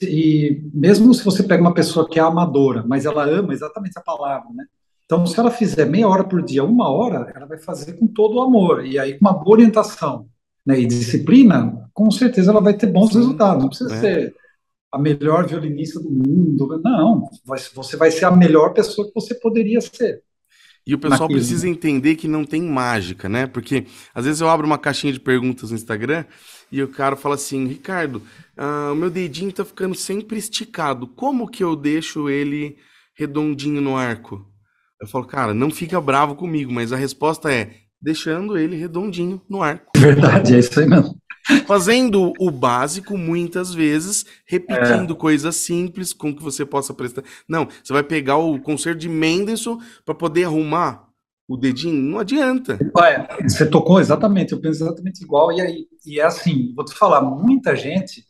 e 0.00 0.62
mesmo 0.72 1.12
se 1.14 1.24
você 1.24 1.42
pega 1.42 1.62
uma 1.62 1.74
pessoa 1.74 2.08
que 2.08 2.18
é 2.18 2.22
amadora, 2.22 2.84
mas 2.86 3.04
ela 3.04 3.24
ama 3.24 3.52
exatamente 3.52 3.98
a 3.98 4.02
palavra, 4.02 4.48
né? 4.54 4.64
Então, 5.04 5.26
se 5.26 5.38
ela 5.38 5.50
fizer 5.50 5.84
meia 5.84 6.08
hora 6.08 6.24
por 6.24 6.42
dia, 6.42 6.64
uma 6.64 6.88
hora, 6.88 7.30
ela 7.34 7.44
vai 7.44 7.58
fazer 7.58 7.94
com 7.94 8.06
todo 8.06 8.36
o 8.36 8.40
amor. 8.40 8.86
E 8.86 8.98
aí, 8.98 9.18
com 9.18 9.26
uma 9.26 9.34
boa 9.34 9.56
orientação 9.56 10.26
né, 10.64 10.80
e 10.80 10.86
disciplina, 10.86 11.86
com 11.92 12.10
certeza 12.10 12.50
ela 12.50 12.62
vai 12.62 12.72
ter 12.72 12.86
bons 12.86 13.12
Sim, 13.12 13.18
resultados. 13.18 13.62
Não 13.62 13.68
precisa 13.68 13.94
é. 13.94 14.00
ser 14.00 14.34
a 14.90 14.98
melhor 14.98 15.46
violinista 15.46 16.00
do 16.00 16.10
mundo. 16.10 16.80
Não, 16.82 17.28
você 17.74 17.96
vai 17.96 18.10
ser 18.10 18.24
a 18.24 18.30
melhor 18.30 18.72
pessoa 18.72 19.06
que 19.06 19.14
você 19.14 19.34
poderia 19.34 19.80
ser. 19.82 20.22
E 20.86 20.94
o 20.94 20.98
pessoal 20.98 21.20
naquilo. 21.22 21.38
precisa 21.38 21.68
entender 21.68 22.16
que 22.16 22.26
não 22.26 22.44
tem 22.44 22.62
mágica, 22.62 23.28
né? 23.28 23.46
Porque 23.46 23.86
às 24.14 24.24
vezes 24.24 24.40
eu 24.40 24.48
abro 24.48 24.66
uma 24.66 24.78
caixinha 24.78 25.12
de 25.12 25.20
perguntas 25.20 25.70
no 25.70 25.76
Instagram 25.76 26.24
e 26.72 26.82
o 26.82 26.88
cara 26.88 27.14
fala 27.14 27.36
assim: 27.36 27.66
Ricardo, 27.66 28.16
uh, 28.58 28.92
o 28.92 28.96
meu 28.96 29.10
dedinho 29.10 29.52
tá 29.52 29.64
ficando 29.64 29.94
sempre 29.94 30.38
esticado. 30.38 31.06
Como 31.06 31.48
que 31.48 31.62
eu 31.62 31.76
deixo 31.76 32.28
ele 32.28 32.76
redondinho 33.14 33.80
no 33.80 33.96
arco? 33.96 34.44
Eu 35.00 35.06
falo, 35.06 35.24
cara, 35.24 35.54
não 35.54 35.70
fica 35.70 36.00
bravo 36.00 36.34
comigo, 36.34 36.72
mas 36.72 36.92
a 36.92 36.96
resposta 36.96 37.52
é 37.52 37.74
deixando 38.00 38.58
ele 38.58 38.76
redondinho 38.76 39.40
no 39.48 39.62
arco. 39.62 39.92
Verdade, 39.98 40.54
é 40.54 40.58
isso 40.58 40.78
aí 40.80 40.86
mesmo. 40.86 41.16
Fazendo 41.66 42.32
o 42.38 42.50
básico 42.50 43.16
muitas 43.16 43.72
vezes, 43.74 44.24
repetindo 44.44 45.12
é. 45.12 45.16
coisas 45.16 45.56
simples 45.56 46.12
com 46.12 46.34
que 46.34 46.42
você 46.42 46.64
possa 46.64 46.92
prestar. 46.92 47.22
Não, 47.48 47.68
você 47.82 47.92
vai 47.92 48.02
pegar 48.02 48.36
o 48.36 48.60
concerto 48.60 49.00
de 49.00 49.08
Mendelssohn 49.08 49.78
para 50.04 50.14
poder 50.14 50.44
arrumar 50.44 51.08
o 51.48 51.56
dedinho, 51.56 52.02
não 52.02 52.18
adianta. 52.18 52.78
Olha, 52.94 53.28
você 53.42 53.66
tocou 53.66 54.00
exatamente, 54.00 54.52
eu 54.52 54.60
penso 54.60 54.84
exatamente 54.84 55.22
igual. 55.22 55.52
E 55.52 55.60
aí, 55.60 55.86
e 56.06 56.20
é 56.20 56.24
assim, 56.24 56.72
vou 56.74 56.84
te 56.84 56.94
falar, 56.94 57.20
muita 57.20 57.76
gente 57.76 58.24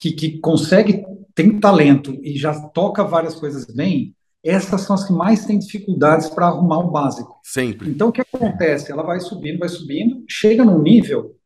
que, 0.00 0.12
que 0.12 0.38
consegue, 0.38 1.04
tem 1.34 1.58
talento 1.58 2.18
e 2.22 2.38
já 2.38 2.58
toca 2.70 3.04
várias 3.04 3.34
coisas 3.34 3.66
bem, 3.66 4.14
essas 4.42 4.82
são 4.82 4.94
as 4.94 5.04
que 5.04 5.12
mais 5.12 5.44
têm 5.44 5.58
dificuldades 5.58 6.28
para 6.30 6.46
arrumar 6.46 6.78
o 6.78 6.90
básico. 6.90 7.38
Sempre. 7.42 7.90
Então, 7.90 8.08
o 8.08 8.12
que 8.12 8.22
acontece? 8.22 8.90
Ela 8.90 9.02
vai 9.02 9.20
subindo, 9.20 9.58
vai 9.58 9.68
subindo, 9.68 10.24
chega 10.28 10.64
num 10.64 10.80
nível, 10.80 11.36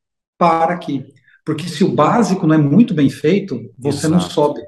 para 0.43 0.75
aqui. 0.75 1.05
Porque 1.45 1.69
se 1.69 1.85
o 1.85 1.93
básico 1.93 2.47
não 2.47 2.55
é 2.55 2.59
muito 2.59 2.95
bem 2.95 3.11
feito, 3.11 3.61
você 3.79 4.07
Exato. 4.07 4.15
não 4.15 4.21
sobe. 4.21 4.61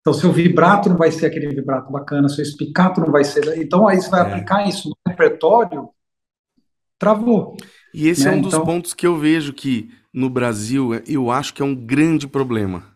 Então, 0.00 0.12
seu 0.12 0.32
vibrato 0.32 0.88
não 0.88 0.96
vai 0.96 1.12
ser 1.12 1.26
aquele 1.26 1.48
vibrato 1.48 1.90
bacana, 1.92 2.28
seu 2.28 2.42
espicato 2.42 3.00
não 3.00 3.12
vai 3.12 3.24
ser. 3.24 3.56
Então, 3.58 3.86
aí 3.86 4.00
você 4.00 4.10
vai 4.10 4.20
é. 4.20 4.24
aplicar 4.24 4.68
isso 4.68 4.88
no 4.88 4.96
repertório, 5.06 5.88
travou. 6.98 7.56
E 7.94 8.08
esse 8.08 8.24
né? 8.24 8.32
é 8.32 8.36
um 8.36 8.40
dos 8.40 8.52
então... 8.52 8.64
pontos 8.64 8.94
que 8.94 9.06
eu 9.06 9.16
vejo 9.16 9.52
que 9.52 9.90
no 10.12 10.28
Brasil, 10.28 10.90
eu 11.06 11.30
acho 11.30 11.54
que 11.54 11.62
é 11.62 11.64
um 11.64 11.74
grande 11.74 12.26
problema 12.26 12.92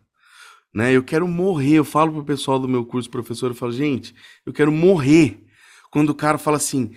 né? 0.77 0.93
Eu 0.93 1.03
quero 1.03 1.27
morrer. 1.27 1.77
Eu 1.77 1.85
falo 1.85 2.13
pro 2.13 2.23
pessoal 2.23 2.59
do 2.59 2.69
meu 2.69 2.85
curso, 2.85 3.09
professor, 3.09 3.51
eu 3.51 3.55
falo, 3.55 3.73
gente, 3.73 4.15
eu 4.45 4.53
quero 4.53 4.71
morrer. 4.71 5.43
Quando 5.91 6.11
o 6.11 6.15
cara 6.15 6.37
fala 6.37 6.59
assim, 6.59 6.93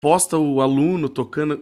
posta 0.00 0.38
o 0.38 0.60
aluno 0.60 1.08
tocando, 1.08 1.60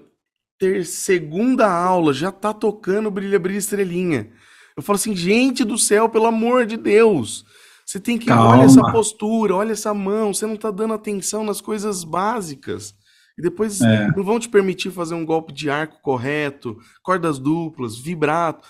ter 0.59 0.85
segunda 0.85 1.71
aula, 1.71 2.13
já 2.13 2.31
tá 2.31 2.53
tocando 2.53 3.11
Brilha, 3.11 3.39
Brilha, 3.39 3.59
Estrelinha. 3.59 4.31
Eu 4.77 4.83
falo 4.83 4.97
assim, 4.97 5.15
gente 5.15 5.65
do 5.65 5.79
céu, 5.79 6.09
pelo 6.09 6.27
amor 6.27 6.67
de 6.67 6.77
Deus. 6.77 7.45
Você 7.87 8.01
tem 8.01 8.19
que 8.19 8.27
Calma. 8.27 8.57
olha 8.57 8.65
essa 8.65 8.83
postura, 8.91 9.55
olha 9.55 9.73
essa 9.73 9.93
mão, 9.93 10.33
você 10.33 10.47
não 10.47 10.57
tá 10.57 10.71
dando 10.71 10.95
atenção 10.95 11.45
nas 11.45 11.61
coisas 11.61 12.03
básicas. 12.03 12.95
E 13.39 13.43
depois 13.43 13.81
é. 13.81 14.09
não 14.17 14.25
vão 14.25 14.39
te 14.39 14.49
permitir 14.49 14.91
fazer 14.91 15.15
um 15.15 15.27
golpe 15.27 15.53
de 15.53 15.69
arco 15.69 16.01
correto, 16.01 16.79
cordas 17.03 17.39
duplas, 17.39 17.97
vibrato, 17.97 18.67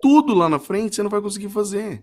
tudo 0.00 0.34
lá 0.34 0.48
na 0.48 0.58
frente 0.58 0.94
você 0.94 1.02
não 1.02 1.10
vai 1.10 1.20
conseguir 1.20 1.48
fazer. 1.48 2.02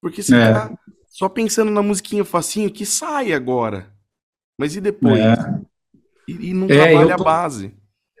Porque 0.00 0.22
você 0.22 0.36
é. 0.36 0.52
tá 0.52 0.78
só 1.08 1.28
pensando 1.28 1.70
na 1.70 1.82
musiquinha 1.82 2.24
facinho 2.24 2.70
que 2.70 2.84
sai 2.84 3.32
agora. 3.32 3.92
Mas 4.58 4.76
e 4.76 4.80
depois? 4.80 5.20
É. 5.20 5.60
E, 6.28 6.50
e, 6.50 6.54
não 6.54 6.66
é, 6.66 6.92
trabalha 6.92 7.16
tô... 7.16 7.22
a 7.22 7.24
base. 7.24 7.74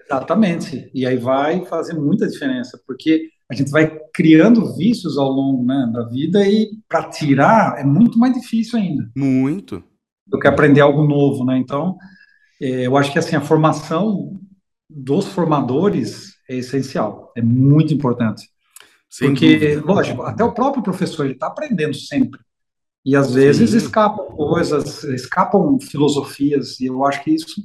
Exatamente. 0.06 0.90
E 0.94 1.04
aí 1.04 1.16
vai 1.16 1.64
fazer 1.66 1.94
muita 1.94 2.28
diferença, 2.28 2.80
porque 2.86 3.28
a 3.50 3.54
gente 3.54 3.70
vai 3.70 3.98
criando 4.12 4.74
vícios 4.76 5.18
ao 5.18 5.30
longo 5.30 5.64
né, 5.64 5.90
da 5.92 6.04
vida 6.04 6.46
e 6.46 6.70
para 6.88 7.08
tirar 7.08 7.78
é 7.78 7.84
muito 7.84 8.18
mais 8.18 8.34
difícil 8.34 8.78
ainda. 8.78 9.10
Muito. 9.16 9.82
Do 10.26 10.38
que 10.38 10.48
aprender 10.48 10.80
algo 10.80 11.06
novo, 11.06 11.44
né? 11.44 11.56
Então, 11.58 11.96
é, 12.60 12.86
eu 12.86 12.96
acho 12.96 13.12
que 13.12 13.18
assim 13.18 13.36
a 13.36 13.40
formação 13.40 14.40
dos 14.88 15.26
formadores 15.26 16.34
é 16.48 16.56
essencial, 16.56 17.32
é 17.36 17.42
muito 17.42 17.92
importante. 17.92 18.48
Sem 19.08 19.30
Porque, 19.30 19.76
dúvida. 19.76 19.92
lógico, 19.92 20.22
até 20.22 20.44
o 20.44 20.52
próprio 20.52 20.82
professor 20.82 21.24
ele 21.24 21.34
está 21.34 21.46
aprendendo 21.46 21.94
sempre. 21.94 22.40
E 23.04 23.14
às 23.14 23.32
vezes 23.32 23.70
Sim. 23.70 23.76
escapam 23.76 24.26
coisas, 24.26 25.04
escapam 25.04 25.78
filosofias, 25.80 26.80
e 26.80 26.86
eu 26.86 27.04
acho 27.04 27.22
que 27.22 27.30
isso 27.30 27.62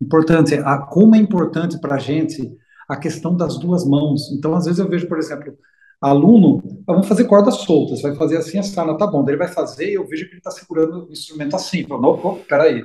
importante. 0.00 0.54
A, 0.54 0.78
como 0.78 1.14
é 1.14 1.18
importante 1.18 1.78
para 1.80 1.96
a 1.96 1.98
gente 1.98 2.56
a 2.88 2.96
questão 2.96 3.36
das 3.36 3.58
duas 3.58 3.84
mãos. 3.84 4.32
Então, 4.32 4.54
às 4.54 4.64
vezes 4.64 4.78
eu 4.80 4.88
vejo, 4.88 5.06
por 5.06 5.18
exemplo, 5.18 5.56
aluno, 6.00 6.62
ah, 6.88 6.92
vamos 6.92 7.06
fazer 7.06 7.24
cordas 7.24 7.56
soltas, 7.56 8.00
vai 8.00 8.14
fazer 8.14 8.38
assim, 8.38 8.58
assim, 8.58 8.74
tá 8.74 9.06
bom, 9.06 9.22
daí 9.22 9.34
ele 9.34 9.44
vai 9.44 9.48
fazer 9.48 9.90
e 9.90 9.94
eu 9.94 10.06
vejo 10.06 10.24
que 10.24 10.30
ele 10.30 10.38
está 10.38 10.50
segurando 10.50 11.06
o 11.06 11.12
instrumento 11.12 11.54
assim, 11.54 11.84
falo, 11.84 12.00
não, 12.00 12.38
peraí, 12.48 12.82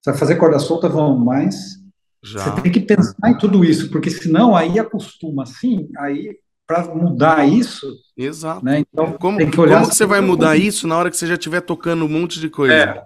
você 0.00 0.10
vai 0.10 0.18
fazer 0.18 0.36
corda 0.36 0.58
solta, 0.58 0.88
vamos, 0.88 1.24
mas 1.24 1.76
Já. 2.24 2.40
você 2.40 2.62
tem 2.62 2.72
que 2.72 2.80
pensar 2.80 3.14
em 3.28 3.36
tudo 3.36 3.64
isso, 3.64 3.90
porque 3.90 4.10
senão 4.10 4.56
aí 4.56 4.78
acostuma 4.78 5.42
assim, 5.42 5.88
aí 5.98 6.38
para 6.66 6.92
mudar 6.92 7.46
isso. 7.46 7.86
Exato. 8.16 8.64
Né, 8.64 8.80
então, 8.80 9.12
como 9.12 9.38
que, 9.38 9.54
como 9.54 9.88
que 9.88 9.94
você 9.94 10.06
vai 10.06 10.20
mudar 10.20 10.56
isso 10.56 10.88
na 10.88 10.96
hora 10.96 11.10
que 11.10 11.16
você 11.16 11.26
já 11.26 11.34
estiver 11.34 11.60
tocando 11.60 12.04
um 12.04 12.08
monte 12.08 12.40
de 12.40 12.48
coisa? 12.48 12.74
É, 12.74 13.04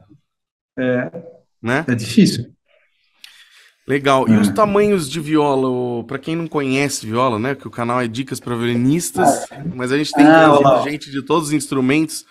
é, 0.78 1.10
né? 1.60 1.84
é 1.86 1.94
difícil. 1.94 2.54
Legal. 3.90 4.28
E 4.28 4.36
os 4.36 4.48
é. 4.48 4.52
tamanhos 4.52 5.10
de 5.10 5.18
viola, 5.18 6.04
para 6.04 6.16
quem 6.16 6.36
não 6.36 6.46
conhece 6.46 7.04
viola, 7.04 7.40
né? 7.40 7.56
Que 7.56 7.66
o 7.66 7.70
canal 7.72 8.00
é 8.00 8.06
Dicas 8.06 8.38
para 8.38 8.54
Violinistas, 8.54 9.48
mas 9.74 9.90
a 9.90 9.98
gente 9.98 10.12
tem 10.12 10.24
ah, 10.24 10.80
gente 10.84 11.10
de 11.10 11.20
todos 11.22 11.48
os 11.48 11.52
instrumentos. 11.52 12.24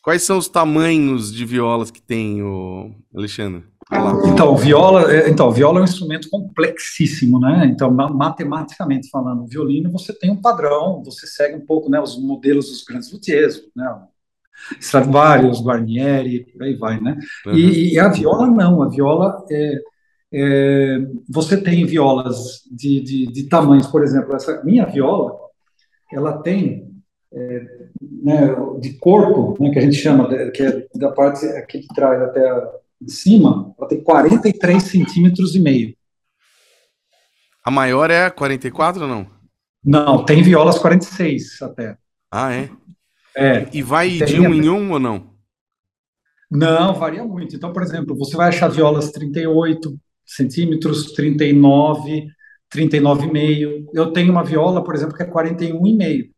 Quais 0.00 0.22
são 0.22 0.38
os 0.38 0.46
tamanhos 0.46 1.32
de 1.32 1.44
violas 1.44 1.90
que 1.90 2.00
tem, 2.00 2.40
o 2.44 2.92
Alexandre? 3.12 3.64
Então, 4.24 4.56
viola, 4.56 5.12
é, 5.12 5.28
então, 5.28 5.50
viola 5.50 5.80
é 5.80 5.82
um 5.82 5.84
instrumento 5.84 6.30
complexíssimo, 6.30 7.40
né? 7.40 7.66
Então, 7.66 7.90
matematicamente 7.90 9.10
falando, 9.10 9.42
o 9.42 9.48
violino 9.48 9.90
você 9.90 10.12
tem 10.12 10.30
um 10.30 10.40
padrão, 10.40 11.02
você 11.04 11.26
segue 11.26 11.56
um 11.56 11.66
pouco, 11.66 11.90
né, 11.90 12.00
os 12.00 12.16
modelos 12.22 12.68
dos 12.68 12.84
grandes 12.84 13.12
luthiers, 13.12 13.60
né? 13.74 13.98
Stradivarius, 14.78 15.60
Guarnieri, 15.60 16.46
por 16.52 16.62
aí 16.62 16.76
vai, 16.76 17.00
né? 17.00 17.18
Uhum. 17.46 17.54
E, 17.54 17.94
e, 17.94 17.98
a 17.98 18.08
viola 18.08 18.46
não, 18.46 18.80
a 18.80 18.88
viola 18.88 19.44
é, 19.50 19.80
é, 20.36 20.98
você 21.28 21.56
tem 21.56 21.86
violas 21.86 22.62
de, 22.68 23.00
de, 23.00 23.26
de, 23.26 23.44
tamanhos, 23.44 23.86
por 23.86 24.02
exemplo, 24.02 24.34
essa 24.34 24.64
minha 24.64 24.84
viola, 24.84 25.32
ela 26.12 26.38
tem 26.38 26.92
é, 27.32 27.66
né, 28.02 28.56
de 28.80 28.94
corpo, 28.94 29.62
né, 29.62 29.70
que 29.70 29.78
a 29.78 29.82
gente 29.82 29.96
chama, 29.96 30.28
que 30.50 30.62
é 30.62 30.86
da 30.96 31.12
parte 31.12 31.46
aqui 31.46 31.78
de 31.78 31.86
trás 31.88 32.20
até 32.20 32.48
a, 32.48 32.72
de 33.00 33.12
cima, 33.12 33.72
ela 33.78 33.88
tem 33.88 34.02
43 34.02 34.82
centímetros 34.82 35.54
e 35.54 35.60
meio. 35.60 35.94
A 37.64 37.70
maior 37.70 38.10
é 38.10 38.28
44 38.28 39.02
ou 39.02 39.08
não? 39.08 39.26
Não, 39.84 40.24
tem 40.24 40.42
violas 40.42 40.78
46 40.78 41.62
até. 41.62 41.96
Ah, 42.30 42.52
é? 42.52 42.70
É. 43.36 43.68
E 43.72 43.82
vai 43.82 44.10
de 44.10 44.40
um 44.40 44.52
em 44.52 44.68
um 44.68 44.92
ou 44.92 44.98
não? 44.98 45.34
Não, 46.50 46.94
varia 46.94 47.24
muito. 47.24 47.54
Então, 47.54 47.72
por 47.72 47.82
exemplo, 47.82 48.16
você 48.16 48.36
vai 48.36 48.48
achar 48.48 48.68
violas 48.68 49.10
38, 49.10 49.96
centímetros, 50.26 51.12
39, 51.12 52.26
39,5. 52.74 53.86
Eu 53.92 54.12
tenho 54.12 54.32
uma 54.32 54.44
viola, 54.44 54.82
por 54.82 54.94
exemplo, 54.94 55.16
que 55.16 55.22
é 55.22 55.30
41,5. 55.30 56.30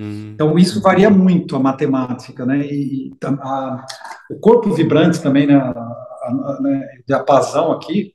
Hum. 0.00 0.30
Então, 0.34 0.58
isso 0.58 0.80
varia 0.80 1.10
muito 1.10 1.56
a 1.56 1.58
matemática, 1.58 2.46
né? 2.46 2.60
E, 2.64 3.10
a, 3.24 3.28
a, 3.28 3.86
o 4.30 4.38
corpo 4.38 4.72
vibrante 4.72 5.20
também, 5.20 5.46
né? 5.46 5.54
A, 5.54 5.70
a, 5.70 6.58
né? 6.60 6.88
aqui, 7.72 8.14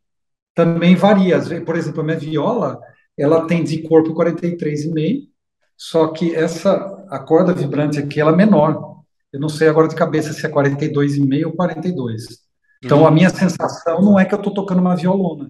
também 0.56 0.96
varia. 0.96 1.40
Por 1.66 1.76
exemplo, 1.76 2.02
a 2.02 2.04
minha 2.04 2.18
viola, 2.18 2.80
ela 3.18 3.46
tem 3.48 3.64
de 3.64 3.82
corpo 3.84 4.14
43,5, 4.16 5.28
só 5.76 6.08
que 6.08 6.34
essa, 6.34 7.06
a 7.10 7.20
corda 7.20 7.54
vibrante 7.54 8.00
aqui, 8.00 8.20
ela 8.22 8.32
é 8.32 8.36
menor. 8.36 8.94
Eu 9.32 9.40
não 9.40 9.50
sei 9.50 9.68
agora 9.68 9.88
de 9.88 9.96
cabeça 9.96 10.32
se 10.32 10.46
é 10.46 10.50
42,5 10.50 11.46
ou 11.48 11.54
42. 11.54 12.43
Então, 12.84 13.04
hum. 13.04 13.08
a 13.08 13.12
minha 13.12 13.30
sensação 13.30 14.02
não 14.02 14.20
é 14.20 14.26
que 14.26 14.34
eu 14.34 14.38
estou 14.38 14.54
tocando 14.54 14.80
uma 14.80 14.96
violona. 14.96 15.50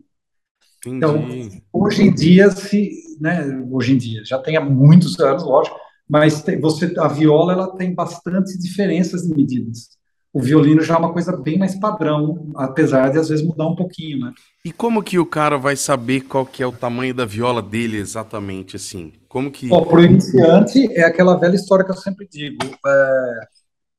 Então, 0.85 1.17
Entendi. 1.17 1.47
Então, 1.47 1.61
hoje 1.71 2.03
em 2.03 2.13
dia, 2.13 2.51
se, 2.51 2.91
né, 3.19 3.65
hoje 3.71 3.93
em 3.93 3.97
dia, 3.97 4.23
já 4.25 4.37
tem 4.37 4.57
há 4.57 4.61
muitos 4.61 5.19
anos, 5.19 5.43
lógico, 5.43 5.77
mas 6.07 6.41
tem, 6.43 6.59
você, 6.59 6.93
a 6.97 7.07
viola 7.07 7.53
ela 7.53 7.75
tem 7.75 7.93
bastante 7.93 8.57
diferenças 8.59 9.23
de 9.23 9.33
medidas. 9.33 9.89
O 10.33 10.41
violino 10.41 10.81
já 10.81 10.95
é 10.95 10.97
uma 10.97 11.13
coisa 11.13 11.37
bem 11.37 11.59
mais 11.59 11.75
padrão, 11.75 12.49
apesar 12.55 13.11
de 13.11 13.19
às 13.19 13.29
vezes 13.29 13.45
mudar 13.45 13.67
um 13.67 13.75
pouquinho, 13.75 14.25
né? 14.25 14.33
E 14.65 14.71
como 14.71 15.03
que 15.03 15.19
o 15.19 15.25
cara 15.25 15.57
vai 15.57 15.75
saber 15.75 16.21
qual 16.21 16.45
que 16.45 16.63
é 16.63 16.67
o 16.67 16.71
tamanho 16.71 17.13
da 17.13 17.23
viola 17.23 17.61
dele 17.61 17.97
exatamente, 17.97 18.75
assim? 18.75 19.13
Como 19.29 19.51
que... 19.51 19.69
Para 19.69 19.95
o 19.95 20.03
iniciante, 20.03 20.91
é 20.93 21.03
aquela 21.03 21.39
velha 21.39 21.55
história 21.55 21.85
que 21.85 21.91
eu 21.91 21.97
sempre 21.97 22.27
digo, 22.27 22.57
é, 22.85 23.47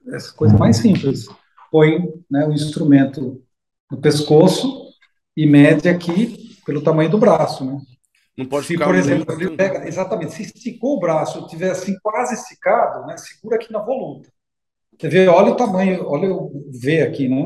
essa 0.09 0.33
coisa 0.33 0.57
mais 0.59 0.77
simples 0.77 1.29
põe 1.75 2.09
né, 2.31 2.47
o 2.47 2.53
instrumento 2.53 3.43
no 3.91 4.01
pescoço 4.01 4.91
e 5.37 5.45
mede 5.45 5.89
aqui 5.89 6.57
pelo 6.65 6.81
tamanho 6.81 7.11
do 7.11 7.19
braço, 7.19 7.65
né? 7.65 7.81
Não 8.39 8.47
pode 8.47 8.69
se, 8.69 8.75
ficar 8.75 8.85
por 8.85 8.95
exemplo, 8.95 9.27
muito... 9.27 9.43
ele 9.43 9.57
pega, 9.57 9.89
exatamente, 9.89 10.35
se 10.35 10.43
esticou 10.43 10.97
o 10.97 11.01
braço, 11.01 11.49
tiver 11.49 11.73
assim 11.73 11.97
quase 12.01 12.35
esticado, 12.35 13.05
né, 13.07 13.17
segura 13.17 13.57
aqui 13.57 13.73
na 13.73 13.81
voluta. 13.81 14.29
Quer 14.97 15.09
ver? 15.09 15.29
Olha 15.29 15.51
o 15.51 15.57
tamanho, 15.57 16.07
olha 16.07 16.33
o 16.33 16.71
V 16.71 17.03
aqui, 17.03 17.29
né? 17.29 17.43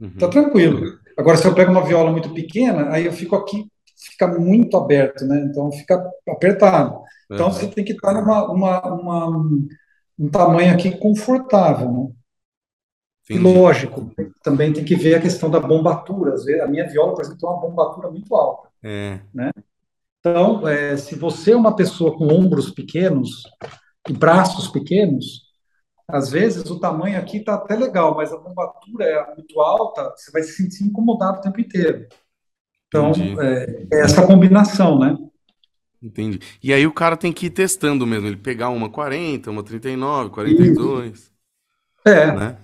Uhum. 0.00 0.16
Tá 0.18 0.28
tranquilo. 0.28 0.98
Agora, 1.14 1.36
se 1.36 1.46
eu 1.46 1.54
pego 1.54 1.70
uma 1.70 1.84
viola 1.84 2.10
muito 2.10 2.32
pequena, 2.32 2.88
aí 2.90 3.04
eu 3.04 3.12
fico 3.12 3.36
aqui, 3.36 3.70
fica 3.94 4.26
muito 4.26 4.74
aberto, 4.78 5.26
né? 5.26 5.46
Então 5.50 5.70
fica 5.70 6.02
apertado. 6.26 6.98
Então 7.30 7.48
uhum. 7.48 7.52
você 7.52 7.66
tem 7.66 7.84
que 7.84 7.92
estar 7.92 8.14
numa 8.14 8.50
uma, 8.50 8.80
uma, 8.86 9.28
um 10.18 10.30
tamanho 10.30 10.72
aqui 10.72 10.96
confortável, 10.96 11.92
né? 11.92 12.15
E 13.28 13.38
lógico, 13.38 14.10
também 14.42 14.72
tem 14.72 14.84
que 14.84 14.94
ver 14.94 15.16
a 15.16 15.20
questão 15.20 15.50
da 15.50 15.58
bombatura. 15.58 16.34
Às 16.34 16.44
vezes, 16.44 16.60
a 16.60 16.66
minha 16.66 16.88
viola, 16.88 17.14
por 17.14 17.22
exemplo, 17.22 17.40
tem 17.40 17.48
uma 17.48 17.60
bombatura 17.60 18.10
muito 18.10 18.34
alta. 18.34 18.68
É. 18.82 19.18
Né? 19.34 19.50
Então, 20.20 20.66
é, 20.66 20.96
se 20.96 21.16
você 21.16 21.52
é 21.52 21.56
uma 21.56 21.74
pessoa 21.74 22.16
com 22.16 22.26
ombros 22.28 22.70
pequenos 22.70 23.42
e 24.08 24.12
braços 24.12 24.68
pequenos, 24.68 25.46
às 26.08 26.30
vezes 26.30 26.70
o 26.70 26.78
tamanho 26.78 27.18
aqui 27.18 27.38
está 27.38 27.54
até 27.54 27.74
legal, 27.74 28.14
mas 28.14 28.32
a 28.32 28.36
bombatura 28.36 29.04
é 29.04 29.34
muito 29.34 29.60
alta, 29.60 30.12
você 30.16 30.30
vai 30.30 30.42
se 30.42 30.52
sentir 30.52 30.84
incomodado 30.84 31.38
o 31.38 31.40
tempo 31.40 31.60
inteiro. 31.60 32.06
Então, 32.86 33.12
é, 33.40 33.86
é, 33.92 34.00
essa 34.02 34.24
combinação, 34.24 34.98
né? 34.98 35.16
Entendi. 36.00 36.38
E 36.62 36.72
aí 36.72 36.86
o 36.86 36.92
cara 36.92 37.16
tem 37.16 37.32
que 37.32 37.46
ir 37.46 37.50
testando 37.50 38.06
mesmo, 38.06 38.28
ele 38.28 38.36
pegar 38.36 38.68
uma 38.68 38.88
40, 38.88 39.50
uma 39.50 39.64
39, 39.64 40.30
42. 40.30 41.12
Isso. 41.12 41.30
É. 42.04 42.32
Né? 42.32 42.58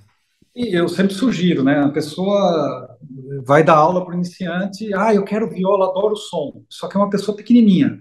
E 0.55 0.77
eu 0.77 0.89
sempre 0.89 1.15
sugiro, 1.15 1.65
né? 1.65 1.81
A 1.81 1.89
pessoa 1.89 2.99
vai 3.47 3.65
dar 3.65 3.77
aula 3.77 4.05
para 4.05 4.12
o 4.12 4.16
iniciante, 4.16 4.93
ah, 4.95 5.15
eu 5.15 5.24
quero 5.24 5.49
viola, 5.49 5.89
adoro 5.89 6.12
o 6.12 6.16
som. 6.16 6.62
Só 6.69 6.89
que 6.89 6.97
é 6.97 7.01
uma 7.01 7.11
pessoa 7.11 7.37
pequenininha. 7.37 8.01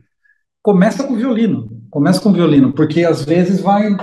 Começa 0.61 1.03
com 1.03 1.15
violino, 1.15 1.81
começa 1.89 2.19
com 2.19 2.33
violino, 2.33 2.73
porque 2.73 3.03
às 3.03 3.23
vezes 3.23 3.61
vai 3.61 3.95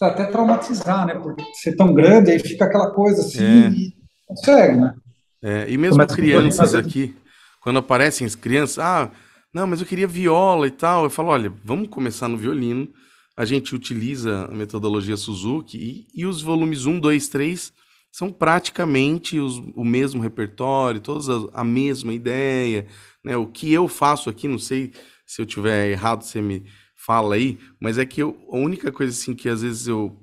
até 0.00 0.24
traumatizar, 0.24 1.06
né? 1.06 1.14
Porque 1.14 1.44
ser 1.54 1.76
tão 1.76 1.92
grande, 1.92 2.30
aí 2.30 2.38
fica 2.38 2.64
aquela 2.64 2.90
coisa 2.90 3.20
assim 3.20 3.44
é. 3.44 3.68
e 3.68 3.92
consegue, 4.26 4.76
né? 4.76 4.94
É, 5.42 5.70
e 5.70 5.76
mesmo 5.76 5.96
começa 5.96 6.16
crianças 6.16 6.74
aqui, 6.74 7.14
quando 7.62 7.78
aparecem 7.78 8.26
as 8.26 8.34
crianças, 8.34 8.78
ah, 8.78 9.10
não, 9.52 9.66
mas 9.66 9.80
eu 9.80 9.86
queria 9.86 10.06
viola 10.06 10.66
e 10.66 10.70
tal. 10.70 11.04
Eu 11.04 11.10
falo, 11.10 11.28
olha, 11.28 11.52
vamos 11.64 11.88
começar 11.88 12.28
no 12.28 12.36
violino. 12.36 12.88
A 13.36 13.44
gente 13.44 13.74
utiliza 13.74 14.46
a 14.46 14.54
metodologia 14.54 15.16
Suzuki 15.16 15.76
e, 16.14 16.20
e 16.22 16.26
os 16.26 16.40
volumes 16.40 16.86
1, 16.86 16.98
2, 16.98 17.28
3 17.28 17.72
são 18.10 18.32
praticamente 18.32 19.38
os, 19.38 19.58
o 19.74 19.84
mesmo 19.84 20.20
repertório, 20.20 21.00
todas 21.00 21.28
a, 21.52 21.62
mesma 21.62 22.12
ideia, 22.12 22.86
né? 23.24 23.36
O 23.36 23.46
que 23.46 23.72
eu 23.72 23.86
faço 23.86 24.28
aqui, 24.28 24.48
não 24.48 24.58
sei 24.58 24.92
se 25.24 25.40
eu 25.40 25.46
tiver 25.46 25.90
errado, 25.90 26.22
você 26.22 26.42
me 26.42 26.64
fala 26.96 27.36
aí, 27.36 27.58
mas 27.80 27.98
é 27.98 28.04
que 28.04 28.20
eu, 28.22 28.36
a 28.50 28.56
única 28.56 28.90
coisa 28.90 29.12
assim 29.12 29.34
que 29.34 29.48
às 29.48 29.62
vezes 29.62 29.86
eu 29.86 30.16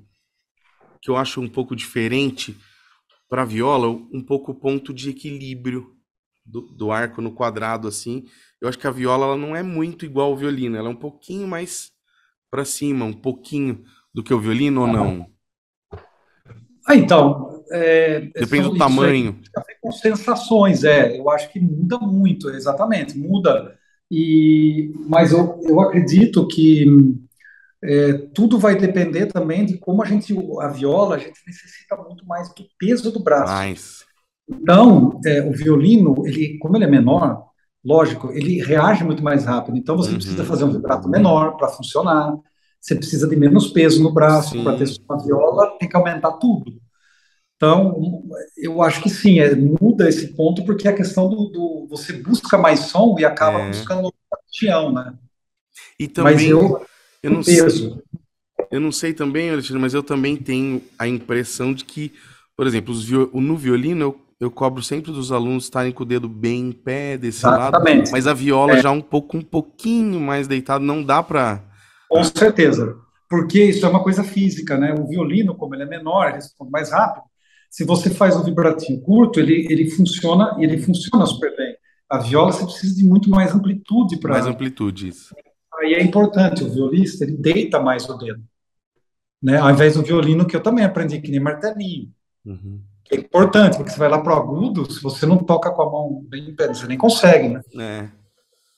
que 1.00 1.10
eu 1.10 1.16
acho 1.16 1.40
um 1.40 1.48
pouco 1.48 1.76
diferente 1.76 2.56
para 3.28 3.44
viola, 3.44 3.88
um 3.88 4.22
pouco 4.24 4.52
o 4.52 4.54
ponto 4.54 4.92
de 4.92 5.10
equilíbrio 5.10 5.94
do, 6.44 6.62
do, 6.62 6.90
arco 6.90 7.22
no 7.22 7.32
quadrado 7.32 7.86
assim. 7.86 8.24
Eu 8.60 8.68
acho 8.68 8.78
que 8.78 8.86
a 8.86 8.90
viola 8.90 9.26
ela 9.26 9.36
não 9.36 9.54
é 9.54 9.62
muito 9.62 10.04
igual 10.04 10.30
ao 10.30 10.36
violino, 10.36 10.76
ela 10.76 10.88
é 10.88 10.90
um 10.90 10.96
pouquinho 10.96 11.46
mais 11.46 11.92
para 12.50 12.64
cima, 12.64 13.04
um 13.04 13.12
pouquinho 13.12 13.84
do 14.12 14.22
que 14.22 14.34
o 14.34 14.40
violino 14.40 14.80
ou 14.80 14.86
não? 14.86 15.30
Ah, 16.86 16.96
então, 16.96 17.57
é, 17.70 18.20
Depende 18.34 18.70
do 18.70 18.78
tamanho. 18.78 19.38
com 19.80 19.92
sensações, 19.92 20.84
é. 20.84 21.18
Eu 21.18 21.30
acho 21.30 21.50
que 21.52 21.60
muda 21.60 21.98
muito, 21.98 22.50
exatamente, 22.50 23.16
muda. 23.18 23.76
E, 24.10 24.92
mas 25.06 25.32
eu, 25.32 25.60
eu 25.64 25.80
acredito 25.80 26.46
que 26.46 26.86
é, 27.82 28.12
tudo 28.34 28.58
vai 28.58 28.74
depender 28.74 29.26
também 29.26 29.64
de 29.64 29.78
como 29.78 30.02
a 30.02 30.06
gente, 30.06 30.34
a 30.60 30.68
viola, 30.68 31.16
a 31.16 31.18
gente 31.18 31.40
necessita 31.46 31.96
muito 31.96 32.26
mais 32.26 32.48
do 32.48 32.64
peso 32.78 33.12
do 33.12 33.20
braço. 33.20 33.52
Então, 34.48 35.20
é, 35.26 35.42
o 35.42 35.52
violino, 35.52 36.26
ele, 36.26 36.58
como 36.58 36.76
ele 36.76 36.84
é 36.84 36.88
menor, 36.88 37.44
lógico, 37.84 38.32
ele 38.32 38.62
reage 38.62 39.04
muito 39.04 39.22
mais 39.22 39.44
rápido. 39.44 39.76
Então, 39.76 39.96
você 39.96 40.10
uhum. 40.10 40.16
precisa 40.16 40.44
fazer 40.44 40.64
um 40.64 40.72
vibrato 40.72 41.08
menor 41.08 41.56
para 41.56 41.68
funcionar. 41.68 42.34
Você 42.80 42.94
precisa 42.94 43.28
de 43.28 43.36
menos 43.36 43.68
peso 43.68 44.02
no 44.02 44.12
braço 44.12 44.62
para 44.62 44.76
ter 44.78 44.88
uma 45.08 45.22
viola, 45.22 45.76
tem 45.78 45.88
que 45.88 45.96
aumentar 45.96 46.32
tudo. 46.32 46.80
Então, 47.58 48.22
eu 48.56 48.80
acho 48.80 49.02
que 49.02 49.10
sim, 49.10 49.40
é, 49.40 49.52
muda 49.52 50.08
esse 50.08 50.28
ponto 50.28 50.64
porque 50.64 50.86
a 50.86 50.92
questão 50.92 51.28
do, 51.28 51.46
do 51.48 51.86
você 51.90 52.12
busca 52.12 52.56
mais 52.56 52.78
som 52.80 53.16
e 53.18 53.24
acaba 53.24 53.58
é. 53.58 53.66
buscando 53.66 54.06
o 54.06 54.12
paixão, 54.30 54.92
né? 54.92 55.12
E 55.98 56.06
também, 56.06 56.34
Mas 56.34 56.44
eu, 56.44 56.86
eu 57.20 57.30
não 57.32 57.42
peso. 57.42 57.94
sei. 57.94 58.02
eu 58.70 58.80
não 58.80 58.92
sei 58.92 59.12
também, 59.12 59.50
Alexandre, 59.50 59.82
mas 59.82 59.92
eu 59.92 60.04
também 60.04 60.36
tenho 60.36 60.80
a 60.96 61.08
impressão 61.08 61.74
de 61.74 61.84
que, 61.84 62.12
por 62.56 62.64
exemplo, 62.64 62.94
viol... 62.94 63.28
no 63.34 63.56
violino 63.56 64.04
eu, 64.04 64.20
eu 64.38 64.50
cobro 64.52 64.80
sempre 64.80 65.10
dos 65.10 65.32
alunos 65.32 65.64
estarem 65.64 65.90
com 65.90 66.04
o 66.04 66.06
dedo 66.06 66.28
bem 66.28 66.68
em 66.68 66.72
pé 66.72 67.18
desse 67.18 67.44
Exatamente. 67.44 67.98
lado, 67.98 68.10
mas 68.12 68.28
a 68.28 68.34
viola 68.34 68.74
é. 68.74 68.82
já 68.82 68.92
um 68.92 69.00
pouco 69.00 69.36
um 69.36 69.42
pouquinho 69.42 70.20
mais 70.20 70.46
deitado, 70.46 70.84
não 70.84 71.02
dá 71.02 71.24
para 71.24 71.60
Com 72.08 72.22
certeza. 72.22 72.96
Porque 73.28 73.64
isso 73.64 73.84
é 73.84 73.88
uma 73.88 74.02
coisa 74.02 74.22
física, 74.22 74.78
né? 74.78 74.94
O 74.94 75.06
violino, 75.06 75.54
como 75.54 75.74
ele 75.74 75.82
é 75.82 75.86
menor, 75.86 76.32
responde 76.32 76.70
mais 76.70 76.90
rápido. 76.90 77.27
Se 77.70 77.84
você 77.84 78.10
faz 78.10 78.36
um 78.36 78.42
vibratinho 78.42 79.00
curto, 79.00 79.38
ele, 79.38 79.66
ele 79.70 79.90
funciona 79.90 80.56
e 80.58 80.64
ele 80.64 80.78
funciona 80.78 81.26
super 81.26 81.54
bem. 81.56 81.76
A 82.08 82.18
viola 82.18 82.52
você 82.52 82.64
precisa 82.64 82.96
de 82.96 83.04
muito 83.04 83.28
mais 83.28 83.54
amplitude 83.54 84.18
para. 84.18 84.32
Mais 84.32 84.46
amplitude, 84.46 85.08
isso. 85.08 85.34
Aí 85.78 85.94
é 85.94 86.02
importante, 86.02 86.64
o 86.64 86.72
violista 86.72 87.24
ele 87.24 87.36
deita 87.36 87.80
mais 87.80 88.08
o 88.08 88.16
dedo. 88.16 88.42
Né? 89.42 89.58
Ao 89.58 89.70
invés 89.70 89.94
do 89.94 90.02
violino, 90.02 90.46
que 90.46 90.56
eu 90.56 90.62
também 90.62 90.84
aprendi 90.84 91.20
que 91.20 91.30
nem 91.30 91.38
martelinho. 91.38 92.10
Uhum. 92.44 92.80
É 93.10 93.16
importante, 93.16 93.76
porque 93.76 93.90
você 93.90 93.98
vai 93.98 94.08
lá 94.08 94.20
pro 94.20 94.34
agudo, 94.34 94.90
se 94.90 95.02
você 95.02 95.24
não 95.24 95.38
toca 95.38 95.70
com 95.70 95.82
a 95.82 95.90
mão 95.90 96.26
bem 96.28 96.50
em 96.50 96.54
pé, 96.54 96.68
você 96.68 96.86
nem 96.86 96.98
consegue, 96.98 97.48
né? 97.48 97.62
É. 97.78 98.18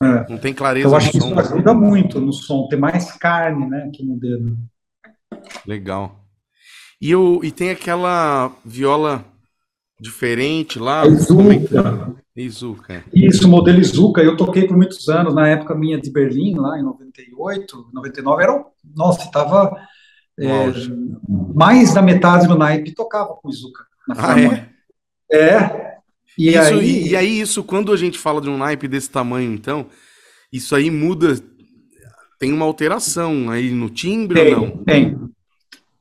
É. 0.03 0.31
Não 0.31 0.39
tem 0.39 0.55
clareza. 0.55 0.89
Eu 0.89 0.97
acho 0.97 1.11
que 1.11 1.19
isso 1.19 1.39
ajuda 1.39 1.75
muito 1.75 2.21
no 2.21 2.33
som, 2.33 2.67
ter 2.69 2.77
mais 2.77 3.13
carne, 3.13 3.69
né, 3.69 3.85
aqui 3.85 4.05
no 4.05 4.19
dedo. 4.19 4.57
Legal. 5.67 6.19
E, 7.01 7.11
eu, 7.11 7.41
e 7.43 7.51
tem 7.51 7.71
aquela 7.71 8.53
viola 8.65 9.25
diferente 10.01 10.79
lá. 10.79 11.07
Izuka. 11.07 12.15
Izuka. 12.37 13.05
Isso, 13.13 13.49
modelo 13.49 13.81
Izuka. 13.81 14.23
Eu 14.23 14.37
toquei 14.37 14.67
por 14.67 14.77
muitos 14.77 15.09
anos, 15.09 15.35
na 15.35 15.49
época 15.49 15.75
minha 15.75 16.01
de 16.01 16.11
Berlim, 16.11 16.57
lá 16.57 16.79
em 16.79 16.83
98, 16.83 17.91
99, 17.93 18.43
era, 18.43 18.65
nossa, 18.95 19.25
estava 19.25 19.77
é, 20.39 20.67
mais 21.55 21.93
da 21.93 22.03
metade 22.03 22.47
do 22.47 22.57
naipe 22.57 22.95
tocava 22.95 23.35
com 23.35 23.51
Izuka. 23.51 23.85
Na 24.09 24.15
ah, 24.19 24.41
é? 24.41 24.69
É. 25.33 25.91
E, 26.37 26.49
isso, 26.49 26.75
aí... 26.75 26.81
E, 26.81 27.09
e, 27.09 27.17
aí, 27.17 27.41
isso, 27.41 27.63
quando 27.63 27.93
a 27.93 27.97
gente 27.97 28.19
fala 28.19 28.41
de 28.41 28.49
um 28.49 28.57
naipe 28.57 28.89
desse 28.89 29.11
tamanho, 29.11 29.53
então, 29.53 29.87
isso 30.53 30.75
aí 30.75 30.91
muda, 30.91 31.39
tem 32.39 32.53
uma 32.53 32.65
alteração 32.65 33.51
aí 33.51 33.71
no 33.71 33.91
timbre 33.91 34.43
tem, 34.43 34.55
ou 34.55 34.61
não? 34.61 34.85
Tem, 34.85 35.19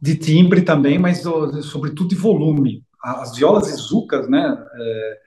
de 0.01 0.15
timbre 0.15 0.61
também, 0.61 0.97
mas 0.97 1.21
sobretudo 1.63 2.09
de 2.09 2.15
volume. 2.15 2.83
As 3.03 3.35
violas 3.35 3.69
Izuka, 3.69 4.27
né, 4.27 4.57
é, 4.75 5.17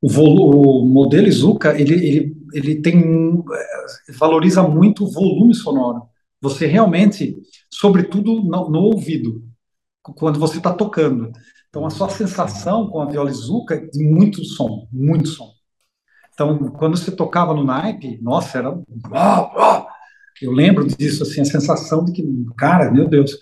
o, 0.00 0.08
o, 0.08 0.86
modelo 0.86 1.26
Izuka, 1.26 1.78
ele, 1.78 1.94
ele, 1.94 2.36
ele 2.52 2.74
tem, 2.76 3.44
é, 3.52 4.12
valoriza 4.12 4.62
muito 4.62 5.04
o 5.04 5.10
volume 5.10 5.54
sonoro. 5.54 6.02
Você 6.40 6.66
realmente, 6.66 7.36
sobretudo 7.70 8.42
no, 8.42 8.70
no 8.70 8.80
ouvido, 8.80 9.42
quando 10.02 10.38
você 10.38 10.58
está 10.58 10.72
tocando. 10.72 11.32
Então, 11.68 11.84
a 11.84 11.90
sua 11.90 12.08
sensação 12.08 12.88
com 12.88 13.00
a 13.00 13.06
viola 13.06 13.30
Izuka 13.30 13.74
é 13.74 13.86
de 13.86 14.04
muito 14.04 14.44
som, 14.44 14.88
muito 14.92 15.28
som. 15.28 15.50
Então, 16.32 16.56
quando 16.70 16.96
você 16.96 17.10
tocava 17.10 17.52
no 17.52 17.64
naipe, 17.64 18.18
nossa, 18.22 18.58
era... 18.58 18.78
Eu 20.40 20.52
lembro 20.52 20.86
disso, 20.86 21.24
assim, 21.24 21.40
a 21.40 21.44
sensação 21.44 22.04
de 22.04 22.12
que, 22.12 22.24
cara, 22.56 22.90
meu 22.90 23.08
Deus... 23.08 23.36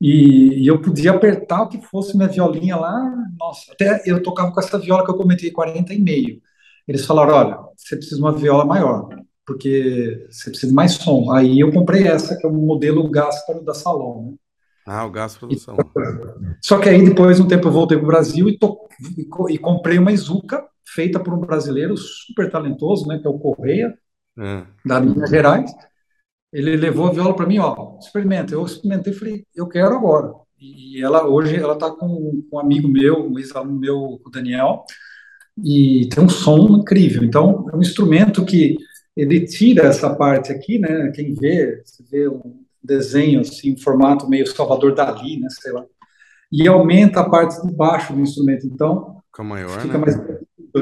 E, 0.00 0.62
e, 0.62 0.66
eu 0.66 0.80
podia 0.80 1.12
apertar 1.12 1.62
o 1.62 1.68
que 1.68 1.80
fosse 1.80 2.16
minha 2.16 2.28
violinha 2.28 2.76
lá, 2.76 3.10
nossa, 3.38 3.72
até 3.72 4.02
eu 4.04 4.22
tocava 4.22 4.52
com 4.52 4.60
essa 4.60 4.78
viola 4.78 5.04
que 5.04 5.10
eu 5.10 5.16
comentei, 5.16 5.50
40 5.50 5.94
e 5.94 6.00
meio. 6.00 6.40
Eles 6.86 7.06
falaram, 7.06 7.34
olha, 7.34 7.58
você 7.76 7.96
precisa 7.96 8.16
de 8.16 8.22
uma 8.22 8.32
viola 8.32 8.64
maior, 8.64 9.08
porque 9.46 10.26
você 10.30 10.50
precisa 10.50 10.68
de 10.68 10.74
mais 10.74 10.92
som. 10.92 11.30
Aí 11.32 11.60
eu 11.60 11.72
comprei 11.72 12.06
essa, 12.06 12.36
que 12.36 12.46
é 12.46 12.48
o 12.48 12.52
modelo 12.52 13.08
Gasparo 13.08 13.62
da 13.62 13.72
Salon, 13.72 14.30
né? 14.30 14.36
Ah, 14.86 15.06
o 15.06 15.10
Gasparo 15.10 15.52
da 15.52 15.58
Salon. 15.58 15.78
Só 16.60 16.78
que 16.78 16.88
aí 16.88 17.02
depois, 17.02 17.40
um 17.40 17.48
tempo, 17.48 17.68
eu 17.68 17.72
voltei 17.72 17.96
para 17.96 18.04
o 18.04 18.08
Brasil 18.08 18.48
e, 18.48 18.58
to, 18.58 18.76
e, 19.48 19.58
comprei 19.58 19.98
uma 19.98 20.12
Izuka, 20.12 20.62
feita 20.86 21.18
por 21.18 21.32
um 21.32 21.40
brasileiro 21.40 21.96
super 21.96 22.50
talentoso, 22.50 23.06
né, 23.08 23.18
que 23.18 23.26
é 23.26 23.30
o 23.30 23.38
Correia, 23.38 23.96
é. 24.38 24.64
da 24.84 25.00
Minas 25.00 25.30
Gerais, 25.30 25.70
ele 26.54 26.76
levou 26.76 27.08
a 27.08 27.12
viola 27.12 27.34
para 27.34 27.46
mim, 27.46 27.58
ó, 27.58 27.98
experimenta. 27.98 28.54
Eu 28.54 28.64
experimentei 28.64 29.12
e 29.12 29.16
falei, 29.16 29.44
eu 29.52 29.66
quero 29.66 29.96
agora. 29.96 30.32
E 30.60 31.02
ela 31.02 31.26
hoje 31.26 31.56
ela 31.56 31.74
está 31.74 31.90
com, 31.90 32.44
com, 32.48 32.56
um 32.56 32.60
amigo 32.60 32.86
meu, 32.86 33.28
um 33.28 33.36
ex-aluno 33.40 33.76
meu, 33.76 34.20
o 34.24 34.30
Daniel, 34.30 34.84
e 35.58 36.08
tem 36.14 36.22
um 36.22 36.28
som 36.28 36.78
incrível. 36.78 37.24
Então, 37.24 37.66
é 37.72 37.76
um 37.76 37.80
instrumento 37.80 38.44
que 38.44 38.76
ele 39.16 39.44
tira 39.44 39.88
essa 39.88 40.14
parte 40.14 40.52
aqui, 40.52 40.78
né? 40.78 41.10
Quem 41.12 41.34
vê, 41.34 41.82
você 41.84 42.04
vê 42.08 42.28
um 42.28 42.62
desenho 42.80 43.40
assim, 43.40 43.70
em 43.70 43.76
formato 43.76 44.28
meio 44.28 44.46
Salvador 44.46 44.94
Dali, 44.94 45.40
né? 45.40 45.48
Sei 45.50 45.72
lá. 45.72 45.84
E 46.52 46.68
aumenta 46.68 47.18
a 47.18 47.28
parte 47.28 47.60
de 47.66 47.72
baixo 47.74 48.12
do 48.12 48.20
instrumento. 48.20 48.64
Então, 48.64 49.20
fica 49.26 49.42
maior, 49.42 49.80
fica 49.80 49.98
né? 49.98 50.04
mais 50.04 50.16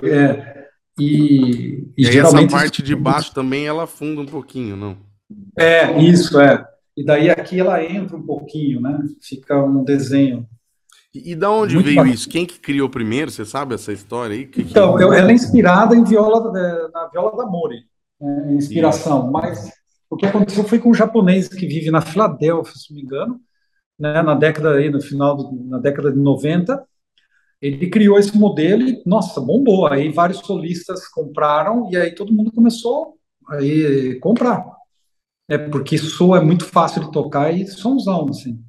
é, 0.05 0.67
e, 0.99 1.87
e, 1.97 2.05
e 2.05 2.19
essa 2.19 2.47
parte 2.47 2.83
de 2.83 2.95
baixo 2.95 3.33
também 3.33 3.67
ela 3.67 3.85
afunda 3.85 4.21
um 4.21 4.27
pouquinho, 4.27 4.77
não? 4.77 5.12
É, 5.59 5.99
isso, 6.01 6.41
é. 6.41 6.65
E 6.97 7.05
daí 7.05 7.31
aqui 7.31 7.59
ela 7.59 7.83
entra 7.83 8.17
um 8.17 8.23
pouquinho, 8.25 8.81
né? 8.81 8.99
Fica 9.21 9.63
um 9.63 9.83
desenho. 9.83 10.47
E, 11.15 11.33
e 11.33 11.37
da 11.37 11.51
onde 11.51 11.75
Muito 11.75 11.87
veio 11.87 11.97
bacana. 11.97 12.15
isso? 12.15 12.29
Quem 12.29 12.47
que 12.47 12.59
criou 12.59 12.89
primeiro? 12.89 13.31
Você 13.31 13.45
sabe 13.45 13.75
essa 13.75 13.93
história 13.93 14.35
aí? 14.35 14.47
Que, 14.47 14.63
então, 14.63 14.99
eu, 15.01 15.13
ela 15.13 15.31
é 15.31 15.35
inspirada 15.35 15.95
em 15.95 16.05
viola, 16.05 16.59
é, 16.59 16.89
na 16.93 17.09
viola 17.09 17.37
da 17.37 17.47
Mori. 17.47 17.85
É, 18.21 18.53
inspiração. 18.53 19.23
Isso. 19.23 19.33
Mas 19.33 19.71
o 20.09 20.17
que 20.17 20.27
aconteceu 20.27 20.65
foi 20.65 20.79
com 20.79 20.91
um 20.91 20.95
japonês 20.95 21.49
que 21.49 21.67
vive 21.67 21.91
na 21.91 22.01
Filadélfia, 22.01 22.75
se 22.75 22.91
não 22.91 22.97
me 22.97 23.03
engano, 23.03 23.41
né, 23.99 24.23
na 24.23 24.35
década 24.35 24.75
aí, 24.75 24.91
no 24.91 25.01
final 25.01 25.37
do, 25.37 25.65
na 25.65 25.79
década 25.79 26.11
de 26.11 26.19
90, 26.19 26.83
ele 27.61 27.89
criou 27.89 28.19
esse 28.19 28.37
modelo 28.37 28.83
e, 28.83 29.03
nossa, 29.07 29.41
bombou. 29.41 29.87
Aí 29.87 30.11
vários 30.11 30.39
solistas 30.41 31.07
compraram 31.09 31.89
e 31.91 31.97
aí 31.97 32.15
todo 32.15 32.33
mundo 32.33 32.51
começou 32.53 33.17
a 33.49 33.57
comprar. 34.21 34.65
É 35.49 35.59
porque 35.59 35.99
soa 35.99 36.39
é 36.39 36.41
muito 36.41 36.65
fácil 36.65 37.03
de 37.05 37.13
tocar 37.13 37.53
e 37.53 37.67
somzão, 37.67 38.29
assim. 38.29 38.63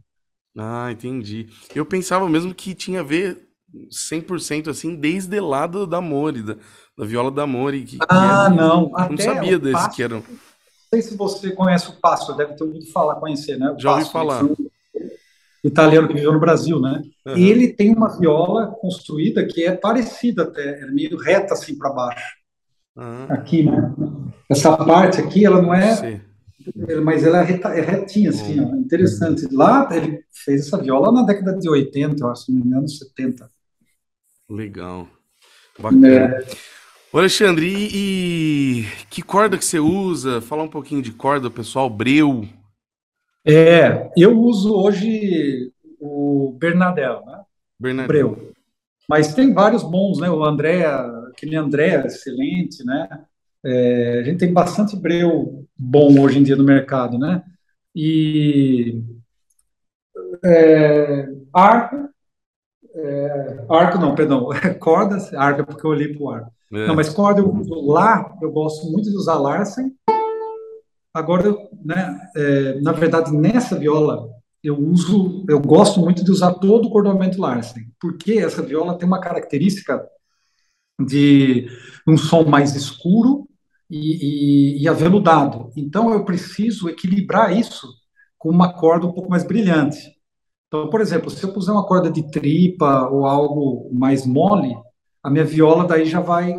Ah, 0.58 0.91
entendi. 0.91 1.48
Eu 1.74 1.86
pensava 1.86 2.30
mesmo 2.30 2.54
que 2.54 2.76
tinha 2.76 3.00
a 3.00 3.04
ver 3.04 3.48
100% 3.90 4.70
assim, 4.70 4.95
desde 4.95 5.40
lá 5.40 5.66
do, 5.66 5.88
da 5.88 6.00
Mori, 6.00 6.44
da, 6.44 6.56
da 6.98 7.06
viola 7.06 7.32
da 7.32 7.48
Mori. 7.48 7.84
Que, 7.84 7.98
ah, 8.08 8.48
que 8.50 8.56
não. 8.56 8.90
Não 8.90 8.95
Até 8.95 9.24
sabia 9.24 9.58
desse 9.58 9.74
passo, 9.74 9.95
que 9.95 10.04
era. 10.04 10.16
Não 10.16 10.24
sei 10.94 11.02
se 11.02 11.18
você 11.18 11.52
conhece 11.52 11.90
o 11.90 11.94
Passo, 11.94 12.38
deve 12.38 12.54
ter 12.54 12.64
ouvido 12.64 12.86
falar, 12.91 13.16
conhecer, 13.16 13.58
né? 13.58 13.72
O 13.72 13.80
Já 13.80 13.94
ouvi 13.94 14.06
falar. 14.12 14.44
Italiano 15.64 16.08
que 16.08 16.14
viveu 16.14 16.34
no 16.34 16.40
Brasil, 16.40 16.80
né? 16.80 17.02
Uhum. 17.26 17.38
Ele 17.38 17.70
tem 17.70 17.95
uma 17.95 18.20
viola 18.20 18.68
construída 18.80 19.48
que 19.48 19.66
é 19.66 19.72
parecida 19.76 20.44
até, 20.44 20.82
é 20.82 20.86
meio 20.88 21.18
reta 21.18 21.54
assim 21.54 21.76
para 21.78 21.90
baixo. 21.90 22.36
Uhum. 22.95 23.26
Aqui, 23.30 23.64
né? 23.64 23.91
Essa 24.48 24.78
parte 24.78 25.20
aqui, 25.20 25.45
ela 25.45 25.62
não 25.62 25.74
é. 25.74 25.95
Sim 25.95 26.32
mas 27.03 27.23
ela 27.23 27.40
é, 27.40 27.44
reta, 27.44 27.69
é 27.69 27.81
retinha, 27.81 28.30
assim, 28.30 28.60
ó, 28.60 28.76
interessante. 28.76 29.48
Lá 29.52 29.88
ele 29.91 30.23
fez 30.31 30.68
essa 30.68 30.77
viola 30.77 31.11
na 31.11 31.23
década 31.23 31.57
de 31.57 31.69
80, 31.69 32.23
eu 32.23 32.30
acho, 32.30 32.45
se 32.45 32.52
não 32.52 32.61
me 32.61 32.68
engano, 32.68 32.88
70. 32.88 33.49
Legal. 34.49 35.07
Bacana. 35.80 36.07
É. 36.07 36.45
Ô 37.11 37.19
Alexandre, 37.19 37.68
e, 37.68 38.80
e, 38.81 38.85
que 39.10 39.22
corda 39.22 39.57
que 39.57 39.65
você 39.65 39.80
usa? 39.80 40.41
Fala 40.41 40.64
um 40.64 40.69
pouquinho 40.69 41.02
de 41.02 41.11
corda, 41.11 41.49
pessoal, 41.49 41.90
breu. 41.90 42.48
É, 43.45 44.10
eu 44.18 44.40
uso 44.40 44.73
hoje 44.73 45.72
o 45.99 46.56
Bernadel, 46.57 47.23
né? 47.26 47.41
Bernadel. 47.80 48.07
Breu. 48.07 48.53
Mas 49.07 49.34
tem 49.34 49.53
vários 49.53 49.84
bons, 49.84 50.19
né? 50.19 50.30
O 50.30 50.44
André, 50.44 50.85
aquele 51.30 51.56
André, 51.56 52.03
excelente, 52.06 52.84
né? 52.84 53.26
É, 53.65 54.19
a 54.19 54.23
gente 54.23 54.40
tem 54.40 54.52
bastante 54.52 54.95
breu 54.95 55.65
bom 55.77 56.19
hoje 56.19 56.40
em 56.40 56.44
dia 56.44 56.56
no 56.56 56.64
mercado, 56.64 57.18
né? 57.18 57.44
E 57.95 59.02
é, 60.44 61.27
arco, 61.53 62.10
é, 62.95 63.65
arco 63.69 63.98
não, 63.98 64.15
perdão, 64.15 64.49
cordas, 64.80 65.34
arco 65.34 65.61
é 65.61 65.65
porque 65.65 65.85
eu 65.85 65.91
olhei 65.91 66.14
para 66.14 66.23
o 66.23 66.30
arco. 66.30 66.52
É. 66.73 66.88
Não, 66.88 66.95
mas 66.95 67.10
corda 67.10 67.40
eu 67.40 67.53
uso 67.53 67.85
lá, 67.85 68.35
eu 68.41 68.52
gosto 68.52 68.91
muito 68.91 69.10
de 69.10 69.15
usar 69.15 69.35
Larsen. 69.35 69.94
Agora, 71.14 71.56
né, 71.85 72.19
é, 72.35 72.81
na 72.81 72.91
verdade, 72.91 73.31
nessa 73.31 73.77
viola 73.77 74.27
eu 74.64 74.80
uso, 74.80 75.45
eu 75.48 75.60
gosto 75.60 75.99
muito 75.99 76.23
de 76.23 76.31
usar 76.31 76.53
todo 76.53 76.88
o 76.88 76.90
cordoamento 76.90 77.40
Larsen, 77.40 77.91
porque 77.99 78.34
essa 78.34 78.61
viola 78.61 78.98
tem 78.98 79.06
uma 79.06 79.19
característica 79.19 80.07
de 80.99 81.68
um 82.07 82.18
som 82.18 82.44
mais 82.45 82.76
escuro 82.76 83.48
e, 83.89 84.77
e, 84.77 84.84
e 84.84 84.88
aveludado. 84.88 85.72
Então, 85.76 86.11
eu 86.11 86.26
preciso 86.26 86.89
equilibrar 86.89 87.55
isso 87.55 87.88
com 88.38 88.49
uma 88.49 88.73
corda 88.73 89.05
um 89.05 89.11
pouco 89.11 89.30
mais 89.30 89.43
brilhante. 89.43 89.97
Então, 90.68 90.89
por 90.89 91.01
exemplo, 91.01 91.30
se 91.30 91.43
eu 91.43 91.53
puser 91.53 91.73
uma 91.73 91.85
corda 91.85 92.10
de 92.10 92.30
tripa 92.31 93.07
ou 93.10 93.26
algo 93.26 93.89
mais 93.93 94.26
mole, 94.26 94.76
a 95.22 95.30
minha 95.30 95.45
viola 95.45 95.85
daí 95.85 96.05
já 96.05 96.19
vai 96.19 96.55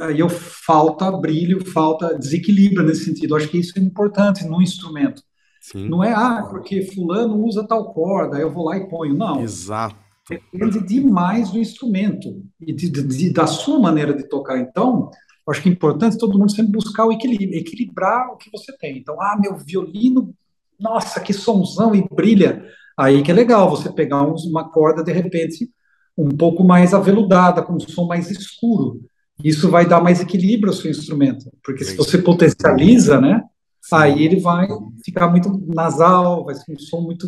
aí 0.00 0.20
eu 0.20 0.28
falta 0.28 1.10
brilho, 1.10 1.64
falta 1.66 2.16
desequilíbrio 2.16 2.84
nesse 2.84 3.04
sentido. 3.04 3.32
Eu 3.32 3.36
acho 3.38 3.48
que 3.48 3.58
isso 3.58 3.78
é 3.78 3.82
importante 3.82 4.46
no 4.46 4.62
instrumento. 4.62 5.22
Sim. 5.60 5.88
Não 5.88 6.02
é, 6.02 6.12
ah, 6.12 6.46
porque 6.48 6.82
fulano 6.82 7.44
usa 7.44 7.66
tal 7.66 7.92
corda, 7.92 8.38
eu 8.38 8.50
vou 8.50 8.64
lá 8.64 8.76
e 8.76 8.88
ponho. 8.88 9.14
Não. 9.14 9.42
Exato. 9.42 9.96
Depende 10.28 10.86
demais 10.86 11.50
do 11.50 11.58
instrumento 11.58 12.42
e 12.60 12.72
de, 12.72 12.90
de, 12.90 13.02
de, 13.02 13.32
da 13.32 13.46
sua 13.46 13.78
maneira 13.78 14.12
de 14.12 14.28
tocar. 14.28 14.58
Então, 14.58 15.10
eu 15.48 15.52
acho 15.52 15.62
que 15.62 15.68
é 15.70 15.72
importante 15.72 16.18
todo 16.18 16.38
mundo 16.38 16.52
sempre 16.52 16.72
buscar 16.72 17.06
o 17.06 17.12
equilíbrio, 17.12 17.58
equilibrar 17.58 18.28
o 18.28 18.36
que 18.36 18.50
você 18.52 18.70
tem. 18.76 18.98
Então, 18.98 19.18
ah, 19.18 19.34
meu 19.40 19.56
violino, 19.56 20.34
nossa, 20.78 21.20
que 21.20 21.32
somzão 21.32 21.94
e 21.94 22.06
brilha. 22.06 22.66
Aí 22.98 23.22
que 23.22 23.30
é 23.30 23.34
legal 23.34 23.70
você 23.70 23.90
pegar 23.90 24.22
uma 24.24 24.68
corda, 24.68 25.02
de 25.02 25.10
repente, 25.10 25.70
um 26.16 26.28
pouco 26.28 26.62
mais 26.62 26.92
aveludada, 26.92 27.62
com 27.62 27.72
um 27.72 27.80
som 27.80 28.06
mais 28.06 28.30
escuro. 28.30 29.00
Isso 29.42 29.70
vai 29.70 29.86
dar 29.86 30.02
mais 30.02 30.20
equilíbrio 30.20 30.70
ao 30.70 30.76
seu 30.76 30.90
instrumento, 30.90 31.50
porque 31.64 31.82
se 31.82 31.96
você 31.96 32.18
potencializa, 32.18 33.18
né, 33.18 33.42
aí 33.90 34.24
ele 34.24 34.40
vai 34.40 34.68
ficar 35.02 35.28
muito 35.28 35.64
nasal, 35.66 36.44
vai 36.44 36.56
ser 36.56 36.72
um 36.72 36.78
som 36.78 37.00
muito 37.00 37.26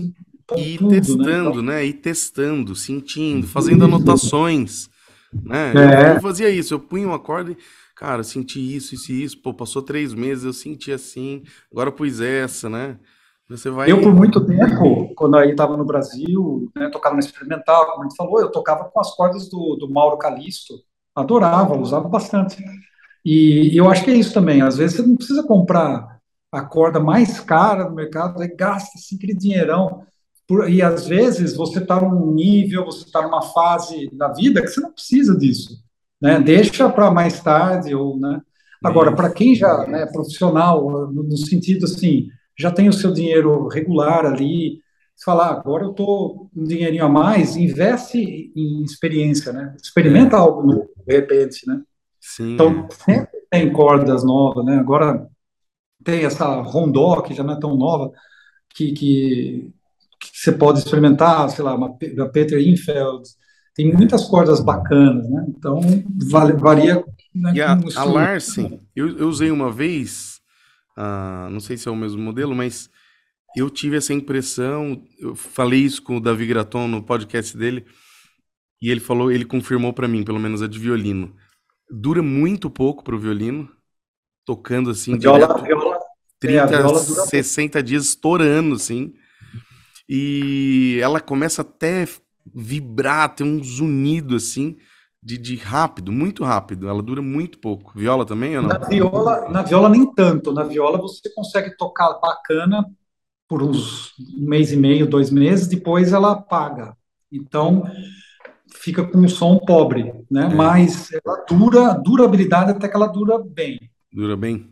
e 0.58 0.76
tudo, 0.76 0.90
né? 0.90 1.00
testando, 1.00 1.62
né? 1.62 1.72
né? 1.74 1.86
E 1.86 1.92
testando, 1.94 2.76
sentindo, 2.76 3.46
fazendo 3.46 3.84
anotações, 3.84 4.90
né? 5.32 5.72
É. 5.76 6.16
Eu 6.16 6.20
fazia 6.20 6.50
isso, 6.50 6.74
eu 6.74 6.80
punha 6.80 7.06
uma 7.06 7.18
corda 7.18 7.52
e, 7.52 7.56
cara, 8.00 8.24
senti 8.24 8.58
isso, 8.74 8.94
isso 8.94 9.12
e 9.12 9.22
isso, 9.22 9.42
pô, 9.42 9.52
passou 9.52 9.82
três 9.82 10.14
meses, 10.14 10.44
eu 10.44 10.54
senti 10.54 10.90
assim, 10.90 11.42
agora 11.70 11.92
pus 11.92 12.18
essa, 12.18 12.66
né? 12.66 12.98
Você 13.46 13.68
vai... 13.68 13.92
Eu, 13.92 14.00
por 14.00 14.14
muito 14.14 14.40
tempo, 14.46 15.12
quando 15.14 15.36
aí 15.36 15.50
estava 15.50 15.76
no 15.76 15.84
Brasil, 15.84 16.72
né, 16.74 16.88
tocava 16.88 17.14
no 17.14 17.20
experimental, 17.20 17.90
como 17.90 18.00
a 18.00 18.08
gente 18.08 18.16
falou, 18.16 18.40
eu 18.40 18.50
tocava 18.50 18.84
com 18.84 18.98
as 18.98 19.14
cordas 19.14 19.50
do, 19.50 19.76
do 19.76 19.90
Mauro 19.90 20.16
Calisto, 20.16 20.76
adorava, 21.14 21.76
usava 21.76 22.08
bastante. 22.08 22.64
E, 23.22 23.74
e 23.74 23.76
eu 23.76 23.90
acho 23.90 24.02
que 24.02 24.10
é 24.10 24.14
isso 24.14 24.32
também, 24.32 24.62
às 24.62 24.78
vezes 24.78 24.96
você 24.96 25.02
não 25.06 25.16
precisa 25.16 25.42
comprar 25.42 26.20
a 26.50 26.62
corda 26.62 26.98
mais 26.98 27.38
cara 27.38 27.84
no 27.86 27.94
mercado, 27.94 28.40
aí 28.40 28.48
gasta 28.48 28.92
assim, 28.96 29.16
aquele 29.16 29.34
dinheirão. 29.34 30.04
Por, 30.48 30.70
e 30.70 30.80
às 30.80 31.06
vezes 31.06 31.54
você 31.54 31.80
está 31.80 32.00
num 32.00 32.32
nível, 32.32 32.86
você 32.86 33.04
está 33.04 33.20
numa 33.20 33.42
fase 33.42 34.08
da 34.14 34.32
vida 34.32 34.62
que 34.62 34.68
você 34.68 34.80
não 34.80 34.90
precisa 34.90 35.36
disso, 35.36 35.84
né? 36.20 36.40
Deixa 36.40 36.88
para 36.88 37.10
mais 37.10 37.40
tarde 37.40 37.94
ou, 37.94 38.18
né? 38.18 38.40
Agora, 38.82 39.14
para 39.14 39.30
quem 39.30 39.54
já 39.54 39.84
é 39.84 39.90
né, 39.90 40.06
profissional, 40.06 40.90
no, 40.90 41.22
no, 41.22 41.36
sentido 41.36 41.84
assim, 41.84 42.28
já 42.58 42.70
tem 42.70 42.88
o 42.88 42.92
seu 42.92 43.12
dinheiro 43.12 43.68
regular 43.68 44.24
ali, 44.24 44.80
falar, 45.22 45.48
ah, 45.48 45.52
agora 45.52 45.84
eu 45.84 45.90
estou 45.90 46.48
com 46.54 46.60
um 46.60 46.64
dinheirinho 46.64 47.04
a 47.04 47.08
mais, 47.08 47.56
investe 47.56 48.50
em 48.56 48.82
experiência, 48.82 49.52
né? 49.52 49.76
Experimenta 49.82 50.36
é. 50.36 50.38
algo 50.38 50.62
novo, 50.62 50.88
de 51.06 51.14
repente, 51.14 51.66
né? 51.68 51.82
Sim. 52.18 52.54
Então, 52.54 52.88
sempre 52.90 53.38
tem 53.50 53.70
cordas 53.70 54.24
novas, 54.24 54.64
né? 54.64 54.78
Agora 54.78 55.26
tem 56.02 56.24
essa 56.24 56.46
Rondó, 56.62 57.20
que 57.20 57.34
já 57.34 57.42
não 57.42 57.54
é 57.54 57.60
tão 57.60 57.76
nova, 57.76 58.10
que, 58.74 58.92
que 58.92 59.70
que 60.20 60.38
você 60.38 60.52
pode 60.52 60.80
experimentar, 60.80 61.48
sei 61.48 61.64
lá, 61.64 61.74
uma, 61.74 61.96
Peter 61.96 62.60
Infeld, 62.60 63.22
tem 63.80 63.94
muitas 63.94 64.26
cordas 64.26 64.60
bacanas, 64.60 65.26
né? 65.30 65.46
Então, 65.48 65.80
vale, 66.30 66.52
varia. 66.52 67.02
Né, 67.34 67.52
e 67.54 67.62
a, 67.62 67.78
a 67.96 68.04
Larsen, 68.04 68.80
eu, 68.94 69.16
eu, 69.16 69.28
usei 69.28 69.50
uma 69.50 69.72
vez, 69.72 70.40
uh, 70.98 71.48
não 71.48 71.60
sei 71.60 71.78
se 71.78 71.88
é 71.88 71.90
o 71.90 71.96
mesmo 71.96 72.20
modelo, 72.20 72.54
mas 72.54 72.90
eu 73.56 73.70
tive 73.70 73.96
essa 73.96 74.12
impressão, 74.12 75.02
eu 75.18 75.34
falei 75.34 75.80
isso 75.80 76.02
com 76.02 76.16
o 76.16 76.20
Davi 76.20 76.46
Graton 76.46 76.88
no 76.88 77.02
podcast 77.02 77.56
dele, 77.56 77.86
e 78.82 78.90
ele 78.90 79.00
falou, 79.00 79.32
ele 79.32 79.46
confirmou 79.46 79.94
para 79.94 80.08
mim, 80.08 80.24
pelo 80.24 80.40
menos 80.40 80.60
a 80.60 80.66
de 80.66 80.78
violino. 80.78 81.34
Dura 81.90 82.22
muito 82.22 82.68
pouco 82.68 83.02
pro 83.02 83.18
violino, 83.18 83.68
tocando 84.44 84.90
assim, 84.90 85.18
viola, 85.18 85.46
direto, 85.46 85.62
viola, 85.64 85.98
30, 86.38 86.74
é, 86.74 87.26
60 87.26 87.82
dias 87.82 88.04
estourando, 88.04 88.74
assim. 88.74 89.14
E 90.08 90.98
ela 91.00 91.20
começa 91.20 91.62
até 91.62 92.06
vibrar, 92.54 93.34
ter 93.34 93.44
um 93.44 93.62
zunido 93.62 94.36
assim, 94.36 94.76
de, 95.22 95.36
de, 95.36 95.56
rápido, 95.56 96.10
muito 96.10 96.44
rápido. 96.44 96.88
Ela 96.88 97.02
dura 97.02 97.20
muito 97.20 97.58
pouco. 97.58 97.92
Viola 97.94 98.24
também 98.24 98.56
ou 98.56 98.62
não? 98.62 98.68
Na 98.68 98.78
viola, 98.78 99.48
na 99.50 99.62
viola 99.62 99.88
nem 99.88 100.12
tanto. 100.12 100.52
Na 100.52 100.64
viola 100.64 100.98
você 100.98 101.32
consegue 101.34 101.76
tocar 101.76 102.18
bacana 102.20 102.84
por 103.48 103.62
uns 103.62 104.12
um 104.38 104.48
mês 104.48 104.72
e 104.72 104.76
meio, 104.76 105.08
dois 105.08 105.30
meses, 105.30 105.66
depois 105.66 106.12
ela 106.12 106.32
apaga. 106.32 106.96
Então 107.32 107.84
fica 108.72 109.04
com 109.04 109.18
um 109.18 109.28
som 109.28 109.58
pobre, 109.58 110.12
né? 110.30 110.48
É. 110.50 110.54
Mas 110.54 111.08
ela 111.12 111.44
dura, 111.48 111.92
durabilidade 111.94 112.70
até 112.70 112.88
que 112.88 112.96
ela 112.96 113.08
dura 113.08 113.38
bem. 113.38 113.80
Dura 114.12 114.36
bem? 114.36 114.70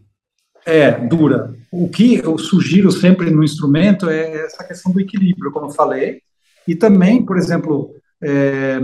É, 0.64 0.90
dura. 0.92 1.54
O 1.70 1.88
que 1.88 2.16
eu 2.16 2.38
sugiro 2.38 2.90
sempre 2.90 3.30
no 3.30 3.42
instrumento 3.42 4.08
é 4.08 4.44
essa 4.44 4.64
questão 4.64 4.92
do 4.92 5.00
equilíbrio, 5.00 5.50
como 5.50 5.66
eu 5.66 5.70
falei, 5.70 6.22
e 6.68 6.76
também, 6.76 7.24
por 7.24 7.38
exemplo, 7.38 7.94
é, 8.22 8.78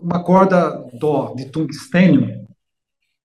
uma 0.00 0.22
corda 0.22 0.84
dó 0.98 1.32
de 1.34 1.46
tungstênio 1.46 2.46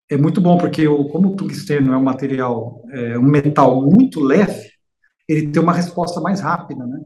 é 0.10 0.16
muito 0.16 0.40
bom, 0.40 0.58
porque 0.58 0.88
o, 0.88 1.06
como 1.06 1.30
o 1.30 1.36
tungstênio 1.36 1.92
é 1.92 1.98
um 1.98 2.04
material, 2.04 2.84
é, 2.92 3.18
um 3.18 3.24
metal 3.24 3.82
muito 3.82 4.20
leve, 4.20 4.70
ele 5.28 5.48
tem 5.48 5.62
uma 5.62 5.74
resposta 5.74 6.22
mais 6.22 6.40
rápida, 6.40 6.86
né? 6.86 7.02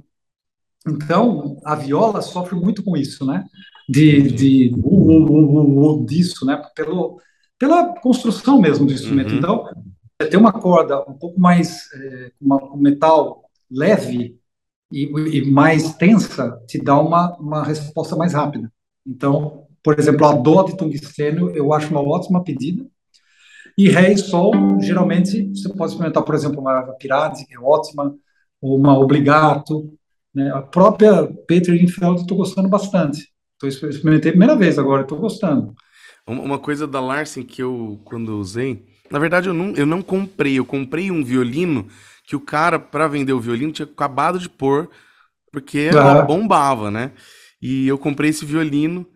Então, 0.85 1.57
a 1.63 1.75
viola 1.75 2.21
sofre 2.21 2.55
muito 2.55 2.83
com 2.83 2.97
isso, 2.97 3.25
né? 3.25 3.45
De, 3.87 4.21
de 4.23 4.73
uh, 4.75 4.87
uh, 4.87 6.01
uh, 6.01 6.05
disso, 6.05 6.45
né? 6.45 6.61
Pelo, 6.75 7.21
pela 7.57 7.93
construção 7.99 8.59
mesmo 8.59 8.85
do 8.85 8.93
instrumento. 8.93 9.31
Uhum. 9.31 9.37
Então, 9.37 9.69
ter 10.17 10.37
uma 10.37 10.51
corda 10.51 10.99
um 11.09 11.13
pouco 11.13 11.39
mais, 11.39 11.89
é, 11.93 12.31
uma, 12.41 12.61
um 12.73 12.77
metal 12.77 13.49
leve 13.69 14.37
e, 14.91 15.03
e, 15.03 15.51
mais 15.51 15.95
tensa, 15.95 16.61
te 16.67 16.81
dá 16.81 16.97
uma, 16.99 17.35
uma 17.37 17.63
resposta 17.63 18.15
mais 18.15 18.33
rápida. 18.33 18.71
Então, 19.05 19.65
por 19.83 19.97
exemplo, 19.99 20.25
a 20.25 20.33
dó 20.33 20.63
de 20.63 20.77
tungstênio 20.77 21.49
eu 21.51 21.73
acho 21.73 21.89
uma 21.91 22.01
ótima 22.01 22.43
pedida. 22.43 22.85
E 23.77 23.89
ré 23.89 24.11
e 24.11 24.17
sol, 24.17 24.53
geralmente, 24.81 25.49
você 25.49 25.69
pode 25.69 25.91
experimentar, 25.91 26.23
por 26.23 26.33
exemplo, 26.33 26.59
uma 26.59 26.81
Pirade, 26.93 27.45
que 27.45 27.53
é 27.53 27.59
ótima, 27.59 28.15
ou 28.61 28.77
uma 28.77 28.97
Obligato. 28.97 29.93
Né? 30.33 30.49
A 30.51 30.61
própria 30.61 31.27
Peter 31.47 31.75
Infeld, 31.75 32.21
estou 32.21 32.37
gostando 32.37 32.67
bastante. 32.67 33.29
Tô, 33.59 33.67
experimentei 33.67 34.29
a 34.29 34.33
primeira 34.33 34.55
vez 34.55 34.79
agora, 34.79 35.03
estou 35.03 35.19
gostando. 35.19 35.75
Uma 36.25 36.59
coisa 36.59 36.87
da 36.87 36.99
Larsen 36.99 37.43
que 37.43 37.61
eu, 37.61 38.01
quando 38.03 38.37
usei, 38.37 38.83
na 39.09 39.19
verdade, 39.19 39.47
eu 39.47 39.53
não, 39.53 39.73
eu 39.75 39.85
não 39.85 40.01
comprei. 40.01 40.57
Eu 40.57 40.65
comprei 40.65 41.09
um 41.11 41.23
violino 41.23 41.87
que 42.27 42.35
o 42.35 42.41
cara, 42.41 42.77
para 42.77 43.07
vender 43.07 43.31
o 43.31 43.39
violino, 43.39 43.71
tinha 43.71 43.85
acabado 43.85 44.37
de 44.37 44.49
pôr, 44.49 44.89
porque 45.49 45.79
ela 45.79 46.21
bombava, 46.23 46.91
né? 46.91 47.13
E 47.61 47.87
eu 47.87 47.97
comprei 47.97 48.29
esse 48.29 48.45
violino 48.45 49.07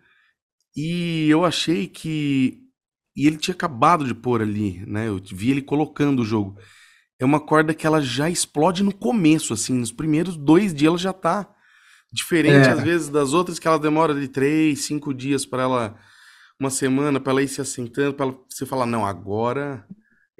e 0.74 1.28
eu 1.28 1.44
achei 1.44 1.86
que. 1.86 2.58
E 3.14 3.26
ele 3.26 3.36
tinha 3.36 3.54
acabado 3.54 4.06
de 4.06 4.14
pôr 4.14 4.40
ali, 4.40 4.82
né? 4.86 5.08
Eu 5.08 5.20
vi 5.30 5.50
ele 5.50 5.60
colocando 5.60 6.22
o 6.22 6.24
jogo. 6.24 6.58
É 7.20 7.24
uma 7.24 7.38
corda 7.38 7.74
que 7.74 7.86
ela 7.86 8.00
já 8.00 8.30
explode 8.30 8.82
no 8.82 8.94
começo, 8.94 9.52
assim. 9.52 9.74
Nos 9.74 9.92
primeiros 9.92 10.34
dois 10.34 10.72
dias 10.72 10.88
ela 10.88 10.98
já 10.98 11.12
tá 11.12 11.46
diferente, 12.10 12.66
é. 12.66 12.72
às 12.72 12.82
vezes, 12.82 13.08
das 13.10 13.34
outras 13.34 13.58
que 13.58 13.68
ela 13.68 13.78
demora 13.78 14.14
de 14.14 14.26
três, 14.26 14.84
cinco 14.86 15.12
dias 15.12 15.44
para 15.44 15.62
ela 15.62 15.98
uma 16.58 16.70
semana 16.70 17.20
para 17.20 17.32
ela 17.32 17.42
ir 17.42 17.48
se 17.48 17.60
assentando, 17.60 18.14
para 18.14 18.34
você 18.48 18.64
falar, 18.64 18.86
não, 18.86 19.04
agora 19.04 19.86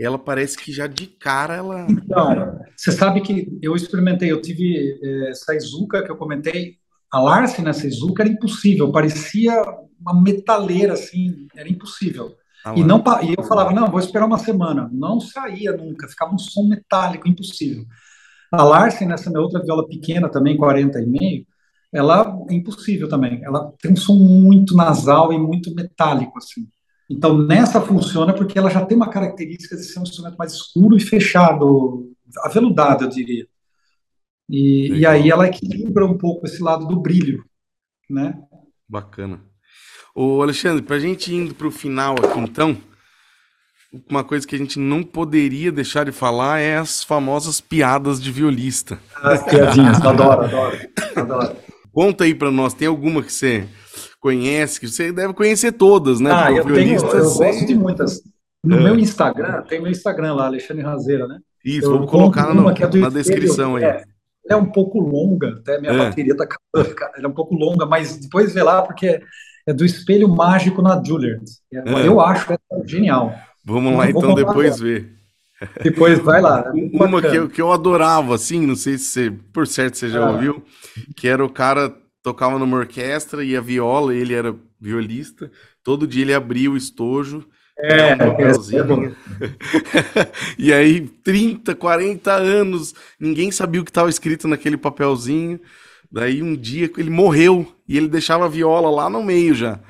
ela 0.04 0.18
parece 0.18 0.56
que 0.56 0.72
já 0.72 0.86
de 0.86 1.06
cara 1.06 1.54
ela. 1.54 1.86
Então, 1.88 2.58
você 2.76 2.92
sabe 2.92 3.20
que 3.20 3.58
eu 3.62 3.74
experimentei, 3.76 4.30
eu 4.30 4.40
tive 4.42 4.98
essa 5.28 5.54
Izuka 5.54 6.02
que 6.02 6.10
eu 6.10 6.16
comentei, 6.16 6.76
a 7.12 7.20
Larsen 7.20 7.64
nessa 7.64 7.86
Izuka 7.86 8.22
era 8.22 8.32
impossível, 8.32 8.90
parecia 8.90 9.62
uma 10.00 10.20
metaleira 10.20 10.94
assim, 10.94 11.46
era 11.54 11.68
impossível. 11.68 12.34
Ah, 12.64 12.74
e, 12.76 12.84
não, 12.84 13.02
e 13.22 13.34
eu 13.36 13.42
falava, 13.42 13.72
não, 13.72 13.90
vou 13.90 14.00
esperar 14.00 14.24
uma 14.24 14.38
semana. 14.38 14.88
Não 14.92 15.20
saía 15.20 15.76
nunca, 15.76 16.08
ficava 16.08 16.32
um 16.32 16.38
som 16.38 16.68
metálico, 16.68 17.28
impossível. 17.28 17.84
A 18.52 18.62
Larsen, 18.62 19.08
nessa 19.08 19.30
minha 19.30 19.42
outra 19.42 19.62
viola 19.62 19.86
pequena 19.86 20.28
também, 20.28 20.56
40 20.56 21.00
e 21.00 21.06
meio, 21.06 21.46
ela 21.92 22.44
é 22.48 22.54
impossível 22.54 23.08
também. 23.08 23.42
Ela 23.44 23.72
tem 23.80 23.92
um 23.92 23.96
som 23.96 24.14
muito 24.14 24.76
nasal 24.76 25.32
e 25.32 25.38
muito 25.38 25.74
metálico, 25.74 26.38
assim. 26.38 26.68
Então, 27.12 27.36
nessa 27.36 27.80
funciona 27.80 28.32
porque 28.32 28.58
ela 28.58 28.70
já 28.70 28.84
tem 28.84 28.96
uma 28.96 29.10
característica 29.10 29.76
de 29.76 29.84
ser 29.84 29.98
um 29.98 30.02
instrumento 30.02 30.36
mais 30.36 30.52
escuro 30.52 30.96
e 30.96 31.00
fechado, 31.00 32.10
aveludado, 32.42 33.04
eu 33.04 33.08
diria. 33.08 33.46
E, 34.48 34.98
e 34.98 35.06
aí 35.06 35.30
ela 35.30 35.46
equilibra 35.46 36.06
um 36.06 36.16
pouco 36.16 36.46
esse 36.46 36.62
lado 36.62 36.86
do 36.86 37.00
brilho, 37.00 37.44
né? 38.08 38.38
Bacana. 38.88 39.40
Ô, 40.14 40.42
Alexandre, 40.42 40.82
para 40.82 40.96
a 40.96 40.98
gente 40.98 41.34
indo 41.34 41.54
para 41.54 41.66
o 41.66 41.70
final 41.70 42.14
aqui, 42.14 42.38
então, 42.40 42.76
uma 44.08 44.24
coisa 44.24 44.46
que 44.46 44.54
a 44.54 44.58
gente 44.58 44.78
não 44.78 45.02
poderia 45.02 45.70
deixar 45.70 46.04
de 46.04 46.12
falar 46.12 46.60
é 46.60 46.78
as 46.78 47.04
famosas 47.04 47.60
piadas 47.60 48.20
de 48.20 48.32
violista. 48.32 48.98
As 49.16 49.42
piadinhas, 49.42 50.00
adoro, 50.04 50.44
adoro, 50.44 50.78
adoro. 51.14 51.56
Conta 51.92 52.24
aí 52.24 52.34
para 52.34 52.50
nós, 52.50 52.72
tem 52.72 52.88
alguma 52.88 53.22
que 53.22 53.32
você 53.32 53.68
conhece, 54.22 54.78
que 54.78 54.86
você 54.86 55.12
deve 55.12 55.34
conhecer 55.34 55.72
todas, 55.72 56.20
né? 56.20 56.30
Ah, 56.32 56.52
eu, 56.52 56.64
tenho, 56.64 56.94
eu 56.94 57.34
gosto 57.34 57.66
de 57.66 57.74
muitas. 57.74 58.22
No 58.64 58.78
é. 58.78 58.80
meu 58.84 58.96
Instagram, 58.96 59.62
tem 59.62 59.82
meu 59.82 59.90
Instagram 59.90 60.34
lá, 60.34 60.46
Alexandre 60.46 60.84
Razeira, 60.84 61.26
né? 61.26 61.40
Isso, 61.64 61.90
vamos 61.90 62.08
colocar 62.08 62.54
no, 62.54 62.70
é 62.70 63.00
na 63.00 63.08
descrição 63.08 63.74
aí. 63.74 63.82
É, 63.82 64.04
é 64.48 64.56
um 64.56 64.66
pouco 64.66 65.00
longa, 65.00 65.58
até 65.58 65.80
minha 65.80 65.92
é. 65.92 65.98
bateria 65.98 66.36
tá 66.36 66.44
acabando, 66.44 66.94
cara. 66.94 67.12
Ela 67.16 67.26
é 67.26 67.28
um 67.28 67.34
pouco 67.34 67.56
longa, 67.56 67.84
mas 67.84 68.16
depois 68.16 68.54
vê 68.54 68.62
lá, 68.62 68.82
porque 68.82 69.20
é 69.66 69.72
do 69.72 69.84
espelho 69.84 70.28
mágico 70.28 70.80
na 70.80 71.02
Juilliard. 71.02 71.44
É, 71.72 71.78
é. 71.78 72.06
Eu 72.06 72.20
acho 72.20 72.46
genial. 72.86 73.34
Vamos 73.64 73.96
lá, 73.96 74.08
então, 74.08 74.34
depois 74.34 74.78
ver. 74.78 75.12
Depois 75.82 76.20
vai 76.20 76.40
lá. 76.40 76.72
Uma 76.94 77.20
que 77.20 77.36
eu, 77.36 77.48
que 77.48 77.60
eu 77.60 77.72
adorava, 77.72 78.36
assim, 78.36 78.64
não 78.64 78.76
sei 78.76 78.98
se 78.98 79.04
você, 79.04 79.30
por 79.52 79.66
certo 79.66 79.96
você 79.96 80.08
já 80.08 80.24
ah. 80.24 80.30
ouviu, 80.30 80.62
que 81.16 81.26
era 81.26 81.44
o 81.44 81.50
cara 81.50 81.92
tocava 82.22 82.58
numa 82.58 82.76
orquestra 82.76 83.44
e 83.44 83.56
a 83.56 83.60
viola, 83.60 84.14
ele 84.14 84.34
era 84.34 84.54
violista, 84.80 85.50
todo 85.82 86.06
dia 86.06 86.22
ele 86.22 86.34
abria 86.34 86.70
o 86.70 86.76
estojo 86.76 87.46
é, 87.78 88.14
um 88.14 88.18
é, 88.18 89.12
e 90.58 90.72
aí, 90.72 91.00
30, 91.00 91.74
40 91.74 92.32
anos, 92.32 92.94
ninguém 93.18 93.50
sabia 93.50 93.80
o 93.80 93.84
que 93.84 93.90
estava 93.90 94.10
escrito 94.10 94.46
naquele 94.46 94.76
papelzinho. 94.76 95.58
Daí 96.10 96.42
um 96.42 96.54
dia 96.54 96.90
ele 96.96 97.10
morreu 97.10 97.66
e 97.88 97.96
ele 97.96 98.08
deixava 98.08 98.44
a 98.44 98.48
viola 98.48 98.90
lá 98.90 99.08
no 99.08 99.22
meio 99.22 99.54
já. 99.54 99.80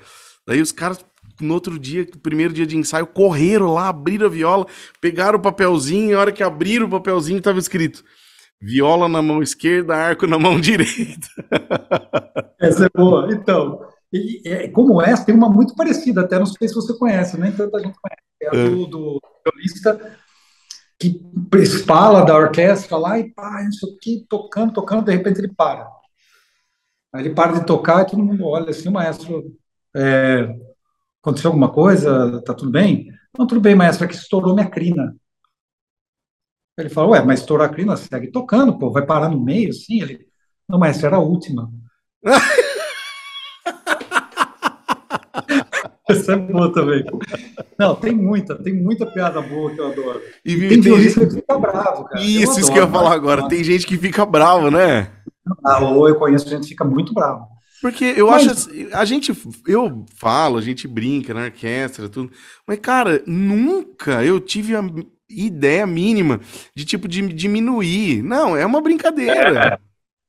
Daí 0.46 0.62
os 0.62 0.70
caras, 0.72 1.04
no 1.40 1.52
outro 1.52 1.78
dia, 1.78 2.09
primeiro 2.22 2.54
dia 2.54 2.64
de 2.64 2.76
ensaio, 2.76 3.06
correram 3.06 3.74
lá, 3.74 3.88
abriram 3.88 4.26
a 4.26 4.30
viola, 4.30 4.66
pegaram 5.00 5.38
o 5.38 5.42
papelzinho, 5.42 6.10
e 6.10 6.14
a 6.14 6.20
hora 6.20 6.32
que 6.32 6.42
abriram 6.42 6.86
o 6.86 6.90
papelzinho 6.90 7.38
estava 7.38 7.59
escrito 7.59 8.04
viola 8.62 9.09
na 9.09 9.20
mão 9.20 9.43
esquerda, 9.43 9.97
arco 9.97 10.26
na 10.26 10.39
mão 10.39 10.59
direita. 10.60 11.26
Essa 12.60 12.86
é 12.86 12.89
boa. 12.94 13.28
Então, 13.32 13.80
e, 14.12 14.40
é, 14.44 14.68
como 14.68 15.02
essa, 15.02 15.26
tem 15.26 15.34
uma 15.34 15.51
muito 15.51 15.74
parecida, 15.74 16.20
até 16.20 16.39
não 16.39 16.47
sei 16.47 16.68
se 16.68 16.74
você 16.74 16.97
conhece, 16.97 17.39
nem 17.39 17.51
tanta 17.51 17.80
gente 17.80 17.98
conhece, 17.98 18.22
é 18.40 18.48
a 18.48 18.51
do, 18.51 18.82
é. 18.82 18.86
do 18.89 19.20
violista 19.44 20.18
que 20.98 21.20
fala 21.84 22.24
da 22.24 22.36
orquestra 22.36 22.97
lá 22.97 23.18
e 23.18 23.28
pá, 23.32 23.66
isso 23.68 23.97
aqui, 23.97 24.24
tocando, 24.28 24.72
tocando, 24.72 25.05
de 25.05 25.10
repente 25.12 25.40
ele 25.40 25.52
para. 25.52 25.89
Aí 27.12 27.24
ele 27.24 27.34
para 27.34 27.59
de 27.59 27.66
tocar 27.66 28.02
e 28.02 28.06
todo 28.10 28.22
mundo 28.22 28.47
olha 28.47 28.70
assim, 28.70 28.89
o 28.89 28.93
maestro, 28.93 29.52
é, 29.97 30.55
aconteceu 31.20 31.48
alguma 31.48 31.72
coisa? 31.72 32.40
Tá 32.43 32.55
tudo 32.55 32.70
bem? 32.70 33.09
Não, 33.36 33.47
tudo 33.47 33.60
bem, 33.60 33.74
maestro, 33.74 34.05
é 34.05 34.09
que 34.09 34.14
estourou 34.14 34.55
minha 34.55 34.70
crina. 34.70 35.16
Ele 36.78 36.89
fala, 36.89 37.09
ué, 37.09 37.23
mas 37.23 37.40
estourar 37.40 37.69
a 37.69 37.73
crina 37.73 37.97
segue 37.97 38.28
tocando, 38.28 38.78
pô, 38.78 38.90
vai 38.90 39.05
parar 39.05 39.28
no 39.28 39.39
meio, 39.40 39.69
assim? 39.70 40.01
Ele, 40.01 40.27
não, 40.69 40.78
maestro, 40.78 41.07
era 41.07 41.16
a 41.16 41.20
última. 41.20 41.70
Essa 46.09 46.32
é 46.32 46.36
boa 46.36 46.73
também. 46.73 47.05
Não, 47.78 47.94
tem 47.94 48.12
muita, 48.12 48.55
tem 48.57 48.74
muita 48.74 49.07
piada 49.07 49.40
boa 49.40 49.70
que 49.70 49.81
eu 49.81 49.86
adoro. 49.86 50.20
E, 50.44 50.57
tem, 50.69 50.81
tem 50.81 51.01
gente 51.01 51.20
que 51.20 51.31
fica 51.31 51.59
bravo, 51.59 52.05
cara. 52.05 52.24
Isso, 52.24 52.43
adoro, 52.43 52.61
isso 52.61 52.73
que 52.73 52.78
eu 52.78 52.85
ia 52.85 52.90
falar 52.90 53.12
agora. 53.12 53.49
Tem 53.49 53.62
gente 53.62 53.86
que 53.86 53.97
fica 53.97 54.24
bravo, 54.24 54.70
né? 54.70 55.11
Ah, 55.65 55.81
ou 55.85 56.09
eu 56.09 56.16
conheço 56.16 56.49
gente 56.49 56.62
que 56.62 56.69
fica 56.69 56.85
muito 56.85 57.12
bravo. 57.12 57.47
Porque 57.81 58.05
eu 58.05 58.28
mas... 58.28 58.43
acho 58.43 58.53
assim, 58.53 58.89
a 58.93 59.05
gente, 59.05 59.32
eu 59.66 60.05
falo, 60.15 60.57
a 60.57 60.62
gente 60.62 60.86
brinca 60.86 61.35
na 61.35 61.44
orquestra, 61.44 62.09
tudo. 62.09 62.31
Mas, 62.66 62.78
cara, 62.78 63.23
nunca 63.27 64.24
eu 64.24 64.39
tive 64.39 64.77
a 64.77 64.82
ideia 65.32 65.86
mínima 65.86 66.40
de 66.74 66.84
tipo 66.84 67.09
de 67.09 67.26
diminuir. 67.28 68.22
Não, 68.22 68.56
é 68.56 68.64
uma 68.64 68.80
brincadeira. 68.80 69.74
É. 69.74 69.78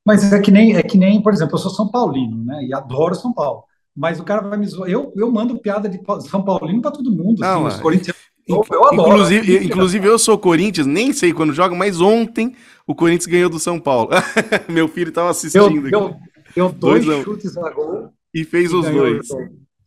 Mas 0.06 0.34
é 0.34 0.40
que 0.40 0.52
nem, 0.52 0.76
é 0.76 0.84
que 0.84 0.98
nem, 0.98 1.22
por 1.22 1.34
exemplo, 1.34 1.56
eu 1.56 1.60
sou 1.60 1.72
São 1.72 1.90
Paulino, 1.90 2.44
né? 2.44 2.64
E 2.66 2.74
adoro 2.74 3.16
São 3.16 3.34
Paulo 3.34 3.64
mas 3.96 4.20
o 4.20 4.24
cara 4.24 4.42
vai 4.42 4.58
me 4.58 4.66
zoar. 4.66 4.90
Eu, 4.90 5.14
eu 5.16 5.32
mando 5.32 5.58
piada 5.60 5.88
de 5.88 6.00
São 6.28 6.44
Paulino 6.44 6.82
para 6.82 6.92
todo 6.92 7.12
mundo. 7.12 7.40
Não, 7.40 7.68
assim, 7.68 7.76
os 7.76 7.82
Corinthians. 7.82 8.18
Eu, 8.48 8.66
eu 8.72 8.88
adoro. 8.88 9.12
Inclusive, 9.12 9.66
inclusive, 9.66 10.08
eu 10.08 10.20
sou 10.20 10.38
Corinthians, 10.38 10.88
nem 10.88 11.14
sei 11.14 11.32
quando 11.32 11.54
joga, 11.54 11.76
mas 11.76 12.02
ontem 12.02 12.56
o 12.86 12.94
Corinthians 12.94 13.28
ganhou 13.28 13.50
do 13.50 13.60
São 13.60 13.80
Paulo. 13.80 14.10
Meu 14.68 14.88
filho 14.88 15.10
estava 15.10 15.30
assistindo. 15.30 15.88
Eu, 15.88 16.16
eu, 16.56 16.70
dois, 16.72 17.06
dois 17.06 17.24
chutes 17.24 17.56
a 17.58 17.70
gol. 17.70 18.10
E 18.34 18.44
fez 18.44 18.72
e 18.72 18.76
os 18.76 18.90
dois. 18.90 19.28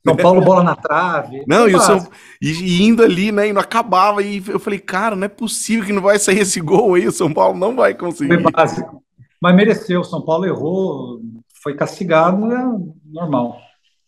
São 0.07 0.17
Paulo, 0.17 0.41
bola 0.41 0.63
na 0.63 0.77
trave. 0.77 1.45
Não, 1.47 1.69
e, 1.69 1.75
o 1.75 1.81
São, 1.81 2.07
e, 2.41 2.83
indo 2.83 3.03
ali, 3.03 3.33
né? 3.33 3.49
E 3.49 3.53
não 3.53 3.61
acabava. 3.61 4.23
E 4.23 4.43
eu 4.47 4.59
falei, 4.59 4.79
cara, 4.79 5.17
não 5.17 5.25
é 5.25 5.29
possível 5.29 5.85
que 5.85 5.93
não 5.93 6.03
vai 6.03 6.19
sair 6.19 6.39
esse 6.39 6.61
gol 6.61 6.95
aí. 6.95 7.07
O 7.07 7.13
São 7.13 7.33
Paulo 7.33 7.59
não 7.59 7.75
vai 7.75 7.95
conseguir. 7.95 8.41
Foi 8.41 8.53
básico. 8.53 9.03
Mas 9.43 9.55
mereceu. 9.55 10.01
O 10.01 10.05
São 10.05 10.23
Paulo 10.23 10.45
errou, 10.45 11.21
foi 11.63 11.75
castigado, 11.75 12.53
é 12.53 12.65
normal. 13.13 13.59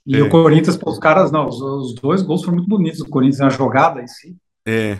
E 0.07 0.16
é. 0.16 0.23
o 0.23 0.31
Corinthians, 0.31 0.79
os 0.87 0.99
caras, 0.99 1.31
não, 1.31 1.47
os, 1.47 1.61
os, 1.61 1.95
dois 1.95 2.23
gols 2.23 2.43
foram 2.43 2.57
muito 2.57 2.69
bonitos 2.69 3.01
do 3.01 3.09
Corinthians 3.09 3.41
na 3.41 3.51
jogada 3.51 4.01
em 4.01 4.07
si. 4.07 4.37
É. 4.66 4.99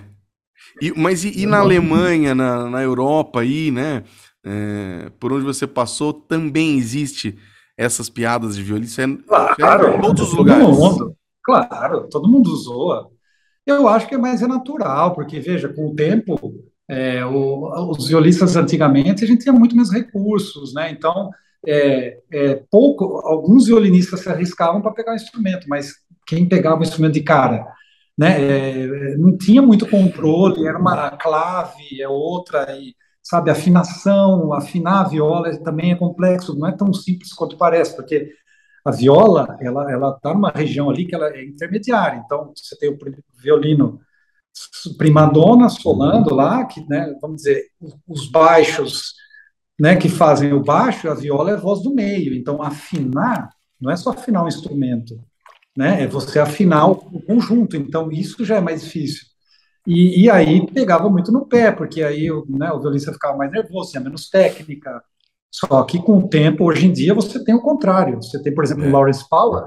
E, 0.83 0.93
mas 0.95 1.25
e, 1.25 1.41
e 1.41 1.47
na 1.47 1.61
Alemanha, 1.61 2.35
na, 2.35 2.69
na 2.69 2.83
Europa 2.83 3.41
aí, 3.41 3.70
né? 3.70 4.05
É, 4.45 5.11
por 5.19 5.33
onde 5.33 5.45
você 5.45 5.66
passou, 5.66 6.12
também 6.12 6.77
existe 6.77 7.39
essas 7.78 8.10
piadas 8.10 8.56
de 8.56 8.62
violência? 8.64 9.05
É, 9.05 9.55
claro, 9.55 9.96
em 9.96 10.00
todos 10.00 10.28
os 10.28 10.34
lugares. 10.34 10.66
Mundo, 10.66 11.16
claro, 11.44 12.09
todo 12.10 12.28
mundo 12.28 12.55
zoa. 12.56 13.09
Eu 13.64 13.86
acho 13.86 14.09
que 14.09 14.16
é 14.16 14.18
mais 14.18 14.42
é 14.42 14.46
natural, 14.48 15.14
porque, 15.14 15.38
veja, 15.38 15.68
com 15.68 15.88
o 15.88 15.94
tempo, 15.94 16.55
é, 16.88 17.24
o, 17.24 17.90
os 17.90 18.09
violistas 18.09 18.56
antigamente, 18.56 19.22
a 19.22 19.26
gente 19.26 19.42
tinha 19.42 19.52
muito 19.52 19.76
mais 19.76 19.92
recursos, 19.92 20.74
né? 20.74 20.90
Então, 20.90 21.30
é, 21.66 22.18
é, 22.32 22.62
pouco, 22.70 23.20
alguns 23.24 23.66
violinistas 23.66 24.20
se 24.20 24.28
arriscavam 24.28 24.80
para 24.80 24.92
pegar 24.92 25.12
o 25.12 25.16
instrumento, 25.16 25.68
mas 25.68 25.94
quem 26.26 26.48
pegava 26.48 26.80
o 26.80 26.82
instrumento 26.82 27.14
de 27.14 27.22
cara, 27.22 27.64
né, 28.16 28.40
é, 28.40 29.16
não 29.16 29.36
tinha 29.36 29.62
muito 29.62 29.86
controle, 29.86 30.66
era 30.66 30.78
uma 30.78 31.10
clave, 31.12 32.02
é 32.02 32.09
outra, 32.09 32.76
e, 32.76 32.94
sabe, 33.28 33.50
afinação, 33.50 34.52
afinar 34.52 35.00
a 35.00 35.09
viola 35.09 35.56
também 35.59 35.92
é 35.92 35.96
complexo, 35.96 36.59
não 36.59 36.68
é 36.68 36.72
tão 36.72 36.92
simples 36.92 37.32
quanto 37.32 37.56
parece, 37.56 37.94
porque 37.94 38.32
a 38.84 38.90
viola, 38.90 39.56
ela 39.60 39.90
ela 39.92 40.14
está 40.16 40.32
numa 40.32 40.50
região 40.50 40.88
ali 40.88 41.05
que 41.05 41.14
ela 41.14 41.28
é 41.28 41.44
intermediária, 41.44 42.22
então 42.24 42.52
você 42.56 42.76
tem 42.76 42.90
o 42.90 42.98
violino 43.42 44.00
primadona 44.96 45.68
solando 45.68 46.34
lá, 46.34 46.64
que, 46.64 46.84
né, 46.88 47.14
vamos 47.20 47.38
dizer, 47.38 47.64
os 48.06 48.30
baixos 48.30 49.14
né, 49.78 49.94
que 49.96 50.09
fazem 50.09 50.52
o 50.52 50.62
baixo, 50.62 51.09
a 51.09 51.14
viola 51.14 51.50
é 51.50 51.55
a 51.55 51.59
voz 51.59 51.82
do 51.82 51.94
meio. 51.94 52.34
Então, 52.34 52.62
afinar 52.62 53.50
não 53.80 53.90
é 53.90 53.96
só 53.96 54.10
afinar 54.10 54.42
um 54.42 54.48
instrumento, 54.48 55.20
né? 55.76 56.02
É 56.02 56.06
você 56.06 56.40
afinar 56.40 56.86
o, 56.90 56.96
conjunto. 57.22 57.76
Então, 57.76 58.10
isso 58.10 58.44
já 58.44 58.56
é 58.56 58.60
mais 58.60 58.82
difícil. 58.82 59.24
E, 59.89 60.24
e 60.24 60.31
aí 60.31 60.66
pegava 60.66 61.09
muito 61.09 61.32
no 61.32 61.47
pé, 61.47 61.73
porque 61.73 62.02
aí 62.02 62.28
né, 62.47 62.70
o 62.70 62.78
violista 62.78 63.10
ficava 63.10 63.39
mais 63.39 63.51
nervoso, 63.51 63.90
tinha 63.90 64.02
menos 64.02 64.28
técnica. 64.28 65.02
Só 65.51 65.82
que 65.82 65.98
com 65.98 66.19
o 66.19 66.28
tempo, 66.28 66.65
hoje 66.65 66.86
em 66.86 66.93
dia, 66.93 67.15
você 67.15 67.43
tem 67.43 67.55
o 67.55 67.62
contrário. 67.62 68.16
Você 68.16 68.43
tem, 68.43 68.55
por 68.55 68.62
exemplo, 68.62 68.85
o 68.85 68.89
é. 68.89 68.93
Lawrence 68.93 69.27
Power, 69.27 69.65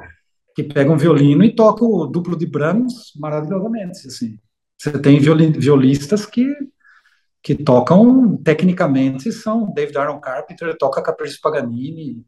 que 0.56 0.62
pega 0.62 0.92
um 0.92 0.98
violino 0.98 1.44
e 1.44 1.56
toca 1.56 1.84
o 1.84 2.06
duplo 2.06 2.38
de 2.38 2.46
Brahms 2.46 3.14
maravilhosamente. 3.20 4.08
Assim. 4.08 4.38
Você 4.78 4.92
tem 5.00 5.20
violistas 5.20 6.26
que 6.28 6.46
que 7.44 7.56
tocam 7.56 8.38
tecnicamente 8.38 9.32
são 9.32 9.74
David 9.74 9.98
Aaron 9.98 10.20
Carpenter, 10.20 10.78
toca 10.78 11.02
Capricho 11.02 11.40
Paganini, 11.42 12.24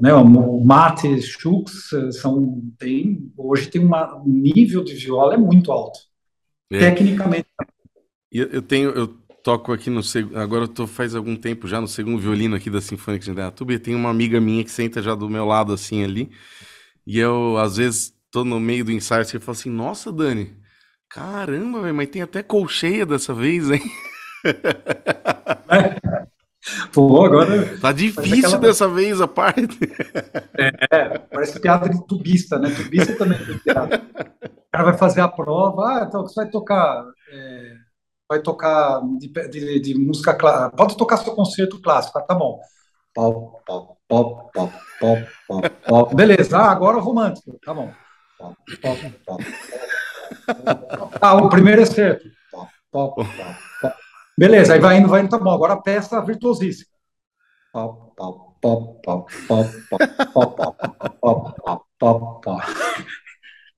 né, 0.00 0.12
o 0.12 0.64
Mate 0.64 1.22
Schux, 1.22 1.90
são 2.20 2.60
tem 2.76 3.32
hoje 3.36 3.70
tem 3.70 3.84
uma, 3.84 4.16
um 4.16 4.26
nível 4.26 4.82
de 4.82 4.94
viola 4.94 5.34
é 5.34 5.36
muito 5.36 5.70
alto. 5.70 6.00
É. 6.72 6.78
Tecnicamente. 6.78 7.46
Eu, 8.30 8.46
eu 8.46 8.62
tenho 8.62 8.90
eu 8.90 9.08
toco 9.44 9.72
aqui 9.72 9.90
no 9.90 10.00
agora 10.34 10.64
eu 10.64 10.68
tô 10.68 10.86
faz 10.86 11.14
algum 11.14 11.36
tempo 11.36 11.68
já 11.68 11.80
no 11.80 11.88
segundo 11.88 12.18
violino 12.18 12.56
aqui 12.56 12.70
da 12.70 12.80
Sinfônica 12.80 13.24
de 13.24 13.30
Indaiatuba 13.30 13.74
e 13.74 13.78
tem 13.78 13.94
uma 13.94 14.08
amiga 14.08 14.40
minha 14.40 14.64
que 14.64 14.70
senta 14.70 15.02
já 15.02 15.14
do 15.14 15.28
meu 15.28 15.44
lado 15.44 15.74
assim 15.74 16.02
ali. 16.02 16.30
E 17.06 17.18
eu 17.18 17.58
às 17.58 17.76
vezes 17.76 18.14
tô 18.30 18.42
no 18.42 18.58
meio 18.58 18.84
do 18.86 18.92
ensaio 18.92 19.22
e 19.22 19.38
falo 19.38 19.50
assim: 19.50 19.70
"Nossa, 19.70 20.10
Dani, 20.10 20.56
caramba, 21.10 21.82
véio, 21.82 21.94
mas 21.94 22.08
tem 22.08 22.22
até 22.22 22.42
colcheia 22.42 23.04
dessa 23.04 23.34
vez, 23.34 23.70
hein?" 23.70 23.82
Pô, 26.92 27.24
agora. 27.24 27.78
Tá 27.78 27.92
difícil 27.92 28.46
aquela... 28.46 28.58
dessa 28.58 28.88
vez 28.88 29.20
a 29.20 29.26
parte. 29.26 29.78
É, 30.56 31.18
parece 31.18 31.58
piada 31.58 31.88
de 31.88 32.06
tubista, 32.06 32.58
né? 32.58 32.70
Tubista 32.70 33.16
também 33.16 33.38
tem 33.44 33.58
piada. 33.58 33.96
O 33.96 34.70
cara 34.72 34.84
vai 34.84 34.96
fazer 34.96 35.20
a 35.20 35.28
prova, 35.28 35.82
ah, 35.82 36.04
então 36.06 36.22
você 36.22 36.42
vai 36.42 36.50
tocar. 36.50 37.04
É, 37.30 37.72
vai 38.28 38.40
tocar 38.40 39.00
de, 39.18 39.28
de, 39.48 39.80
de 39.80 39.94
música 39.98 40.34
clássica. 40.34 40.76
Pode 40.76 40.96
tocar 40.96 41.16
seu 41.18 41.34
concerto 41.34 41.80
clássico, 41.80 42.18
ah, 42.18 42.22
tá 42.22 42.34
bom. 42.34 42.60
Pop, 43.14 43.62
pop, 43.66 43.98
pop, 44.08 44.50
pop, 44.54 44.72
pop, 45.00 45.28
pop, 45.46 45.70
pop. 45.86 46.14
Beleza, 46.14 46.56
ah, 46.58 46.70
agora 46.70 46.96
o 46.96 47.00
romântico, 47.00 47.58
tá 47.64 47.74
bom. 47.74 47.92
Pop, 48.38 48.56
pop, 48.80 49.14
pop, 49.26 49.44
pop. 49.44 51.18
Ah, 51.20 51.34
o 51.34 51.48
primeiro 51.48 51.82
é 51.82 51.86
certo. 51.86 52.24
Pop, 52.50 52.70
pop, 52.90 53.14
pop, 53.16 53.34
pop. 53.82 53.94
Beleza, 54.38 54.74
aí 54.74 54.80
vai 54.80 54.98
indo, 54.98 55.08
vai 55.08 55.20
indo, 55.20 55.30
tá 55.30 55.38
bom. 55.38 55.50
Agora 55.50 55.74
a 55.74 55.80
peça 55.80 56.20
virtuosíssima. 56.24 56.90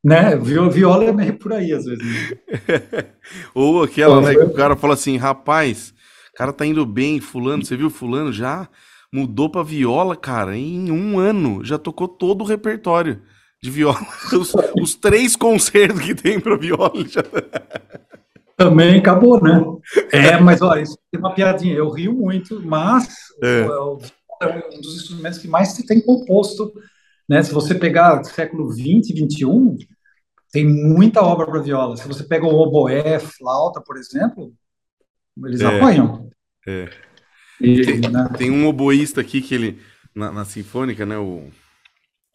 Né? 0.02 0.36
Viola 0.36 1.04
é 1.04 1.12
meio 1.12 1.38
por 1.38 1.52
aí, 1.52 1.72
às 1.72 1.84
vezes. 1.84 2.36
Ou 3.54 3.82
aquela, 3.82 4.20
né, 4.20 4.34
que 4.34 4.42
o 4.42 4.52
cara 4.52 4.76
fala 4.76 4.94
assim, 4.94 5.16
rapaz, 5.16 5.94
O 6.34 6.36
cara 6.36 6.52
tá 6.52 6.66
indo 6.66 6.84
bem, 6.84 7.20
fulano, 7.20 7.64
você 7.64 7.76
viu 7.76 7.88
fulano 7.88 8.32
já 8.32 8.68
mudou 9.12 9.48
pra 9.48 9.62
viola, 9.62 10.16
cara, 10.16 10.56
em 10.56 10.90
um 10.90 11.20
ano 11.20 11.64
já 11.64 11.78
tocou 11.78 12.08
todo 12.08 12.42
o 12.42 12.46
repertório 12.46 13.22
de 13.62 13.70
viola. 13.70 14.04
Os, 14.32 14.52
os 14.76 14.96
três 14.96 15.36
concertos 15.36 16.00
que 16.00 16.16
tem 16.16 16.40
pra 16.40 16.56
viola 16.56 17.06
já... 17.06 17.22
Também 18.56 18.98
acabou, 18.98 19.42
né? 19.42 19.60
É, 20.12 20.38
mas 20.38 20.62
olha, 20.62 20.82
isso 20.82 20.98
tem 21.10 21.20
uma 21.20 21.34
piadinha. 21.34 21.74
Eu 21.74 21.90
rio 21.90 22.12
muito, 22.12 22.64
mas 22.64 23.08
é. 23.42 23.66
o, 23.66 23.98
é 24.40 24.68
um 24.72 24.80
dos 24.80 24.96
instrumentos 24.96 25.38
que 25.38 25.48
mais 25.48 25.68
se 25.68 25.86
tem 25.86 26.00
composto, 26.00 26.72
né? 27.28 27.42
Se 27.42 27.52
você 27.52 27.74
pegar 27.74 28.22
século 28.24 28.70
20 28.70 29.10
e 29.10 29.14
21, 29.14 29.76
tem 30.52 30.66
muita 30.66 31.20
obra 31.20 31.46
para 31.46 31.60
viola. 31.60 31.96
Se 31.96 32.06
você 32.06 32.22
pega 32.22 32.46
o 32.46 32.54
oboé, 32.54 33.18
flauta, 33.18 33.80
por 33.80 33.96
exemplo, 33.96 34.52
eles 35.44 35.60
é. 35.60 35.66
apanham. 35.66 36.30
É. 36.66 36.88
E, 37.60 37.84
tem, 37.84 38.00
né? 38.00 38.28
tem, 38.36 38.50
um 38.50 38.66
oboísta 38.66 39.20
aqui 39.20 39.40
que 39.40 39.54
ele, 39.54 39.80
na, 40.14 40.30
na 40.30 40.44
Sinfônica, 40.44 41.04
né? 41.04 41.18
O 41.18 41.48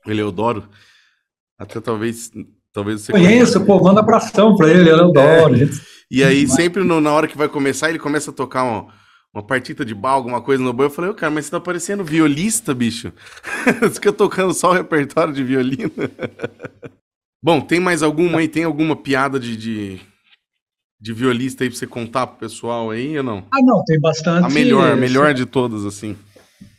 Eleodoro, 0.05 0.67
até 1.57 1.79
talvez 1.79 2.31
Talvez 2.73 3.01
você 3.01 3.11
Conheço, 3.11 3.65
pô, 3.65 3.81
manda 3.81 3.99
abração 3.99 4.55
pra 4.55 4.69
ele, 4.69 4.89
eu 4.89 5.09
adoro. 5.09 5.55
É. 5.55 5.69
E 6.11 6.23
aí, 6.23 6.47
sempre 6.47 6.83
no, 6.83 6.99
na 6.99 7.11
hora 7.11 7.27
que 7.27 7.37
vai 7.37 7.47
começar, 7.47 7.89
ele 7.89 7.99
começa 7.99 8.31
a 8.31 8.33
tocar 8.33 8.63
uma, 8.63 8.87
uma 9.33 9.43
partita 9.43 9.85
de 9.85 9.93
bal, 9.93 10.15
alguma 10.15 10.41
coisa 10.41 10.63
no 10.63 10.73
boi. 10.73 10.87
Eu 10.87 10.91
falei, 10.91 11.11
oh, 11.11 11.13
cara, 11.13 11.31
mas 11.31 11.45
você 11.45 11.51
tá 11.51 11.59
parecendo 11.59 12.03
violista, 12.03 12.73
bicho. 12.73 13.11
você 13.79 13.91
fica 13.91 14.13
tocando 14.13 14.53
só 14.53 14.71
o 14.71 14.73
repertório 14.73 15.33
de 15.33 15.43
violino. 15.43 15.91
Bom, 17.41 17.61
tem 17.61 17.79
mais 17.79 18.03
alguma 18.03 18.39
aí? 18.39 18.47
Tem 18.47 18.65
alguma 18.65 18.95
piada 18.95 19.39
de, 19.39 19.55
de, 19.55 20.01
de, 20.99 21.13
violista 21.13 21.63
aí 21.63 21.69
pra 21.69 21.79
você 21.79 21.87
contar 21.87 22.27
pro 22.27 22.39
pessoal 22.39 22.91
aí 22.91 23.17
ou 23.17 23.23
não? 23.23 23.45
Ah, 23.51 23.61
não, 23.61 23.83
tem 23.85 23.99
bastante. 23.99 24.45
A 24.45 24.49
melhor, 24.49 24.91
a 24.91 24.95
melhor 24.95 25.33
de 25.33 25.45
todas, 25.45 25.85
assim. 25.85 26.17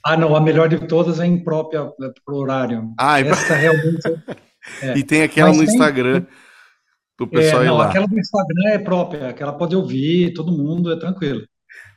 Ah, 0.05 0.17
não, 0.17 0.37
a 0.37 0.41
melhor 0.41 0.69
de 0.69 0.79
todas 0.87 1.19
é 1.19 1.27
imprópria 1.27 1.91
pro 2.25 2.37
horário. 2.37 2.93
Ah, 2.99 3.21
Essa 3.21 3.55
realmente. 3.55 4.03
É. 4.83 4.99
E 4.99 5.03
tem 5.03 5.23
aquela 5.23 5.49
Mas 5.49 5.59
no 5.59 5.65
tem... 5.65 5.75
Instagram 5.75 6.27
pro 7.17 7.27
pessoal 7.27 7.63
é, 7.63 7.67
não, 7.67 7.75
ir 7.75 7.79
lá. 7.79 7.89
Aquela 7.89 8.07
do 8.07 8.19
Instagram 8.19 8.69
é 8.69 8.79
própria, 8.79 9.29
aquela 9.29 9.53
pode 9.53 9.77
ouvir, 9.77 10.33
todo 10.33 10.53
mundo, 10.53 10.93
é 10.93 10.99
tranquilo. 10.99 11.47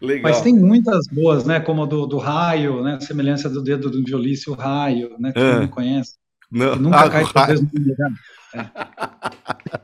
Legal. 0.02 0.23
Mas 0.23 0.41
tem 0.41 0.53
muitas 0.53 1.07
boas, 1.07 1.45
né? 1.45 1.60
Como 1.60 1.84
a 1.84 1.85
do, 1.85 2.06
do 2.06 2.18
raio, 2.18 2.84
né? 2.84 2.95
A 2.95 2.99
semelhança 2.99 3.49
do 3.49 3.64
dedo 3.64 3.90
do 3.90 4.03
violício, 4.03 4.52
o 4.52 4.56
raio, 4.56 5.15
né? 5.18 5.31
Que 5.31 5.40
é. 5.40 5.60
não 5.60 5.68
conhece. 5.68 6.15
Não. 6.52 6.76
Nunca 6.76 6.99
ah, 6.99 7.10
cai 7.10 7.26
três 7.45 7.61
no 7.61 7.69
lugar. 7.73 8.11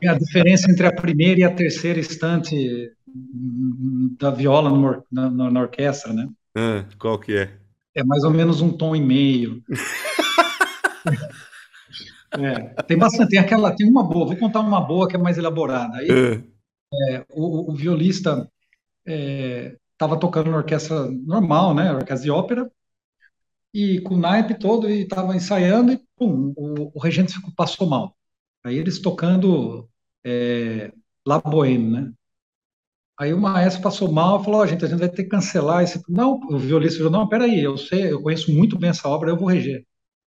É. 0.02 0.08
A 0.08 0.18
diferença 0.18 0.70
entre 0.70 0.86
a 0.86 0.92
primeira 0.92 1.40
e 1.40 1.44
a 1.44 1.52
terceira 1.52 1.98
estante 1.98 2.92
da 4.18 4.30
viola 4.30 4.70
no, 4.70 5.02
na, 5.10 5.50
na, 5.50 5.60
orquestra, 5.60 6.12
né? 6.12 6.28
Ah, 6.54 6.84
qual 6.98 7.18
que 7.18 7.36
é? 7.36 7.50
É 7.94 8.04
mais 8.04 8.22
ou 8.22 8.30
menos 8.30 8.60
um 8.60 8.70
tom 8.70 8.94
e 8.94 9.00
meio. 9.00 9.62
É, 12.32 12.82
tem 12.82 12.96
bastante, 12.96 13.30
tem 13.30 13.38
aquela, 13.38 13.74
tem 13.74 13.88
uma 13.88 14.04
boa, 14.04 14.26
vou 14.26 14.36
contar 14.36 14.60
uma 14.60 14.80
boa 14.80 15.08
que 15.08 15.16
é 15.16 15.18
mais 15.18 15.36
elaborada. 15.36 15.98
Aí, 15.98 16.08
é. 16.08 16.50
É, 16.92 17.24
o, 17.30 17.70
o, 17.70 17.74
violista 17.74 18.50
estava 19.06 20.16
é, 20.16 20.18
tocando 20.18 20.50
na 20.50 20.58
orquestra 20.58 21.10
normal, 21.10 21.74
né, 21.74 21.92
orquestra 21.92 22.24
de 22.24 22.30
ópera, 22.30 22.70
e 23.72 24.00
com 24.00 24.14
o 24.14 24.18
naipe 24.18 24.58
todo, 24.58 24.88
e 24.90 25.02
estava 25.02 25.34
ensaiando, 25.34 25.92
e 25.92 26.00
pum, 26.16 26.52
o, 26.56 26.92
o 26.96 27.00
regente 27.00 27.32
ficou, 27.32 27.52
passou 27.54 27.88
mal. 27.88 28.16
Aí 28.64 28.76
eles 28.76 29.00
tocando 29.00 29.88
é, 30.24 30.92
La 31.26 31.38
Boheme, 31.40 31.90
né? 31.90 32.12
Aí 33.18 33.34
o 33.34 33.40
maestro 33.40 33.82
passou 33.82 34.10
mal 34.10 34.40
e 34.40 34.44
falou: 34.44 34.62
oh, 34.62 34.66
gente, 34.66 34.84
a 34.84 34.88
gente 34.88 34.98
vai 34.98 35.08
ter 35.08 35.24
que 35.24 35.28
cancelar 35.28 35.82
esse. 35.84 36.02
Não, 36.08 36.40
o 36.50 36.58
violista 36.58 36.98
falou: 36.98 37.12
não, 37.12 37.28
peraí, 37.28 37.62
eu 37.62 37.76
sei, 37.76 38.10
eu 38.12 38.22
conheço 38.22 38.52
muito 38.52 38.78
bem 38.78 38.90
essa 38.90 39.08
obra, 39.08 39.30
eu 39.30 39.36
vou 39.36 39.48
reger. 39.48 39.86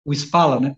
O 0.05 0.13
Spala, 0.15 0.59
né? 0.59 0.77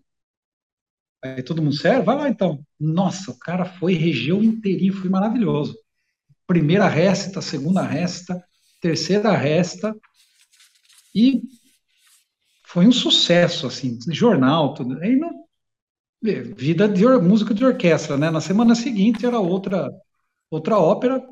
Aí 1.23 1.43
todo 1.43 1.63
mundo, 1.63 1.77
sério? 1.77 2.05
Vai 2.05 2.17
lá 2.17 2.29
então. 2.29 2.65
Nossa, 2.79 3.31
o 3.31 3.39
cara 3.39 3.65
foi, 3.65 3.95
regeu 3.95 4.43
inteirinho, 4.43 4.95
foi 4.95 5.11
maravilhoso. 5.11 5.77
Primeira 6.47 6.89
resta, 6.89 7.41
segunda 7.41 7.83
resta, 7.83 8.43
terceira 8.81 9.33
resta, 9.33 9.95
e 11.15 11.43
foi 12.67 12.87
um 12.87 12.93
sucesso, 12.93 13.67
assim, 13.67 13.99
jornal, 14.09 14.75
tudo. 14.75 14.99
Aí, 15.01 15.17
não, 15.17 15.31
vida 16.23 16.89
de 16.89 17.05
música 17.19 17.53
de 17.53 17.65
orquestra, 17.65 18.17
né? 18.17 18.31
Na 18.31 18.41
semana 18.41 18.75
seguinte 18.75 19.27
era 19.27 19.39
outra, 19.41 19.91
outra 20.51 20.79
ópera. 20.79 21.23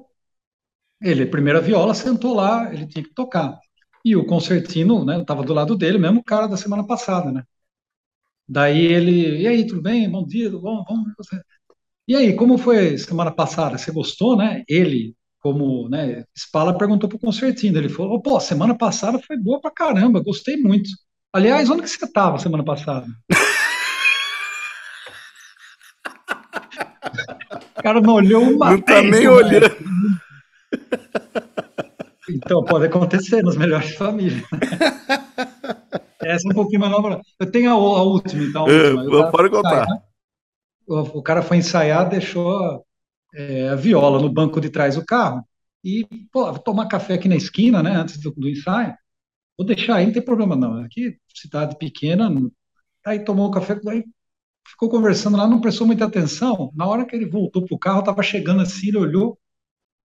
Ele, 1.00 1.26
primeira 1.26 1.60
viola, 1.60 1.94
sentou 1.94 2.34
lá, 2.34 2.72
ele 2.72 2.86
tinha 2.86 3.04
que 3.04 3.14
tocar. 3.14 3.58
E 4.04 4.16
o 4.16 4.26
concertino, 4.26 5.04
né, 5.04 5.20
estava 5.20 5.42
do 5.44 5.54
lado 5.54 5.76
dele, 5.76 5.98
mesmo 5.98 6.24
cara 6.24 6.46
da 6.48 6.56
semana 6.56 6.84
passada, 6.86 7.30
né? 7.30 7.44
Daí 8.48 8.86
ele, 8.86 9.42
e 9.42 9.46
aí, 9.46 9.66
tudo 9.66 9.82
bem? 9.82 10.08
Bom 10.10 10.24
dia, 10.24 10.46
tudo 10.50 10.62
bom? 10.62 10.82
Vamos, 10.88 11.12
e 12.08 12.16
aí, 12.16 12.34
como 12.34 12.56
foi 12.56 12.96
semana 12.96 13.30
passada? 13.30 13.76
Você 13.76 13.92
gostou, 13.92 14.34
né? 14.34 14.62
Ele, 14.66 15.14
como, 15.38 15.86
né, 15.90 16.24
Spala 16.34 16.78
perguntou 16.78 17.10
pro 17.10 17.18
concertinho, 17.18 17.76
ele 17.76 17.90
falou, 17.90 18.22
pô, 18.22 18.40
semana 18.40 18.74
passada 18.74 19.20
foi 19.26 19.36
boa 19.36 19.60
pra 19.60 19.70
caramba, 19.70 20.22
gostei 20.22 20.56
muito. 20.56 20.88
Aliás, 21.30 21.68
onde 21.68 21.82
que 21.82 21.88
você 21.90 22.02
estava 22.02 22.38
semana 22.38 22.64
passada? 22.64 23.06
o 27.76 27.82
cara 27.82 28.00
não 28.00 28.14
olhou 28.14 28.42
uma 28.42 28.70
Não 28.70 28.80
tá 28.80 29.02
nem 29.02 29.28
olhando. 29.28 29.76
Então, 32.30 32.64
pode 32.64 32.86
acontecer 32.86 33.42
nas 33.42 33.56
melhores 33.56 33.94
famílias. 33.94 34.42
Essa 36.28 36.46
é 36.46 36.50
um 36.50 36.54
pouquinho 36.54 36.80
mais 36.80 36.92
nova. 36.92 37.22
Eu 37.40 37.50
tenho 37.50 37.70
a, 37.70 37.72
a 37.72 38.02
última, 38.02 38.44
então. 38.44 38.66
A 38.66 38.70
é, 38.70 38.92
última. 38.92 39.30
pode 39.30 39.48
contar. 39.48 39.86
O, 40.86 41.22
cara 41.22 41.42
foi 41.42 41.56
ensaiar, 41.56 42.08
deixou 42.08 42.84
é, 43.34 43.70
a 43.70 43.74
viola 43.74 44.20
no 44.20 44.28
banco 44.28 44.60
de 44.60 44.68
trás 44.68 44.96
do 44.96 45.04
carro 45.04 45.42
e, 45.82 46.06
pô, 46.30 46.44
vou 46.52 46.58
tomar 46.58 46.86
café 46.86 47.14
aqui 47.14 47.28
na 47.28 47.36
esquina, 47.36 47.82
né, 47.82 47.92
antes 47.92 48.18
do, 48.18 48.30
do 48.30 48.48
ensaio. 48.48 48.94
Vou 49.56 49.66
deixar 49.66 49.96
aí, 49.96 50.06
não 50.06 50.12
tem 50.12 50.22
problema 50.22 50.54
não. 50.54 50.82
Aqui, 50.84 51.18
cidade 51.34 51.78
pequena, 51.78 52.30
aí 53.06 53.24
tomou 53.24 53.48
o 53.48 53.50
café, 53.50 53.80
aí 53.88 54.04
ficou 54.66 54.88
conversando 54.90 55.36
lá, 55.38 55.46
não 55.46 55.60
prestou 55.60 55.86
muita 55.86 56.04
atenção. 56.04 56.70
Na 56.74 56.86
hora 56.86 57.06
que 57.06 57.16
ele 57.16 57.26
voltou 57.26 57.64
pro 57.64 57.78
carro, 57.78 58.02
tava 58.02 58.22
chegando 58.22 58.60
assim, 58.60 58.88
ele 58.88 58.98
olhou 58.98 59.38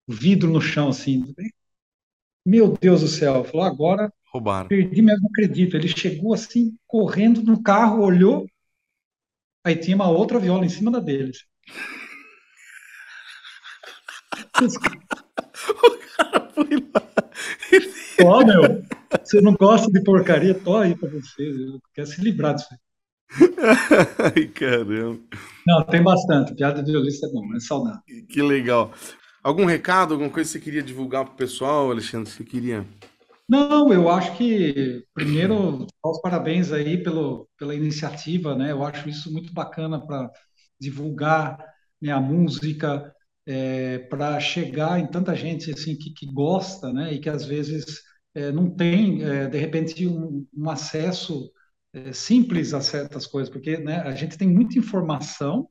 o 0.07 0.13
vidro 0.13 0.51
no 0.51 0.61
chão, 0.61 0.89
assim. 0.89 1.33
Meu 2.45 2.75
Deus 2.79 3.01
do 3.01 3.07
céu, 3.07 3.43
falou, 3.43 3.65
agora 3.65 4.13
Roubaram. 4.31 4.69
Perdi 4.69 5.01
mesmo, 5.01 5.27
acredito. 5.27 5.75
Ele 5.75 5.87
chegou 5.87 6.33
assim, 6.33 6.75
correndo 6.87 7.43
no 7.43 7.61
carro, 7.61 8.03
olhou, 8.03 8.47
aí 9.65 9.75
tinha 9.75 9.95
uma 9.95 10.09
outra 10.09 10.39
viola 10.39 10.65
em 10.65 10.69
cima 10.69 10.89
da 10.89 10.99
deles. 10.99 11.45
o 14.61 15.97
cara 16.17 16.49
foi 16.53 16.69
lá. 16.93 17.01
Ó, 18.23 18.45
meu, 18.45 18.83
você 19.23 19.41
não 19.41 19.53
gosta 19.53 19.91
de 19.91 20.03
porcaria? 20.03 20.53
Tô 20.53 20.77
aí 20.77 20.95
pra 20.95 21.09
você. 21.09 21.51
Quer 21.93 22.07
se 22.07 22.21
livrar 22.21 22.55
disso 22.55 22.69
Ai, 24.19 24.47
caramba. 24.47 25.19
Não, 25.65 25.83
tem 25.85 26.03
bastante. 26.03 26.53
Piada 26.53 26.83
de 26.83 26.91
violista 26.91 27.27
é 27.27 27.29
bom, 27.29 27.55
é 27.55 27.59
saudável. 27.59 28.01
Que 28.29 28.41
legal. 28.41 28.91
Algum 29.43 29.65
recado, 29.65 30.13
alguma 30.13 30.29
coisa 30.29 30.47
que 30.47 30.53
você 30.53 30.63
queria 30.63 30.83
divulgar 30.83 31.25
pro 31.25 31.35
pessoal, 31.35 31.89
Alexandre? 31.89 32.29
Você 32.29 32.43
queria 32.43 32.85
não, 33.51 33.91
eu 33.93 34.09
acho 34.09 34.37
que, 34.37 35.05
primeiro, 35.13 35.85
os 36.03 36.21
parabéns 36.21 36.71
aí 36.71 37.01
pelo, 37.03 37.49
pela 37.57 37.75
iniciativa, 37.75 38.55
né? 38.55 38.71
Eu 38.71 38.83
acho 38.83 39.09
isso 39.09 39.31
muito 39.31 39.53
bacana 39.53 39.99
para 40.05 40.31
divulgar 40.79 41.57
né, 42.01 42.11
a 42.11 42.21
música, 42.21 43.13
é, 43.45 43.99
para 43.99 44.39
chegar 44.39 44.99
em 44.99 45.07
tanta 45.07 45.35
gente 45.35 45.71
assim 45.71 45.97
que, 45.97 46.11
que 46.13 46.25
gosta, 46.27 46.93
né? 46.93 47.13
E 47.13 47.19
que 47.19 47.29
às 47.29 47.45
vezes 47.45 48.01
é, 48.33 48.51
não 48.51 48.69
tem, 48.73 49.23
é, 49.23 49.47
de 49.47 49.57
repente, 49.57 50.07
um, 50.07 50.47
um 50.55 50.69
acesso 50.69 51.51
é, 51.93 52.13
simples 52.13 52.73
a 52.73 52.81
certas 52.81 53.27
coisas, 53.27 53.51
porque 53.51 53.77
né, 53.77 53.97
a 54.01 54.11
gente 54.15 54.37
tem 54.37 54.47
muita 54.47 54.79
informação 54.79 55.69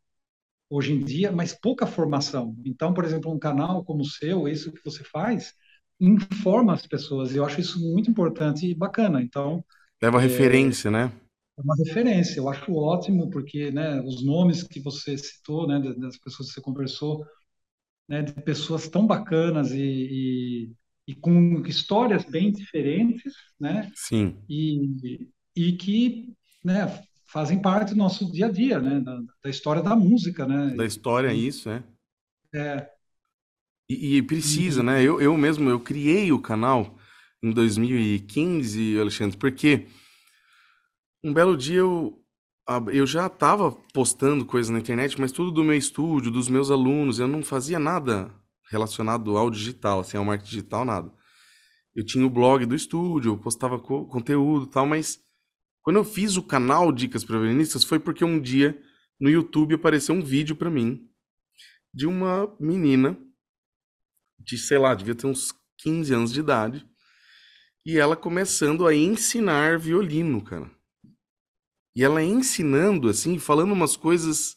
hoje 0.68 0.92
em 0.92 1.04
dia, 1.04 1.32
mas 1.32 1.52
pouca 1.52 1.86
formação. 1.86 2.56
Então, 2.64 2.94
por 2.94 3.04
exemplo, 3.04 3.32
um 3.32 3.38
canal 3.38 3.84
como 3.84 4.02
o 4.02 4.06
seu, 4.06 4.48
isso 4.48 4.72
que 4.72 4.84
você 4.84 5.02
faz, 5.04 5.52
informa 6.00 6.72
as 6.72 6.86
pessoas. 6.86 7.32
E 7.32 7.36
eu 7.36 7.44
acho 7.44 7.60
isso 7.60 7.80
muito 7.80 8.10
importante 8.10 8.66
e 8.66 8.74
bacana. 8.74 9.22
Então. 9.22 9.64
Leva 10.02 10.18
é, 10.18 10.22
referência, 10.22 10.90
né? 10.90 11.12
É 11.58 11.62
uma 11.62 11.76
referência. 11.76 12.38
Eu 12.38 12.48
acho 12.48 12.74
ótimo, 12.74 13.28
porque 13.28 13.70
né, 13.70 14.00
os 14.00 14.24
nomes 14.24 14.62
que 14.62 14.80
você 14.80 15.16
citou, 15.18 15.66
né, 15.66 15.78
das 15.98 16.16
pessoas 16.16 16.48
que 16.48 16.54
você 16.54 16.60
conversou, 16.60 17.24
né, 18.08 18.22
de 18.22 18.32
pessoas 18.32 18.88
tão 18.88 19.06
bacanas 19.06 19.70
e, 19.72 19.78
e, 19.78 20.72
e 21.06 21.14
com 21.14 21.62
histórias 21.66 22.24
bem 22.24 22.50
diferentes, 22.50 23.34
né? 23.58 23.92
Sim. 23.94 24.38
E, 24.48 25.28
e 25.54 25.72
que 25.74 26.32
né, 26.64 27.02
fazem 27.26 27.60
parte 27.60 27.90
do 27.90 27.98
nosso 27.98 28.30
dia 28.32 28.46
a 28.46 28.50
dia, 28.50 28.80
né? 28.80 29.00
Da, 29.00 29.20
da 29.44 29.50
história 29.50 29.82
da 29.82 29.94
música, 29.94 30.46
né? 30.46 30.74
Da 30.74 30.86
história, 30.86 31.32
isso, 31.32 31.68
é. 31.68 31.84
É, 32.52 32.90
e, 33.90 34.18
e 34.18 34.22
precisa, 34.22 34.80
uhum. 34.80 34.86
né? 34.86 35.02
Eu, 35.02 35.20
eu 35.20 35.36
mesmo, 35.36 35.68
eu 35.68 35.80
criei 35.80 36.30
o 36.30 36.38
canal 36.38 36.96
em 37.42 37.50
2015, 37.50 39.00
Alexandre, 39.00 39.36
porque 39.36 39.88
um 41.24 41.32
belo 41.32 41.56
dia 41.56 41.78
eu, 41.78 42.22
eu 42.92 43.04
já 43.04 43.26
estava 43.26 43.72
postando 43.92 44.44
coisas 44.44 44.70
na 44.70 44.78
internet, 44.78 45.20
mas 45.20 45.32
tudo 45.32 45.50
do 45.50 45.64
meu 45.64 45.74
estúdio, 45.74 46.30
dos 46.30 46.48
meus 46.48 46.70
alunos, 46.70 47.18
eu 47.18 47.26
não 47.26 47.42
fazia 47.42 47.80
nada 47.80 48.32
relacionado 48.70 49.36
ao 49.36 49.50
digital, 49.50 50.00
assim, 50.00 50.16
ao 50.16 50.24
marketing 50.24 50.50
digital, 50.50 50.84
nada. 50.84 51.12
Eu 51.92 52.06
tinha 52.06 52.24
o 52.24 52.30
blog 52.30 52.64
do 52.66 52.76
estúdio, 52.76 53.32
eu 53.32 53.38
postava 53.38 53.76
co 53.80 54.06
conteúdo 54.06 54.66
e 54.66 54.70
tal, 54.70 54.86
mas 54.86 55.18
quando 55.82 55.96
eu 55.96 56.04
fiz 56.04 56.36
o 56.36 56.42
canal 56.42 56.92
Dicas 56.92 57.24
para 57.24 57.38
Violinistas 57.38 57.82
foi 57.82 57.98
porque 57.98 58.24
um 58.24 58.40
dia 58.40 58.80
no 59.18 59.28
YouTube 59.28 59.74
apareceu 59.74 60.14
um 60.14 60.22
vídeo 60.22 60.54
para 60.54 60.70
mim 60.70 61.08
de 61.92 62.06
uma 62.06 62.54
menina 62.60 63.18
de, 64.40 64.58
sei 64.58 64.78
lá, 64.78 64.94
devia 64.94 65.14
ter 65.14 65.26
uns 65.26 65.52
15 65.78 66.14
anos 66.14 66.32
de 66.32 66.40
idade, 66.40 66.86
e 67.84 67.98
ela 67.98 68.16
começando 68.16 68.86
a 68.86 68.94
ensinar 68.94 69.78
violino, 69.78 70.42
cara. 70.42 70.70
E 71.94 72.04
ela 72.04 72.22
ensinando, 72.22 73.08
assim, 73.08 73.38
falando 73.38 73.72
umas 73.72 73.96
coisas 73.96 74.56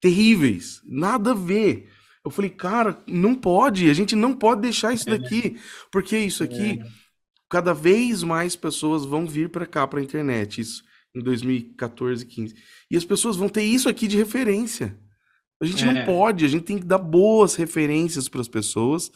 terríveis, 0.00 0.80
nada 0.84 1.30
a 1.32 1.34
ver. 1.34 1.90
Eu 2.24 2.30
falei, 2.30 2.50
cara, 2.50 3.02
não 3.06 3.34
pode, 3.34 3.88
a 3.88 3.94
gente 3.94 4.14
não 4.14 4.34
pode 4.34 4.62
deixar 4.62 4.92
isso 4.92 5.08
é. 5.08 5.16
daqui, 5.16 5.58
porque 5.90 6.18
isso 6.18 6.42
aqui, 6.42 6.80
é. 6.80 6.86
cada 7.48 7.72
vez 7.72 8.22
mais 8.22 8.56
pessoas 8.56 9.04
vão 9.04 9.26
vir 9.26 9.48
para 9.48 9.66
cá, 9.66 9.86
para 9.86 10.00
a 10.00 10.02
internet, 10.02 10.60
isso 10.60 10.84
em 11.14 11.20
2014, 11.20 12.24
15. 12.24 12.54
E 12.90 12.96
as 12.96 13.04
pessoas 13.04 13.36
vão 13.36 13.48
ter 13.48 13.62
isso 13.62 13.88
aqui 13.88 14.06
de 14.06 14.16
referência. 14.16 14.96
A 15.60 15.66
gente 15.66 15.84
é. 15.84 15.92
não 15.92 16.04
pode, 16.04 16.44
a 16.44 16.48
gente 16.48 16.64
tem 16.64 16.78
que 16.78 16.86
dar 16.86 16.98
boas 16.98 17.54
referências 17.54 18.28
para 18.28 18.40
as 18.40 18.48
pessoas, 18.48 19.10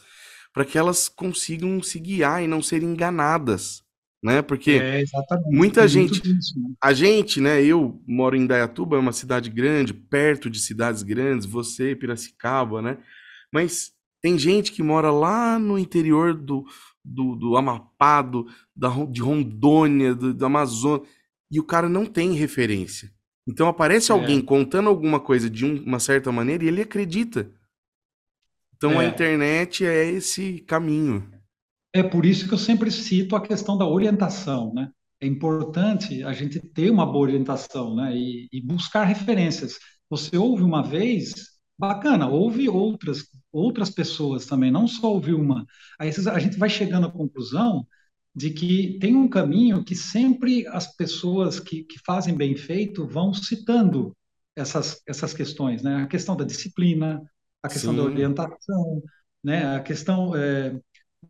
para 0.53 0.65
que 0.65 0.77
elas 0.77 1.09
consigam 1.09 1.81
se 1.81 1.99
guiar 1.99 2.43
e 2.43 2.47
não 2.47 2.61
serem 2.61 2.89
enganadas 2.89 3.85
né? 4.25 4.41
Porque 4.41 4.71
é, 4.71 5.03
muita 5.45 5.81
Tem 5.81 5.87
gente, 5.87 6.27
né? 6.27 6.39
a 6.81 6.93
gente, 6.93 7.39
né? 7.39 7.63
Eu 7.63 8.01
moro 8.07 8.35
em 8.35 8.47
Dayatuba, 8.47 8.95
é 8.95 8.99
uma 8.99 9.11
cidade 9.11 9.51
grande, 9.51 9.93
perto 9.93 10.49
de 10.49 10.59
cidades 10.59 11.03
grandes, 11.03 11.45
você, 11.45 11.95
Piracicaba, 11.95 12.81
né? 12.81 12.97
Mas 13.53 13.91
tem 14.23 14.35
gente 14.35 14.71
que 14.71 14.81
mora 14.81 15.11
lá 15.11 15.59
no 15.59 15.77
interior 15.77 16.33
do, 16.33 16.65
do, 17.03 17.35
do 17.35 17.55
Amapá, 17.55 18.23
do, 18.23 18.47
da, 18.75 18.89
de 19.05 19.21
Rondônia, 19.21 20.15
do, 20.15 20.33
do 20.33 20.43
Amazonas, 20.43 21.07
e 21.51 21.59
o 21.59 21.63
cara 21.63 21.87
não 21.87 22.07
tem 22.07 22.33
referência. 22.33 23.11
Então 23.47 23.67
aparece 23.67 24.11
é. 24.11 24.15
alguém 24.15 24.41
contando 24.41 24.89
alguma 24.89 25.19
coisa 25.19 25.49
de 25.49 25.65
um, 25.65 25.83
uma 25.83 25.99
certa 25.99 26.31
maneira 26.31 26.63
e 26.63 26.67
ele 26.67 26.81
acredita. 26.81 27.51
Então 28.75 29.01
é. 29.01 29.05
a 29.05 29.09
internet 29.09 29.85
é 29.85 30.05
esse 30.05 30.59
caminho. 30.61 31.29
É 31.93 32.03
por 32.03 32.25
isso 32.25 32.47
que 32.47 32.53
eu 32.53 32.57
sempre 32.57 32.91
cito 32.91 33.35
a 33.35 33.41
questão 33.41 33.77
da 33.77 33.87
orientação, 33.87 34.73
né? 34.73 34.91
É 35.21 35.27
importante 35.27 36.23
a 36.23 36.33
gente 36.33 36.59
ter 36.59 36.89
uma 36.89 37.05
boa 37.05 37.27
orientação, 37.27 37.95
né? 37.95 38.15
E, 38.15 38.49
e 38.51 38.61
buscar 38.61 39.05
referências. 39.05 39.77
Você 40.09 40.37
ouve 40.37 40.61
uma 40.61 40.83
vez, 40.83 41.33
bacana, 41.77 42.27
ouve 42.27 42.67
outras 42.67 43.23
outras 43.55 43.89
pessoas 43.89 44.45
também, 44.45 44.69
não 44.69 44.85
só 44.85 45.13
ouvir 45.13 45.33
uma. 45.33 45.65
Aí 45.97 46.09
a 46.09 46.39
gente 46.39 46.57
vai 46.57 46.69
chegando 46.69 47.07
à 47.07 47.11
conclusão 47.11 47.87
de 48.35 48.49
que 48.49 48.97
tem 48.99 49.15
um 49.15 49.29
caminho 49.29 49.83
que 49.83 49.95
sempre 49.95 50.67
as 50.67 50.93
pessoas 50.95 51.59
que, 51.59 51.83
que 51.83 51.99
fazem 52.05 52.35
bem 52.35 52.55
feito 52.55 53.07
vão 53.07 53.33
citando 53.33 54.15
essas, 54.55 55.01
essas 55.07 55.33
questões, 55.33 55.81
né? 55.81 56.03
A 56.03 56.07
questão 56.07 56.35
da 56.35 56.43
disciplina, 56.43 57.23
a 57.63 57.69
questão 57.69 57.91
Sim. 57.91 57.97
da 57.97 58.03
orientação, 58.03 59.01
né? 59.41 59.75
A 59.75 59.79
questão 59.79 60.35
é, 60.35 60.77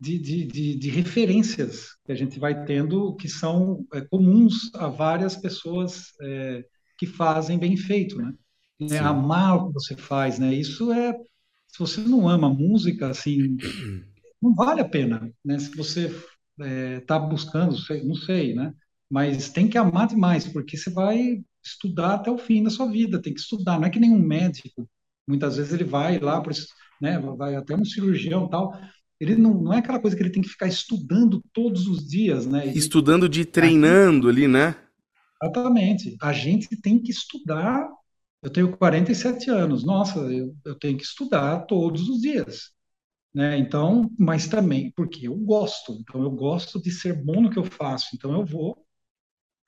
de, 0.00 0.18
de, 0.18 0.44
de, 0.46 0.76
de, 0.76 0.90
referências 0.90 1.90
que 2.04 2.10
a 2.10 2.14
gente 2.14 2.40
vai 2.40 2.64
tendo 2.64 3.14
que 3.14 3.28
são 3.28 3.86
é, 3.94 4.00
comuns 4.00 4.74
a 4.74 4.88
várias 4.88 5.36
pessoas 5.36 6.08
é, 6.20 6.64
que 6.98 7.06
fazem 7.06 7.56
bem 7.56 7.76
feito, 7.76 8.16
né? 8.16 8.34
É, 8.90 8.98
amar 8.98 9.56
o 9.56 9.68
que 9.68 9.74
você 9.74 9.96
faz, 9.96 10.40
né? 10.40 10.52
Isso 10.52 10.92
é, 10.92 11.12
se 11.68 11.78
você 11.78 12.00
não 12.00 12.28
ama 12.28 12.52
música, 12.52 13.08
assim, 13.08 13.56
não 14.42 14.54
vale 14.54 14.80
a 14.80 14.88
pena, 14.88 15.32
né? 15.44 15.58
Se 15.58 15.70
você 15.74 16.12
está 16.58 17.16
é, 17.16 17.28
buscando, 17.28 17.76
não 18.04 18.14
sei, 18.14 18.54
né? 18.54 18.72
Mas 19.10 19.50
tem 19.50 19.68
que 19.68 19.78
amar 19.78 20.08
demais, 20.08 20.48
porque 20.48 20.76
você 20.76 20.90
vai 20.90 21.42
estudar 21.62 22.14
até 22.14 22.30
o 22.30 22.38
fim 22.38 22.62
da 22.62 22.70
sua 22.70 22.90
vida, 22.90 23.20
tem 23.20 23.34
que 23.34 23.40
estudar, 23.40 23.78
não 23.78 23.86
é 23.86 23.90
que 23.90 24.00
nenhum 24.00 24.18
médico, 24.18 24.88
muitas 25.26 25.56
vezes 25.56 25.72
ele 25.72 25.84
vai 25.84 26.18
lá, 26.18 26.42
né, 27.00 27.18
vai 27.36 27.56
até 27.56 27.74
um 27.74 27.84
cirurgião 27.84 28.48
tal, 28.48 28.72
ele 29.18 29.34
não, 29.36 29.54
não 29.54 29.72
é 29.72 29.78
aquela 29.78 29.98
coisa 29.98 30.16
que 30.16 30.22
ele 30.22 30.30
tem 30.30 30.42
que 30.42 30.48
ficar 30.48 30.66
estudando 30.66 31.42
todos 31.52 31.86
os 31.86 32.06
dias, 32.06 32.46
né? 32.46 32.66
Ele, 32.66 32.78
estudando 32.78 33.28
de 33.28 33.44
treinando 33.44 34.28
ali, 34.28 34.46
né? 34.46 34.76
Exatamente. 35.42 36.16
A 36.20 36.32
gente 36.32 36.68
tem 36.80 37.00
que 37.00 37.10
estudar. 37.10 37.88
Eu 38.42 38.50
tenho 38.50 38.76
47 38.76 39.50
anos, 39.50 39.84
nossa, 39.84 40.18
eu, 40.18 40.54
eu 40.64 40.74
tenho 40.74 40.96
que 40.98 41.04
estudar 41.04 41.60
todos 41.60 42.08
os 42.08 42.20
dias. 42.20 42.70
Né? 43.36 43.58
Então, 43.58 44.10
mas 44.18 44.48
também 44.48 44.90
porque 44.92 45.28
eu 45.28 45.36
gosto. 45.36 45.92
Então, 46.00 46.22
eu 46.22 46.30
gosto 46.30 46.80
de 46.80 46.90
ser 46.90 47.22
bom 47.22 47.42
no 47.42 47.50
que 47.50 47.58
eu 47.58 47.64
faço. 47.64 48.08
Então, 48.14 48.32
eu 48.32 48.46
vou, 48.46 48.82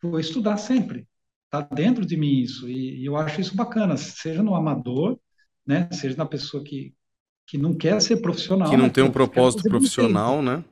vou 0.02 0.18
estudar 0.18 0.56
sempre. 0.56 1.06
Está 1.44 1.60
dentro 1.60 2.06
de 2.06 2.16
mim 2.16 2.40
isso. 2.40 2.66
E, 2.66 3.02
e 3.02 3.04
eu 3.04 3.14
acho 3.14 3.42
isso 3.42 3.54
bacana, 3.54 3.98
seja 3.98 4.42
no 4.42 4.54
amador, 4.54 5.20
né? 5.66 5.86
seja 5.92 6.16
na 6.16 6.24
pessoa 6.24 6.64
que, 6.64 6.94
que 7.46 7.58
não 7.58 7.76
quer 7.76 8.00
ser 8.00 8.22
profissional. 8.22 8.70
Que 8.70 8.76
não 8.78 8.86
né? 8.86 8.90
tem 8.90 9.04
um 9.04 9.12
propósito 9.12 9.64
profissional, 9.64 10.40
né? 10.40 10.64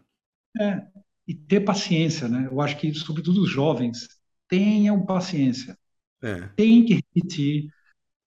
É, 0.59 0.81
e 1.29 1.35
ter 1.35 1.61
paciência, 1.61 2.31
né? 2.31 2.49
Eu 2.51 2.63
acho 2.63 2.79
que, 2.79 2.95
sobretudo 2.95 3.43
os 3.43 3.51
jovens, 3.51 4.09
tenham 4.49 5.05
paciência. 5.05 5.77
É. 6.23 6.49
Tem 6.57 6.83
que 6.83 6.95
repetir, 6.95 7.69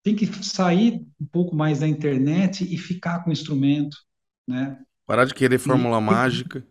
tem 0.03 0.15
que 0.15 0.27
sair 0.45 1.03
um 1.19 1.25
pouco 1.25 1.55
mais 1.55 1.79
da 1.79 1.87
internet 1.87 2.71
e 2.71 2.77
ficar 2.77 3.23
com 3.23 3.31
o 3.31 3.33
instrumento, 3.33 3.97
né? 4.49 4.79
Parar 5.05 5.25
de 5.25 5.33
querer 5.33 5.59
fórmula 5.59 5.99
e, 5.99 6.01
mágica. 6.03 6.65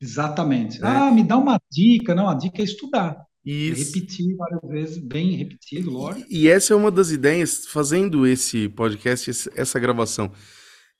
Exatamente. 0.00 0.82
É. 0.82 0.86
Ah, 0.86 1.10
me 1.10 1.22
dá 1.22 1.36
uma 1.36 1.60
dica. 1.70 2.14
Não, 2.14 2.28
a 2.28 2.34
dica 2.34 2.60
é 2.60 2.64
estudar. 2.64 3.24
Isso. 3.44 3.94
Repetir 3.94 4.34
várias 4.36 4.62
vezes, 4.62 4.98
bem 4.98 5.36
repetido, 5.36 5.90
lógico. 5.90 6.26
E, 6.30 6.48
essa 6.48 6.72
é 6.72 6.76
uma 6.76 6.90
das 6.90 7.10
ideias, 7.10 7.66
fazendo 7.66 8.26
esse 8.26 8.70
podcast, 8.70 9.50
essa 9.54 9.78
gravação 9.78 10.32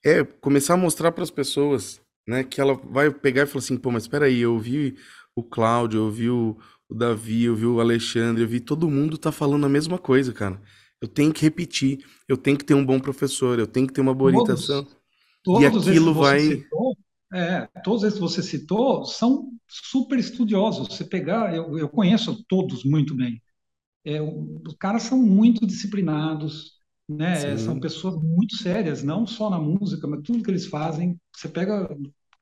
é 0.04 0.22
começar 0.22 0.74
a 0.74 0.76
mostrar 0.76 1.12
para 1.12 1.24
as 1.24 1.30
pessoas, 1.30 1.98
né, 2.28 2.44
que 2.44 2.60
ela 2.60 2.74
vai 2.74 3.10
pegar 3.10 3.44
e 3.44 3.46
falar 3.46 3.60
assim, 3.60 3.78
pô, 3.78 3.90
mas 3.90 4.02
espera 4.02 4.26
aí, 4.26 4.40
eu 4.40 4.58
vi 4.58 4.96
o 5.34 5.42
Cláudio, 5.42 6.00
eu 6.00 6.10
vi 6.10 6.28
o, 6.28 6.58
o 6.90 6.94
Davi, 6.94 7.44
eu 7.44 7.56
vi 7.56 7.64
o 7.64 7.80
Alexandre, 7.80 8.42
eu 8.42 8.48
vi 8.48 8.60
todo 8.60 8.90
mundo 8.90 9.16
tá 9.16 9.32
falando 9.32 9.64
a 9.64 9.68
mesma 9.68 9.96
coisa, 9.96 10.30
cara. 10.30 10.60
Eu 11.00 11.08
tenho 11.08 11.32
que 11.32 11.42
repetir, 11.42 12.04
eu 12.28 12.36
tenho 12.36 12.58
que 12.58 12.64
ter 12.64 12.74
um 12.74 12.84
bom 12.84 13.00
professor, 13.00 13.58
eu 13.58 13.66
tenho 13.66 13.86
que 13.86 13.94
ter 13.94 14.02
uma 14.02 14.14
boa 14.14 14.30
orientação. 14.30 14.84
Todos 14.84 15.03
e 15.46 15.66
aquilo 15.66 16.14
vai 16.14 16.40
citou, 16.40 16.96
é, 17.32 17.68
todos 17.82 18.04
esses 18.04 18.14
que 18.14 18.20
você 18.20 18.42
citou 18.42 19.04
são 19.04 19.50
super 19.68 20.18
estudiosos. 20.18 20.88
Você 20.88 21.04
pegar, 21.04 21.54
eu, 21.54 21.78
eu 21.78 21.88
conheço 21.88 22.44
todos 22.48 22.84
muito 22.84 23.14
bem. 23.14 23.42
É, 24.04 24.20
os 24.20 24.74
caras 24.78 25.02
são 25.02 25.18
muito 25.18 25.66
disciplinados, 25.66 26.74
né? 27.08 27.56
São 27.58 27.80
pessoas 27.80 28.22
muito 28.22 28.56
sérias, 28.56 29.02
não 29.02 29.26
só 29.26 29.50
na 29.50 29.58
música, 29.58 30.06
mas 30.06 30.22
tudo 30.22 30.42
que 30.42 30.50
eles 30.50 30.66
fazem. 30.66 31.18
Você 31.34 31.48
pega 31.48 31.88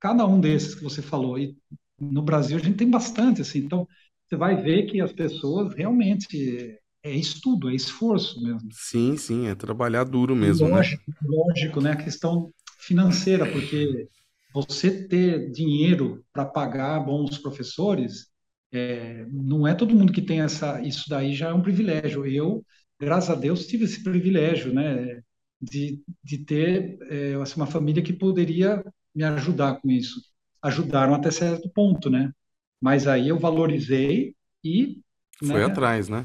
cada 0.01 0.27
um 0.27 0.41
desses 0.41 0.74
que 0.74 0.83
você 0.83 1.01
falou 1.01 1.39
e 1.39 1.57
no 1.99 2.23
Brasil 2.23 2.57
a 2.57 2.61
gente 2.61 2.77
tem 2.77 2.91
bastante 2.91 3.41
assim. 3.43 3.61
Então 3.61 3.87
você 4.29 4.37
vai 4.37 4.61
ver 4.61 4.87
que 4.87 5.01
as 5.01 5.12
pessoas 5.12 5.74
realmente 5.74 6.79
é 7.05 7.15
estudo, 7.15 7.70
é 7.70 7.74
esforço 7.74 8.43
mesmo. 8.43 8.69
Sim, 8.73 9.16
sim, 9.16 9.47
é 9.47 9.55
trabalhar 9.55 10.05
duro 10.05 10.35
mesmo. 10.37 10.69
Né? 10.69 10.74
Lógico, 10.74 11.11
né? 11.11 11.16
lógico, 11.23 11.81
né? 11.81 11.93
A 11.93 11.97
questão 11.97 12.53
financeira, 12.83 13.51
porque 13.51 14.09
você 14.53 15.07
ter 15.09 15.51
dinheiro 15.51 16.25
para 16.33 16.45
pagar 16.45 17.01
bons 17.01 17.39
professores, 17.39 18.27
é, 18.73 19.27
não 19.31 19.67
é 19.67 19.75
todo 19.75 19.95
mundo 19.95 20.13
que 20.13 20.23
tem 20.23 20.41
essa, 20.41 20.81
isso 20.83 21.09
daí 21.09 21.35
já 21.35 21.49
é 21.51 21.55
um 21.55 21.63
privilégio. 21.63 22.27
Eu 22.27 22.65
graças 23.03 23.31
a 23.31 23.35
Deus, 23.35 23.67
tive 23.67 23.85
esse 23.85 24.01
privilégio, 24.01 24.73
né, 24.73 25.21
de, 25.61 26.01
de 26.23 26.39
ter 26.39 26.97
é, 27.11 27.35
assim, 27.35 27.57
uma 27.57 27.67
família 27.67 28.01
que 28.01 28.13
poderia 28.13 28.81
me 29.13 29.25
ajudar 29.25 29.81
com 29.81 29.91
isso. 29.91 30.21
Ajudaram 30.63 31.13
até 31.13 31.29
certo 31.29 31.69
ponto, 31.69 32.09
né? 32.09 32.33
Mas 32.81 33.09
aí 33.09 33.29
eu 33.29 33.39
valorizei 33.41 34.37
e 34.63 35.01
foi 35.37 35.59
né, 35.61 35.65
atrás, 35.65 36.09
né? 36.09 36.25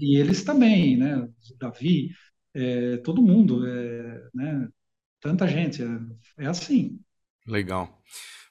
E 0.00 0.16
eles 0.16 0.42
também, 0.42 0.96
né? 0.96 1.28
Davi, 1.60 2.10
é, 2.52 2.96
todo 2.98 3.22
mundo, 3.22 3.64
é, 3.64 4.28
né? 4.34 4.68
Tanta 5.20 5.46
gente, 5.46 5.82
é, 5.82 6.44
é 6.44 6.46
assim. 6.46 6.98
Legal. 7.46 8.00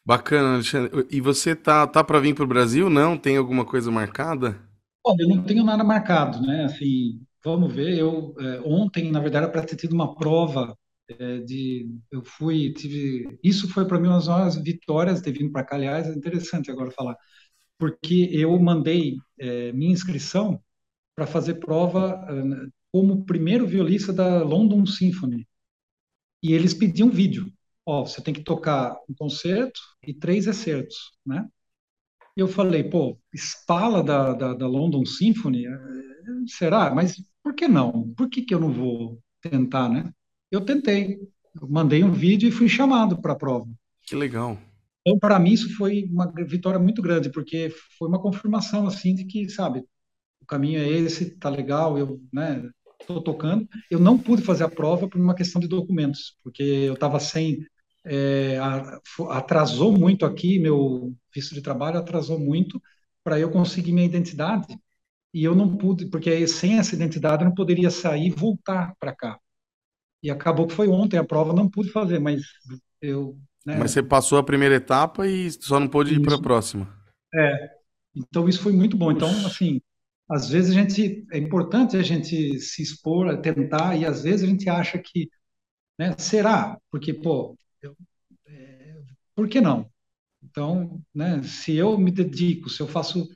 Bacana, 0.05 0.55
Alexandre. 0.55 1.07
E 1.09 1.19
você 1.21 1.55
tá, 1.55 1.85
tá 1.85 2.03
para 2.03 2.19
vir 2.19 2.33
para 2.33 2.43
o 2.43 2.47
Brasil? 2.47 2.89
Não? 2.89 3.17
Tem 3.17 3.37
alguma 3.37 3.65
coisa 3.65 3.91
marcada? 3.91 4.59
Olha, 5.05 5.21
eu 5.21 5.29
não 5.29 5.43
tenho 5.43 5.63
nada 5.63 5.83
marcado, 5.83 6.41
né? 6.41 6.65
Assim, 6.65 7.19
Vamos 7.43 7.73
ver. 7.73 7.97
Eu 7.97 8.35
é, 8.39 8.61
ontem, 8.65 9.11
na 9.11 9.19
verdade, 9.19 9.45
era 9.45 9.51
para 9.51 9.65
ter 9.65 9.75
tido 9.75 9.93
uma 9.93 10.15
prova 10.15 10.77
é, 11.09 11.39
de 11.39 11.89
eu 12.11 12.23
fui 12.23 12.71
tive 12.73 13.39
isso 13.43 13.67
foi 13.69 13.87
para 13.87 13.99
mim 13.99 14.07
uma 14.07 14.17
das 14.17 14.27
maiores 14.27 14.55
vitórias 14.57 15.21
de 15.21 15.31
vindo 15.31 15.51
para 15.51 15.63
cá 15.63 15.75
aliás 15.75 16.07
é 16.07 16.13
interessante 16.13 16.69
agora 16.69 16.91
falar 16.91 17.15
porque 17.79 18.29
eu 18.31 18.59
mandei 18.59 19.17
é, 19.39 19.71
minha 19.73 19.91
inscrição 19.91 20.61
para 21.15 21.25
fazer 21.27 21.55
prova 21.55 22.23
é, 22.29 22.67
como 22.91 23.25
primeiro 23.25 23.65
violista 23.67 24.13
da 24.13 24.43
London 24.43 24.85
Symphony 24.85 25.47
e 26.41 26.53
eles 26.53 26.73
pediam 26.73 27.09
vídeo 27.09 27.51
ó 27.85 28.05
você 28.05 28.21
tem 28.21 28.33
que 28.33 28.43
tocar 28.43 28.95
um 29.09 29.13
concerto 29.13 29.79
e 30.05 30.13
três 30.13 30.47
excertos 30.47 30.97
né 31.25 31.47
eu 32.35 32.47
falei 32.47 32.83
pô 32.83 33.17
espala 33.33 34.03
da, 34.03 34.33
da, 34.33 34.53
da 34.53 34.67
London 34.67 35.05
Symphony 35.05 35.65
é, 35.67 35.79
será 36.47 36.93
mas 36.93 37.15
por 37.43 37.53
que 37.53 37.67
não 37.67 38.13
por 38.13 38.29
que 38.29 38.41
que 38.43 38.53
eu 38.53 38.59
não 38.59 38.71
vou 38.71 39.19
tentar 39.41 39.89
né 39.89 40.11
eu 40.51 40.61
tentei. 40.61 41.19
Eu 41.59 41.67
mandei 41.67 42.03
um 42.03 42.11
vídeo 42.11 42.49
e 42.49 42.51
fui 42.51 42.67
chamado 42.67 43.21
para 43.21 43.33
a 43.33 43.35
prova. 43.35 43.67
Que 44.03 44.15
legal. 44.15 44.57
Então, 45.01 45.17
para 45.19 45.39
mim, 45.39 45.51
isso 45.51 45.75
foi 45.75 46.05
uma 46.11 46.31
vitória 46.45 46.79
muito 46.79 47.01
grande, 47.01 47.31
porque 47.31 47.71
foi 47.97 48.07
uma 48.07 48.21
confirmação, 48.21 48.87
assim, 48.87 49.15
de 49.15 49.25
que, 49.25 49.49
sabe, 49.49 49.83
o 50.41 50.45
caminho 50.45 50.79
é 50.79 50.87
esse, 50.87 51.37
tá 51.37 51.49
legal, 51.49 51.97
eu, 51.97 52.21
né, 52.33 52.69
estou 52.99 53.21
tocando. 53.21 53.67
Eu 53.89 53.99
não 53.99 54.17
pude 54.17 54.41
fazer 54.41 54.63
a 54.63 54.69
prova 54.69 55.07
por 55.07 55.19
uma 55.19 55.35
questão 55.35 55.59
de 55.59 55.67
documentos, 55.67 56.37
porque 56.43 56.63
eu 56.63 56.93
estava 56.93 57.19
sem. 57.19 57.65
É, 58.05 58.57
atrasou 59.29 59.91
muito 59.91 60.25
aqui, 60.25 60.57
meu 60.57 61.13
visto 61.33 61.53
de 61.53 61.61
trabalho 61.61 61.99
atrasou 61.99 62.39
muito 62.39 62.81
para 63.23 63.39
eu 63.39 63.51
conseguir 63.51 63.91
minha 63.91 64.05
identidade. 64.05 64.67
E 65.33 65.43
eu 65.43 65.53
não 65.53 65.77
pude, 65.77 66.07
porque 66.07 66.47
sem 66.47 66.79
essa 66.79 66.95
identidade 66.95 67.43
eu 67.43 67.49
não 67.49 67.53
poderia 67.53 67.91
sair 67.91 68.27
e 68.27 68.31
voltar 68.31 68.93
para 68.99 69.15
cá. 69.15 69.39
E 70.23 70.29
acabou 70.29 70.67
que 70.67 70.73
foi 70.73 70.87
ontem 70.87 71.17
a 71.17 71.23
prova, 71.23 71.53
não 71.53 71.69
pude 71.69 71.91
fazer, 71.91 72.19
mas 72.19 72.41
eu. 73.01 73.37
Né, 73.65 73.77
mas 73.77 73.91
você 73.91 74.01
passou 74.01 74.37
a 74.37 74.43
primeira 74.43 74.75
etapa 74.75 75.27
e 75.27 75.51
só 75.51 75.79
não 75.79 75.87
pôde 75.87 76.15
ir 76.15 76.21
para 76.21 76.35
a 76.35 76.41
próxima. 76.41 76.91
É. 77.33 77.69
Então 78.15 78.49
isso 78.49 78.61
foi 78.61 78.73
muito 78.73 78.97
bom. 78.97 79.11
Então, 79.11 79.29
assim, 79.45 79.79
às 80.29 80.47
vezes 80.47 80.71
a 80.71 80.73
gente. 80.73 81.25
É 81.31 81.37
importante 81.37 81.97
a 81.97 82.03
gente 82.03 82.59
se 82.59 82.83
expor, 82.83 83.35
tentar, 83.41 83.95
e 83.97 84.05
às 84.05 84.23
vezes 84.23 84.43
a 84.43 84.47
gente 84.47 84.69
acha 84.69 84.99
que. 84.99 85.29
Né, 85.97 86.15
será? 86.17 86.77
Porque, 86.91 87.13
pô, 87.13 87.57
eu, 87.81 87.95
é, 88.47 89.01
por 89.35 89.49
que 89.49 89.59
não? 89.59 89.89
Então, 90.41 91.01
né, 91.13 91.41
se 91.43 91.75
eu 91.75 91.97
me 91.97 92.11
dedico, 92.11 92.69
se 92.69 92.81
eu 92.81 92.87
faço 92.87 93.27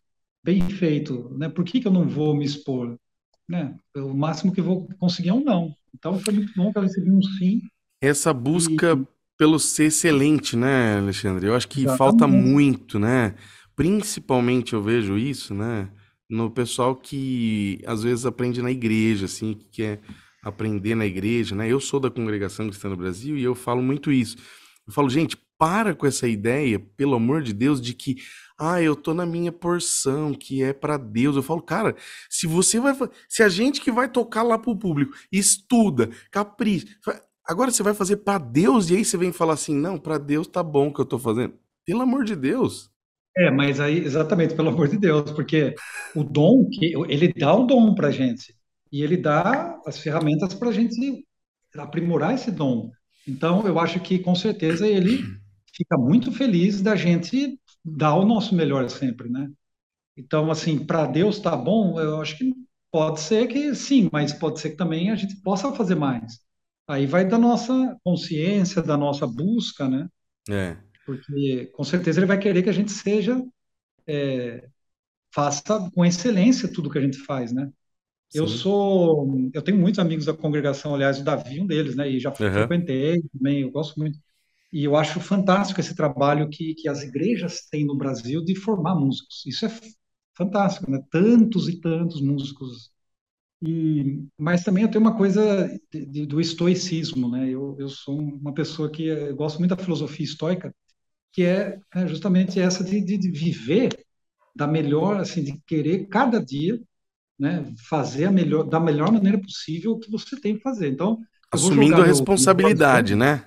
bem 0.44 0.61
feito, 0.70 1.30
né, 1.38 1.49
por 1.49 1.65
que, 1.65 1.82
que 1.82 1.88
eu 1.88 1.91
não 1.91 2.07
vou 2.07 2.34
me 2.36 2.45
expor? 2.45 2.98
Né? 3.49 3.78
O 3.98 4.14
máximo 4.14 4.53
que 4.53 4.61
vou 4.61 4.88
conseguir 4.98 5.30
é 5.30 5.34
um 5.34 5.44
não. 5.44 5.76
Então 5.94 6.18
foi 6.20 6.34
muito 6.34 6.53
bom 6.56 6.72
que 6.72 6.78
eu 6.78 6.84
recebi 6.84 7.11
um 7.11 7.22
sim. 7.22 7.61
Essa 8.02 8.34
busca 8.34 8.94
e... 8.94 9.07
pelo 9.38 9.60
ser 9.60 9.86
excelente, 9.86 10.56
né, 10.56 10.98
Alexandre? 10.98 11.48
Eu 11.48 11.56
acho 11.56 11.68
que 11.68 11.82
Exatamente. 11.82 11.98
falta 11.98 12.28
muito, 12.28 12.98
né? 12.98 13.36
Principalmente 13.76 14.74
eu 14.74 14.82
vejo 14.82 15.18
isso, 15.18 15.53
né? 15.53 15.90
No 16.30 16.50
pessoal 16.50 16.95
que 16.95 17.82
às 17.86 18.04
vezes 18.04 18.26
aprende 18.26 18.62
na 18.62 18.72
igreja, 18.72 19.26
assim, 19.26 19.54
que 19.54 19.66
quer 19.66 20.02
aprender 20.44 20.95
na 20.95 21.06
igreja, 21.06 21.56
né? 21.56 21.72
Eu 21.72 21.80
sou 21.80 22.00
da 22.00 22.10
congregação 22.10 22.68
cristã 22.68 22.90
no 22.90 22.98
Brasil 22.98 23.38
e 23.38 23.44
eu 23.44 23.56
falo 23.56 23.82
muito 23.82 24.12
isso. 24.12 24.38
Eu 24.86 24.94
falo, 24.94 25.10
gente, 25.10 25.38
para 25.58 25.95
com 25.95 26.06
essa 26.06 26.28
ideia, 26.28 26.80
pelo 26.98 27.16
amor 27.16 27.41
de 27.41 27.54
Deus, 27.54 27.82
de 27.82 27.94
que 27.94 28.18
ah, 28.60 28.82
eu 28.82 28.95
tô 28.95 29.14
na 29.14 29.26
minha 29.26 29.52
porção, 29.52 30.34
que 30.34 30.62
é 30.62 30.74
para 30.74 30.98
Deus. 30.98 31.36
Eu 31.36 31.44
falo, 31.44 31.62
cara, 31.62 31.95
se 32.30 32.45
você 32.45 32.80
vai, 32.80 32.94
se 33.30 33.41
a 33.44 33.50
gente 33.50 33.82
que 33.82 33.91
vai 33.91 34.10
tocar 34.10 34.44
lá 34.44 34.58
pro 34.58 34.78
público 34.78 35.14
estuda, 35.32 36.10
capricha, 36.32 36.88
agora 37.45 37.72
você 37.72 37.82
vai 37.82 37.94
fazer 37.94 38.18
para 38.18 38.38
Deus 38.38 38.90
e 38.90 38.98
aí 38.98 39.06
você 39.06 39.18
vem 39.18 39.32
falar 39.32 39.54
assim, 39.54 39.76
não, 39.76 39.98
para 39.98 40.18
Deus 40.18 40.48
tá 40.48 40.62
bom 40.62 40.91
que 40.94 41.00
eu 41.00 41.06
tô 41.06 41.18
fazendo. 41.18 41.54
Pelo 41.86 42.02
amor 42.02 42.26
de 42.26 42.36
Deus. 42.36 42.93
É, 43.36 43.50
mas 43.50 43.80
aí 43.80 43.98
exatamente, 44.00 44.54
pelo 44.56 44.70
amor 44.70 44.88
de 44.88 44.98
Deus, 44.98 45.32
porque 45.32 45.74
o 46.16 46.24
dom 46.24 46.70
que 46.70 46.94
ele 47.10 47.34
dá 47.34 47.54
o 47.56 47.66
dom 47.66 47.96
pra 47.96 48.12
gente 48.12 48.56
e 48.92 49.02
ele 49.02 49.18
dá 49.18 49.80
as 49.88 49.98
ferramentas 49.98 50.54
para 50.54 50.70
a 50.70 50.74
gente 50.74 51.26
aprimorar 51.76 52.36
esse 52.36 52.52
dom. 52.52 52.92
Então, 53.28 53.66
eu 53.66 53.80
acho 53.80 54.00
que 54.00 54.20
com 54.20 54.36
certeza 54.36 54.88
ele 54.88 55.24
fica 55.76 55.98
muito 55.98 56.32
feliz 56.32 56.82
da 56.82 56.96
gente 56.96 57.60
dar 57.84 58.16
o 58.16 58.26
nosso 58.26 58.54
melhor 58.54 58.88
sempre, 58.90 59.30
né? 59.30 59.50
Então, 60.18 60.52
assim, 60.52 60.86
para 60.86 61.08
Deus 61.08 61.40
tá 61.40 61.56
bom, 61.56 62.00
eu 62.00 62.22
acho 62.22 62.38
que 62.38 62.54
pode 62.92 63.20
ser 63.20 63.48
que 63.48 63.74
sim, 63.74 64.10
mas 64.12 64.34
pode 64.34 64.60
ser 64.60 64.72
que 64.72 64.78
também 64.78 65.10
a 65.10 65.16
gente 65.16 65.36
possa 65.42 65.72
fazer 65.74 65.96
mais. 65.96 66.40
Aí 66.88 67.08
vai 67.08 67.26
da 67.28 67.38
nossa 67.38 67.98
consciência, 68.04 68.82
da 68.82 68.98
nossa 68.98 69.26
busca, 69.26 69.90
né? 69.90 70.08
É. 70.50 70.78
Porque 71.06 71.72
com 71.74 71.84
certeza 71.84 72.20
ele 72.20 72.28
vai 72.28 72.40
querer 72.40 72.64
que 72.64 72.70
a 72.70 72.74
gente 72.74 72.92
seja, 72.92 73.42
é, 74.08 74.68
faça 75.34 75.90
com 75.94 76.06
excelência 76.06 76.72
tudo 76.72 76.90
que 76.90 76.98
a 76.98 77.02
gente 77.02 77.18
faz, 77.18 77.52
né? 77.52 77.72
Sim. 78.30 78.40
Eu 78.40 78.48
sou, 78.48 79.52
eu 79.54 79.62
tenho 79.62 79.78
muitos 79.78 80.00
amigos 80.00 80.26
da 80.26 80.34
congregação, 80.34 80.96
aliás, 80.96 81.20
o 81.20 81.24
Davi, 81.24 81.60
um 81.60 81.68
deles, 81.68 81.96
né? 81.96 82.10
E 82.10 82.20
já 82.20 82.30
uhum. 82.30 82.36
frequentei 82.36 83.22
também, 83.34 83.62
eu 83.62 83.72
gosto 83.72 84.00
muito. 84.00 84.18
E 84.72 84.84
eu 84.84 84.96
acho 84.96 85.20
fantástico 85.20 85.80
esse 85.80 85.96
trabalho 85.96 86.50
que, 86.50 86.74
que 86.74 86.90
as 86.90 87.04
igrejas 87.04 87.68
têm 87.70 87.86
no 87.86 87.96
Brasil 87.96 88.44
de 88.44 88.56
formar 88.56 88.96
músicos. 88.96 89.44
Isso 89.46 89.66
é 89.68 89.72
fantástico, 90.36 90.90
né? 90.90 91.00
Tantos 91.12 91.70
e 91.70 91.80
tantos 91.80 92.22
músicos. 92.22 92.92
E, 93.62 94.26
mas 94.38 94.64
também 94.64 94.84
eu 94.84 94.90
tenho 94.90 95.04
uma 95.04 95.16
coisa 95.16 95.68
de, 95.92 96.06
de, 96.06 96.26
do 96.26 96.42
estoicismo, 96.42 97.30
né? 97.30 97.50
Eu, 97.50 97.76
eu 97.80 97.88
sou 97.88 98.20
uma 98.20 98.54
pessoa 98.54 98.90
que 98.90 99.06
eu 99.06 99.36
gosto 99.36 99.60
muito 99.60 99.76
da 99.76 99.82
filosofia 99.82 100.26
estoica, 100.26 100.76
que 101.34 101.44
é, 101.44 101.80
é 101.94 102.08
justamente 102.08 102.60
essa 102.60 102.84
de, 102.84 103.02
de, 103.02 103.18
de, 103.18 103.30
viver 103.32 104.06
da 104.56 104.68
melhor, 104.68 105.20
assim, 105.20 105.44
de 105.44 105.60
querer 105.66 106.08
cada 106.08 106.40
dia, 106.40 106.80
né? 107.38 107.74
Fazer 107.90 108.26
a 108.26 108.32
melhor, 108.32 108.64
da 108.64 108.80
melhor 108.80 109.12
maneira 109.12 109.40
possível 109.40 109.94
o 109.94 110.00
que 110.00 110.12
você 110.12 110.40
tem 110.40 110.56
que 110.56 110.62
fazer. 110.62 110.90
Então, 110.90 111.20
assumindo 111.52 112.02
a 112.02 112.06
responsabilidade, 112.06 113.16
né? 113.16 113.46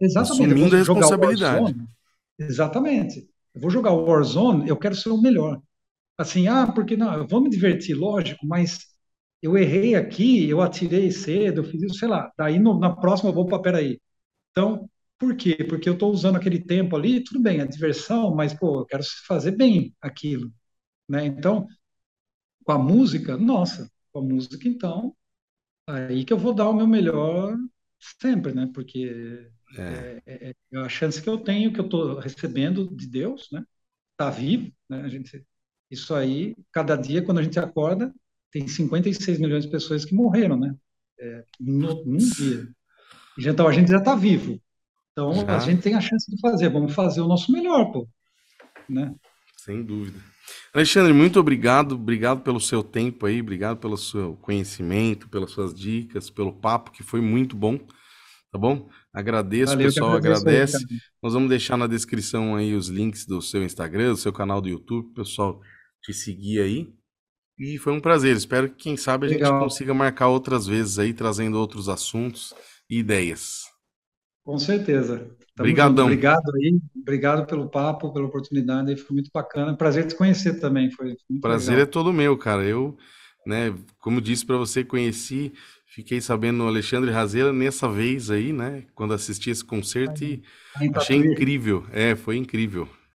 Exatamente. 0.00 0.44
Assumindo 0.44 0.76
a 0.76 0.78
responsabilidade. 0.78 1.76
Exatamente. 2.38 3.28
Eu 3.52 3.60
vou 3.60 3.70
jogar 3.70 3.90
o 3.90 4.04
Warzone, 4.04 4.68
eu 4.68 4.76
quero 4.76 4.94
ser 4.94 5.08
o 5.08 5.20
melhor. 5.20 5.60
Assim, 6.16 6.46
ah, 6.46 6.70
porque 6.72 6.96
não, 6.96 7.12
eu 7.12 7.26
vou 7.26 7.40
me 7.40 7.50
divertir, 7.50 7.94
lógico, 7.94 8.46
mas 8.46 8.86
eu 9.42 9.58
errei 9.58 9.96
aqui, 9.96 10.48
eu 10.48 10.60
atirei 10.60 11.10
cedo, 11.10 11.60
eu 11.60 11.64
fiz 11.64 11.82
isso, 11.82 11.96
sei 11.96 12.08
lá. 12.08 12.30
Daí 12.38 12.58
no, 12.58 12.78
na 12.78 12.94
próxima 12.94 13.30
eu 13.30 13.34
vou 13.34 13.46
para 13.46 13.58
peraí. 13.58 14.00
Então, 14.52 14.88
por 15.18 15.36
quê? 15.36 15.64
Porque 15.64 15.88
eu 15.88 15.94
estou 15.94 16.12
usando 16.12 16.36
aquele 16.36 16.58
tempo 16.62 16.96
ali, 16.96 17.22
tudo 17.22 17.40
bem, 17.40 17.60
a 17.60 17.66
diversão, 17.66 18.34
mas 18.34 18.54
pô, 18.54 18.80
eu 18.80 18.86
quero 18.86 19.02
fazer 19.26 19.52
bem 19.52 19.94
aquilo, 20.00 20.52
né? 21.08 21.26
Então, 21.26 21.66
com 22.64 22.72
a 22.72 22.78
música, 22.78 23.36
nossa, 23.36 23.90
com 24.12 24.20
a 24.20 24.22
música 24.22 24.68
então, 24.68 25.16
aí 25.86 26.24
que 26.24 26.32
eu 26.32 26.38
vou 26.38 26.54
dar 26.54 26.68
o 26.68 26.74
meu 26.74 26.86
melhor 26.86 27.56
sempre, 28.20 28.52
né? 28.52 28.70
Porque 28.74 29.50
é. 29.78 30.22
É, 30.26 30.48
é, 30.50 30.54
é 30.72 30.78
a 30.78 30.88
chance 30.88 31.20
que 31.20 31.28
eu 31.28 31.38
tenho, 31.38 31.72
que 31.72 31.80
eu 31.80 31.84
estou 31.84 32.18
recebendo 32.18 32.94
de 32.94 33.06
Deus, 33.06 33.48
né? 33.52 33.64
Tá 34.16 34.30
vivo, 34.30 34.72
né? 34.88 35.02
A 35.02 35.08
gente, 35.08 35.44
isso 35.90 36.14
aí, 36.14 36.54
cada 36.72 36.96
dia, 36.96 37.22
quando 37.22 37.38
a 37.38 37.42
gente 37.42 37.58
acorda, 37.58 38.14
tem 38.50 38.66
56 38.66 39.38
milhões 39.38 39.64
de 39.64 39.70
pessoas 39.70 40.04
que 40.04 40.14
morreram, 40.14 40.58
né? 40.58 40.74
É, 41.18 41.44
no, 41.60 42.04
num 42.04 42.18
dia. 42.18 42.68
Então, 43.38 43.68
a 43.68 43.72
gente 43.72 43.90
já 43.90 43.98
está 43.98 44.14
vivo. 44.14 44.60
Então, 45.16 45.32
já? 45.32 45.56
a 45.56 45.58
gente 45.60 45.80
tem 45.80 45.94
a 45.94 46.00
chance 46.00 46.30
de 46.30 46.38
fazer. 46.38 46.68
Vamos 46.68 46.92
fazer 46.92 47.22
o 47.22 47.26
nosso 47.26 47.50
melhor, 47.50 47.90
pô. 47.90 48.06
Né? 48.86 49.14
Sem 49.56 49.82
dúvida. 49.82 50.18
Alexandre, 50.74 51.14
muito 51.14 51.40
obrigado. 51.40 51.94
Obrigado 51.94 52.42
pelo 52.42 52.60
seu 52.60 52.82
tempo 52.82 53.24
aí, 53.24 53.40
obrigado 53.40 53.78
pelo 53.78 53.96
seu 53.96 54.36
conhecimento, 54.36 55.26
pelas 55.28 55.50
suas 55.50 55.74
dicas, 55.74 56.28
pelo 56.28 56.52
papo, 56.52 56.90
que 56.90 57.02
foi 57.02 57.22
muito 57.22 57.56
bom. 57.56 57.78
Tá 58.52 58.58
bom? 58.58 58.88
Agradeço, 59.12 59.72
Valeu, 59.72 59.86
pessoal 59.86 60.12
agradece. 60.12 60.76
Aí, 60.76 60.98
Nós 61.22 61.32
vamos 61.32 61.48
deixar 61.48 61.78
na 61.78 61.86
descrição 61.86 62.54
aí 62.54 62.74
os 62.74 62.88
links 62.88 63.26
do 63.26 63.40
seu 63.40 63.64
Instagram, 63.64 64.10
do 64.10 64.18
seu 64.18 64.32
canal 64.32 64.60
do 64.60 64.68
YouTube, 64.68 65.14
pessoal 65.14 65.60
te 66.02 66.12
seguir 66.12 66.60
aí. 66.60 66.88
E 67.58 67.78
foi 67.78 67.94
um 67.94 68.00
prazer. 68.00 68.36
Espero 68.36 68.68
que, 68.68 68.76
quem 68.76 68.96
sabe, 68.98 69.26
a 69.26 69.30
Legal. 69.30 69.52
gente 69.52 69.62
consiga 69.64 69.94
marcar 69.94 70.28
outras 70.28 70.66
vezes 70.66 70.98
aí, 70.98 71.14
trazendo 71.14 71.58
outros 71.58 71.88
assuntos 71.88 72.54
e 72.88 72.98
ideias. 72.98 73.65
Com 74.46 74.58
certeza. 74.58 75.28
Obrigadão. 75.58 76.04
Obrigado 76.06 76.54
aí, 76.54 76.78
obrigado 76.94 77.46
pelo 77.46 77.68
papo, 77.68 78.12
pela 78.12 78.26
oportunidade, 78.26 78.96
foi 78.96 79.14
muito 79.14 79.30
bacana. 79.34 79.76
Prazer 79.76 80.06
te 80.06 80.14
conhecer 80.14 80.60
também, 80.60 80.90
foi 80.90 81.16
Prazer 81.40 81.74
legal. 81.74 81.88
é 81.88 81.90
todo 81.90 82.12
meu, 82.12 82.38
cara. 82.38 82.62
Eu, 82.62 82.96
né, 83.44 83.74
como 83.98 84.20
disse 84.20 84.46
para 84.46 84.56
você, 84.56 84.84
conheci 84.84 85.52
Fiquei 85.96 86.20
sabendo 86.20 86.58
no 86.58 86.66
Alexandre 86.66 87.10
Razeira 87.10 87.54
nessa 87.54 87.88
vez 87.88 88.30
aí, 88.30 88.52
né? 88.52 88.82
Quando 88.94 89.14
assisti 89.14 89.48
esse 89.48 89.64
concerto 89.64 90.22
e 90.22 90.42
achei 90.94 91.16
incrível. 91.16 91.86
É, 91.90 92.14
foi 92.14 92.36
incrível. 92.36 92.86